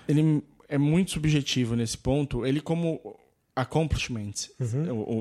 Ele 0.08 0.42
é 0.68 0.78
muito 0.78 1.12
subjetivo 1.12 1.76
nesse 1.76 1.98
ponto. 1.98 2.46
Ele 2.46 2.60
como 2.60 3.00
accomplishment, 3.56 4.32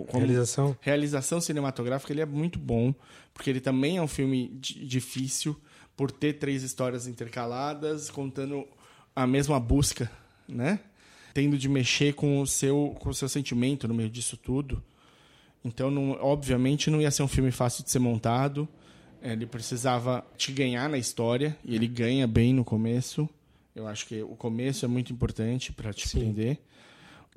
como 0.05 0.19
Realização. 0.25 0.75
realização 0.81 1.39
cinematográfica, 1.41 2.11
ele 2.13 2.21
é 2.21 2.25
muito 2.25 2.57
bom, 2.59 2.93
porque 3.33 3.49
ele 3.49 3.59
também 3.61 3.97
é 3.97 4.01
um 4.01 4.07
filme 4.07 4.49
di- 4.59 4.85
difícil 4.85 5.55
por 5.95 6.09
ter 6.11 6.33
três 6.33 6.63
histórias 6.63 7.05
intercaladas, 7.07 8.09
contando 8.09 8.65
a 9.15 9.27
mesma 9.27 9.59
busca, 9.59 10.11
né? 10.47 10.79
Tendo 11.33 11.57
de 11.57 11.67
mexer 11.69 12.13
com 12.13 12.41
o 12.41 12.47
seu 12.47 12.95
com 12.99 13.09
o 13.09 13.13
seu 13.13 13.29
sentimento 13.29 13.87
no 13.87 13.93
meio 13.93 14.09
disso 14.09 14.35
tudo. 14.37 14.83
Então, 15.63 15.89
não- 15.89 16.11
obviamente, 16.21 16.89
não 16.89 16.99
ia 17.01 17.09
ser 17.11 17.23
um 17.23 17.27
filme 17.27 17.51
fácil 17.51 17.83
de 17.83 17.91
ser 17.91 17.99
montado. 17.99 18.67
Ele 19.21 19.45
precisava 19.45 20.25
te 20.35 20.51
ganhar 20.51 20.89
na 20.89 20.97
história, 20.97 21.55
e 21.63 21.75
ele 21.75 21.87
ganha 21.87 22.27
bem 22.27 22.53
no 22.53 22.65
começo. 22.65 23.29
Eu 23.73 23.87
acho 23.87 24.05
que 24.05 24.21
o 24.21 24.35
começo 24.35 24.83
é 24.83 24.87
muito 24.87 25.13
importante 25.13 25.71
para 25.71 25.93
te 25.93 26.09
prender. 26.09 26.59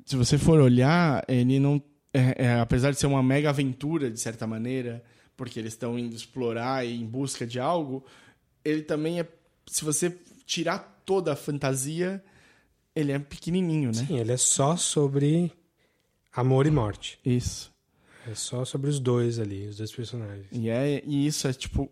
Se 0.07 0.15
você 0.15 0.37
for 0.37 0.59
olhar, 0.61 1.23
ele 1.27 1.59
não. 1.59 1.81
é- 2.13 2.45
é, 2.45 2.59
apesar 2.59 2.91
de 2.91 2.97
ser 2.97 3.05
uma 3.07 3.21
mega 3.21 3.49
aventura, 3.49 4.09
de 4.09 4.17
certa 4.19 4.47
maneira, 4.47 5.03
porque 5.35 5.59
eles 5.59 5.73
estão 5.73 5.99
indo 5.99 6.15
explorar 6.15 6.85
e 6.87 6.95
em 6.99 7.05
busca 7.05 7.45
de 7.45 7.59
algo, 7.59 8.03
ele 8.63 8.81
também 8.81 9.19
é. 9.19 9.27
Se 9.67 9.83
você 9.83 10.17
tirar 10.45 10.79
toda 11.05 11.33
a 11.33 11.35
fantasia, 11.35 12.23
ele 12.95 13.11
é 13.11 13.19
pequenininho, 13.19 13.89
né? 13.89 14.05
Sim, 14.07 14.17
ele 14.17 14.31
é 14.31 14.37
só 14.37 14.77
sobre 14.77 15.51
amor 16.33 16.65
e 16.65 16.71
morte. 16.71 17.19
Isso. 17.25 17.69
É 18.25 18.33
só 18.33 18.63
sobre 18.63 18.89
os 18.89 18.99
dois 19.01 19.39
ali, 19.39 19.67
os 19.67 19.75
dois 19.77 19.91
personagens. 19.91 20.47
E, 20.53 20.69
é, 20.69 21.03
e 21.05 21.27
isso 21.27 21.47
é 21.49 21.53
tipo. 21.53 21.91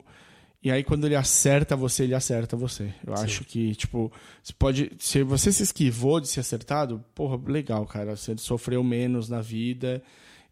E 0.65 0.71
aí, 0.71 0.83
quando 0.83 1.05
ele 1.05 1.15
acerta 1.15 1.75
você, 1.75 2.05
ele 2.05 2.15
acerta 2.15 2.57
você. 2.57 2.91
Eu 3.05 3.13
acho 3.13 3.43
que, 3.43 3.75
tipo, 3.75 4.11
você 4.41 4.51
pode. 4.51 4.91
Se 4.97 5.21
você 5.21 5.51
se 5.51 5.61
esquivou 5.61 6.19
de 6.19 6.27
ser 6.27 6.39
acertado, 6.39 7.05
porra, 7.13 7.39
legal, 7.45 7.85
cara. 7.85 8.15
Você 8.15 8.35
sofreu 8.39 8.83
menos 8.83 9.29
na 9.29 9.41
vida 9.41 10.01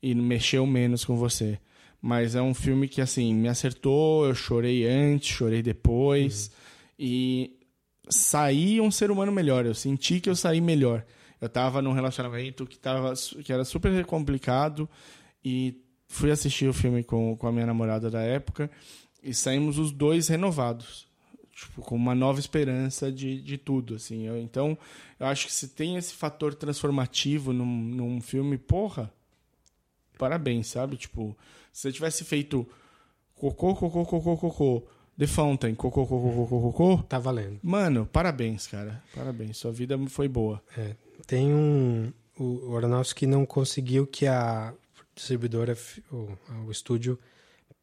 e 0.04 0.14
mexeu 0.14 0.68
menos 0.68 1.04
com 1.04 1.18
você. 1.18 1.58
Mas 2.00 2.36
é 2.36 2.42
um 2.44 2.54
filme 2.54 2.88
que, 2.88 3.02
assim, 3.02 3.34
me 3.34 3.48
acertou, 3.48 4.28
eu 4.28 4.36
chorei 4.36 4.88
antes, 4.88 5.30
chorei 5.30 5.64
depois. 5.64 6.52
E 7.00 7.58
saí 8.08 8.80
um 8.80 8.92
ser 8.92 9.10
humano 9.10 9.32
melhor. 9.32 9.66
Eu 9.66 9.74
senti 9.74 10.20
que 10.20 10.30
eu 10.30 10.36
saí 10.36 10.62
melhor. 10.62 11.04
Eu 11.42 11.50
tava 11.50 11.82
num 11.82 11.92
relacionamento 11.92 12.68
que, 12.68 12.78
tava, 12.78 13.16
que 13.44 13.52
era 13.52 13.66
super 13.66 14.06
complicado 14.06 14.88
e 15.44 15.82
fui 16.08 16.30
assistir 16.30 16.70
o 16.70 16.74
filme 16.74 17.04
com, 17.04 17.36
com 17.36 17.48
a 17.48 17.52
minha 17.52 17.66
namorada 17.66 18.12
da 18.12 18.22
época 18.22 18.70
e 19.24 19.34
saímos 19.34 19.78
os 19.78 19.92
dois 19.92 20.28
renovados. 20.28 21.08
Tipo, 21.56 21.82
com 21.84 21.96
uma 21.96 22.16
nova 22.16 22.40
esperança 22.40 23.12
de, 23.12 23.40
de 23.42 23.58
tudo, 23.58 23.96
assim. 23.96 24.24
Eu- 24.24 24.38
então, 24.40 24.78
eu 25.20 25.28
acho 25.28 25.46
que 25.46 25.54
se 25.54 25.68
tem 25.68 25.98
esse 25.98 26.14
fator 26.14 26.54
transformativo 26.56 27.54
num, 27.54 27.66
num 27.66 28.20
filme, 28.22 28.58
porra, 28.58 29.12
parabéns, 30.18 30.68
sabe? 30.68 30.98
Tipo, 30.98 31.38
se 31.72 31.82
você 31.84 31.92
tivesse 31.92 32.24
feito 32.24 32.68
cocô, 33.36 33.76
cocô, 33.76 34.06
cocô, 34.06 34.38
cocô, 34.38 34.84
The 35.18 35.28
Fountain, 35.28 35.76
cocô, 35.76 36.08
cocô, 36.08 36.32
cocô, 36.48 36.72
cocô, 36.72 37.04
Tá 37.04 37.20
valendo. 37.20 37.60
mano, 37.62 38.06
parabéns, 38.12 38.66
cara. 38.68 39.04
Parabéns, 39.14 39.58
sua 39.58 39.72
vida 39.72 39.98
foi 40.08 40.28
boa. 40.28 40.62
É, 40.78 40.96
tem 41.28 41.54
um. 41.54 42.12
O 42.40 42.76
Aronofsky 42.76 43.28
não 43.28 43.46
conseguiu 43.46 44.08
que 44.08 44.26
a 44.26 44.74
distribuidora, 45.16 45.78
o, 46.12 46.30
o 46.66 46.72
estúdio, 46.72 47.20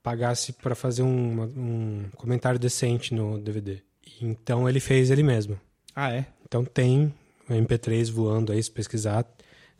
pagasse 0.02 0.52
para 0.52 0.74
fazer 0.74 1.02
um, 1.02 1.42
um 1.42 2.04
comentário 2.16 2.58
decente 2.58 3.14
no 3.14 3.38
DVD. 3.38 3.80
Então 4.20 4.68
ele 4.68 4.80
fez 4.80 5.10
ele 5.10 5.22
mesmo. 5.22 5.58
Ah, 5.94 6.12
é? 6.12 6.26
Então 6.46 6.64
tem 6.64 7.12
o 7.48 7.52
MP3 7.52 8.10
voando 8.10 8.52
aí, 8.52 8.62
se 8.62 8.70
pesquisar, 8.70 9.26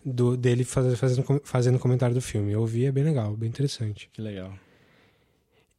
do, 0.04 0.36
dele 0.36 0.64
faz, 0.64 0.98
fazendo, 0.98 1.40
fazendo 1.44 1.78
comentário 1.78 2.14
do 2.14 2.20
filme. 2.20 2.52
Eu 2.52 2.60
ouvi, 2.60 2.86
é 2.86 2.92
bem 2.92 3.04
legal, 3.04 3.36
bem 3.36 3.48
interessante. 3.48 4.08
Que 4.12 4.20
legal. 4.20 4.52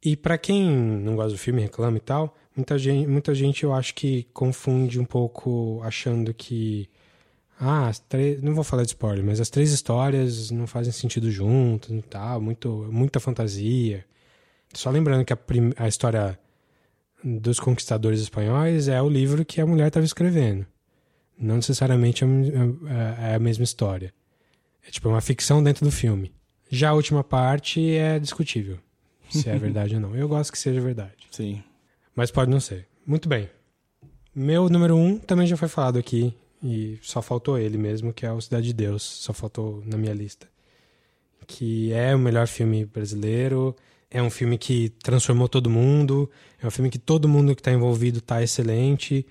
E 0.04 0.16
pra 0.16 0.36
quem 0.36 0.68
não 0.68 1.14
gosta 1.14 1.32
do 1.32 1.38
filme, 1.38 1.62
reclama 1.62 1.96
e 1.96 2.00
tal, 2.00 2.36
muita 2.56 2.76
gente, 2.76 3.06
muita 3.06 3.34
gente 3.34 3.62
eu 3.62 3.72
acho 3.72 3.94
que 3.94 4.24
confunde 4.32 4.98
um 4.98 5.04
pouco 5.04 5.80
achando 5.84 6.34
que 6.34 6.88
ah, 7.60 7.86
as 7.86 8.00
três, 8.00 8.42
não 8.42 8.54
vou 8.54 8.64
falar 8.64 8.82
de 8.82 8.88
spoiler, 8.88 9.24
mas 9.24 9.40
as 9.40 9.48
três 9.48 9.70
histórias 9.70 10.50
não 10.50 10.66
fazem 10.66 10.92
sentido 10.92 11.30
juntas 11.30 11.90
e 11.90 12.02
tal, 12.02 12.40
muito 12.40 12.88
muita 12.90 13.20
fantasia. 13.20 14.04
Só 14.72 14.90
lembrando 14.90 15.24
que 15.24 15.32
a, 15.32 15.36
prim- 15.36 15.72
a 15.76 15.86
história 15.88 16.38
dos 17.24 17.60
conquistadores 17.60 18.20
espanhóis 18.20 18.88
é 18.88 19.00
o 19.00 19.08
livro 19.08 19.44
que 19.44 19.60
a 19.60 19.66
mulher 19.66 19.88
estava 19.88 20.04
escrevendo. 20.06 20.66
Não 21.38 21.56
necessariamente 21.56 22.24
é, 22.24 22.26
é- 22.26 23.32
é 23.32 23.34
a 23.34 23.38
mesma 23.38 23.64
história. 23.64 24.12
É 24.86 24.90
tipo 24.90 25.08
uma 25.08 25.20
ficção 25.20 25.62
dentro 25.62 25.84
do 25.84 25.90
filme. 25.92 26.32
Já 26.70 26.90
a 26.90 26.94
última 26.94 27.22
parte 27.22 27.94
é 27.94 28.18
discutível 28.18 28.78
se 29.30 29.48
é 29.48 29.56
verdade 29.58 29.94
ou 29.94 30.00
não. 30.00 30.16
Eu 30.16 30.28
gosto 30.28 30.50
que 30.52 30.58
seja 30.58 30.80
verdade. 30.80 31.28
Sim. 31.30 31.62
Mas 32.14 32.30
pode 32.30 32.50
não 32.50 32.60
ser. 32.60 32.86
Muito 33.06 33.28
bem. 33.28 33.48
Meu 34.34 34.68
número 34.68 34.96
um 34.96 35.18
também 35.18 35.46
já 35.46 35.56
foi 35.56 35.68
falado 35.68 35.98
aqui. 35.98 36.34
E 36.64 36.98
só 37.02 37.20
faltou 37.20 37.58
ele 37.58 37.76
mesmo, 37.76 38.12
que 38.12 38.24
é 38.24 38.30
o 38.32 38.40
Cidade 38.40 38.66
de 38.68 38.72
Deus. 38.72 39.02
Só 39.02 39.32
faltou 39.32 39.82
na 39.84 39.96
minha 39.96 40.14
lista. 40.14 40.46
Que 41.46 41.92
é 41.92 42.14
o 42.14 42.18
melhor 42.18 42.46
filme 42.46 42.84
brasileiro. 42.84 43.74
É 44.14 44.22
um 44.22 44.28
filme 44.28 44.58
que 44.58 44.90
transformou 45.02 45.48
todo 45.48 45.70
mundo. 45.70 46.30
É 46.62 46.66
um 46.66 46.70
filme 46.70 46.90
que 46.90 46.98
todo 46.98 47.26
mundo 47.26 47.54
que 47.54 47.62
está 47.62 47.72
envolvido 47.72 48.18
está 48.18 48.42
excelente. 48.42 49.26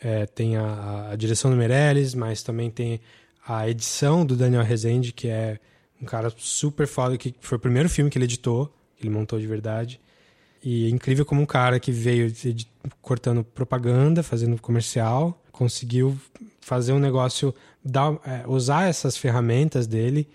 É, 0.00 0.26
tem 0.26 0.56
a, 0.56 1.10
a 1.12 1.16
direção 1.16 1.48
do 1.48 1.56
Meirelles, 1.56 2.12
mas 2.12 2.42
também 2.42 2.68
tem 2.68 3.00
a 3.46 3.68
edição 3.68 4.26
do 4.26 4.34
Daniel 4.34 4.64
Rezende, 4.64 5.12
que 5.12 5.28
é 5.28 5.60
um 6.02 6.04
cara 6.04 6.32
super 6.36 6.88
foda, 6.88 7.16
que 7.16 7.36
foi 7.40 7.56
o 7.56 7.60
primeiro 7.60 7.88
filme 7.88 8.10
que 8.10 8.18
ele 8.18 8.24
editou, 8.24 8.66
que 8.96 9.06
ele 9.06 9.14
montou 9.14 9.38
de 9.38 9.46
verdade. 9.46 10.00
E 10.60 10.86
é 10.86 10.88
incrível 10.88 11.24
como 11.24 11.40
um 11.40 11.46
cara 11.46 11.78
que 11.78 11.92
veio 11.92 12.32
cortando 13.00 13.44
propaganda, 13.44 14.24
fazendo 14.24 14.60
comercial, 14.60 15.40
conseguiu 15.52 16.18
fazer 16.60 16.92
um 16.92 16.98
negócio, 16.98 17.54
dar, 17.84 18.18
é, 18.26 18.42
usar 18.48 18.88
essas 18.88 19.16
ferramentas 19.16 19.86
dele 19.86 20.28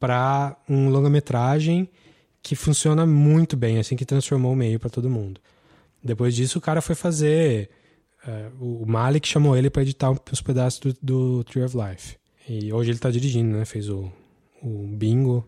para 0.00 0.56
um 0.68 0.88
longa-metragem 0.88 1.88
que 2.42 2.56
funciona 2.56 3.04
muito 3.06 3.56
bem, 3.56 3.78
assim, 3.78 3.96
que 3.96 4.04
transformou 4.04 4.52
o 4.52 4.56
meio 4.56 4.78
para 4.78 4.90
todo 4.90 5.10
mundo. 5.10 5.40
Depois 6.02 6.34
disso, 6.34 6.58
o 6.58 6.62
cara 6.62 6.80
foi 6.80 6.94
fazer. 6.94 7.70
é, 8.26 8.48
o 8.60 8.84
Malik 8.86 9.26
chamou 9.26 9.56
ele 9.56 9.70
para 9.70 9.82
editar 9.82 10.10
uns 10.10 10.40
pedaços 10.40 10.80
do, 10.80 10.96
do 11.02 11.44
Tree 11.44 11.64
of 11.64 11.76
Life. 11.76 12.16
E 12.48 12.72
hoje 12.72 12.90
ele 12.90 12.98
tá 12.98 13.10
dirigindo, 13.10 13.56
né? 13.56 13.64
Fez 13.64 13.88
o, 13.88 14.10
o 14.62 14.86
Bingo. 14.88 15.46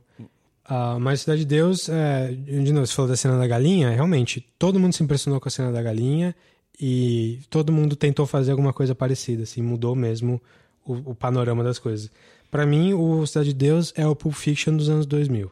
Ah, 0.65 0.99
mas 1.01 1.23
Cidade 1.23 1.41
de 1.41 1.47
Deus, 1.47 1.89
é, 1.89 2.33
de 2.33 2.73
novo, 2.73 2.87
você 2.87 2.95
falou 2.95 3.11
da 3.11 3.17
cena 3.17 3.39
da 3.39 3.47
galinha, 3.47 3.91
realmente, 3.91 4.41
todo 4.57 4.79
mundo 4.79 4.95
se 4.95 5.03
impressionou 5.03 5.41
com 5.41 5.49
a 5.49 5.51
cena 5.51 5.73
da 5.73 5.83
galinha 5.83 6.35
e 6.81 7.41
todo 7.51 7.73
mundo 7.73 7.97
tentou 7.97 8.25
fazer 8.25 8.53
alguma 8.53 8.73
coisa 8.73 8.95
parecida, 8.95 9.43
assim, 9.43 9.62
mudou 9.62 9.97
mesmo 9.97 10.41
o, 10.87 11.11
o 11.11 11.15
panorama 11.15 11.65
das 11.65 11.79
coisas. 11.79 12.09
Pra 12.51 12.65
mim, 12.65 12.93
o 12.93 13.27
Cidade 13.27 13.49
de 13.49 13.55
Deus 13.55 13.93
é 13.97 14.07
o 14.07 14.15
Pulp 14.15 14.35
Fiction 14.35 14.77
dos 14.77 14.89
anos 14.89 15.07
2000. 15.07 15.51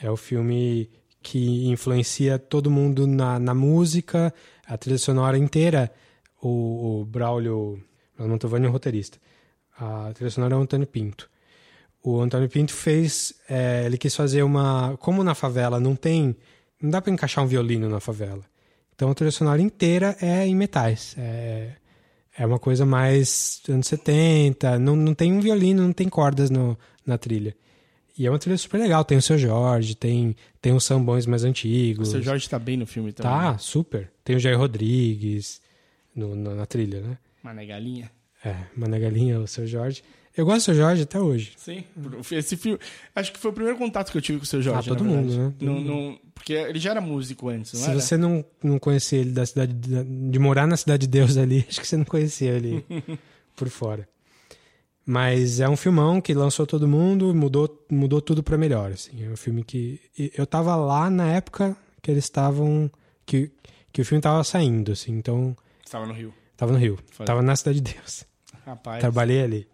É 0.00 0.10
o 0.10 0.16
filme 0.16 0.90
que 1.22 1.68
influencia 1.68 2.38
todo 2.38 2.70
mundo 2.70 3.06
na, 3.06 3.38
na 3.38 3.54
música, 3.54 4.34
a 4.66 4.76
trilha 4.76 4.98
sonora 4.98 5.38
inteira. 5.38 5.92
O, 6.42 7.00
o 7.00 7.04
Braulio 7.04 7.80
Mantovani 8.18 8.66
é 8.66 8.68
o 8.68 8.72
roteirista. 8.72 9.18
A 9.78 10.10
trilha 10.14 10.30
sonora 10.30 10.54
é 10.54 10.58
o 10.58 10.62
Antônio 10.62 10.86
Pinto. 10.86 11.30
O 12.02 12.20
Antônio 12.20 12.48
Pinto 12.48 12.72
fez. 12.72 13.32
é, 13.48 13.84
ele 13.86 13.96
quis 13.96 14.14
fazer 14.14 14.42
uma. 14.42 14.96
Como 14.98 15.22
na 15.22 15.34
favela 15.34 15.78
não 15.78 15.94
tem. 15.94 16.36
Não 16.80 16.90
dá 16.90 17.00
pra 17.00 17.12
encaixar 17.12 17.44
um 17.44 17.46
violino 17.46 17.88
na 17.88 18.00
favela. 18.00 18.42
Então 18.94 19.10
a 19.10 19.14
trilha 19.14 19.30
sonora 19.30 19.62
inteira 19.62 20.16
é 20.20 20.44
em 20.46 20.54
metais. 20.54 21.14
É, 21.16 21.76
é 22.36 22.46
uma 22.46 22.58
coisa 22.58 22.84
mais 22.84 23.62
anos 23.68 23.86
70. 23.86 24.78
Não, 24.80 24.96
não 24.96 25.14
tem 25.14 25.32
um 25.32 25.40
violino, 25.40 25.82
não 25.82 25.92
tem 25.92 26.08
cordas 26.08 26.50
no, 26.50 26.76
na 27.06 27.16
trilha. 27.16 27.54
E 28.18 28.26
é 28.26 28.30
uma 28.30 28.38
trilha 28.38 28.58
super 28.58 28.78
legal. 28.78 29.04
Tem 29.04 29.16
o 29.18 29.22
seu 29.22 29.38
Jorge, 29.38 29.94
tem, 29.94 30.36
tem 30.60 30.72
os 30.74 30.84
sambões 30.84 31.24
mais 31.26 31.44
O 31.44 31.46
antigos. 31.46 32.10
seu 32.10 32.22
Jorge 32.22 32.48
tá 32.48 32.58
bem 32.58 32.76
no 32.76 32.86
filme 32.86 33.12
também. 33.12 33.32
Tá, 33.32 33.52
né? 33.52 33.58
super. 33.58 34.10
Tem 34.24 34.36
o 34.36 34.38
Jair 34.38 34.58
Rodrigues 34.58 35.60
no, 36.14 36.34
na, 36.36 36.54
na 36.54 36.66
trilha, 36.66 37.00
né? 37.00 37.18
Mané 37.42 37.64
Galinha. 37.66 38.10
É, 38.44 38.54
Mané 38.76 38.98
Galinha, 38.98 39.40
o 39.40 39.46
seu 39.46 39.66
Jorge. 39.66 40.02
Eu 40.36 40.46
gosto 40.46 40.58
do 40.58 40.62
seu 40.64 40.74
Jorge 40.74 41.02
até 41.02 41.20
hoje. 41.20 41.52
Sim. 41.56 41.84
Esse 42.30 42.56
filme. 42.56 42.78
Acho 43.14 43.32
que 43.32 43.38
foi 43.38 43.50
o 43.50 43.54
primeiro 43.54 43.78
contato 43.78 44.10
que 44.10 44.16
eu 44.16 44.22
tive 44.22 44.38
com 44.38 44.44
o 44.44 44.46
seu 44.46 44.62
Jorge. 44.62 44.90
Ah, 44.90 44.94
todo 44.94 45.04
mundo, 45.04 45.36
né? 45.36 45.52
Não, 45.60 45.80
não- 45.80 46.18
porque 46.34 46.54
ele 46.54 46.78
já 46.78 46.90
era 46.92 47.00
músico 47.00 47.48
antes, 47.50 47.72
não 47.74 47.80
Se 47.80 47.90
era? 47.90 48.00
você 48.00 48.16
não, 48.16 48.44
não 48.62 48.78
conhecia 48.78 49.18
ele 49.20 49.30
da 49.30 49.44
cidade 49.46 49.72
de, 49.74 50.02
de 50.30 50.38
morar 50.38 50.66
na 50.66 50.76
cidade 50.76 51.02
de 51.02 51.06
Deus 51.06 51.36
ali, 51.36 51.64
acho 51.68 51.80
que 51.80 51.86
você 51.86 51.96
não 51.96 52.04
conhecia 52.04 52.50
ele 52.50 52.84
por 53.54 53.68
fora. 53.68 54.08
Mas 55.04 55.58
é 55.58 55.68
um 55.68 55.76
filmão 55.76 56.20
que 56.20 56.32
lançou 56.32 56.66
todo 56.66 56.86
mundo, 56.86 57.34
mudou, 57.34 57.84
mudou 57.90 58.20
tudo 58.20 58.42
pra 58.42 58.56
melhor. 58.56 58.92
Assim. 58.92 59.24
É 59.24 59.28
um 59.28 59.36
filme 59.36 59.64
que 59.64 60.00
eu 60.36 60.46
tava 60.46 60.76
lá 60.76 61.10
na 61.10 61.32
época 61.32 61.76
que 62.00 62.10
eles 62.10 62.24
estavam 62.24 62.90
que, 63.26 63.50
que 63.92 64.00
o 64.00 64.04
filme 64.04 64.22
tava 64.22 64.42
saindo, 64.44 64.92
assim. 64.92 65.12
Então 65.12 65.56
Estava 65.84 66.06
no 66.06 66.12
Rio. 66.12 66.32
tava 66.56 66.72
no 66.72 66.78
Rio, 66.78 66.98
Foi. 67.10 67.26
tava 67.26 67.42
na 67.42 67.56
cidade 67.56 67.80
de 67.80 67.94
Deus. 67.94 68.24
Rapaz. 68.64 69.00
Trabalhei 69.00 69.42
ali. 69.42 69.68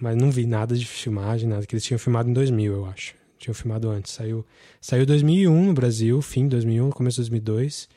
Mas 0.00 0.16
não 0.16 0.30
vi 0.30 0.46
nada 0.46 0.76
de 0.76 0.86
filmagem, 0.86 1.48
nada. 1.48 1.66
Que 1.66 1.74
eles 1.74 1.84
tinham 1.84 1.98
filmado 1.98 2.30
em 2.30 2.32
2000, 2.32 2.72
eu 2.72 2.86
acho. 2.86 3.14
Tinham 3.38 3.54
filmado 3.54 3.88
antes. 3.90 4.12
Saiu 4.12 4.44
saiu 4.80 5.04
2001 5.04 5.66
no 5.66 5.74
Brasil, 5.74 6.20
fim 6.22 6.44
de 6.44 6.50
2001, 6.50 6.90
começo 6.90 7.16
de 7.16 7.22
2002. 7.30 7.88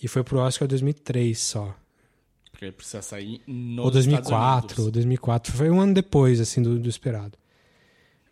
E 0.00 0.06
foi 0.06 0.22
pro 0.22 0.38
Oscar 0.38 0.68
2003 0.68 1.38
só. 1.38 1.74
Porque 2.58 2.64
ele 2.64 2.72
precisa 2.72 3.00
sair 3.00 3.40
nos 3.46 3.84
ou 3.84 3.90
2004, 3.92 4.26
Estados 4.32 4.78
ou 4.78 4.84
Unidos. 4.86 4.94
2004. 4.94 5.52
Foi 5.52 5.70
um 5.70 5.80
ano 5.80 5.94
depois, 5.94 6.40
assim, 6.40 6.60
do, 6.60 6.76
do 6.76 6.88
esperado. 6.88 7.38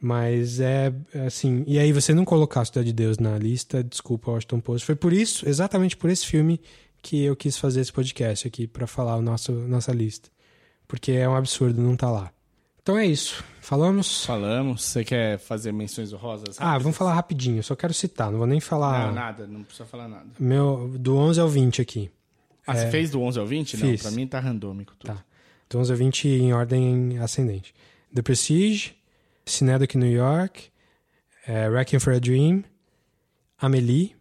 Mas 0.01 0.59
é, 0.59 0.93
é 1.15 1.27
assim... 1.27 1.63
E 1.65 1.79
aí 1.79 1.93
você 1.93 2.13
não 2.13 2.25
colocar 2.25 2.63
a 2.63 2.65
Cidade 2.65 2.89
de 2.89 2.93
Deus 2.93 3.19
na 3.19 3.39
lista, 3.39 3.85
desculpa, 3.85 4.33
Washington 4.33 4.59
Post. 4.59 4.85
Foi 4.85 4.97
por 4.97 5.13
isso, 5.13 5.49
exatamente 5.49 5.97
por 5.97 6.11
esse 6.11 6.27
filme, 6.27 6.61
que 7.01 7.23
eu 7.23 7.37
quis 7.37 7.57
fazer 7.57 7.81
esse 7.81 7.93
podcast 7.93 8.49
aqui, 8.49 8.67
pra 8.67 8.89
falar 8.89 9.15
o 9.15 9.23
nosso, 9.23 9.53
nossa 9.53 9.93
lista. 9.93 10.29
Porque 10.89 11.13
é 11.13 11.29
um 11.29 11.37
absurdo 11.37 11.81
não 11.81 11.95
tá 11.95 12.11
lá. 12.11 12.33
Então 12.83 12.99
é 12.99 13.07
isso. 13.07 13.45
Falamos? 13.61 14.25
Falamos. 14.25 14.87
Você 14.87 15.05
quer 15.05 15.39
fazer 15.39 15.71
menções 15.71 16.13
honrosas? 16.13 16.57
Ah, 16.59 16.77
vamos 16.79 16.97
falar 16.97 17.15
rapidinho. 17.15 17.63
Só 17.63 17.77
quero 17.77 17.95
citar, 17.95 18.33
não 18.33 18.39
vou 18.39 18.47
nem 18.49 18.59
falar... 18.59 19.07
Não, 19.07 19.15
nada. 19.15 19.47
Não 19.47 19.63
precisa 19.63 19.87
falar 19.87 20.09
nada. 20.09 20.27
Meu, 20.37 20.93
do 20.99 21.17
11 21.17 21.41
ao 21.41 21.49
20 21.49 21.81
aqui. 21.81 22.11
Ah, 22.67 22.75
você 22.77 22.91
fez 22.91 23.11
do 23.11 23.21
11 23.21 23.39
ao 23.39 23.47
20? 23.47 23.77
Fiz. 23.77 24.03
Não, 24.03 24.11
pra 24.11 24.11
mim 24.11 24.27
tá 24.27 24.41
randômico 24.41 24.95
tudo. 24.99 25.15
Tá. 25.15 25.25
Do 25.71 25.79
11 25.79 25.93
ao 25.93 25.99
20 25.99 26.29
em 26.29 26.53
ordem 26.53 27.19
ascendente. 27.19 27.75
The 28.15 28.23
Prestige, 28.23 28.95
Synecdoche, 29.45 29.99
New 29.99 30.11
York, 30.11 30.71
é, 31.47 31.69
Wrecking 31.69 31.99
for 31.99 32.15
a 32.15 32.19
Dream, 32.19 32.65
Amelie, 33.59 34.17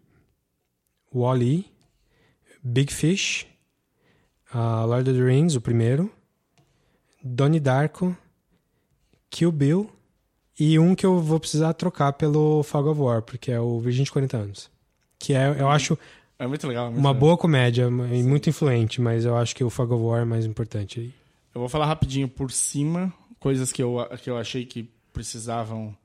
Wall-E, 1.14 1.66
Big 2.64 2.94
Fish, 2.94 3.48
uh, 4.54 4.86
Lord 4.86 5.10
of 5.10 5.18
the 5.20 5.24
Rings, 5.24 5.56
o 5.56 5.62
primeiro, 5.62 6.12
Donnie 7.24 7.60
Darko, 7.60 8.16
Kill 9.30 9.52
Bill 9.52 9.92
e 10.60 10.80
um 10.80 10.96
que 10.96 11.06
eu 11.06 11.20
vou 11.20 11.40
precisar 11.40 11.74
trocar 11.74 12.14
pelo 12.14 12.64
Fog 12.64 12.88
of 12.88 13.02
War, 13.02 13.22
porque 13.22 13.52
é 13.52 13.60
o 13.60 13.80
Virgem 13.80 14.04
de 14.04 14.12
40 14.12 14.38
anos. 14.38 14.72
Que 15.20 15.34
é, 15.34 15.56
eu 15.60 15.70
acho 15.70 15.98
É 16.38 16.46
muito 16.48 16.68
legal. 16.68 16.86
muito 16.88 17.00
uma 17.00 17.10
legal. 17.12 17.20
boa 17.20 17.38
comédia 17.38 17.84
e 17.84 18.24
muito 18.24 18.50
influente, 18.50 19.00
mas 19.02 19.26
eu 19.26 19.38
acho 19.38 19.56
que 19.56 19.64
o 19.64 19.70
Fog 19.70 19.94
of 19.94 20.04
War 20.04 20.22
é 20.22 20.26
mais 20.26 20.46
importante 20.46 21.00
aí. 21.00 21.14
Eu 21.54 21.60
vou 21.62 21.70
falar 21.70 21.86
rapidinho 21.86 22.28
por 22.28 22.52
cima, 22.52 23.14
coisas 23.40 23.72
que 23.72 23.82
eu, 23.82 24.06
que 24.22 24.30
eu 24.30 24.38
achei 24.38 24.66
que 24.66 24.90
precisavam 25.14 25.96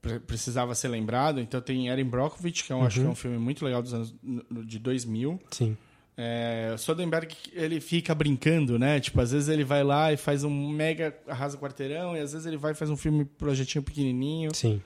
pre- 0.00 0.18
precisava 0.20 0.74
ser 0.74 0.88
lembrado. 0.88 1.40
Então 1.40 1.60
tem 1.60 1.88
Erin 1.88 2.04
Brockovich, 2.04 2.64
que 2.64 2.72
eu 2.72 2.82
acho 2.82 3.00
que 3.00 3.06
é 3.06 3.08
um 3.08 3.14
filme 3.14 3.36
muito 3.38 3.62
legal 3.64 3.82
dos 3.82 3.92
anos 3.92 4.14
no- 4.22 4.64
de 4.64 4.78
2000. 4.78 5.38
Sim. 5.50 5.76
É, 6.16 6.74
Soderbergh, 6.78 7.34
ele 7.52 7.80
fica 7.80 8.14
brincando, 8.14 8.78
né? 8.78 9.00
Tipo, 9.00 9.20
às 9.20 9.32
vezes 9.32 9.48
ele 9.48 9.64
vai 9.64 9.82
lá 9.82 10.12
e 10.12 10.16
faz 10.16 10.44
um 10.44 10.68
mega 10.68 11.14
arrasa 11.26 11.58
quarteirão, 11.58 12.16
e 12.16 12.20
às 12.20 12.32
vezes 12.32 12.46
ele 12.46 12.56
vai 12.56 12.70
e 12.72 12.74
faz 12.74 12.88
um 12.88 12.96
filme 12.96 13.24
projetinho 13.24 13.82
pequenininho. 13.82 14.54
Sim. 14.54 14.80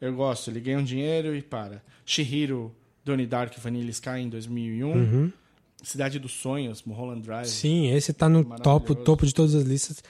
Eu 0.00 0.14
gosto, 0.14 0.48
ele 0.48 0.60
ganha 0.60 0.78
um 0.78 0.84
dinheiro 0.84 1.34
e 1.34 1.42
para. 1.42 1.82
Shihiro, 2.06 2.72
Donnie 3.10 3.26
Dark, 3.26 3.56
Vanilla 3.58 3.90
Sky 3.90 4.20
em 4.20 4.28
2001. 4.28 4.92
Uhum. 4.92 5.32
Cidade 5.82 6.18
dos 6.18 6.32
Sonhos, 6.32 6.82
Mulholland 6.84 7.22
Drive. 7.22 7.46
Sim, 7.46 7.90
esse 7.90 8.12
tá 8.12 8.28
no 8.28 8.44
topo, 8.58 8.94
topo 8.94 9.26
de 9.26 9.34
todas 9.34 9.54
as 9.54 9.64
listas. 9.64 10.02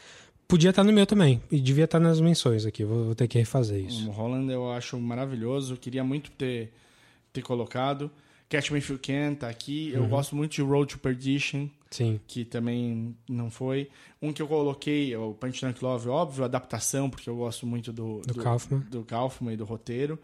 Podia 0.48 0.70
estar 0.70 0.82
no 0.82 0.92
meu 0.92 1.06
também. 1.06 1.40
E 1.50 1.60
devia 1.60 1.84
estar 1.84 2.00
nas 2.00 2.20
menções 2.20 2.66
aqui. 2.66 2.84
Vou, 2.84 3.04
vou 3.04 3.14
ter 3.14 3.28
que 3.28 3.38
refazer 3.38 3.84
isso. 3.84 4.02
Mulholland 4.04 4.52
eu 4.52 4.70
acho 4.72 4.98
maravilhoso. 4.98 5.76
Queria 5.76 6.02
muito 6.02 6.30
ter, 6.32 6.72
ter 7.32 7.42
colocado. 7.42 8.10
Catch 8.48 8.72
Me 8.72 8.80
If 8.80 8.90
You 8.90 8.98
Can 9.00 9.36
tá 9.36 9.48
aqui. 9.48 9.92
Uhum. 9.94 10.02
Eu 10.02 10.08
gosto 10.08 10.34
muito 10.34 10.52
de 10.52 10.62
Road 10.62 10.92
to 10.94 10.98
Perdition, 10.98 11.68
Sim. 11.88 12.18
que 12.26 12.44
também 12.44 13.14
não 13.28 13.48
foi. 13.48 13.88
Um 14.20 14.32
que 14.32 14.42
eu 14.42 14.48
coloquei, 14.48 15.14
é 15.14 15.18
o 15.18 15.32
Punch 15.32 15.60
Drunk 15.60 15.82
Love, 15.84 16.08
óbvio, 16.08 16.44
adaptação, 16.44 17.08
porque 17.08 17.30
eu 17.30 17.36
gosto 17.36 17.64
muito 17.64 17.92
do, 17.92 18.20
Do 18.26 18.34
Kaufman. 18.34 18.80
do 18.90 19.04
Kaufman 19.04 19.54
e 19.54 19.56
do 19.56 19.64
roteiro. 19.64 20.18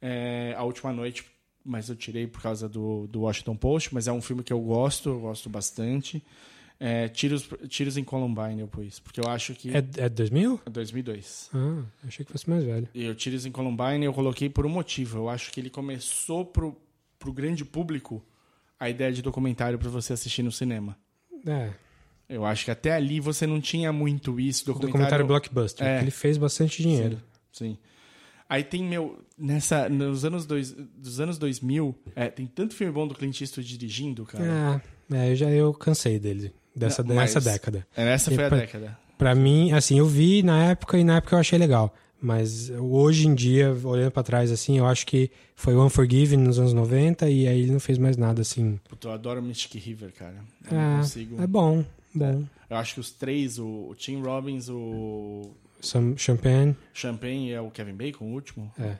É, 0.00 0.54
a 0.56 0.62
Última 0.62 0.92
Noite, 0.92 1.24
mas 1.64 1.88
eu 1.88 1.96
tirei 1.96 2.26
por 2.26 2.42
causa 2.42 2.68
do, 2.68 3.06
do 3.06 3.22
Washington 3.22 3.56
Post, 3.56 3.94
mas 3.94 4.06
é 4.06 4.12
um 4.12 4.20
filme 4.20 4.42
que 4.42 4.52
eu 4.52 4.60
gosto, 4.60 5.08
eu 5.08 5.20
gosto 5.20 5.48
bastante. 5.48 6.22
É, 6.78 7.08
Tiros, 7.08 7.48
Tiros 7.68 7.96
em 7.96 8.04
Columbine 8.04 8.60
eu 8.60 8.68
pus, 8.68 8.98
porque 8.98 9.20
eu 9.20 9.28
acho 9.28 9.54
que... 9.54 9.70
É, 9.70 9.82
é 9.96 10.08
2000? 10.08 10.60
É 10.66 10.70
2002. 10.70 11.50
Ah, 11.54 11.82
achei 12.06 12.24
que 12.26 12.32
fosse 12.32 12.50
mais 12.50 12.64
velho. 12.64 12.88
E 12.92 13.08
o 13.08 13.14
Tiros 13.14 13.46
em 13.46 13.52
Columbine 13.52 14.04
eu 14.04 14.12
coloquei 14.12 14.50
por 14.50 14.66
um 14.66 14.68
motivo. 14.68 15.18
Eu 15.18 15.28
acho 15.28 15.50
que 15.50 15.60
ele 15.60 15.70
começou 15.70 16.44
pro, 16.44 16.76
pro 17.18 17.32
grande 17.32 17.64
público 17.64 18.22
a 18.78 18.90
ideia 18.90 19.12
de 19.12 19.22
documentário 19.22 19.78
para 19.78 19.88
você 19.88 20.12
assistir 20.12 20.42
no 20.42 20.52
cinema. 20.52 20.96
É, 21.46 21.70
Eu 22.28 22.44
acho 22.44 22.64
que 22.64 22.70
até 22.70 22.92
ali 22.92 23.20
você 23.20 23.46
não 23.46 23.60
tinha 23.60 23.92
muito 23.92 24.38
isso. 24.38 24.70
o 24.70 24.78
documentário 24.78 25.26
blockbuster. 25.26 25.86
É. 25.86 26.02
Ele 26.02 26.10
fez 26.10 26.36
bastante 26.36 26.82
dinheiro. 26.82 27.16
Sim. 27.52 27.70
sim. 27.72 27.78
Aí 28.48 28.62
tem, 28.62 28.84
meu, 28.84 29.23
nessa, 29.38 29.88
nos 29.88 30.24
anos, 30.24 30.46
dois, 30.46 30.72
dos 30.72 31.20
anos 31.20 31.38
2000, 31.38 31.94
é, 32.14 32.28
tem 32.28 32.46
tanto 32.46 32.74
filme 32.74 32.92
bom 32.92 33.06
do 33.06 33.14
Clint 33.14 33.40
Eastwood 33.40 33.68
dirigindo, 33.68 34.24
cara. 34.24 34.80
Ah, 35.10 35.14
é, 35.16 35.30
eu 35.32 35.36
já 35.36 35.50
eu 35.50 35.72
cansei 35.74 36.18
dele, 36.18 36.52
dessa, 36.74 37.02
Não, 37.02 37.14
mas- 37.14 37.34
dessa 37.34 37.50
década. 37.50 37.86
É, 37.96 38.12
essa 38.12 38.32
E 38.32 38.34
foi 38.36 38.44
a 38.44 38.48
pra- 38.48 38.58
década. 38.58 38.98
Pra 39.18 39.34
mim, 39.34 39.72
assim, 39.72 39.98
eu 39.98 40.06
vi 40.06 40.42
na 40.42 40.64
época 40.70 40.98
e 40.98 41.04
na 41.04 41.16
época 41.18 41.36
eu 41.36 41.40
achei 41.40 41.58
legal. 41.58 41.94
Mas 42.20 42.70
hoje 42.70 43.28
em 43.28 43.34
dia, 43.34 43.76
olhando 43.84 44.10
pra 44.10 44.22
trás, 44.22 44.50
assim, 44.50 44.78
eu 44.78 44.86
acho 44.86 45.06
que 45.06 45.30
foi 45.54 45.74
o 45.74 45.84
Unforgiven 45.84 46.38
nos 46.38 46.58
anos 46.58 46.72
90 46.72 47.28
e 47.28 47.46
aí 47.46 47.60
ele 47.62 47.70
não 47.70 47.78
fez 47.78 47.98
mais 47.98 48.16
nada, 48.16 48.40
assim. 48.40 48.80
Puta, 48.88 49.08
eu 49.08 49.12
adoro 49.12 49.42
Mystic 49.42 49.74
River, 49.84 50.10
cara. 50.14 50.36
Eu 50.70 50.78
É, 50.78 50.96
consigo. 50.96 51.40
é 51.42 51.46
bom, 51.46 51.84
bom. 52.14 52.44
Eu 52.70 52.76
acho 52.78 52.94
que 52.94 53.00
os 53.00 53.10
três, 53.10 53.58
o, 53.58 53.88
o 53.90 53.94
Tim 53.94 54.22
Robbins, 54.22 54.68
o 54.70 55.50
Some 55.80 56.14
Champagne, 56.16 56.74
Champagne 56.94 57.50
e 57.50 57.52
é 57.52 57.60
o 57.60 57.70
Kevin 57.70 57.92
Bacon, 57.94 58.24
o 58.24 58.32
último. 58.32 58.72
é. 58.78 58.96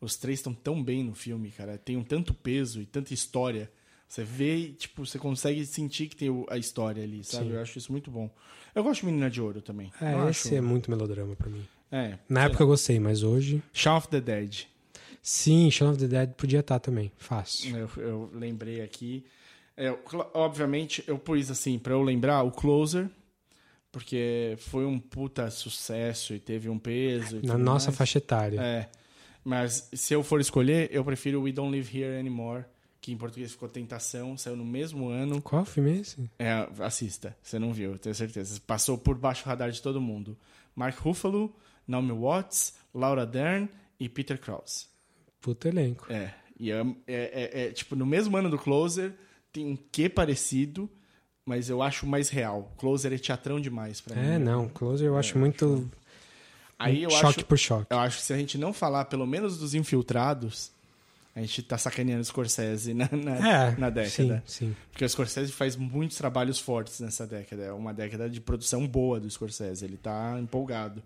Os 0.00 0.16
três 0.16 0.38
estão 0.38 0.52
tão 0.52 0.82
bem 0.82 1.04
no 1.04 1.14
filme, 1.14 1.50
cara. 1.50 1.78
Tem 1.78 1.96
um 1.96 2.04
tanto 2.04 2.34
peso 2.34 2.80
e 2.80 2.86
tanta 2.86 3.14
história. 3.14 3.70
Você 4.06 4.22
vê 4.22 4.68
tipo, 4.72 5.04
você 5.04 5.18
consegue 5.18 5.64
sentir 5.64 6.08
que 6.08 6.16
tem 6.16 6.28
a 6.48 6.58
história 6.58 7.02
ali, 7.02 7.24
sabe? 7.24 7.46
Sim. 7.46 7.52
Eu 7.52 7.60
acho 7.62 7.78
isso 7.78 7.90
muito 7.90 8.10
bom. 8.10 8.30
Eu 8.74 8.82
gosto 8.82 9.00
de 9.00 9.06
Menina 9.06 9.30
de 9.30 9.40
Ouro 9.40 9.62
também. 9.62 9.92
É, 10.00 10.14
eu 10.14 10.28
esse 10.28 10.48
acho... 10.48 10.56
é 10.56 10.60
muito 10.60 10.90
melodrama 10.90 11.34
pra 11.34 11.48
mim. 11.48 11.66
É. 11.90 12.18
Na 12.28 12.44
época 12.44 12.62
eu 12.62 12.66
gostei, 12.66 12.98
mas 13.00 13.22
hoje... 13.22 13.62
Shaun 13.72 13.96
of 13.96 14.08
the 14.08 14.20
Dead. 14.20 14.64
Sim, 15.22 15.70
Shaun 15.70 15.92
of 15.92 15.98
the 15.98 16.06
Dead 16.06 16.32
podia 16.34 16.60
estar 16.60 16.78
também, 16.78 17.10
fácil. 17.16 17.76
Eu, 17.76 17.90
eu 17.96 18.30
lembrei 18.34 18.82
aqui. 18.82 19.24
É, 19.76 19.96
obviamente, 20.34 21.02
eu 21.06 21.18
pus 21.18 21.50
assim, 21.50 21.78
pra 21.78 21.94
eu 21.94 22.02
lembrar, 22.02 22.42
o 22.42 22.50
Closer. 22.50 23.08
Porque 23.90 24.56
foi 24.58 24.84
um 24.84 24.98
puta 24.98 25.48
sucesso 25.50 26.34
e 26.34 26.40
teve 26.40 26.68
um 26.68 26.80
peso. 26.80 27.40
Na 27.44 27.56
nossa 27.56 27.86
mais. 27.86 27.96
faixa 27.96 28.18
etária. 28.18 28.60
É. 28.60 28.90
Mas 29.44 29.88
se 29.92 30.14
eu 30.14 30.22
for 30.22 30.40
escolher, 30.40 30.88
eu 30.90 31.04
prefiro 31.04 31.42
We 31.42 31.52
Don't 31.52 31.70
Live 31.70 31.96
Here 31.98 32.18
Anymore, 32.18 32.64
que 33.00 33.12
em 33.12 33.16
português 33.16 33.52
ficou 33.52 33.68
Tentação, 33.68 34.36
saiu 34.38 34.56
no 34.56 34.64
mesmo 34.64 35.08
ano. 35.08 35.42
Qual 35.42 35.64
filme 35.64 35.92
é 35.92 35.96
esse? 36.00 36.30
É, 36.38 36.66
assista, 36.80 37.36
você 37.42 37.58
não 37.58 37.72
viu, 37.72 37.92
eu 37.92 37.98
tenho 37.98 38.14
certeza. 38.14 38.58
Passou 38.66 38.96
por 38.96 39.16
baixo 39.16 39.44
do 39.44 39.48
radar 39.48 39.70
de 39.70 39.82
todo 39.82 40.00
mundo. 40.00 40.36
Mark 40.74 40.98
Ruffalo, 40.98 41.54
Naomi 41.86 42.12
Watts, 42.12 42.74
Laura 42.94 43.26
Dern 43.26 43.68
e 44.00 44.08
Peter 44.08 44.38
Krause. 44.40 44.86
Puto 45.40 45.68
elenco. 45.68 46.10
É, 46.10 46.32
e 46.58 46.70
é, 46.72 46.80
é- 46.80 46.84
é- 47.06 47.66
é, 47.66 47.72
tipo, 47.72 47.94
no 47.94 48.06
mesmo 48.06 48.34
ano 48.38 48.48
do 48.48 48.58
Closer, 48.58 49.12
tem 49.52 49.66
um 49.66 49.76
quê 49.92 50.08
parecido, 50.08 50.88
mas 51.44 51.68
eu 51.68 51.82
acho 51.82 52.06
mais 52.06 52.30
real. 52.30 52.72
Closer 52.78 53.12
é 53.12 53.18
teatrão 53.18 53.60
demais 53.60 54.00
pra 54.00 54.16
mim. 54.16 54.26
É, 54.26 54.38
não, 54.38 54.66
Closer 54.70 55.06
eu 55.08 55.18
acho 55.18 55.38
muito 55.38 55.90
Aí 56.78 57.02
eu 57.04 57.10
choque 57.10 57.38
acho, 57.40 57.46
por 57.46 57.58
choque. 57.58 57.86
eu 57.90 57.98
acho 57.98 58.18
que 58.18 58.22
se 58.24 58.32
a 58.32 58.36
gente 58.38 58.58
não 58.58 58.72
falar 58.72 59.04
pelo 59.06 59.26
menos 59.26 59.56
dos 59.58 59.74
infiltrados, 59.74 60.72
a 61.34 61.40
gente 61.40 61.62
tá 61.62 61.76
sacaneando 61.78 62.20
o 62.22 62.24
Scorsese 62.24 62.94
na, 62.94 63.08
na, 63.12 63.36
É, 63.70 63.76
na 63.76 63.90
década. 63.90 64.42
sim, 64.46 64.66
sim. 64.68 64.76
Porque 64.90 65.04
o 65.04 65.08
Scorsese 65.08 65.50
faz 65.52 65.76
muitos 65.76 66.16
trabalhos 66.16 66.58
fortes 66.58 67.00
nessa 67.00 67.26
década. 67.26 67.62
É 67.64 67.72
uma 67.72 67.92
década 67.94 68.28
de 68.28 68.40
produção 68.40 68.86
boa 68.86 69.18
do 69.20 69.28
Scorsese. 69.30 69.84
Ele 69.84 69.96
tá 69.96 70.38
empolgado. 70.40 71.02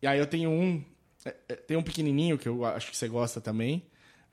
E 0.00 0.06
aí 0.06 0.18
eu 0.18 0.26
tenho 0.26 0.50
um. 0.50 0.82
é, 1.24 1.34
é, 1.48 1.54
Tem 1.54 1.76
um 1.76 1.82
pequenininho 1.82 2.36
que 2.38 2.48
eu 2.48 2.64
acho 2.64 2.90
que 2.90 2.96
você 2.96 3.08
gosta 3.08 3.40
também. 3.40 3.82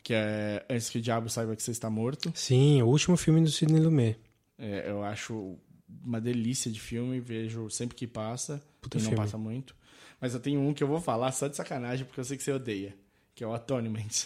Que 0.02 0.14
é 0.14 0.66
Antes 0.70 0.90
que 0.90 0.98
o 0.98 1.02
Diabo 1.02 1.30
Saiba 1.30 1.56
Que 1.56 1.62
Você 1.62 1.72
Está 1.72 1.90
Morto. 1.90 2.32
Sim, 2.34 2.82
o 2.82 2.88
último 2.88 3.16
filme 3.18 3.42
do 3.42 3.52
Sidney 3.52 3.82
Lumet. 3.82 4.18
É, 4.58 4.90
eu 4.90 5.04
acho 5.04 5.58
uma 6.04 6.20
delícia 6.22 6.72
de 6.72 6.80
filme. 6.80 7.20
Vejo 7.20 7.70
sempre 7.70 7.96
que 7.96 8.08
passa. 8.08 8.62
Puta 8.82 8.98
e 8.98 9.02
não 9.02 9.10
filme. 9.10 9.24
passa 9.24 9.38
muito. 9.38 9.76
Mas 10.22 10.34
eu 10.34 10.40
tenho 10.40 10.60
um 10.60 10.74
que 10.74 10.84
eu 10.84 10.88
vou 10.88 11.00
falar 11.00 11.32
só 11.32 11.48
de 11.48 11.56
sacanagem 11.56 12.06
porque 12.06 12.20
eu 12.20 12.26
sei 12.26 12.36
que 12.38 12.44
você 12.44 12.52
odeia. 12.52 12.96
Que 13.36 13.44
é 13.44 13.48
o 13.48 13.54
Atonement. 13.54 14.26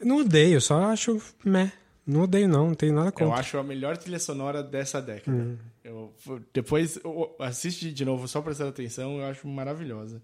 Eu 0.00 0.06
não 0.06 0.18
odeio, 0.18 0.60
só 0.60 0.82
acho 0.84 1.20
meh. 1.44 1.72
Não 2.06 2.22
odeio 2.22 2.46
não, 2.46 2.66
não 2.68 2.74
tenho 2.74 2.92
nada 2.92 3.08
Eu 3.08 3.12
contra. 3.12 3.34
acho 3.40 3.56
a 3.56 3.62
melhor 3.62 3.96
trilha 3.96 4.18
sonora 4.18 4.62
dessa 4.62 5.00
década. 5.00 5.36
Hum. 5.36 5.56
Eu, 5.82 6.12
depois 6.52 6.96
eu- 7.02 7.34
assiste 7.38 7.90
de 7.92 8.04
novo 8.04 8.28
só 8.28 8.42
prestando 8.42 8.68
atenção, 8.70 9.18
eu 9.18 9.24
acho 9.24 9.48
maravilhosa. 9.48 10.20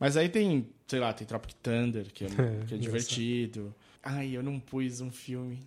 Mas 0.00 0.16
aí 0.16 0.28
tem, 0.28 0.68
sei 0.88 0.98
lá, 0.98 1.12
tem 1.12 1.24
Tropic 1.24 1.54
Thunder, 1.62 2.06
que 2.12 2.24
é, 2.24 2.28
que 2.66 2.74
é 2.74 2.78
divertido. 2.78 3.72
Ai, 4.02 4.36
eu 4.36 4.42
não 4.42 4.58
pus 4.58 5.00
um 5.00 5.10
filme. 5.12 5.60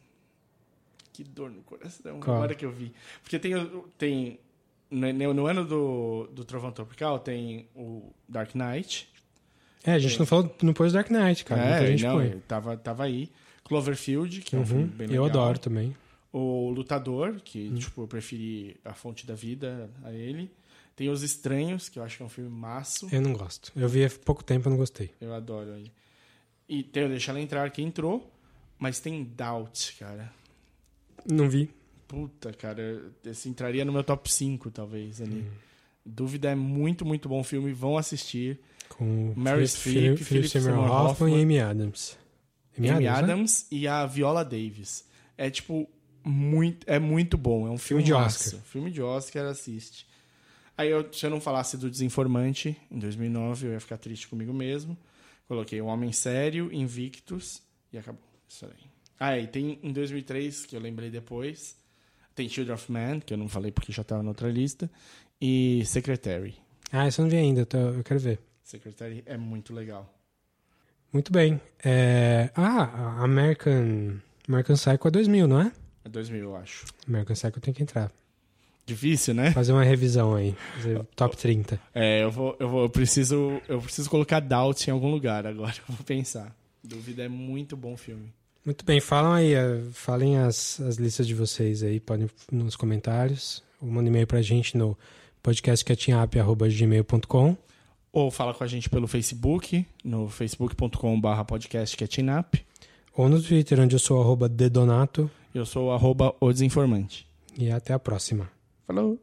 Que 1.14 1.24
dor 1.24 1.50
no 1.50 1.62
coração, 1.64 2.20
Qual? 2.20 2.36
agora 2.36 2.54
que 2.54 2.66
eu 2.66 2.72
vi. 2.72 2.92
Porque 3.24 3.40
tem, 3.40 3.54
tem 3.98 4.40
no, 4.90 5.34
no 5.34 5.46
ano 5.48 5.66
do, 5.66 6.28
do 6.34 6.44
Trovão 6.46 6.72
Tropical 6.72 7.20
tem 7.20 7.68
o 7.76 8.12
Dark 8.28 8.54
Knight. 8.56 9.10
É, 9.84 9.94
a 9.94 10.00
gente 10.00 10.20
não 10.20 10.26
falou, 10.26 10.54
não 10.62 10.74
pôs 10.74 10.94
Dark 10.94 11.10
Knight, 11.10 11.46
cara. 11.46 11.62
É, 11.84 11.88
gente 11.88 12.04
não, 12.04 12.16
põe. 12.18 12.40
tava, 12.48 12.76
tava 12.78 13.04
aí. 13.04 13.30
Cloverfield, 13.64 14.42
que 14.42 14.56
é 14.56 14.60
um 14.60 14.66
filme 14.66 14.84
Uhum, 14.84 14.90
bem 14.90 15.08
eu 15.14 15.24
legal. 15.24 15.42
adoro 15.42 15.60
também. 15.60 15.96
O 16.32 16.70
Lutador, 16.70 17.40
que 17.44 17.70
Hum. 17.70 17.76
tipo, 17.76 18.02
eu 18.04 18.08
preferi 18.08 18.78
A 18.84 18.94
Fonte 18.94 19.26
da 19.28 19.34
Vida 19.36 19.90
a 20.04 20.12
ele. 20.12 20.52
Tem 20.96 21.10
Os 21.10 21.22
Estranhos, 21.22 21.90
que 21.90 22.00
eu 22.00 22.04
acho 22.04 22.18
que 22.18 22.24
é 22.24 22.26
um 22.26 22.30
filme 22.30 22.50
maço. 22.50 23.08
Eu 23.12 23.22
não 23.22 23.34
gosto. 23.34 23.72
Eu 23.76 23.88
vi 23.88 24.04
há 24.06 24.10
pouco 24.26 24.44
tempo 24.44 24.68
e 24.68 24.72
não 24.72 24.78
gostei. 24.78 25.12
Eu 25.22 25.34
adoro 25.34 25.70
ele. 25.76 25.92
E 26.68 26.82
tem 26.84 27.06
o 27.06 27.10
Deixa 27.10 27.32
Ela 27.32 27.40
Entrar, 27.40 27.70
que 27.72 27.82
entrou. 27.82 28.30
Mas 28.80 29.00
tem 29.00 29.24
Doubt, 29.24 29.96
cara. 30.00 30.32
Não 31.30 31.50
vi. 31.50 31.70
Puta, 32.08 32.54
cara. 32.54 33.12
Esse 33.26 33.50
entraria 33.50 33.84
no 33.84 33.92
meu 33.92 34.04
top 34.04 34.32
5, 34.32 34.72
talvez, 34.72 35.22
ali. 35.22 35.42
Hum. 35.42 35.52
Dúvida 36.06 36.50
é 36.52 36.56
muito, 36.56 37.06
muito 37.06 37.28
bom 37.28 37.44
filme. 37.44 37.74
Vão 37.74 37.98
assistir. 37.98 38.60
Com 38.90 39.34
Philip- 39.36 39.68
Streep, 39.68 40.18
Philip 40.20 40.48
Seymour 40.50 40.90
Hoffman 40.90 41.38
e 41.38 41.42
Amy 41.44 41.60
Adams. 41.60 42.18
Amy 42.78 42.88
né? 42.92 43.08
Adams 43.08 43.68
e 43.70 43.88
a 43.88 44.06
Viola 44.06 44.46
Davis. 44.46 45.06
É 45.38 45.50
tipo 45.50 45.90
muito, 46.24 46.86
é 46.90 46.98
muito 47.00 47.38
bom, 47.38 47.68
é 47.68 47.70
um 47.72 47.78
filme, 47.78 48.04
Filme 48.04 48.04
de. 48.04 48.14
Oscar. 48.14 48.60
Filme 48.62 48.92
de 48.92 49.02
Oscar, 49.02 49.46
assiste. 49.48 50.08
Aí 50.78 50.90
eu, 50.90 51.12
se 51.12 51.26
eu 51.26 51.30
não 51.30 51.42
falasse 51.42 51.76
do 51.76 51.90
Desinformante 51.90 52.78
em 52.90 53.00
2009, 53.00 53.68
eu 53.68 53.72
ia 53.74 53.80
ficar 53.80 53.98
triste 53.98 54.28
comigo 54.28 54.54
mesmo. 54.54 54.98
Coloquei 55.48 55.82
O 55.82 55.86
Homem 55.88 56.12
Sério, 56.12 56.72
Invictus 56.72 57.62
e 57.92 57.98
acabou. 57.98 58.22
Isso 58.48 58.66
aí. 58.66 58.72
Ah, 59.20 59.38
e 59.38 59.48
tem 59.48 59.80
em 59.82 59.92
2003 59.92 60.66
que 60.66 60.76
eu 60.76 60.80
lembrei 60.80 61.10
depois. 61.10 61.76
Tem 62.38 62.48
Children 62.48 62.76
of 62.76 62.92
Man, 62.92 63.20
que 63.20 63.34
eu 63.34 63.38
não 63.38 63.50
falei 63.50 63.72
porque 63.72 63.92
já 63.92 64.04
estava 64.04 64.22
na 64.22 64.30
outra 64.30 64.48
lista, 64.48 64.88
e 65.42 65.82
Secretary. 65.86 66.54
Ah, 66.92 67.08
isso 67.08 67.20
eu 67.20 67.24
não 67.24 67.32
vi 67.32 67.36
ainda, 67.38 67.62
eu 67.62 67.66
tô- 67.66 67.78
eu 67.80 68.04
quero 68.04 68.20
ver. 68.20 68.40
Secretary 68.64 69.24
é 69.26 69.36
muito 69.36 69.74
legal. 69.74 70.08
Muito 71.12 71.32
bem. 71.32 71.60
É... 71.84 72.52
Ah, 72.56 73.24
American... 73.24 74.20
American 74.48 74.76
Psycho 74.76 75.08
é 75.08 75.12
2000, 75.12 75.48
não 75.48 75.62
é? 75.62 75.72
É 76.06 76.10
2000, 76.10 76.44
eu 76.44 76.56
acho. 76.56 76.86
American 77.08 77.34
Psycho 77.34 77.60
tem 77.60 77.74
que 77.74 77.82
entrar. 77.82 78.12
Difícil, 78.86 79.34
né? 79.34 79.52
Fazer 79.52 79.72
uma 79.74 79.84
revisão 79.84 80.36
aí. 80.36 80.56
Fazer 80.76 81.04
top 81.16 81.36
30. 81.36 81.82
É, 81.92 82.24
eu 82.24 82.30
vou, 82.30 82.56
eu 82.60 82.70
vou, 82.70 82.84
eu 82.84 82.90
preciso, 82.90 83.60
eu 83.68 83.82
preciso 83.82 84.10
colocar 84.12 84.40
Doubt 84.42 84.88
em 84.88 84.94
algum 84.94 85.10
lugar 85.10 85.46
agora. 85.48 85.74
Eu 85.90 85.96
vou 85.96 86.06
pensar. 86.06 86.56
Dúvida 86.84 87.24
é 87.24 87.28
muito 87.28 87.76
bom 87.76 87.98
filme. 87.98 88.32
Muito 88.68 88.84
bem, 88.84 89.00
falam 89.00 89.32
aí, 89.32 89.54
eh, 89.54 89.82
falem 89.94 90.40
as, 90.40 90.82
as 90.82 90.98
listas 90.98 91.26
de 91.26 91.34
vocês 91.34 91.82
aí, 91.84 92.02
podem 92.02 92.30
nos 92.52 92.76
comentários, 92.76 93.64
ou 93.82 93.88
manda 93.88 94.10
e-mail 94.10 94.28
pra 94.28 94.42
gente 94.42 94.78
no 94.78 94.98
podcastcatchingup.gmail.com 95.42 97.58
Ou 98.12 98.30
fala 98.30 98.54
com 98.54 98.66
a 98.66 98.68
gente 98.68 98.90
pelo 98.90 99.08
Facebook, 99.08 99.86
no 100.04 100.28
facebook.com.br 100.28 101.44
podcastcatchingup. 101.48 102.56
ou 103.16 103.30
no 103.30 103.42
Twitter, 103.42 103.80
onde 103.80 103.96
eu 103.96 104.00
sou 104.00 104.22
arroba 104.22 104.50
dedonato, 104.50 105.32
Eu 105.56 105.66
sou 105.66 105.94
arroba 105.94 106.36
o 106.38 106.52
desinformante. 106.52 107.26
e 107.58 107.72
até 107.72 107.94
a 107.94 108.00
próxima. 108.00 108.50
Falou! 108.86 109.18